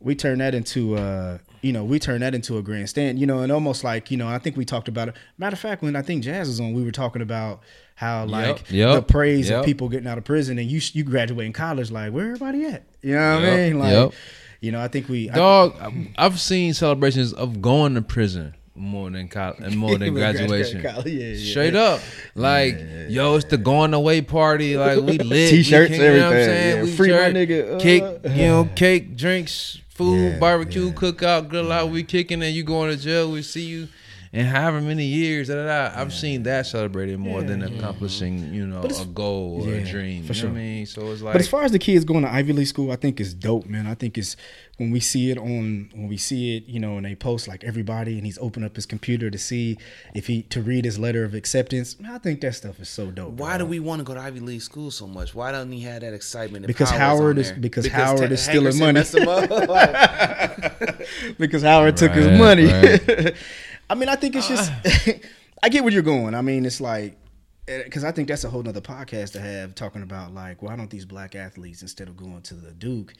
we 0.00 0.14
turn 0.14 0.38
that 0.38 0.54
into 0.54 0.96
uh 0.96 1.38
you 1.62 1.72
know, 1.72 1.84
we 1.84 1.98
turn 1.98 2.20
that 2.20 2.34
into 2.34 2.58
a 2.58 2.62
grandstand, 2.62 3.18
you 3.18 3.26
know, 3.26 3.40
and 3.40 3.52
almost 3.52 3.84
like, 3.84 4.10
you 4.10 4.16
know, 4.16 4.28
I 4.28 4.38
think 4.38 4.56
we 4.56 4.64
talked 4.64 4.88
about 4.88 5.08
it. 5.08 5.14
Matter 5.38 5.54
of 5.54 5.60
fact, 5.60 5.82
when 5.82 5.94
I 5.96 6.02
think 6.02 6.24
Jazz 6.24 6.48
was 6.48 6.60
on, 6.60 6.72
we 6.72 6.82
were 6.82 6.92
talking 6.92 7.22
about 7.22 7.60
how 8.00 8.24
like 8.24 8.70
yep, 8.70 8.94
the 8.94 9.02
praise 9.02 9.50
yep. 9.50 9.60
of 9.60 9.66
people 9.66 9.90
getting 9.90 10.08
out 10.08 10.16
of 10.16 10.24
prison 10.24 10.58
and 10.58 10.70
you 10.70 10.80
you 10.94 11.04
graduate 11.04 11.44
in 11.44 11.52
college, 11.52 11.90
like 11.90 12.12
where 12.12 12.26
everybody 12.26 12.64
at? 12.64 12.84
You 13.02 13.14
know 13.14 13.34
what 13.34 13.44
I 13.44 13.56
mean? 13.56 13.78
Like 13.78 13.92
yep. 13.92 14.12
you 14.60 14.72
know, 14.72 14.80
I 14.80 14.88
think 14.88 15.08
we 15.08 15.28
Dog, 15.28 15.76
I- 15.78 16.12
I've 16.16 16.40
seen 16.40 16.72
celebrations 16.72 17.34
of 17.34 17.60
going 17.60 17.94
to 17.94 18.02
prison 18.02 18.54
more 18.74 19.10
than 19.10 19.28
college 19.28 19.58
and 19.62 19.76
more 19.76 19.98
than 19.98 20.14
graduation. 20.14 20.82
college, 20.82 21.06
yeah, 21.08 21.26
yeah. 21.26 21.50
Straight 21.50 21.74
up, 21.74 22.00
like 22.34 22.78
yo, 23.08 23.36
it's 23.36 23.44
the 23.44 23.58
going 23.58 23.92
away 23.92 24.22
party. 24.22 24.78
Like 24.78 24.98
we 25.00 25.18
lit, 25.18 25.50
T-shirts, 25.50 25.90
we 25.90 25.96
you 25.96 26.02
know 26.02 26.12
what 26.12 26.20
I'm 26.20 26.32
everything, 26.32 26.46
saying? 26.46 26.76
yeah. 26.76 26.82
We 26.84 26.96
Free 26.96 27.10
my 27.10 27.18
nigga, 27.18 27.74
uh. 27.74 27.78
cake, 27.80 28.36
you 28.36 28.46
know, 28.46 28.68
cake, 28.74 29.14
drinks, 29.14 29.78
food, 30.00 30.32
Yeah, 30.32 30.38
barbecue, 30.38 30.86
yeah. 30.86 30.92
cookout, 30.92 31.48
grill 31.48 31.70
out. 31.70 31.90
We 31.90 32.02
kicking, 32.02 32.42
and 32.42 32.54
you 32.54 32.62
going 32.62 32.90
to 32.90 32.96
jail. 32.96 33.30
We 33.30 33.42
see 33.42 33.66
you. 33.66 33.88
And 34.32 34.46
however 34.46 34.80
many 34.80 35.06
years, 35.06 35.48
da, 35.48 35.56
da, 35.56 35.64
da, 35.66 36.00
I've 36.00 36.12
seen 36.12 36.44
that 36.44 36.64
celebrated 36.64 37.18
more 37.18 37.42
than 37.42 37.62
accomplishing, 37.62 38.54
you 38.54 38.64
know, 38.64 38.80
a 38.82 39.04
goal 39.06 39.68
or 39.68 39.74
a 39.74 39.84
dream. 39.84 40.22
for 40.22 40.34
you 40.34 40.42
know 40.44 40.48
what 40.50 40.54
I 40.54 40.60
mean? 40.60 40.86
So 40.86 41.10
it's 41.10 41.20
like, 41.20 41.32
But 41.32 41.40
as 41.40 41.48
far 41.48 41.64
as 41.64 41.72
the 41.72 41.80
kids 41.80 42.04
going 42.04 42.22
to 42.22 42.32
Ivy 42.32 42.52
League 42.52 42.68
school, 42.68 42.92
I 42.92 42.96
think 42.96 43.18
it's 43.20 43.34
dope, 43.34 43.66
man. 43.66 43.88
I 43.88 43.94
think 43.94 44.16
it's 44.16 44.36
when 44.76 44.92
we 44.92 45.00
see 45.00 45.32
it 45.32 45.36
on 45.36 45.90
when 45.92 46.06
we 46.08 46.16
see 46.16 46.56
it, 46.56 46.66
you 46.66 46.78
know, 46.78 46.96
and 46.96 47.04
they 47.04 47.16
post 47.16 47.48
like 47.48 47.64
everybody, 47.64 48.18
and 48.18 48.24
he's 48.24 48.38
opened 48.38 48.64
up 48.64 48.76
his 48.76 48.86
computer 48.86 49.30
to 49.30 49.36
see 49.36 49.76
if 50.14 50.28
he 50.28 50.42
to 50.44 50.62
read 50.62 50.84
his 50.84 50.96
letter 50.96 51.24
of 51.24 51.34
acceptance. 51.34 51.98
Man, 51.98 52.12
I 52.12 52.18
think 52.18 52.40
that 52.42 52.54
stuff 52.54 52.78
is 52.78 52.88
so 52.88 53.10
dope. 53.10 53.32
Why 53.32 53.58
bro. 53.58 53.66
do 53.66 53.70
we 53.70 53.80
want 53.80 53.98
to 53.98 54.04
go 54.04 54.14
to 54.14 54.20
Ivy 54.20 54.40
League 54.40 54.62
school 54.62 54.92
so 54.92 55.08
much? 55.08 55.34
Why 55.34 55.50
doesn't 55.50 55.72
he 55.72 55.80
have 55.80 56.02
that 56.02 56.14
excitement? 56.14 56.68
Because 56.68 56.88
Howard 56.88 57.38
is- 57.38 57.50
there? 57.50 57.58
because 57.58 57.88
Howard 57.88 58.30
is 58.30 58.42
stealing 58.42 58.74
Hankerson 58.74 58.78
money. 58.78 58.92
messed 58.92 59.14
him 59.16 59.28
up. 59.28 60.98
because 61.38 61.62
Howard 61.62 61.96
took 61.96 62.12
his 62.12 62.38
money. 62.38 62.66
right. 62.66 63.34
I 63.90 63.94
mean, 63.94 64.08
I 64.08 64.16
think 64.16 64.36
it's 64.36 64.48
just. 64.48 64.72
I 65.62 65.68
get 65.68 65.84
where 65.84 65.92
you're 65.92 66.02
going. 66.02 66.34
I 66.34 66.40
mean, 66.40 66.64
it's 66.64 66.80
like 66.80 67.18
because 67.66 68.02
I 68.04 68.12
think 68.12 68.28
that's 68.28 68.44
a 68.44 68.48
whole 68.50 68.62
nother 68.62 68.80
podcast 68.80 69.32
to 69.32 69.40
have 69.40 69.74
talking 69.74 70.02
about 70.02 70.32
like 70.32 70.62
why 70.62 70.74
don't 70.74 70.88
these 70.90 71.04
black 71.04 71.34
athletes 71.34 71.82
instead 71.82 72.08
of 72.08 72.16
going 72.16 72.40
to 72.42 72.54
the 72.54 72.72
Duke 72.72 73.12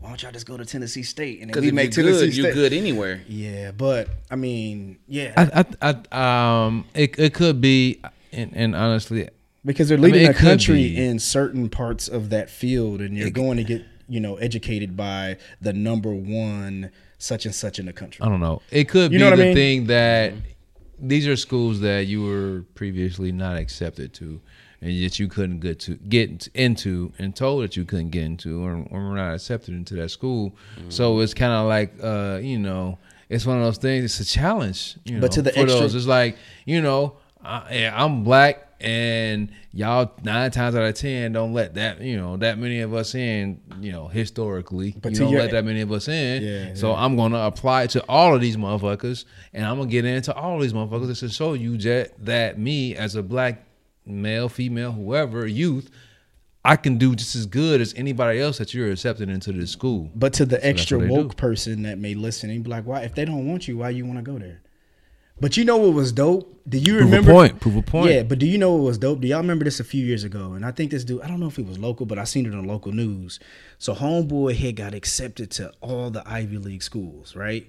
why 0.00 0.08
don't 0.10 0.22
y'all 0.22 0.30
just 0.32 0.46
go 0.46 0.56
to 0.56 0.64
Tennessee 0.64 1.02
State 1.02 1.40
and 1.40 1.48
then 1.50 1.54
Because 1.54 1.62
we 1.64 1.72
make 1.72 1.94
you're 1.96 2.04
Tennessee 2.06 2.26
good, 2.26 2.32
State? 2.32 2.42
you're 2.44 2.52
good 2.52 2.72
anywhere. 2.72 3.20
Yeah, 3.26 3.72
but 3.72 4.08
I 4.30 4.36
mean, 4.36 4.98
yeah, 5.08 5.32
I, 5.36 5.64
I, 5.82 5.96
I, 6.12 6.66
um, 6.66 6.84
it, 6.94 7.18
it 7.18 7.34
could 7.34 7.60
be, 7.60 8.00
and, 8.32 8.52
and 8.54 8.76
honestly, 8.76 9.28
because 9.64 9.88
they're 9.88 9.98
I 9.98 10.00
mean, 10.00 10.12
leading 10.12 10.28
the 10.28 10.34
country 10.34 10.96
in 10.96 11.18
certain 11.18 11.68
parts 11.68 12.06
of 12.06 12.30
that 12.30 12.48
field, 12.48 13.00
and 13.00 13.16
you're 13.16 13.26
It- 13.26 13.34
going 13.34 13.56
to 13.56 13.64
get 13.64 13.84
you 14.08 14.20
know 14.20 14.36
educated 14.36 14.96
by 14.96 15.36
the 15.60 15.72
number 15.72 16.12
one 16.14 16.92
such 17.18 17.44
and 17.46 17.54
such 17.54 17.78
in 17.78 17.86
the 17.86 17.92
country. 17.92 18.22
I 18.24 18.28
don't 18.28 18.40
know. 18.40 18.62
It 18.70 18.88
could 18.88 19.12
You 19.12 19.18
be 19.18 19.24
know 19.24 19.36
the 19.36 19.42
I 19.42 19.46
mean? 19.46 19.54
thing 19.54 19.86
that 19.86 20.32
these 21.00 21.26
are 21.28 21.36
schools 21.36 21.80
that 21.80 22.06
you 22.06 22.22
were 22.24 22.64
previously 22.74 23.32
not 23.32 23.56
accepted 23.56 24.12
to, 24.14 24.40
and 24.80 24.92
yet 24.92 25.18
you 25.18 25.28
couldn't 25.28 25.60
get 25.60 25.80
to 25.80 25.94
get 25.96 26.48
into, 26.54 27.12
and 27.18 27.34
told 27.34 27.62
that 27.64 27.76
you 27.76 27.84
couldn't 27.84 28.10
get 28.10 28.24
into, 28.24 28.64
or, 28.64 28.84
or 28.90 29.08
were 29.08 29.16
not 29.16 29.34
accepted 29.34 29.74
into 29.74 29.94
that 29.94 30.10
school. 30.10 30.54
So 30.88 31.18
it's 31.20 31.34
kind 31.34 31.52
of 31.52 31.66
like, 31.66 31.94
uh, 32.02 32.38
you 32.42 32.58
know, 32.58 32.98
it's 33.28 33.44
one 33.44 33.58
of 33.58 33.64
those 33.64 33.78
things. 33.78 34.04
It's 34.04 34.20
a 34.20 34.24
challenge, 34.24 34.96
you 35.04 35.14
know. 35.16 35.20
But 35.20 35.32
to 35.32 35.42
the 35.42 35.50
for 35.52 35.60
extra- 35.60 35.80
those, 35.80 35.94
it's 35.94 36.06
like, 36.06 36.36
you 36.64 36.80
know, 36.80 37.16
I, 37.42 37.74
yeah, 37.74 38.04
I'm 38.04 38.24
black, 38.24 38.67
and 38.80 39.50
y'all 39.72 40.12
nine 40.22 40.50
times 40.50 40.74
out 40.74 40.82
of 40.84 40.94
ten 40.94 41.32
don't 41.32 41.52
let 41.52 41.74
that, 41.74 42.00
you 42.00 42.16
know, 42.16 42.36
that 42.36 42.58
many 42.58 42.80
of 42.80 42.94
us 42.94 43.14
in, 43.14 43.60
you 43.80 43.90
know, 43.92 44.06
historically, 44.08 44.94
But 45.00 45.12
you 45.12 45.18
don't 45.18 45.30
your- 45.32 45.40
let 45.42 45.50
that 45.50 45.64
many 45.64 45.80
of 45.80 45.90
us 45.92 46.08
in. 46.08 46.42
Yeah, 46.42 46.74
so 46.74 46.94
I'm 46.94 47.16
gonna 47.16 47.38
apply 47.40 47.84
it 47.84 47.90
to 47.90 48.04
all 48.08 48.34
of 48.34 48.40
these 48.40 48.56
motherfuckers, 48.56 49.24
and 49.52 49.64
I'm 49.66 49.78
gonna 49.78 49.90
get 49.90 50.04
into 50.04 50.32
all 50.34 50.56
of 50.56 50.62
these 50.62 50.72
motherfuckers 50.72 51.18
to 51.20 51.28
show 51.28 51.54
you 51.54 51.76
that 51.78 52.24
that 52.24 52.58
me 52.58 52.94
as 52.94 53.14
a 53.16 53.22
black 53.22 53.64
male, 54.06 54.48
female, 54.48 54.92
whoever, 54.92 55.46
youth, 55.46 55.90
I 56.64 56.76
can 56.76 56.98
do 56.98 57.14
just 57.14 57.34
as 57.36 57.46
good 57.46 57.80
as 57.80 57.94
anybody 57.94 58.40
else 58.40 58.58
that 58.58 58.74
you're 58.74 58.90
accepted 58.90 59.28
into 59.28 59.52
this 59.52 59.70
school. 59.70 60.10
But 60.14 60.32
to 60.34 60.44
the 60.44 60.56
that's 60.56 60.64
extra 60.66 60.98
woke 60.98 61.30
do. 61.30 61.36
person 61.36 61.82
that 61.82 61.98
may 61.98 62.14
listen 62.14 62.50
and 62.50 62.62
be 62.62 62.70
like, 62.70 62.84
why 62.84 63.02
if 63.02 63.14
they 63.14 63.24
don't 63.24 63.46
want 63.46 63.68
you, 63.68 63.78
why 63.78 63.90
you 63.90 64.04
want 64.06 64.18
to 64.18 64.22
go 64.22 64.38
there? 64.38 64.60
But 65.40 65.56
you 65.56 65.64
know 65.64 65.76
what 65.76 65.94
was 65.94 66.12
dope? 66.12 66.54
Do 66.68 66.78
you 66.78 66.94
Prove 66.94 67.00
a 67.00 67.04
remember? 67.04 67.32
point. 67.32 67.60
Prove 67.60 67.76
a 67.76 67.82
point. 67.82 68.10
Yeah, 68.10 68.22
but 68.24 68.38
do 68.38 68.46
you 68.46 68.58
know 68.58 68.74
what 68.74 68.82
was 68.82 68.98
dope? 68.98 69.20
Do 69.20 69.28
y'all 69.28 69.38
remember 69.40 69.64
this 69.64 69.80
a 69.80 69.84
few 69.84 70.04
years 70.04 70.24
ago? 70.24 70.52
And 70.52 70.64
I 70.66 70.70
think 70.72 70.90
this 70.90 71.04
dude, 71.04 71.22
I 71.22 71.28
don't 71.28 71.40
know 71.40 71.46
if 71.46 71.58
it 71.58 71.66
was 71.66 71.78
local, 71.78 72.04
but 72.06 72.18
I 72.18 72.24
seen 72.24 72.44
it 72.44 72.54
on 72.54 72.64
local 72.66 72.92
news. 72.92 73.40
So 73.78 73.94
Homeboy 73.94 74.56
had 74.56 74.76
got 74.76 74.94
accepted 74.94 75.50
to 75.52 75.72
all 75.80 76.10
the 76.10 76.28
Ivy 76.28 76.58
League 76.58 76.82
schools, 76.82 77.34
right? 77.36 77.66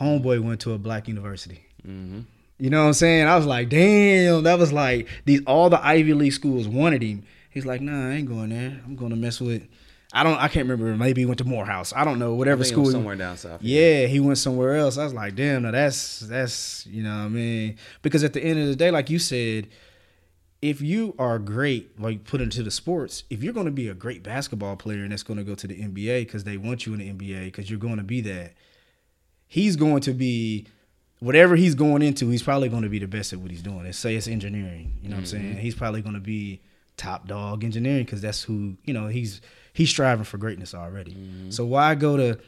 Homeboy 0.00 0.42
went 0.42 0.60
to 0.62 0.72
a 0.72 0.78
black 0.78 1.06
university. 1.06 1.64
Mm-hmm. 1.86 2.20
You 2.58 2.70
know 2.70 2.80
what 2.82 2.88
I'm 2.88 2.92
saying? 2.94 3.26
I 3.26 3.36
was 3.36 3.46
like, 3.46 3.68
damn, 3.68 4.42
that 4.44 4.58
was 4.58 4.72
like 4.72 5.08
these 5.24 5.42
all 5.46 5.70
the 5.70 5.84
Ivy 5.84 6.14
League 6.14 6.32
schools 6.32 6.66
wanted 6.66 7.02
him. 7.02 7.24
He's 7.50 7.66
like, 7.66 7.80
nah, 7.80 8.08
I 8.08 8.14
ain't 8.14 8.28
going 8.28 8.50
there. 8.50 8.80
I'm 8.84 8.96
going 8.96 9.10
to 9.10 9.16
mess 9.16 9.40
with. 9.40 9.62
I 10.16 10.22
don't. 10.22 10.36
I 10.36 10.46
can't 10.46 10.68
remember. 10.68 10.96
Maybe 10.96 11.22
he 11.22 11.26
went 11.26 11.38
to 11.38 11.44
Morehouse. 11.44 11.92
I 11.94 12.04
don't 12.04 12.20
know. 12.20 12.34
Whatever 12.34 12.62
school. 12.62 12.86
somewhere 12.86 13.16
down 13.16 13.36
south. 13.36 13.60
Yeah, 13.60 14.06
he 14.06 14.20
went 14.20 14.38
somewhere 14.38 14.76
else. 14.76 14.96
I 14.96 15.02
was 15.02 15.12
like, 15.12 15.34
damn, 15.34 15.62
that's 15.62 16.20
that's 16.20 16.86
you 16.86 17.02
know 17.02 17.10
what 17.10 17.24
I 17.24 17.28
mean. 17.28 17.76
Because 18.00 18.22
at 18.22 18.32
the 18.32 18.40
end 18.40 18.60
of 18.60 18.68
the 18.68 18.76
day, 18.76 18.92
like 18.92 19.10
you 19.10 19.18
said, 19.18 19.68
if 20.62 20.80
you 20.80 21.16
are 21.18 21.40
great, 21.40 22.00
like 22.00 22.22
put 22.22 22.40
into 22.40 22.62
the 22.62 22.70
sports, 22.70 23.24
if 23.28 23.42
you're 23.42 23.52
going 23.52 23.66
to 23.66 23.72
be 23.72 23.88
a 23.88 23.94
great 23.94 24.22
basketball 24.22 24.76
player 24.76 25.02
and 25.02 25.10
that's 25.10 25.24
going 25.24 25.36
to 25.36 25.44
go 25.44 25.56
to 25.56 25.66
the 25.66 25.74
NBA 25.74 26.20
because 26.20 26.44
they 26.44 26.56
want 26.56 26.86
you 26.86 26.94
in 26.94 27.00
the 27.00 27.12
NBA 27.12 27.46
because 27.46 27.68
you're 27.68 27.80
going 27.80 27.96
to 27.96 28.04
be 28.04 28.20
that, 28.20 28.52
he's 29.48 29.74
going 29.74 30.00
to 30.02 30.12
be 30.12 30.68
whatever 31.18 31.56
he's 31.56 31.74
going 31.74 32.02
into. 32.02 32.30
He's 32.30 32.42
probably 32.44 32.68
going 32.68 32.82
to 32.84 32.88
be 32.88 33.00
the 33.00 33.08
best 33.08 33.32
at 33.32 33.40
what 33.40 33.50
he's 33.50 33.62
doing. 33.62 33.82
Let's 33.82 33.98
say 33.98 34.14
it's 34.14 34.28
engineering. 34.28 34.94
You 35.02 35.08
know 35.08 35.16
what 35.16 35.18
I'm 35.18 35.24
mm-hmm. 35.24 35.54
saying? 35.54 35.56
He's 35.58 35.74
probably 35.74 36.02
going 36.02 36.14
to 36.14 36.20
be 36.20 36.62
top 36.96 37.26
dog 37.26 37.64
engineering 37.64 38.04
because 38.04 38.22
that's 38.22 38.44
who 38.44 38.76
you 38.84 38.94
know 38.94 39.08
he's 39.08 39.40
he's 39.74 39.90
striving 39.90 40.24
for 40.24 40.38
greatness 40.38 40.74
already. 40.74 41.14
So 41.50 41.66
why 41.66 41.94
go 41.94 42.16
to 42.16 42.38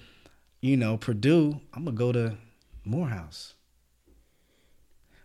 you 0.62 0.78
know 0.78 0.96
Purdue? 0.96 1.60
I'm 1.74 1.84
gonna 1.84 1.96
go 1.96 2.12
to 2.12 2.36
Morehouse. 2.84 3.52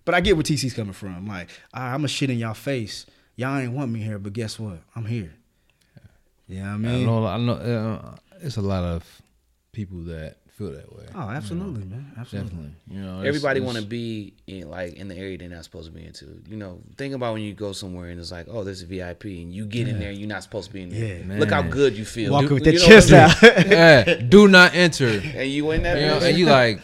But 0.03 0.15
I 0.15 0.19
get 0.19 0.36
where 0.36 0.44
TC's 0.44 0.73
coming 0.73 0.94
from. 0.94 1.28
Like, 1.28 1.49
I'm 1.73 1.99
gonna 1.99 2.10
shit 2.10 2.30
in 2.30 2.38
y'all 2.38 2.53
face. 2.53 3.06
Y'all 3.38 3.57
ain't 3.57 3.72
want 3.72 3.91
me 3.91 4.02
here, 4.02 4.19
but 4.19 4.34
guess 4.34 4.60
what? 4.60 4.80
I'm 4.95 5.06
here. 5.06 5.34
Yeah, 6.48 6.72
I 6.72 6.73
I 6.73 6.78
mean, 6.78 7.03
I 7.03 7.06
know. 7.06 7.26
I 7.26 7.38
know. 7.38 7.53
Uh, 7.53 8.15
it's 8.41 8.57
a 8.57 8.61
lot 8.61 8.84
of 8.84 9.22
people 9.72 10.03
that 10.03 10.38
feel 10.62 10.72
that 10.74 10.96
way. 10.96 11.06
oh, 11.16 11.30
absolutely, 11.30 11.86
man, 11.86 12.12
absolutely. 12.18 12.50
Definitely. 12.52 12.72
You 12.90 13.02
know, 13.02 13.14
it's- 13.20 13.28
Everybody 13.28 13.60
want 13.62 13.78
to 13.78 13.84
be 13.84 14.34
in 14.48 14.70
like 14.70 14.94
in 14.94 15.08
the 15.08 15.16
area 15.18 15.38
they're 15.38 15.50
not 15.50 15.64
supposed 15.64 15.88
to 15.88 15.92
be 15.98 16.06
into. 16.06 16.26
You 16.48 16.58
know, 16.58 16.80
think 16.98 17.14
about 17.14 17.34
when 17.34 17.42
you 17.42 17.54
go 17.54 17.72
somewhere 17.74 18.10
and 18.10 18.20
it's 18.20 18.32
like, 18.32 18.48
oh, 18.50 18.64
this 18.64 18.78
is 18.78 18.84
VIP, 18.84 19.26
and 19.26 19.54
you 19.54 19.66
get 19.66 19.88
in 19.88 20.00
there 20.00 20.10
and 20.10 20.18
you're 20.20 20.28
not 20.30 20.44
supposed 20.44 20.68
to 20.68 20.74
be 20.74 20.82
in 20.84 20.90
there. 20.90 21.18
Yeah, 21.18 21.24
man. 21.24 21.40
Look 21.40 21.52
how 21.52 21.62
good 21.64 21.98
you 21.98 22.06
feel. 22.06 22.32
Walking 22.32 22.50
You- 22.50 22.54
with 22.56 22.66
you 22.68 22.72
that 22.74 22.80
know 22.80 22.88
chest 22.88 23.12
what 23.12 23.58
I 23.60 23.64
mean? 23.64 23.74
out. 23.74 24.08
Yeah, 24.08 24.16
do 24.16 24.48
not 24.48 24.74
enter. 24.76 25.08
and 25.36 25.50
you 25.50 25.72
in 25.72 25.84
that. 25.84 25.98
You 26.00 26.06
know, 26.08 26.20
and 26.20 26.38
you 26.38 26.46
like, 26.60 26.82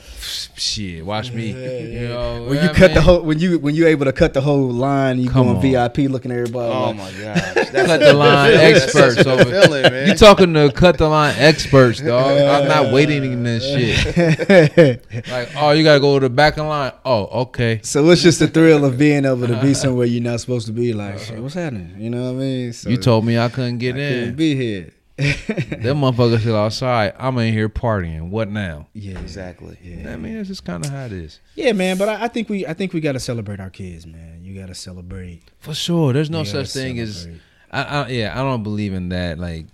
shit, 0.55 1.05
watch 1.05 1.31
me. 1.31 1.47
You 1.49 2.07
know, 2.09 2.43
when 2.47 2.57
yeah, 2.57 2.63
you 2.67 2.69
cut 2.73 2.93
the 2.93 3.01
whole 3.01 3.21
when 3.21 3.39
you 3.39 3.59
when 3.59 3.75
you 3.75 3.87
able 3.87 4.05
to 4.05 4.13
cut 4.13 4.33
the 4.33 4.41
whole 4.41 4.69
line, 4.69 5.19
you 5.19 5.29
Come 5.29 5.45
going 5.47 5.57
on. 5.57 5.61
VIP 5.93 6.09
looking 6.11 6.31
at 6.31 6.37
everybody. 6.37 6.73
oh 6.73 6.87
like, 6.87 6.95
my 6.97 7.11
gosh, 7.11 7.41
that's 7.53 7.71
cut 7.87 7.99
the 7.99 8.13
line 8.13 8.53
experts 8.53 9.15
such 9.15 9.25
over. 9.27 9.43
feeling, 9.45 9.83
man. 9.83 10.07
You 10.07 10.13
talking 10.15 10.53
to 10.53 10.71
cut 10.71 10.97
the 10.97 11.07
line 11.07 11.35
experts, 11.37 11.99
dog. 12.01 12.37
I'm 12.39 12.67
not 12.67 12.93
waiting 12.93 13.31
in 13.31 13.43
this 13.43 13.63
shit. 13.67 15.05
Like, 15.29 15.49
oh, 15.55 15.71
you 15.71 15.83
gotta 15.83 15.99
go 15.99 16.19
to 16.19 16.25
the 16.25 16.29
back 16.29 16.53
of 16.53 16.63
the 16.63 16.69
line. 16.69 16.91
Oh, 17.05 17.41
okay. 17.43 17.79
So 17.83 18.09
it's 18.09 18.21
just 18.21 18.39
the 18.39 18.47
thrill 18.47 18.85
of 18.85 18.97
being 18.97 19.25
able 19.25 19.47
to 19.47 19.59
be 19.61 19.73
somewhere 19.73 20.05
you're 20.05 20.23
not 20.23 20.39
supposed 20.39 20.67
to 20.67 20.73
be. 20.73 20.93
Like, 20.93 21.15
uh-huh. 21.15 21.23
shit, 21.23 21.39
what's 21.39 21.55
happening? 21.55 21.95
You 21.99 22.09
know 22.09 22.23
what 22.23 22.37
I 22.37 22.39
mean? 22.41 22.73
So 22.73 22.89
You 22.89 22.97
told 22.97 23.25
me 23.25 23.37
I 23.37 23.49
couldn't 23.49 23.77
get 23.79 23.95
I 23.95 23.99
couldn't 23.99 24.29
in. 24.29 24.35
be 24.35 24.55
here. 24.55 24.93
Them 25.17 26.01
motherfuckers 26.01 26.41
still 26.41 26.55
outside. 26.55 27.15
I'm 27.17 27.37
in 27.39 27.51
here 27.51 27.69
partying. 27.69 28.29
What 28.29 28.49
now? 28.51 28.87
yeah, 28.93 29.17
exactly. 29.19 29.75
Yeah. 29.81 30.13
I 30.13 30.15
mean, 30.15 30.35
that's 30.37 30.47
just 30.47 30.63
kind 30.63 30.85
of 30.85 30.91
how 30.91 31.05
it 31.05 31.11
is. 31.11 31.39
Yeah, 31.55 31.71
man. 31.71 31.97
But 31.97 32.09
I, 32.09 32.25
I 32.25 32.27
think 32.27 32.49
we 32.49 32.67
I 32.67 32.73
think 32.73 32.93
we 32.93 32.99
got 33.01 33.13
to 33.13 33.19
celebrate 33.19 33.59
our 33.59 33.71
kids, 33.71 34.05
man. 34.05 34.43
You 34.43 34.59
got 34.59 34.67
to 34.67 34.75
celebrate. 34.75 35.41
For 35.59 35.73
sure. 35.73 36.13
There's 36.13 36.29
no 36.29 36.39
You 36.41 36.45
gotta 36.45 36.65
such 36.67 36.73
thing 36.83 36.99
as. 36.99 37.21
celebrate. 37.21 37.41
I, 37.71 37.83
I 37.83 38.07
yeah, 38.09 38.39
I 38.39 38.43
don't 38.43 38.61
believe 38.63 38.93
in 38.93 39.09
that. 39.09 39.39
Like, 39.39 39.65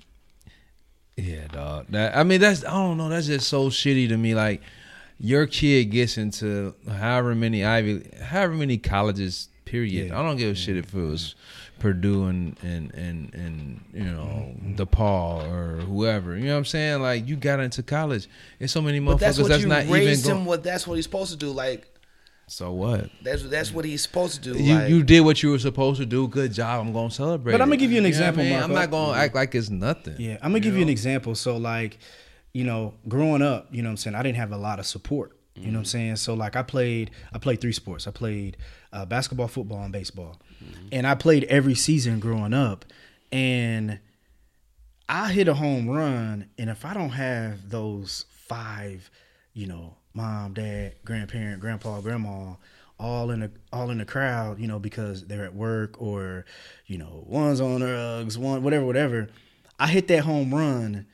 yeah, 1.18 1.48
dog. 1.48 1.88
That 1.90 2.16
I 2.16 2.24
mean, 2.24 2.42
that's 2.42 2.66
I 2.66 2.72
don't 2.72 2.98
know. 2.98 3.10
That's 3.10 3.28
just 3.28 3.48
so 3.48 3.70
shitty 3.70 4.10
to 4.10 4.18
me. 4.18 4.36
Like, 4.36 4.62
your 5.20 5.46
kid 5.46 5.86
gets 5.86 6.18
into 6.18 6.76
however 6.88 7.36
many 7.36 7.64
Ivy, 7.64 8.10
however 8.22 8.54
many 8.54 8.78
colleges. 8.78 9.50
Period. 9.66 10.10
Yeah. 10.10 10.20
I 10.20 10.22
don't 10.22 10.38
give 10.38 10.52
a 10.52 10.56
shit 10.56 10.78
if 10.78 10.94
it 10.94 11.02
was 11.02 11.34
Purdue 11.80 12.26
and 12.26 12.56
and 12.62 12.94
and 12.94 13.34
and 13.34 13.84
you 13.94 14.04
know 14.04 14.54
mm-hmm. 14.56 14.76
DePaul 14.76 15.52
or 15.52 15.82
whoever. 15.82 16.38
You 16.38 16.46
know 16.46 16.52
what 16.52 16.58
I'm 16.60 16.66
saying? 16.66 17.02
Like, 17.02 17.28
you 17.28 17.36
got 17.36 17.60
into 17.60 17.82
college. 17.82 18.28
There's 18.60 18.72
so 18.72 18.82
many 18.82 19.00
But 19.00 19.20
that's 19.20 19.38
motherfuckers 19.38 19.42
what 19.42 19.50
that's 19.50 19.62
you 19.64 19.70
not 19.70 19.82
even 19.84 19.94
raised 19.94 20.26
going. 20.26 20.42
him. 20.42 20.46
What 20.46 20.64
that's 20.64 20.86
what 20.86 20.96
he's 20.96 21.06
supposed 21.06 21.32
to 21.32 21.38
do. 21.38 21.50
Like 21.52 21.88
So 22.48 22.72
what? 22.72 23.10
that's 23.24 23.44
that's 23.44 23.72
what 23.72 23.86
he's 23.86 24.04
supposed 24.04 24.44
to 24.44 24.54
do. 24.54 24.60
You 24.62 24.76
like, 24.76 24.90
you 24.90 25.04
did 25.04 25.22
what 25.22 25.42
you 25.42 25.52
were 25.52 25.60
supposed 25.60 26.00
to 26.00 26.06
do. 26.06 26.28
Good 26.28 26.54
job. 26.54 26.86
I'm 26.86 26.94
gonna 26.94 27.10
celebrate. 27.10 27.54
But 27.54 27.62
I'ma 27.62 27.76
give 27.76 27.92
you 27.92 27.98
an 27.98 28.04
know 28.04 28.10
what 28.10 28.16
I 28.16 28.28
example, 28.28 28.44
mean? 28.44 28.54
Marco. 28.54 28.66
I'm 28.66 28.74
not 28.74 28.92
gonna 28.92 29.18
act 29.18 29.36
like 29.36 29.56
it's 29.56 29.70
nothing. 29.70 30.16
Yeah, 30.20 30.38
I'm 30.42 30.52
gonna 30.52 30.60
give 30.60 30.76
you 30.76 30.84
an 30.84 30.90
example. 30.90 31.36
So 31.36 31.58
like, 31.58 32.00
you 32.52 32.64
know, 32.64 32.94
growing 33.08 33.42
up, 33.42 33.68
you 33.72 33.82
know 33.82 33.90
what 33.90 33.92
I'm 33.92 33.98
saying, 33.98 34.16
I 34.16 34.24
didn't 34.24 34.38
have 34.38 34.52
a 34.52 34.58
lot 34.58 34.80
of 34.80 34.86
support. 34.86 35.38
You 35.56 35.68
know 35.68 35.74
what 35.74 35.80
I'm 35.82 35.86
saying? 35.86 36.16
So 36.16 36.34
like 36.34 36.56
I 36.56 36.64
played 36.64 37.12
I 37.32 37.38
played 37.38 37.62
three 37.62 37.74
sports. 37.74 38.08
I 38.08 38.12
played 38.12 38.58
uh, 38.92 39.06
basketball, 39.06 39.48
football, 39.48 39.84
and 39.84 39.94
baseball. 39.94 40.40
And 40.92 41.06
I 41.06 41.14
played 41.16 41.44
every 41.46 41.76
season 41.76 42.20
growing 42.20 42.54
up. 42.54 42.86
And 43.32 44.00
I 45.10 45.32
hit 45.32 45.48
a 45.48 45.54
home 45.54 45.90
run, 45.90 46.50
and 46.58 46.70
if 46.70 46.86
I 46.86 46.94
don't 46.94 47.10
have 47.10 47.70
those 47.70 48.26
five, 48.30 49.12
you 49.54 49.68
know, 49.68 49.96
mom, 50.14 50.54
dad, 50.54 50.96
grandparent, 51.04 51.60
grandpa, 51.60 52.02
grandma, 52.02 52.56
all 53.00 53.32
in 53.32 53.42
the 53.42 53.52
all 53.72 53.90
in 53.90 53.98
the 53.98 54.06
crowd, 54.06 54.60
you 54.60 54.68
know, 54.68 54.80
because 54.80 55.26
they're 55.26 55.46
at 55.46 55.56
work 55.56 56.02
or, 56.02 56.46
you 56.86 56.98
know, 56.98 57.24
one's 57.28 57.60
on 57.60 57.82
drugs, 57.82 58.38
one 58.38 58.64
whatever, 58.64 58.86
whatever. 58.86 59.30
I 59.80 59.88
hit 59.88 60.08
that 60.10 60.24
home 60.24 60.54
run. 60.54 61.08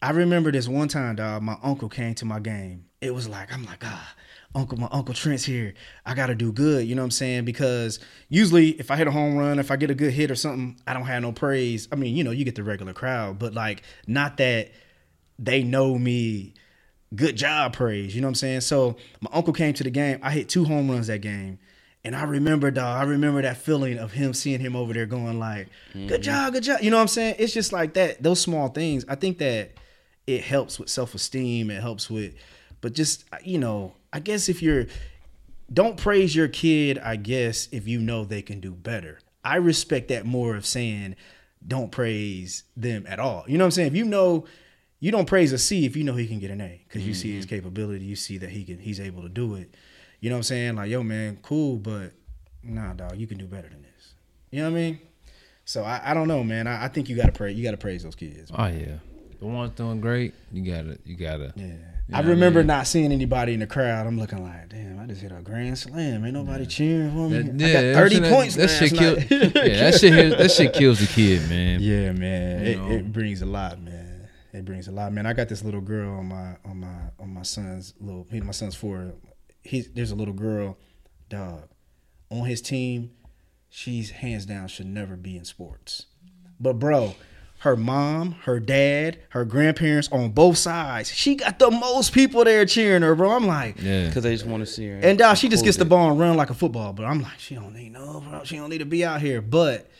I 0.00 0.10
remember 0.10 0.52
this 0.52 0.68
one 0.68 0.88
time, 0.88 1.16
dog. 1.16 1.42
My 1.42 1.56
uncle 1.62 1.88
came 1.88 2.14
to 2.16 2.24
my 2.24 2.40
game. 2.40 2.86
It 3.00 3.12
was 3.12 3.28
like 3.28 3.52
I'm 3.52 3.64
like, 3.64 3.82
ah, 3.84 4.14
uncle, 4.54 4.78
my 4.78 4.88
uncle 4.92 5.14
Trent's 5.14 5.44
here. 5.44 5.74
I 6.06 6.14
gotta 6.14 6.34
do 6.34 6.52
good. 6.52 6.86
You 6.86 6.94
know 6.94 7.02
what 7.02 7.06
I'm 7.06 7.10
saying? 7.10 7.44
Because 7.44 7.98
usually, 8.28 8.70
if 8.70 8.90
I 8.90 8.96
hit 8.96 9.08
a 9.08 9.10
home 9.10 9.36
run, 9.36 9.58
if 9.58 9.70
I 9.70 9.76
get 9.76 9.90
a 9.90 9.94
good 9.94 10.12
hit 10.12 10.30
or 10.30 10.36
something, 10.36 10.78
I 10.86 10.94
don't 10.94 11.06
have 11.06 11.22
no 11.22 11.32
praise. 11.32 11.88
I 11.90 11.96
mean, 11.96 12.16
you 12.16 12.24
know, 12.24 12.30
you 12.30 12.44
get 12.44 12.54
the 12.54 12.62
regular 12.62 12.92
crowd, 12.92 13.38
but 13.38 13.54
like, 13.54 13.82
not 14.06 14.36
that 14.36 14.70
they 15.38 15.62
know 15.62 15.98
me. 15.98 16.54
Good 17.14 17.36
job, 17.36 17.72
praise. 17.74 18.14
You 18.14 18.20
know 18.20 18.28
what 18.28 18.30
I'm 18.30 18.34
saying? 18.36 18.60
So 18.62 18.96
my 19.20 19.30
uncle 19.32 19.52
came 19.52 19.74
to 19.74 19.84
the 19.84 19.90
game. 19.90 20.18
I 20.22 20.30
hit 20.30 20.48
two 20.48 20.64
home 20.64 20.90
runs 20.90 21.06
that 21.08 21.20
game. 21.20 21.58
And 22.06 22.14
I 22.14 22.24
remember, 22.24 22.70
dog, 22.70 23.00
I 23.00 23.04
remember 23.04 23.40
that 23.42 23.56
feeling 23.56 23.98
of 23.98 24.12
him 24.12 24.34
seeing 24.34 24.60
him 24.60 24.76
over 24.76 24.92
there 24.92 25.06
going 25.06 25.38
like, 25.38 25.68
good 25.92 26.08
mm-hmm. 26.08 26.22
job, 26.22 26.52
good 26.52 26.62
job. 26.62 26.80
You 26.82 26.90
know 26.90 26.96
what 26.96 27.02
I'm 27.02 27.08
saying? 27.08 27.36
It's 27.38 27.54
just 27.54 27.72
like 27.72 27.94
that, 27.94 28.22
those 28.22 28.40
small 28.40 28.68
things. 28.68 29.04
I 29.08 29.14
think 29.14 29.38
that 29.38 29.72
it 30.26 30.42
helps 30.42 30.78
with 30.78 30.90
self-esteem. 30.90 31.70
It 31.70 31.80
helps 31.80 32.10
with, 32.10 32.34
but 32.82 32.92
just, 32.92 33.24
uh, 33.32 33.38
you 33.42 33.58
know, 33.58 33.94
I 34.12 34.20
guess 34.20 34.50
if 34.50 34.62
you're, 34.62 34.86
don't 35.72 35.96
praise 35.96 36.36
your 36.36 36.48
kid, 36.48 36.98
I 36.98 37.16
guess, 37.16 37.68
if 37.72 37.88
you 37.88 38.00
know 38.00 38.24
they 38.24 38.42
can 38.42 38.60
do 38.60 38.72
better. 38.72 39.20
I 39.42 39.56
respect 39.56 40.08
that 40.08 40.26
more 40.26 40.56
of 40.56 40.66
saying, 40.66 41.16
don't 41.66 41.90
praise 41.90 42.64
them 42.76 43.06
at 43.08 43.18
all. 43.18 43.44
You 43.46 43.56
know 43.56 43.64
what 43.64 43.68
I'm 43.68 43.72
saying? 43.72 43.88
If 43.88 43.96
you 43.96 44.04
know 44.04 44.44
you 45.04 45.12
don't 45.12 45.26
praise 45.26 45.52
a 45.52 45.58
C 45.58 45.84
if 45.84 45.96
you 45.96 46.02
know 46.02 46.14
he 46.14 46.26
can 46.26 46.38
get 46.38 46.50
an 46.50 46.62
A 46.62 46.80
because 46.88 47.06
you 47.06 47.12
see 47.12 47.36
his 47.36 47.44
mm-hmm. 47.44 47.56
capability, 47.56 48.06
you 48.06 48.16
see 48.16 48.38
that 48.38 48.48
he 48.48 48.64
can 48.64 48.78
he's 48.78 48.98
able 48.98 49.20
to 49.20 49.28
do 49.28 49.54
it. 49.54 49.74
You 50.20 50.30
know 50.30 50.36
what 50.36 50.38
I'm 50.38 50.44
saying? 50.44 50.76
Like, 50.76 50.88
yo, 50.88 51.02
man, 51.02 51.38
cool, 51.42 51.76
but 51.76 52.12
nah, 52.62 52.94
dog, 52.94 53.18
you 53.18 53.26
can 53.26 53.36
do 53.36 53.44
better 53.44 53.68
than 53.68 53.82
this. 53.82 54.14
You 54.50 54.62
know 54.62 54.70
what 54.70 54.78
I 54.78 54.80
mean? 54.80 54.98
So 55.66 55.84
I, 55.84 56.00
I 56.02 56.14
don't 56.14 56.26
know, 56.26 56.42
man. 56.42 56.66
I, 56.66 56.86
I 56.86 56.88
think 56.88 57.10
you 57.10 57.16
gotta 57.16 57.32
praise 57.32 57.54
you 57.54 57.62
gotta 57.62 57.76
praise 57.76 58.02
those 58.02 58.14
kids. 58.14 58.50
Oh 58.54 58.66
yeah, 58.66 58.96
the 59.40 59.44
ones 59.44 59.72
doing 59.72 60.00
great. 60.00 60.32
You 60.50 60.72
gotta, 60.72 60.98
you 61.04 61.16
gotta. 61.16 61.52
Yeah. 61.54 61.74
Yeah, 62.08 62.18
I 62.18 62.20
remember 62.20 62.60
I 62.60 62.62
mean- 62.62 62.68
not 62.68 62.86
seeing 62.86 63.12
anybody 63.12 63.52
in 63.52 63.60
the 63.60 63.66
crowd. 63.66 64.06
I'm 64.06 64.18
looking 64.18 64.42
like, 64.42 64.70
damn, 64.70 64.98
I 64.98 65.06
just 65.06 65.20
hit 65.20 65.32
a 65.32 65.40
grand 65.40 65.78
slam. 65.78 66.24
Ain't 66.24 66.34
nobody 66.34 66.66
cheering 66.66 67.10
for 67.12 67.28
me. 67.28 67.42
That, 67.42 67.76
I 67.76 67.92
got 67.92 68.00
30 68.00 68.18
that, 68.20 68.32
points. 68.32 68.56
That 68.56 68.68
shit 68.68 68.92
kill, 68.98 69.16
night. 69.16 69.30
yeah, 69.30 69.90
that 69.90 70.00
shit. 70.00 70.38
That 70.38 70.50
shit 70.50 70.72
kills 70.74 71.00
the 71.00 71.06
kid, 71.06 71.48
man. 71.48 71.80
Yeah, 71.80 72.12
man. 72.12 72.66
It, 72.66 72.78
it 72.78 73.12
brings 73.12 73.40
a 73.40 73.46
lot, 73.46 73.80
man. 73.80 73.93
It 74.54 74.64
brings 74.64 74.86
a 74.86 74.92
lot, 74.92 75.12
man. 75.12 75.26
I 75.26 75.32
got 75.32 75.48
this 75.48 75.64
little 75.64 75.80
girl 75.80 76.14
on 76.18 76.26
my 76.26 76.56
on 76.64 76.78
my 76.78 76.96
on 77.18 77.34
my 77.34 77.42
son's 77.42 77.92
little. 78.00 78.26
He, 78.30 78.40
my 78.40 78.52
son's 78.52 78.76
four. 78.76 79.12
He's 79.62 79.90
there's 79.92 80.12
a 80.12 80.14
little 80.14 80.32
girl, 80.34 80.78
dog, 81.28 81.68
on 82.30 82.44
his 82.46 82.62
team. 82.62 83.10
She's 83.68 84.10
hands 84.10 84.46
down 84.46 84.68
should 84.68 84.86
never 84.86 85.16
be 85.16 85.36
in 85.36 85.44
sports. 85.44 86.06
But 86.60 86.74
bro, 86.74 87.16
her 87.58 87.74
mom, 87.76 88.36
her 88.44 88.60
dad, 88.60 89.18
her 89.30 89.44
grandparents 89.44 90.08
on 90.12 90.30
both 90.30 90.56
sides. 90.56 91.10
She 91.12 91.34
got 91.34 91.58
the 91.58 91.72
most 91.72 92.12
people 92.12 92.44
there 92.44 92.64
cheering 92.64 93.02
her, 93.02 93.16
bro. 93.16 93.32
I'm 93.32 93.48
like, 93.48 93.80
Yeah, 93.82 94.06
Because 94.06 94.22
they 94.22 94.34
just 94.34 94.46
want 94.46 94.64
to 94.64 94.72
see 94.72 94.86
her. 94.86 95.00
and 95.02 95.18
dog, 95.18 95.36
she 95.36 95.48
just 95.48 95.64
gets 95.64 95.78
the 95.78 95.84
ball 95.84 96.10
and 96.12 96.20
run 96.20 96.36
like 96.36 96.50
a 96.50 96.54
football. 96.54 96.92
But 96.92 97.06
I'm 97.06 97.22
like, 97.22 97.40
she 97.40 97.56
don't 97.56 97.74
need 97.74 97.90
no, 97.92 98.20
bro. 98.20 98.44
She 98.44 98.56
don't 98.56 98.70
need 98.70 98.78
to 98.78 98.84
be 98.84 99.04
out 99.04 99.20
here. 99.20 99.40
But 99.42 99.90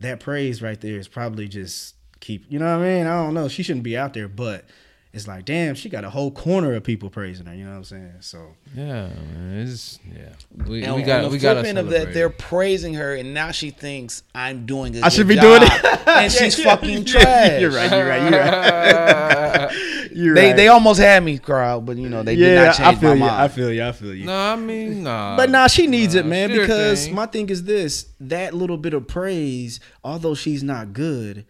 that 0.00 0.20
praise 0.20 0.60
right 0.60 0.78
there 0.78 0.98
is 0.98 1.08
probably 1.08 1.48
just 1.48 1.93
keep. 2.24 2.44
You 2.48 2.58
know 2.58 2.66
what 2.78 2.84
I 2.84 2.88
mean? 2.96 3.06
I 3.06 3.22
don't 3.22 3.34
know. 3.34 3.48
She 3.48 3.62
shouldn't 3.62 3.84
be 3.84 3.96
out 3.96 4.14
there, 4.14 4.28
but 4.28 4.64
it's 5.12 5.28
like, 5.28 5.44
damn, 5.44 5.76
she 5.76 5.88
got 5.88 6.02
a 6.04 6.10
whole 6.10 6.32
corner 6.32 6.74
of 6.74 6.82
people 6.82 7.08
praising 7.08 7.46
her. 7.46 7.54
You 7.54 7.64
know 7.64 7.70
what 7.70 7.76
I'm 7.76 7.84
saying? 7.84 8.12
So 8.20 8.48
yeah, 8.74 9.08
man. 9.08 9.60
It's 9.68 10.00
yeah. 10.12 10.30
We, 10.66 10.82
And 10.82 10.96
we 10.96 11.02
got, 11.02 11.22
the 11.22 11.28
we 11.28 11.38
got 11.38 11.54
flip 11.54 11.66
end 11.66 11.78
of 11.78 11.88
that, 11.90 12.12
they're 12.12 12.30
praising 12.30 12.94
her, 12.94 13.14
and 13.14 13.32
now 13.32 13.52
she 13.52 13.70
thinks 13.70 14.22
I'm 14.34 14.66
doing 14.66 14.96
a 14.96 15.02
I 15.02 15.08
should 15.10 15.28
good 15.28 15.36
be 15.36 15.40
doing 15.40 15.62
it. 15.62 16.08
and 16.08 16.32
she's 16.38 16.60
fucking 16.62 17.04
trash. 17.04 17.60
You're 17.60 17.70
right. 17.70 17.90
You're 17.92 18.08
right. 18.08 18.22
You're 18.30 18.40
right. 18.40 20.10
You're 20.14 20.34
They 20.34 20.48
right. 20.48 20.56
they 20.56 20.68
almost 20.68 21.00
had 21.00 21.24
me, 21.24 21.38
crowd, 21.38 21.86
but 21.86 21.96
you 21.96 22.08
know 22.08 22.22
they 22.22 22.36
did 22.36 22.54
yeah, 22.56 22.64
not 22.66 22.80
I 22.80 22.90
change 22.90 23.00
feel 23.00 23.08
my 23.10 23.14
you. 23.14 23.20
mind. 23.20 23.42
I 23.42 23.48
feel 23.48 23.72
you. 23.72 23.84
I 23.84 23.92
feel 23.92 24.14
you. 24.14 24.26
No, 24.26 24.36
I 24.36 24.54
mean, 24.56 25.02
nah. 25.02 25.36
But 25.36 25.50
nah, 25.50 25.66
she 25.66 25.86
needs 25.88 26.14
it, 26.14 26.24
man. 26.24 26.50
she 26.50 26.58
Because 26.60 27.06
thing. 27.06 27.14
my 27.16 27.26
thing 27.26 27.48
is 27.50 27.64
this: 27.64 28.06
that 28.20 28.54
little 28.54 28.76
bit 28.76 28.94
of 28.94 29.08
praise, 29.08 29.80
although 30.04 30.34
she's 30.36 30.62
not 30.62 30.92
good, 30.92 31.44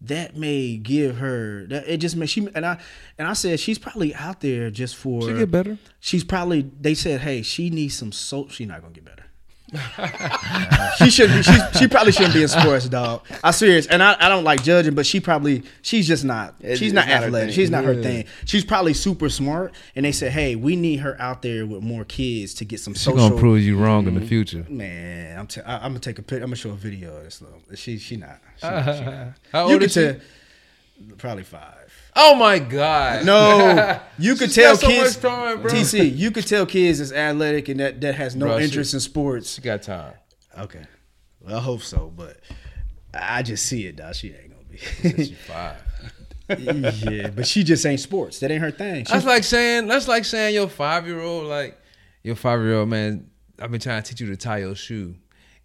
that 0.00 0.36
may 0.36 0.76
give 0.76 1.16
her 1.18 1.66
that. 1.66 1.88
It 1.88 1.98
just 1.98 2.16
may 2.16 2.26
she 2.26 2.48
and 2.54 2.64
I 2.64 2.78
and 3.18 3.26
I 3.26 3.32
said 3.32 3.58
she's 3.58 3.78
probably 3.78 4.14
out 4.14 4.40
there 4.40 4.70
just 4.70 4.96
for. 4.96 5.22
She 5.22 5.34
get 5.34 5.50
better. 5.50 5.78
She's 6.00 6.24
probably. 6.24 6.70
They 6.80 6.94
said, 6.94 7.20
hey, 7.20 7.42
she 7.42 7.70
needs 7.70 7.96
some 7.96 8.12
soap. 8.12 8.50
She's 8.50 8.68
not 8.68 8.80
gonna 8.80 8.94
get 8.94 9.04
better. 9.04 9.24
She 10.96 11.10
should 11.10 11.30
be. 11.30 11.42
She, 11.42 11.58
she 11.78 11.88
probably 11.88 12.12
shouldn't 12.12 12.32
be 12.32 12.42
in 12.42 12.48
sports, 12.48 12.88
dog. 12.88 13.26
I'm 13.44 13.52
serious, 13.52 13.86
and 13.86 14.02
I, 14.02 14.16
I 14.18 14.28
don't 14.30 14.44
like 14.44 14.62
judging, 14.62 14.94
but 14.94 15.04
she 15.04 15.20
probably 15.20 15.62
she's 15.82 16.06
just 16.06 16.24
not. 16.24 16.54
It's- 16.60 16.78
she's 16.78 16.92
not 16.92 17.06
not 17.06 17.24
athletic. 17.24 17.54
She's 17.54 17.70
not 17.70 17.84
her 17.84 17.94
thing. 17.94 18.24
She's 18.46 18.64
probably 18.64 18.94
super 18.94 19.28
smart, 19.28 19.74
and 19.94 20.06
they 20.06 20.12
said, 20.12 20.32
hey, 20.32 20.56
we 20.56 20.74
need 20.74 21.00
her 21.00 21.20
out 21.20 21.42
there 21.42 21.66
with 21.66 21.82
more 21.82 22.04
kids 22.04 22.54
to 22.54 22.64
get 22.64 22.80
some 22.80 22.94
She's 22.94 23.06
gonna 23.12 23.36
prove 23.36 23.60
you 23.62 23.76
wrong 23.78 24.06
in 24.06 24.14
the 24.14 24.20
mm-hmm. 24.20 24.28
future. 24.28 24.64
Man, 24.68 25.38
I'm 25.38 25.46
t- 25.46 25.60
I, 25.60 25.76
I'm 25.76 25.90
gonna 25.92 26.00
take 26.00 26.18
a 26.18 26.22
picture. 26.22 26.36
I'm 26.44 26.50
gonna 26.50 26.56
show 26.56 26.70
a 26.70 26.74
video 26.74 27.16
of 27.16 27.24
this 27.24 27.42
little. 27.42 27.60
She 27.74 27.98
she 27.98 28.16
not. 28.16 28.40
She, 28.56 28.66
not- 28.66 28.96
she 28.96 29.04
not. 29.04 29.28
How 29.52 29.66
You 29.66 29.72
old 29.72 29.82
could 29.82 29.96
is 29.96 30.20
she? 30.20 31.14
Probably 31.16 31.44
five. 31.44 31.77
Oh 32.16 32.34
my 32.34 32.58
god. 32.58 33.24
No, 33.24 34.00
you 34.18 34.34
could 34.34 34.52
tell 34.52 34.76
so 34.76 34.86
kids. 34.88 35.16
time. 35.16 35.62
TC, 35.62 36.16
you 36.16 36.30
could 36.30 36.46
tell 36.46 36.66
kids 36.66 37.00
is 37.00 37.12
athletic 37.12 37.68
and 37.68 37.80
that 37.80 38.00
that 38.00 38.14
has 38.16 38.34
no 38.34 38.46
Bro, 38.46 38.58
she- 38.58 38.64
interest 38.64 38.94
in 38.94 39.00
sports. 39.00 39.54
She 39.54 39.60
got 39.60 39.82
time. 39.82 40.14
Okay, 40.58 40.84
well, 41.40 41.56
I 41.56 41.60
hope 41.60 41.82
so, 41.82 42.12
but 42.16 42.40
I 43.14 43.42
just 43.42 43.66
see 43.66 43.86
it, 43.86 43.96
dog. 43.96 44.14
She 44.14 44.28
ain't 44.34 44.50
gonna 44.50 45.14
be. 45.14 45.32
five. 45.46 45.76
yeah, 46.58 47.28
but 47.28 47.46
she 47.46 47.62
just 47.62 47.84
ain't 47.84 48.00
sports. 48.00 48.40
That 48.40 48.50
ain't 48.50 48.62
her 48.62 48.70
thing. 48.70 49.04
She, 49.04 49.12
That's 49.12 49.26
like 49.26 49.44
saying 49.44 49.86
that's 49.86 50.08
like 50.08 50.24
saying 50.24 50.54
your 50.54 50.68
five 50.68 51.06
year 51.06 51.20
old 51.20 51.46
like 51.46 51.78
your 52.22 52.36
five 52.36 52.60
year 52.60 52.74
old 52.78 52.88
man. 52.88 53.30
I've 53.60 53.70
been 53.70 53.80
trying 53.80 54.02
to 54.02 54.08
teach 54.08 54.20
you 54.20 54.28
to 54.28 54.36
tie 54.36 54.58
your 54.58 54.74
shoe, 54.74 55.14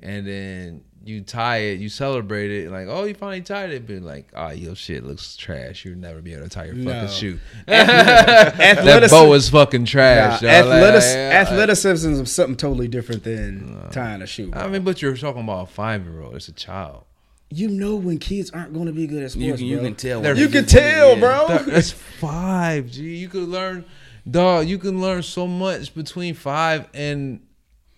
and 0.01 0.27
then 0.27 0.83
you 1.05 1.21
tie 1.21 1.57
it, 1.57 1.79
you 1.79 1.89
celebrate 1.89 2.49
it, 2.49 2.71
like 2.71 2.87
oh 2.89 3.03
you 3.03 3.13
finally 3.13 3.41
tied 3.41 3.71
it, 3.71 3.85
but 3.85 4.01
like 4.01 4.29
oh 4.35 4.51
your 4.51 4.75
shit 4.75 5.03
looks 5.03 5.35
trash. 5.35 5.83
You'll 5.85 5.97
never 5.97 6.21
be 6.21 6.33
able 6.33 6.43
to 6.43 6.49
tie 6.49 6.65
your 6.65 6.75
No. 6.75 6.91
fucking 6.91 7.09
shoe. 7.09 7.39
that 7.67 8.59
athleticism, 8.59 9.13
bow 9.15 9.33
is 9.33 9.49
fucking 9.49 9.85
trash. 9.85 10.41
Nah, 10.41 10.47
athletic- 10.49 11.01
like, 11.01 11.15
athleticism 11.47 12.11
is 12.13 12.31
something 12.31 12.55
totally 12.55 12.87
different 12.87 13.23
than 13.23 13.89
tying 13.91 14.21
a 14.21 14.27
shoe. 14.27 14.51
I 14.53 14.67
mean, 14.67 14.83
but 14.83 15.01
you're 15.01 15.15
talking 15.17 15.43
about 15.43 15.69
a 15.69 15.71
five 15.71 16.05
year 16.05 16.21
old. 16.21 16.35
It's 16.35 16.47
a 16.47 16.53
child. 16.53 17.03
you 17.49 17.67
know 17.67 17.95
when 17.95 18.17
kids 18.17 18.49
aren't 18.51 18.73
going 18.73 18.87
to 18.87 18.93
be 18.93 19.05
good 19.05 19.23
at 19.23 19.31
sports, 19.31 19.45
You 19.45 19.53
can, 19.55 19.65
you 19.65 19.75
bro. 19.77 19.85
can 19.85 19.95
tell. 19.95 20.37
You 20.37 20.47
can 20.49 20.65
tell, 20.65 21.15
bro. 21.17 21.47
That- 21.49 21.65
That's 21.65 21.91
five. 21.91 22.89
G. 22.89 23.15
You 23.17 23.29
could 23.29 23.47
learn, 23.49 23.85
dog. 24.29 24.67
You 24.67 24.77
can 24.77 25.01
learn 25.01 25.21
so 25.23 25.47
much 25.47 25.93
between 25.93 26.33
five 26.33 26.87
and 26.93 27.41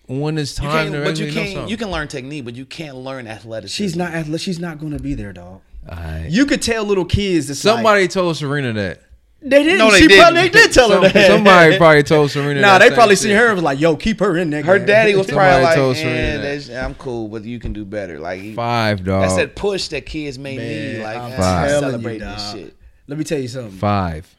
when 0.06 0.38
it's 0.38 0.58
You 0.58 0.68
time 0.68 0.92
can't, 0.92 1.04
to 1.04 1.04
but 1.10 1.18
you 1.18 1.32
can't. 1.32 1.68
You 1.70 1.76
can 1.76 1.90
learn 1.90 2.08
technique, 2.08 2.44
but 2.44 2.54
you 2.54 2.64
can't 2.66 2.96
learn 2.96 3.26
athleticism. 3.26 3.74
She's 3.82 3.96
not 3.96 4.12
athletic. 4.14 4.40
She's 4.42 4.58
not 4.60 4.78
going 4.78 4.92
to 4.92 5.02
be 5.02 5.14
there, 5.14 5.32
dog. 5.32 5.60
Aight. 5.88 6.30
You 6.30 6.46
could 6.46 6.62
tell 6.62 6.84
little 6.84 7.04
kids. 7.04 7.48
That's 7.48 7.60
Somebody 7.60 8.02
like, 8.02 8.10
told 8.10 8.36
Serena 8.36 8.72
that. 8.72 9.02
they 9.40 9.62
didn't. 9.62 9.78
No, 9.78 9.90
they 9.90 10.00
she 10.00 10.06
didn't. 10.08 10.22
Probably, 10.24 10.40
they 10.42 10.48
did 10.48 10.72
tell 10.72 10.88
her 10.90 10.94
Some- 10.94 11.12
that. 11.12 11.26
somebody 11.28 11.76
probably 11.78 12.02
told 12.02 12.30
Serena. 12.32 12.60
Nah, 12.60 12.78
they 12.78 12.90
probably 12.90 13.14
seen 13.16 13.36
her 13.36 13.46
and 13.46 13.54
was 13.54 13.62
like, 13.62 13.78
"Yo, 13.78 13.94
keep 13.96 14.18
her 14.20 14.36
in 14.36 14.50
there." 14.50 14.62
Her 14.64 14.78
daddy 14.80 15.14
was 15.14 15.26
Somebody 15.28 15.62
probably 15.64 15.76
told 15.76 15.88
like, 15.90 15.96
Serena 15.98 16.18
eh, 16.18 16.36
that. 16.38 16.42
that's- 16.42 16.70
"I'm 16.70 16.94
cool, 16.96 17.28
but 17.28 17.44
you 17.44 17.60
can 17.60 17.72
do 17.72 17.84
better." 17.84 18.18
Like 18.18 18.54
Five, 18.54 19.04
dog. 19.04 19.22
that's 19.22 19.36
that 19.36 19.54
push 19.54 19.86
that 19.88 20.06
kids 20.06 20.38
may 20.38 20.56
Man, 20.56 20.66
need. 20.96 21.02
Like 21.04 21.18
I'm 21.18 21.30
telling 21.32 21.62
you, 21.64 21.80
celebrating 21.80 22.28
this 22.28 22.52
shit. 22.52 22.76
Let 23.06 23.18
me 23.18 23.24
tell 23.24 23.38
you 23.38 23.48
something. 23.48 23.78
Five. 23.78 24.34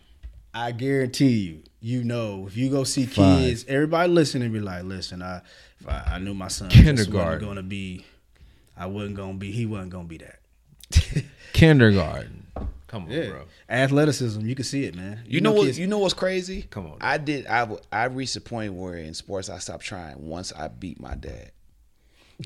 I 0.54 0.72
guarantee 0.74 1.30
you, 1.38 1.62
you 1.80 2.04
know, 2.04 2.46
if 2.48 2.58
you 2.58 2.70
go 2.70 2.84
see 2.84 3.06
Five. 3.06 3.40
kids, 3.40 3.66
everybody 3.68 4.12
listen 4.12 4.42
and 4.42 4.52
be 4.52 4.60
like, 4.60 4.84
"Listen, 4.84 5.22
I, 5.22 5.42
if 5.80 5.88
I, 5.88 6.14
I 6.16 6.20
knew 6.20 6.34
my 6.34 6.48
son 6.48 6.70
Kindergarten. 6.70 7.40
going 7.44 7.58
to 7.58 7.64
be, 7.64 8.06
I 8.76 8.88
wasn't 8.88 9.16
going 9.16 9.34
to 9.34 9.38
be, 9.38 9.52
he 9.52 9.66
wasn't 9.66 9.92
going 9.92 10.06
to 10.06 10.10
be 10.10 10.18
that." 10.18 11.24
Kindergarten. 11.54 12.46
Come 12.88 13.04
on, 13.04 13.12
Yeah, 13.12 13.30
bro. 13.30 13.44
athleticism, 13.70 14.46
you 14.46 14.56
can 14.56 14.64
see 14.64 14.86
it, 14.86 14.96
man. 14.96 15.20
You 15.28 15.42
know 15.42 15.52
what? 15.52 15.66
kids- 15.66 15.78
You 15.80 15.88
know 15.88 15.98
what's 16.00 16.14
crazy? 16.14 16.64
Come 16.70 16.88
on. 16.88 16.98
I 17.02 17.18
did. 17.18 17.46
I 17.48 17.68
I 17.92 18.06
reached 18.06 18.36
a 18.38 18.42
point 18.42 18.74
where 18.74 18.96
in 18.96 19.14
sports 19.14 19.50
I 19.50 19.58
stopped 19.60 19.84
trying 19.84 20.26
once 20.28 20.54
I 20.54 20.70
beat 20.70 21.00
my 21.00 21.16
dad. 21.16 21.52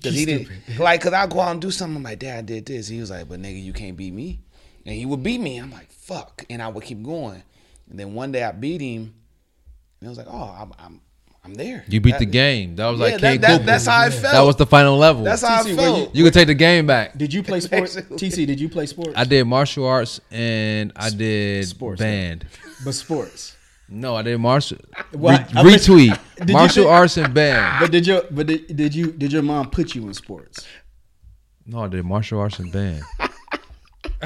Cause 0.01 0.13
he 0.13 0.25
didn't 0.25 0.49
like. 0.79 1.01
Cause 1.01 1.13
I 1.13 1.27
go 1.27 1.41
out 1.41 1.51
and 1.51 1.61
do 1.61 1.69
something. 1.69 1.97
I'm 1.97 2.03
like, 2.03 2.19
Dad, 2.19 2.39
I 2.39 2.41
did 2.41 2.65
this. 2.65 2.87
He 2.87 2.99
was 2.99 3.11
like, 3.11 3.27
But 3.29 3.39
nigga, 3.41 3.61
you 3.61 3.73
can't 3.73 3.95
beat 3.97 4.13
me. 4.13 4.39
And 4.85 4.95
he 4.95 5.05
would 5.05 5.21
beat 5.21 5.39
me. 5.41 5.57
I'm 5.57 5.69
like, 5.71 5.91
Fuck. 5.91 6.45
And 6.49 6.61
I 6.61 6.69
would 6.69 6.83
keep 6.83 7.03
going. 7.03 7.43
And 7.89 7.99
then 7.99 8.13
one 8.13 8.31
day 8.31 8.41
I 8.43 8.51
beat 8.53 8.79
him. 8.81 9.13
And 10.01 10.07
I 10.07 10.09
was 10.09 10.17
like, 10.17 10.27
Oh, 10.29 10.55
I'm 10.59 10.73
I'm, 10.79 11.01
I'm 11.45 11.53
there. 11.53 11.83
You 11.87 12.01
beat 12.01 12.17
the 12.19 12.25
game. 12.25 12.75
That 12.75 12.87
was 12.89 12.99
Yeah, 12.99 13.05
like 13.05 13.21
that- 13.21 13.31
King 13.33 13.41
that- 13.41 13.61
Koopa. 13.61 13.65
that's 13.65 13.85
how 13.85 13.99
I 14.01 14.09
felt. 14.09 14.33
That 14.33 14.41
was 14.41 14.55
the 14.57 14.65
final 14.65 14.97
level. 14.97 15.23
That's 15.23 15.41
how 15.43 15.61
TC, 15.61 15.61
I 15.61 15.63
where 15.63 15.71
you- 15.71 15.75
felt. 16.05 16.15
you 16.15 16.23
could 16.23 16.33
take 16.33 16.47
the 16.47 16.53
game 16.55 16.85
back. 16.87 17.17
Did 17.17 17.33
you 17.33 17.41
play 17.43 17.59
sports? 17.67 17.95
TC, 17.95 18.45
did 18.45 18.59
you 18.59 18.67
play 18.69 18.85
sports? 18.87 19.13
I 19.15 19.23
did 19.23 19.45
martial 19.45 19.85
arts 19.85 20.19
and 20.31 20.91
I 20.95 21.09
did 21.11 21.67
Sports, 21.67 21.99
band. 22.01 22.45
but 22.83 22.93
sports. 22.93 23.55
No, 23.93 24.15
I 24.15 24.21
did 24.21 24.37
martial. 24.39 24.77
Well, 25.13 25.37
Re- 25.37 25.45
I 25.55 25.63
bet- 25.63 25.81
retweet. 25.81 26.19
Did 26.45 26.51
martial 26.53 26.83
think- 26.85 26.93
arts 26.93 27.17
and 27.17 27.33
band. 27.33 27.77
But 27.81 27.91
did 27.91 28.07
your 28.07 28.23
but 28.31 28.47
did, 28.47 28.75
did 28.75 28.95
you 28.95 29.11
did 29.11 29.31
your 29.33 29.41
mom 29.43 29.69
put 29.69 29.93
you 29.95 30.07
in 30.07 30.13
sports? 30.13 30.65
No, 31.65 31.83
I 31.83 31.87
did 31.89 32.05
martial 32.05 32.39
arts 32.39 32.57
and 32.59 32.71
band. 32.71 33.03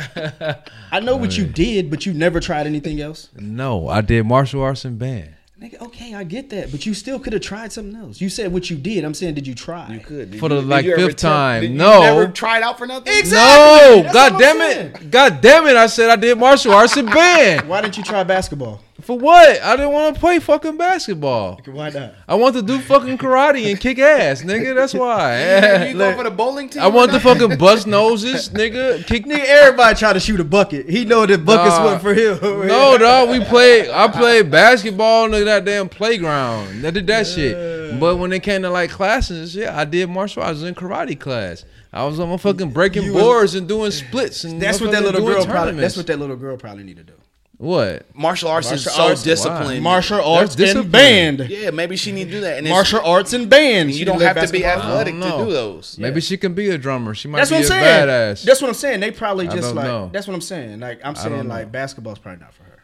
I 0.92 1.00
know 1.02 1.16
what 1.16 1.38
you 1.38 1.46
uh, 1.46 1.52
did, 1.54 1.90
but 1.90 2.06
you 2.06 2.14
never 2.14 2.40
tried 2.40 2.68
anything 2.68 3.02
else. 3.02 3.30
No, 3.36 3.88
I 3.88 4.02
did 4.02 4.26
martial 4.26 4.62
arts 4.62 4.86
and 4.86 5.00
band. 5.00 5.35
Nigga, 5.66 5.82
okay, 5.82 6.14
I 6.14 6.24
get 6.24 6.52
that, 6.52 6.70
but 6.72 6.86
you 6.86 6.94
still 6.94 7.18
could 7.18 7.34
have 7.34 7.42
tried 7.42 7.72
something 7.74 7.96
else. 8.00 8.22
You 8.22 8.30
said 8.30 8.54
what 8.54 8.70
you 8.70 8.78
did. 8.78 9.04
I'm 9.04 9.16
saying, 9.16 9.34
did 9.34 9.48
you 9.48 9.56
try? 9.56 9.92
You 9.92 10.00
could 10.00 10.30
Did 10.32 10.40
For 10.40 10.46
you- 10.48 10.56
the, 10.58 10.62
did 10.62 10.68
like, 10.70 10.86
you 10.86 10.92
fifth 10.96 11.04
attempt- 11.06 11.20
time. 11.22 11.62
did 11.62 11.72
you 11.72 11.78
No. 11.78 12.02
never 12.02 12.28
tried 12.28 12.62
out 12.62 12.78
for 12.78 12.86
nothing. 12.86 13.12
Exactly. 13.18 13.96
No, 13.98 14.04
That's 14.04 14.14
god 14.14 14.40
damn 14.40 14.62
I'm 14.62 14.72
it, 14.72 15.10
god 15.12 15.42
damn 15.42 15.66
it! 15.66 15.76
I 15.76 15.88
said 15.88 16.12
I 16.12 16.18
did 16.18 16.38
martial 16.38 16.72
arts 16.72 16.96
and 16.98 17.10
band. 17.10 17.68
Why 17.68 17.82
didn't 17.82 17.98
you 17.98 18.04
try 18.04 18.24
basketball? 18.24 18.82
For 19.06 19.16
what? 19.18 19.62
I 19.62 19.76
didn't 19.76 19.92
want 19.92 20.16
to 20.16 20.20
play 20.20 20.40
fucking 20.40 20.78
basketball. 20.78 21.62
Why 21.66 21.92
not? 21.92 22.14
I 22.28 22.34
want 22.34 22.56
to 22.56 22.64
do 22.64 22.80
fucking 22.80 23.20
karate 23.20 23.70
and 23.70 23.80
kick 23.80 24.00
ass, 24.00 24.42
nigga. 24.42 24.74
That's 24.74 24.94
why. 24.96 25.90
You 25.90 25.98
go 25.98 26.16
for 26.18 26.24
the 26.24 26.32
bowling 26.32 26.70
team? 26.70 26.82
I 26.82 26.88
want 26.88 27.12
to 27.12 27.20
fucking 27.20 27.58
bust 27.60 27.86
noses, 27.86 28.50
nigga. 28.50 29.06
Kick 29.06 29.26
Nigga, 29.26 29.46
everybody 29.46 29.96
try 29.96 30.12
to 30.12 30.20
shoot 30.20 30.40
a 30.40 30.44
bucket. 30.44 30.90
He 30.90 31.06
know 31.06 31.26
that 31.28 31.46
buckets 31.46 31.78
Nah. 31.78 31.84
wasn't 31.84 32.02
for 32.02 32.14
him. 32.16 32.68
No, 32.68 32.98
dog. 32.98 33.30
We 33.30 33.40
played. 33.46 33.90
I 33.92 34.08
played 34.08 34.50
basketball 34.50 35.32
in 35.34 35.46
that 35.46 35.66
damn 35.66 35.88
playground. 35.88 36.84
I 36.84 36.90
did 36.90 37.06
that 37.08 37.28
shit. 37.28 38.00
But 38.00 38.18
when 38.18 38.34
it 38.34 38.42
came 38.42 38.64
to 38.64 38.72
like 38.72 38.90
classes, 38.90 39.56
yeah, 39.56 39.78
I 39.80 39.86
did 39.86 40.10
martial 40.10 40.42
arts. 40.42 40.50
I 40.50 40.52
was 40.54 40.64
in 40.64 40.74
karate 40.76 41.20
class. 41.20 41.64
I 41.94 42.04
was 42.06 42.20
on 42.20 42.28
my 42.30 42.38
fucking 42.38 42.72
breaking 42.72 43.04
You 43.04 43.14
was- 43.14 43.24
boards 43.24 43.56
and 43.56 43.68
doing 43.68 43.92
splits 43.92 44.44
and 44.46 44.60
That's 44.60 44.82
what 44.82 44.92
that 44.94 45.04
little 45.04 45.24
girl 45.26 45.46
probably. 45.46 45.80
That's 45.80 45.96
what 45.96 46.08
that 46.08 46.18
little 46.18 46.36
girl 46.36 46.58
probably 46.58 46.84
need 46.84 46.98
to 46.98 47.04
do. 47.04 47.14
What? 47.58 48.14
Martial 48.16 48.50
arts 48.50 48.72
is 48.72 48.84
so 48.84 49.04
arts- 49.04 49.24
disciplined. 49.24 49.82
Martial 49.82 50.22
arts 50.22 50.56
discipline. 50.56 50.84
and 50.86 50.92
band. 50.92 51.50
Yeah, 51.50 51.70
maybe 51.72 51.96
she 51.96 52.12
need 52.12 52.26
to 52.26 52.32
do 52.32 52.42
that. 52.42 52.58
And 52.58 52.68
Martial 52.68 53.00
arts 53.04 53.32
and 53.34 53.50
band. 53.50 53.92
You 53.92 53.98
She 54.00 54.04
don't 54.06 54.20
did 54.20 54.28
have 54.28 54.46
to 54.46 54.52
be 54.52 54.66
athletic 54.66 55.14
to 55.16 55.22
do 55.22 55.52
those. 55.52 55.98
Maybe 55.98 56.20
she 56.22 56.38
can 56.38 56.54
be 56.54 56.70
a 56.70 56.78
drummer. 56.78 57.14
She 57.16 57.28
might 57.28 57.40
That's 57.40 57.52
be 57.52 57.56
what 57.58 57.60
I'm 57.60 57.66
a 57.66 57.68
saying. 57.84 58.08
badass. 58.08 58.44
That's 58.44 58.62
what 58.62 58.68
I'm 58.68 58.74
saying. 58.74 59.00
They 59.00 59.12
probably 59.12 59.48
just 59.48 59.74
like. 59.74 59.86
know. 59.86 60.10
That's 60.12 60.28
what 60.28 60.34
I'm 60.34 60.42
saying. 60.42 60.80
Like 60.82 61.00
I'm 61.04 61.16
saying, 61.16 61.48
like 61.48 61.68
know. 61.68 61.72
basketball's 61.72 62.20
probably 62.20 62.42
not 62.42 62.54
for 62.54 62.64
her. 62.64 62.84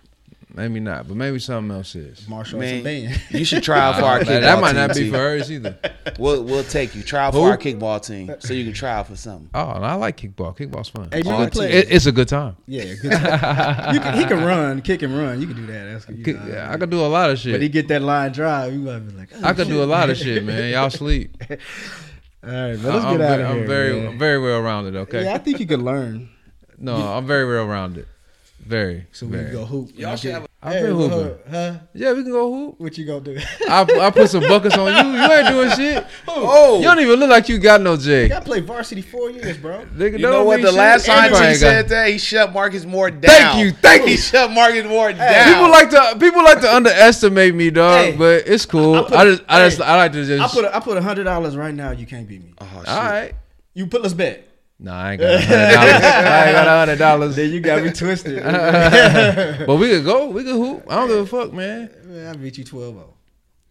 Maybe 0.53 0.79
not, 0.79 1.07
but 1.07 1.15
maybe 1.17 1.39
something 1.39 1.75
else 1.75 1.95
is. 1.95 2.27
Marshall 2.27 2.59
Man, 2.59 2.83
band. 2.83 3.21
you 3.31 3.45
should 3.45 3.63
try 3.63 3.79
out 3.79 3.95
for 3.99 4.03
our 4.05 4.19
That- 4.23 4.27
kickball 4.27 4.41
that 4.41 4.61
might 4.61 4.75
not 4.75 4.89
be 4.95 5.03
T. 5.05 5.09
for 5.11 5.17
hers 5.17 5.51
either. 5.51 5.77
We'll 6.17 6.43
we'll 6.43 6.63
take 6.63 6.93
you. 6.95 7.03
Try 7.03 7.25
out 7.25 7.33
for 7.33 7.49
our 7.49 7.57
kickball 7.57 8.03
team, 8.05 8.33
so 8.39 8.53
you 8.53 8.63
can 8.65 8.73
try 8.73 8.89
out 8.91 9.07
for 9.07 9.15
something. 9.15 9.49
Oh, 9.53 9.71
and 9.71 9.85
I 9.85 9.93
like 9.95 10.17
kickball. 10.17 10.55
Kickball's 10.57 10.89
fun. 10.89 11.09
Hey, 11.11 11.21
man, 11.23 11.37
we 11.39 11.45
it's- 11.45 11.55
play. 11.57 11.71
It- 11.71 11.91
it's 11.91 12.05
a 12.05 12.11
good 12.11 12.27
time. 12.27 12.57
yeah, 12.67 12.83
good 12.95 13.03
you 13.03 13.99
can, 13.99 14.17
he 14.17 14.25
can 14.25 14.43
run, 14.43 14.81
kick 14.81 15.01
and 15.03 15.15
run. 15.17 15.39
You 15.41 15.47
can 15.47 15.55
do 15.55 15.65
that. 15.67 15.85
That's 15.91 16.05
good. 16.05 16.17
You 16.17 16.23
Kick- 16.23 16.43
know, 16.43 16.67
I 16.69 16.77
could 16.77 16.89
do 16.89 16.99
a 17.01 17.07
lot 17.07 17.29
of 17.29 17.39
shit. 17.39 17.53
But 17.53 17.61
he 17.61 17.69
get 17.69 17.87
that 17.87 18.01
line 18.01 18.31
drive, 18.31 18.73
you 18.73 18.79
might 18.79 18.99
be 18.99 19.13
like, 19.15 19.29
oh, 19.35 19.39
I 19.43 19.53
could 19.53 19.67
shit. 19.67 19.73
do 19.75 19.83
a 19.83 19.85
lot 19.85 20.09
of 20.09 20.17
shit, 20.17 20.43
man. 20.43 20.71
Y'all 20.73 20.89
sleep. 20.89 21.37
All 21.49 21.57
right, 22.49 22.51
man, 22.51 22.83
let's 22.83 23.05
I'm, 23.05 23.17
get 23.17 23.21
out 23.29 23.37
ve- 23.37 23.43
of 23.43 23.49
I'm 23.51 23.57
here. 23.57 23.67
very, 23.67 23.95
man. 23.99 24.07
I'm 24.09 24.17
very 24.19 24.39
well 24.39 24.61
rounded. 24.61 24.95
Okay. 24.95 25.23
Yeah, 25.23 25.33
I 25.35 25.37
think 25.37 25.59
you 25.59 25.67
could 25.67 25.81
learn. 25.81 26.29
No, 26.77 26.95
I'm 26.95 27.27
very 27.27 27.45
well 27.47 27.65
rounded. 27.65 28.07
Very. 28.65 29.05
So 29.11 29.25
we 29.25 29.33
very. 29.33 29.45
can 29.45 29.53
go 29.55 29.65
hoop. 29.65 29.89
Y'all 29.97 30.15
should 30.15 30.31
have 30.31 30.43
a- 30.43 30.47
I've 30.63 30.83
been 30.83 30.95
hooping. 30.95 31.37
Huh? 31.49 31.73
Yeah, 31.95 32.13
we 32.13 32.21
can 32.21 32.31
go 32.31 32.53
hoop. 32.53 32.79
What 32.79 32.95
you 32.97 33.05
gonna 33.05 33.21
do? 33.21 33.39
I, 33.67 33.81
I 33.81 34.11
put 34.11 34.29
some 34.29 34.41
buckets 34.43 34.77
on 34.77 34.93
you. 34.93 35.11
You 35.19 35.31
ain't 35.31 35.47
doing 35.47 35.69
shit. 35.71 36.05
Oh, 36.27 36.77
You 36.77 36.83
don't 36.85 36.99
even 36.99 37.19
look 37.19 37.29
like 37.31 37.49
you 37.49 37.57
got 37.57 37.81
no 37.81 37.97
J. 37.97 38.31
I 38.31 38.39
played 38.39 38.65
varsity 38.65 39.01
four 39.01 39.31
years, 39.31 39.57
bro. 39.57 39.83
Nigga, 39.95 40.13
you 40.13 40.19
know 40.19 40.43
what? 40.43 40.57
mean 40.57 40.65
The 40.65 40.71
shit. 40.71 40.77
last 40.77 41.05
time 41.07 41.23
Everybody 41.25 41.47
he 41.49 41.55
said 41.55 41.89
that, 41.89 42.09
he 42.09 42.17
shut 42.19 42.53
Marcus 42.53 42.85
Moore 42.85 43.09
down. 43.09 43.21
Thank 43.21 43.59
you, 43.65 43.71
thank 43.71 44.03
He 44.05 44.11
you. 44.11 44.17
shut 44.17 44.51
Marcus 44.51 44.85
Moore 44.85 45.11
down. 45.13 45.53
People 45.53 45.69
like 45.71 45.89
to 45.89 46.17
people 46.19 46.43
like 46.43 46.61
to 46.61 46.73
underestimate 46.75 47.55
me, 47.55 47.71
dog. 47.71 48.05
Hey, 48.05 48.15
but 48.17 48.43
it's 48.47 48.65
cool. 48.67 48.95
I 48.95 48.99
I, 48.99 49.03
put- 49.03 49.11
just 49.11 49.43
I 49.49 49.59
just 49.67 49.77
hey, 49.79 49.83
I 49.83 49.95
like 49.97 50.11
to 50.13 50.25
just. 50.25 50.41
I 50.43 50.47
put 50.61 50.65
a, 50.65 50.75
I 50.75 50.79
put 50.79 50.97
a 50.97 51.01
hundred 51.01 51.23
dollars 51.25 51.57
right 51.57 51.73
now. 51.73 51.91
You 51.91 52.05
can't 52.05 52.27
beat 52.27 52.43
me. 52.43 52.53
Oh, 52.61 52.67
shit. 52.79 52.87
all 52.87 53.03
right. 53.03 53.33
You 53.73 53.87
put 53.87 54.01
let's 54.03 54.13
bet. 54.13 54.47
Nah, 54.83 54.99
I 54.99 55.11
ain't 55.11 55.21
got 55.21 55.29
a 55.31 55.37
hundred 55.37 55.47
dollars. 55.73 56.03
I 56.03 56.45
ain't 56.47 56.55
got 56.55 56.67
a 56.67 56.79
hundred 56.79 56.97
dollars. 56.99 57.35
Then 57.35 57.51
you 57.51 57.59
got 57.59 57.83
me 57.83 57.91
twisted. 57.91 58.43
But 59.67 59.75
we 59.75 59.89
could 59.89 60.05
go. 60.05 60.29
We 60.29 60.43
could 60.43 60.55
hoop. 60.55 60.83
I 60.89 60.95
don't 60.95 61.07
give 61.07 61.17
a 61.19 61.25
fuck, 61.27 61.53
man. 61.53 61.89
Man, 62.05 62.27
I 62.27 62.37
beat 62.37 62.57
you 62.57 62.63
12-0. 62.65 63.03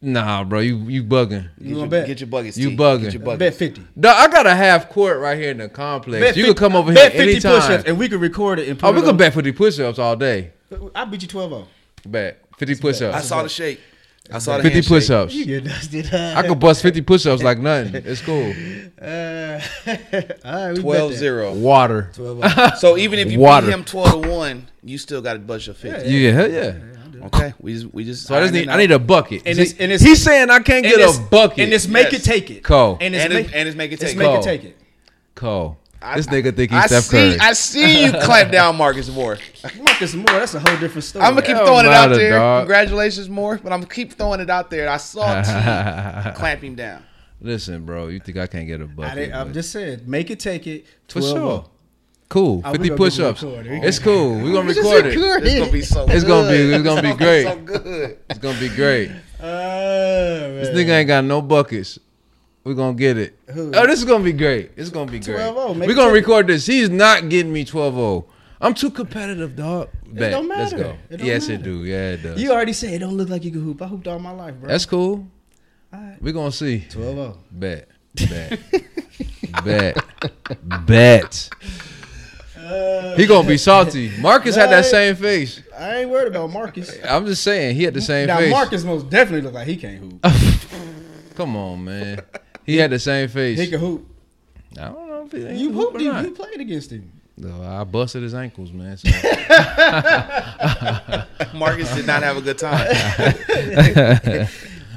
Nah, 0.02 0.44
bro, 0.44 0.60
you 0.60 0.76
you 0.88 1.04
bugging. 1.04 1.50
You 1.58 1.64
Get 1.64 1.68
gonna 1.68 1.78
your, 1.80 1.86
bet? 1.88 2.06
get 2.06 2.20
your 2.20 2.28
buckets. 2.28 2.56
You 2.56 2.70
bugging. 2.70 3.02
Get 3.10 3.14
your 3.22 3.36
Bet 3.36 3.54
fifty. 3.54 3.82
Dog, 3.98 4.16
I 4.16 4.28
got 4.32 4.46
a 4.46 4.54
half 4.54 4.88
court 4.88 5.18
right 5.18 5.36
here 5.36 5.50
in 5.50 5.58
the 5.58 5.68
complex. 5.68 6.22
Bet 6.24 6.36
you 6.38 6.44
50 6.44 6.48
could 6.54 6.56
come 6.58 6.74
over 6.76 6.90
here 6.90 7.02
bet 7.02 7.12
50 7.12 7.30
anytime. 7.32 7.60
push-ups, 7.60 7.84
and 7.86 7.98
we 7.98 8.08
could 8.08 8.20
record 8.20 8.58
it 8.60 8.68
and 8.68 8.78
put 8.78 8.86
Oh, 8.86 8.92
we 8.92 8.98
it 8.98 9.02
could 9.02 9.10
on- 9.10 9.16
bet 9.18 9.34
fifty 9.34 9.52
push-ups 9.52 9.98
all 9.98 10.16
day. 10.16 10.52
I 10.94 11.04
beat 11.04 11.20
you 11.22 11.28
12-0. 11.28 11.66
Bet 12.06 12.42
fifty 12.56 12.76
push-ups. 12.76 13.14
I 13.14 13.20
saw 13.20 13.42
the 13.42 13.50
shake. 13.50 13.78
I 14.32 14.38
saw 14.38 14.56
the 14.56 14.62
50 14.64 14.74
handshake. 14.74 14.88
push-ups. 14.88 15.34
You 15.34 15.44
get 15.46 15.64
dusted. 15.64 16.14
I 16.14 16.46
could 16.46 16.58
bust 16.60 16.82
50 16.82 17.00
push-ups 17.02 17.42
like 17.42 17.58
nothing. 17.58 18.02
It's 18.06 18.20
cool. 18.22 18.52
Uh, 19.00 19.60
all 20.44 20.66
right, 20.68 20.72
we 20.74 20.80
12 20.82 21.12
0. 21.14 21.54
Water. 21.54 22.10
12-0. 22.14 22.76
So 22.76 22.96
even 22.96 23.18
if 23.18 23.30
you 23.32 23.38
Water. 23.38 23.66
beat 23.66 23.72
him 23.72 23.84
12 23.84 24.22
to 24.22 24.28
1, 24.30 24.68
you 24.84 24.98
still 24.98 25.20
got 25.22 25.34
to 25.34 25.38
bust 25.38 25.66
your 25.66 25.74
50. 25.74 26.08
Yeah, 26.10 26.30
hell 26.32 26.50
yeah. 26.50 26.74
Okay. 27.26 27.52
We 27.60 27.74
just, 27.74 27.92
we 27.92 28.04
just, 28.04 28.26
So 28.26 28.34
I 28.34 28.40
just 28.40 28.54
need. 28.54 28.68
I 28.68 28.76
need 28.78 28.92
a 28.92 28.98
bucket. 28.98 29.42
And 29.44 29.58
it's- 29.58 29.72
and 29.72 29.92
it's- 29.92 30.00
he's 30.00 30.22
saying 30.22 30.48
I 30.48 30.60
can't 30.60 30.84
get 30.84 30.98
a 31.00 31.20
bucket. 31.30 31.58
And 31.64 31.72
it's 31.72 31.86
make 31.86 32.12
Yes. 32.12 32.22
it 32.22 32.24
take 32.24 32.50
it. 32.50 32.62
Cole. 32.62 32.96
And 33.00 33.14
it's 33.14 33.24
and, 33.24 33.34
make 33.34 33.44
it's, 33.46 33.54
and 33.54 33.68
it's 33.68 33.76
make 33.76 33.90
it 33.92 33.94
it's 34.02 34.04
take 34.12 34.16
make 34.16 34.26
Cole. 34.26 34.38
it 34.40 34.42
take 34.42 34.64
it. 34.64 34.76
Cole. 35.34 35.76
I- 36.02 36.16
This 36.16 36.26
nigga 36.28 36.56
think 36.56 36.70
he's 36.72 36.82
I 36.82 36.86
Steph 36.86 37.04
see, 37.04 37.10
Curry. 37.16 37.38
I 37.40 37.52
see 37.52 38.04
you 38.04 38.12
clamp 38.12 38.50
down 38.52 38.76
Marcus 38.76 39.08
Moore. 39.10 39.36
Marcus 39.82 40.14
Moore, 40.14 40.24
that's 40.26 40.54
a 40.54 40.60
whole 40.60 40.78
different 40.78 41.04
story. 41.04 41.24
I'm 41.24 41.34
gonna 41.34 41.46
keep 41.46 41.56
throwing 41.56 41.84
it 41.86 41.92
out 41.92 42.10
matter, 42.10 42.16
there. 42.16 42.30
dog. 42.38 42.62
Congratulations, 42.62 43.28
Moore, 43.28 43.60
but 43.62 43.72
I'm 43.72 43.80
gonna 43.80 43.92
keep 43.94 44.12
throwing 44.14 44.40
it 44.40 44.48
out 44.48 44.70
there. 44.70 44.88
I 44.88 44.96
saw 44.96 45.42
T 45.42 46.30
clamp 46.36 46.62
him 46.62 46.74
down. 46.74 47.02
Listen, 47.42 47.84
bro, 47.84 48.08
you 48.08 48.20
think 48.20 48.38
I 48.38 48.46
can't 48.46 48.66
get 48.66 48.80
a 48.80 48.84
I 48.84 48.86
bucket? 48.86 49.14
didn't- 49.16 49.34
I'm 49.34 49.46
but- 49.48 49.54
just 49.54 49.72
saying, 49.72 50.00
make 50.06 50.30
it 50.30 50.40
take 50.40 50.66
it. 50.66 50.86
for 51.08 51.20
12 51.20 51.36
sure. 51.36 51.64
Cool. 52.28 52.62
Oh, 52.64 52.70
we 52.72 52.78
50 52.78 52.78
gonna 52.78 52.88
get 52.88 52.96
push-ups. 52.96 53.42
recorded. 53.42 53.84
It's 53.84 53.98
cool. 53.98 54.34
We're 54.38 54.52
gonna 54.52 54.68
record 54.68 55.06
it. 55.06 55.16
recorded. 55.16 55.46
It's 55.48 55.58
gonna 55.58 55.72
be 55.72 55.82
so. 55.82 56.06
It's 56.08 56.24
gonna 56.24 56.48
be- 56.50 56.56
good. 56.56 56.74
it's 56.74 56.84
gonna 56.84 57.02
be 57.02 57.08
so 57.10 57.16
great. 57.16 57.64
good. 57.66 58.18
It's 58.30 58.38
gonna 58.38 58.60
be 58.60 58.68
great. 58.68 59.10
Uh, 59.40 59.40
This 60.60 60.68
nigga 60.68 60.90
ain't 60.90 61.08
got 61.08 61.24
no 61.24 61.42
buckets. 61.42 61.98
We're 62.62 62.74
gonna 62.74 62.94
get 62.94 63.16
it. 63.16 63.38
Who? 63.48 63.72
Oh, 63.74 63.86
this 63.86 63.98
is 63.98 64.04
gonna 64.04 64.24
be 64.24 64.32
great. 64.32 64.72
It's 64.76 64.90
gonna 64.90 65.10
be 65.10 65.18
great. 65.18 65.38
12-0, 65.38 65.86
We're 65.86 65.94
gonna 65.94 66.12
record 66.12 66.46
this. 66.46 66.66
He's 66.66 66.90
not 66.90 67.28
getting 67.28 67.52
me 67.52 67.64
12-0. 67.64 68.24
I'm 68.60 68.74
too 68.74 68.90
competitive, 68.90 69.56
dog. 69.56 69.88
Bet. 70.06 70.32
don't 70.32 70.46
matter. 70.46 70.62
Let's 70.62 70.72
go. 70.74 70.96
It 71.08 71.20
yes, 71.22 71.48
it 71.48 71.62
do. 71.62 71.84
Yeah, 71.84 72.10
it 72.10 72.22
does. 72.22 72.42
You 72.42 72.52
already 72.52 72.74
said 72.74 72.92
it 72.92 72.98
don't 72.98 73.16
look 73.16 73.30
like 73.30 73.44
you 73.44 73.50
can 73.50 73.62
hoop. 73.62 73.80
I 73.80 73.86
hooped 73.86 74.06
all 74.06 74.18
my 74.18 74.32
life, 74.32 74.54
bro. 74.56 74.68
That's 74.68 74.84
cool. 74.84 75.26
Alright. 75.94 76.20
We're 76.22 76.34
gonna 76.34 76.52
see. 76.52 76.84
12 76.90 77.38
Bet. 77.50 77.88
Bet. 78.14 78.60
Bet. 79.64 79.96
Bet. 80.86 81.50
Uh, 82.56 83.16
he 83.16 83.26
gonna 83.26 83.48
be 83.48 83.56
salty. 83.56 84.12
Marcus 84.18 84.54
had 84.54 84.70
that 84.70 84.84
same 84.84 85.16
face. 85.16 85.62
I 85.76 86.00
ain't 86.00 86.10
worried 86.10 86.28
about 86.28 86.50
Marcus. 86.50 86.94
I'm 87.02 87.24
just 87.26 87.42
saying 87.42 87.74
he 87.74 87.84
had 87.84 87.94
the 87.94 88.02
same 88.02 88.26
now, 88.26 88.38
face. 88.38 88.50
Marcus 88.50 88.84
most 88.84 89.08
definitely 89.08 89.40
look 89.40 89.54
like 89.54 89.66
he 89.66 89.76
can't 89.76 89.98
hoop. 89.98 90.22
Come 91.34 91.56
on, 91.56 91.84
man. 91.84 92.20
He 92.70 92.76
had 92.78 92.90
the 92.90 92.98
same 92.98 93.28
face. 93.28 93.58
he 93.58 93.66
can 93.68 93.80
hoop. 93.80 94.06
I 94.78 94.84
don't 94.84 95.08
know 95.08 95.24
if 95.26 95.32
he 95.32 95.38
You 95.62 95.72
hoop 95.72 95.92
hooped 95.92 95.96
or 95.96 96.00
him. 96.00 96.12
not. 96.12 96.24
You 96.24 96.30
played 96.32 96.60
against 96.60 96.92
him. 96.92 97.10
No, 97.36 97.62
I 97.62 97.84
busted 97.84 98.22
his 98.22 98.34
ankles, 98.34 98.70
man. 98.70 98.96
So. 98.98 99.08
Marcus 101.54 101.92
did 101.94 102.06
not 102.06 102.22
have 102.22 102.36
a 102.36 102.40
good 102.42 102.58
time. 102.58 102.86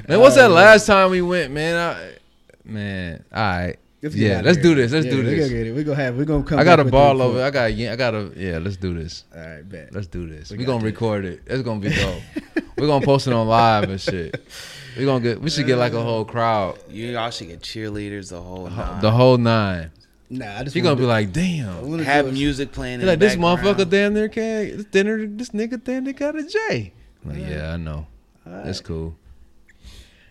man, 0.08 0.20
what's 0.20 0.34
that 0.36 0.50
uh, 0.50 0.54
last 0.54 0.86
time 0.86 1.10
we 1.10 1.22
went, 1.22 1.52
man? 1.52 1.76
I, 1.76 2.12
man, 2.64 3.24
all 3.32 3.42
right. 3.42 3.76
Let's 4.02 4.14
Yeah, 4.14 4.42
let's 4.44 4.58
of 4.58 4.62
do 4.62 4.74
this. 4.74 4.92
Let's 4.92 5.06
Yeah, 5.06 5.12
do 5.12 5.24
We're 5.24 5.36
gonna 5.38 5.48
get 5.48 5.66
it. 5.68 5.72
We 5.74 5.84
gonna 5.84 5.96
have. 5.96 6.16
We're 6.18 6.26
gonna 6.26 6.44
come. 6.44 6.58
I 6.58 6.64
got 6.64 6.78
a 6.80 6.84
ball 6.84 7.22
over. 7.22 7.42
I 7.42 7.50
got. 7.50 7.72
yeah, 7.72 7.94
I 7.94 7.96
got 7.96 8.10
to. 8.10 8.30
Yeah, 8.36 8.58
let's 8.58 8.76
do 8.76 8.92
this. 8.92 9.24
All 9.34 9.40
right, 9.40 9.66
bet. 9.66 9.94
Let's 9.94 10.08
do 10.08 10.28
this. 10.28 10.50
We 10.50 10.58
We 10.58 10.64
got 10.64 10.72
gonna 10.72 10.84
this. 10.84 10.92
record 10.92 11.24
it. 11.24 11.40
It's 11.46 11.62
gonna 11.62 11.80
be 11.80 11.88
dope. 11.88 12.20
We're 12.76 12.86
gonna 12.86 13.04
post 13.04 13.26
it 13.28 13.32
on 13.32 13.48
live 13.48 13.88
and 13.88 13.98
shit. 14.00 14.46
We 14.96 15.04
gonna 15.04 15.20
get. 15.22 15.40
We 15.40 15.50
should 15.50 15.66
get 15.66 15.76
like 15.76 15.92
a 15.92 16.02
whole 16.02 16.24
crowd, 16.24 16.78
You 16.88 17.06
y'all 17.08 17.30
should 17.30 17.48
get 17.48 17.60
cheerleaders 17.60 18.30
the 18.30 18.40
whole 18.40 18.68
nine. 18.68 19.00
the 19.00 19.10
whole 19.10 19.36
nine. 19.38 19.90
Nah, 20.30 20.58
I 20.58 20.62
just 20.64 20.74
He 20.74 20.80
gonna 20.80 20.96
be 20.96 21.02
do- 21.02 21.08
like, 21.08 21.28
I 21.28 21.30
damn. 21.30 21.88
wanna 21.88 22.04
have 22.04 22.24
do 22.26 22.30
it. 22.30 22.34
music 22.34 22.72
playing. 22.72 23.00
In 23.00 23.06
like 23.06 23.18
the 23.18 23.26
this 23.26 23.36
background. 23.36 23.60
motherfucker 23.78 23.88
damn 23.90 24.14
near 24.14 24.28
can 24.28 24.76
this 24.76 24.84
dinner. 24.86 25.26
This 25.26 25.50
nigga 25.50 25.82
damn 25.82 26.04
near 26.04 26.12
got 26.12 26.36
a 26.36 26.44
J. 26.44 26.92
Like, 27.24 27.38
yeah, 27.38 27.72
I 27.72 27.76
know. 27.76 28.06
That's 28.46 28.80
cool. 28.80 29.16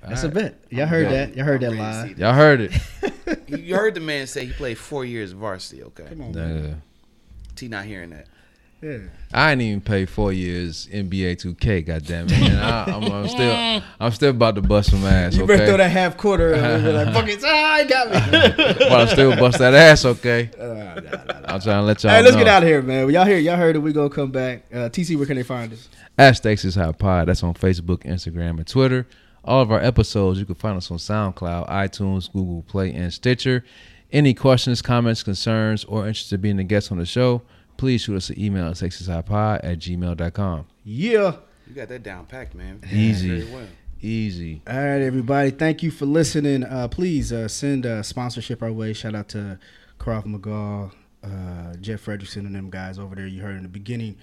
That's 0.05 0.23
a 0.23 0.29
bet. 0.29 0.59
Y'all 0.69 0.85
heard 0.87 1.05
Yeah. 1.05 1.11
that. 1.27 1.35
Y'all 1.37 1.45
heard 1.45 1.61
that 1.61 1.71
I'm 1.71 1.79
ready 1.79 1.91
to 1.93 1.99
live. 2.07 2.17
see 2.17 2.21
Y'all 2.21 2.33
heard 2.33 2.61
it. 2.61 2.71
You 3.47 3.57
you 3.57 3.75
heard 3.75 3.93
the 3.95 3.99
man 4.01 4.27
say 4.27 4.45
he 4.45 4.51
played 4.51 4.77
four 4.77 5.05
years 5.05 5.31
varsity. 5.31 5.83
Okay, 5.83 6.05
Come 6.09 6.21
on, 6.21 6.31
man. 6.33 6.57
Nigga. 6.63 6.75
T 7.55 7.67
not 7.69 7.85
hearing 7.85 8.09
that. 8.09 8.27
Yeah. 8.83 8.97
I 9.33 9.51
ain't 9.53 9.61
even 9.61 9.81
pay 9.81 10.05
four 10.05 10.33
years 10.33 10.87
NBA 10.91 11.37
2K. 11.37 11.85
Goddamn 11.85 12.27
it! 12.29 12.33
And 12.51 12.59
I, 12.59 12.83
I'm, 12.85 13.03
I'm 13.11 13.27
still, 13.29 13.81
I'm 13.99 14.11
still 14.11 14.29
about 14.31 14.55
to 14.55 14.61
bust 14.61 14.91
some 14.91 15.05
ass. 15.05 15.35
You 15.35 15.43
Okay, 15.43 15.53
better 15.53 15.67
throw 15.67 15.77
that 15.77 15.89
half 15.89 16.17
quarter 16.17 16.53
and 16.53 16.83
be 16.83 16.91
like, 16.91 17.13
fuck 17.13 17.27
it, 17.29 17.39
ah, 17.43 17.77
he 17.81 17.87
got 17.87 18.07
me. 18.09 18.53
but 18.77 18.91
I 18.91 19.05
still 19.07 19.35
bust 19.37 19.59
that 19.59 19.73
ass. 19.73 20.03
Okay, 20.05 20.51
Uh, 20.59 20.65
nah, 20.65 20.95
nah, 20.95 21.01
nah. 21.01 21.33
I'm 21.53 21.61
trying 21.61 21.77
to 21.77 21.81
let 21.83 22.03
y'all 22.03 22.11
Hey, 22.11 22.21
let's 22.21 22.33
know. 22.33 22.39
get 22.39 22.47
out 22.47 22.63
of 22.63 22.69
here, 22.69 22.81
man. 22.81 23.09
Y'all 23.09 23.25
hear? 23.25 23.37
Y'all 23.37 23.55
heard 23.55 23.75
it. 23.75 23.79
We 23.79 23.93
gonna 23.93 24.09
come 24.09 24.31
back. 24.31 24.65
Uh, 24.71 24.89
TC, 24.89 25.15
where 25.17 25.25
can 25.25 25.37
they 25.37 25.43
find 25.43 25.71
us? 25.73 25.87
At 26.17 26.33
Stakes 26.37 26.65
is 26.65 26.75
High 26.75 26.91
Pod. 26.91 27.27
That's 27.29 27.41
on 27.41 27.53
Facebook, 27.53 27.99
Instagram, 28.03 28.57
and 28.57 28.67
Twitter. 28.67 29.07
All 29.45 29.61
of 29.61 29.71
our 29.71 29.79
episodes, 29.81 30.39
you 30.39 30.45
can 30.45 30.55
find 30.55 30.77
us 30.77 30.91
on 30.91 30.97
SoundCloud, 30.97 31.69
iTunes, 31.69 32.31
Google 32.31 32.61
Play, 32.63 32.93
and 32.93 33.11
Stitcher. 33.13 33.63
Any 34.11 34.33
questions, 34.33 34.81
comments, 34.81 35.23
concerns, 35.23 35.83
or 35.85 36.05
interested 36.07 36.35
in 36.35 36.41
being 36.41 36.59
a 36.59 36.63
guest 36.63 36.91
on 36.91 36.99
the 36.99 37.05
show, 37.05 37.41
please 37.77 38.01
shoot 38.01 38.15
us 38.15 38.29
an 38.29 38.39
email 38.39 38.67
at 38.67 38.75
stakesishighpod 38.75 39.61
at 39.63 39.79
gmail.com. 39.79 40.65
Yeah. 40.83 41.35
You 41.67 41.75
got 41.75 41.87
that 41.89 42.03
down 42.03 42.25
packed, 42.25 42.55
man. 42.55 42.81
Easy. 42.91 43.43
Well. 43.51 43.67
Easy. 44.01 44.61
All 44.67 44.75
right, 44.75 45.01
everybody. 45.01 45.51
Thank 45.51 45.81
you 45.81 45.89
for 45.89 46.05
listening. 46.05 46.65
Uh, 46.65 46.89
please 46.89 47.31
uh, 47.31 47.47
send 47.47 47.85
uh, 47.85 48.03
sponsorship 48.03 48.61
our 48.61 48.71
way. 48.71 48.91
Shout 48.91 49.15
out 49.15 49.29
to 49.29 49.57
Krav 49.97 50.25
Maga, 50.25 50.91
uh, 51.23 51.75
Jeff 51.79 52.05
Fredrickson, 52.05 52.45
and 52.45 52.53
them 52.53 52.69
guys 52.69 52.99
over 52.99 53.15
there. 53.15 53.27
You 53.27 53.41
heard 53.41 53.55
in 53.55 53.63
the 53.63 53.69
beginning. 53.69 54.17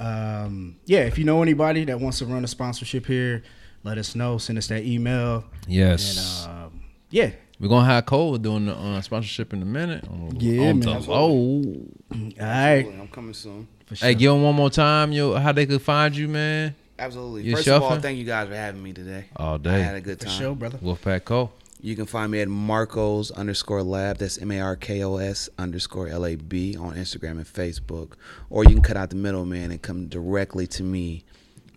Um, 0.00 0.80
yeah, 0.86 1.00
if 1.00 1.18
you 1.18 1.24
know 1.24 1.40
anybody 1.40 1.84
that 1.84 2.00
wants 2.00 2.18
to 2.18 2.26
run 2.26 2.42
a 2.42 2.48
sponsorship 2.48 3.06
here, 3.06 3.44
let 3.84 3.96
us 3.96 4.16
know. 4.16 4.38
Send 4.38 4.58
us 4.58 4.66
that 4.66 4.82
email. 4.82 5.44
Yes. 5.68 6.44
And 6.44 6.52
um, 6.52 6.84
yeah, 7.10 7.30
we're 7.62 7.68
gonna 7.68 7.86
have 7.86 8.06
Cole 8.06 8.36
doing 8.38 8.66
the 8.66 8.74
uh, 8.74 9.00
sponsorship 9.02 9.52
in 9.52 9.62
a 9.62 9.64
minute. 9.64 10.04
On, 10.08 10.36
yeah, 10.40 10.70
on 10.70 10.80
man. 10.80 10.88
Oh, 10.88 10.94
Absolutely. 10.96 12.40
all 12.40 12.46
right. 12.46 12.86
I'm 13.00 13.06
coming 13.06 13.34
soon. 13.34 13.68
Sure. 13.92 14.08
Hey, 14.08 14.14
give 14.16 14.32
them 14.32 14.42
one 14.42 14.56
more 14.56 14.68
time, 14.68 15.12
yo. 15.12 15.34
How 15.34 15.52
they 15.52 15.64
could 15.66 15.80
find 15.80 16.16
you, 16.16 16.26
man? 16.26 16.74
Absolutely. 16.98 17.42
You 17.42 17.54
First 17.54 17.66
shuffling? 17.66 17.86
of 17.92 17.96
all, 17.98 18.00
thank 18.02 18.18
you 18.18 18.24
guys 18.24 18.48
for 18.48 18.56
having 18.56 18.82
me 18.82 18.92
today. 18.92 19.26
All 19.36 19.58
day. 19.58 19.76
I 19.76 19.78
had 19.78 19.94
a 19.94 20.00
good 20.00 20.18
time. 20.18 20.30
Show, 20.36 20.56
brother. 20.56 20.78
Wolfpack 20.78 21.24
Cole. 21.24 21.52
You 21.80 21.94
can 21.94 22.06
find 22.06 22.32
me 22.32 22.40
at 22.40 22.48
Markos 22.48 23.32
underscore 23.32 23.84
lab. 23.84 24.18
That's 24.18 24.38
M 24.38 24.50
A 24.50 24.58
R 24.60 24.74
K 24.74 25.04
O 25.04 25.18
S 25.18 25.48
underscore 25.56 26.08
L 26.08 26.26
A 26.26 26.34
B 26.34 26.76
on 26.76 26.94
Instagram 26.96 27.32
and 27.32 27.44
Facebook. 27.44 28.14
Or 28.50 28.64
you 28.64 28.70
can 28.70 28.82
cut 28.82 28.96
out 28.96 29.10
the 29.10 29.16
middleman 29.16 29.70
and 29.70 29.80
come 29.80 30.08
directly 30.08 30.66
to 30.66 30.82
me 30.82 31.22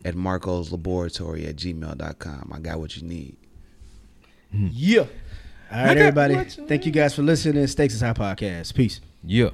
at 0.03 0.15
Markos 0.15 0.71
Laboratory 0.71 1.45
at 1.45 1.57
gmail.com. 1.57 2.51
I 2.51 2.59
got 2.59 2.79
what 2.79 2.97
you 2.97 3.03
need. 3.03 3.37
Yeah. 4.51 5.05
All 5.71 5.85
right, 5.85 5.97
everybody. 5.97 6.35
Thank 6.67 6.85
you 6.85 6.91
guys 6.91 7.15
for 7.15 7.21
listening. 7.21 7.65
Stakes 7.67 7.93
is 7.93 8.01
High 8.01 8.13
Podcast. 8.13 8.73
Peace. 8.75 9.01
Yeah. 9.23 9.49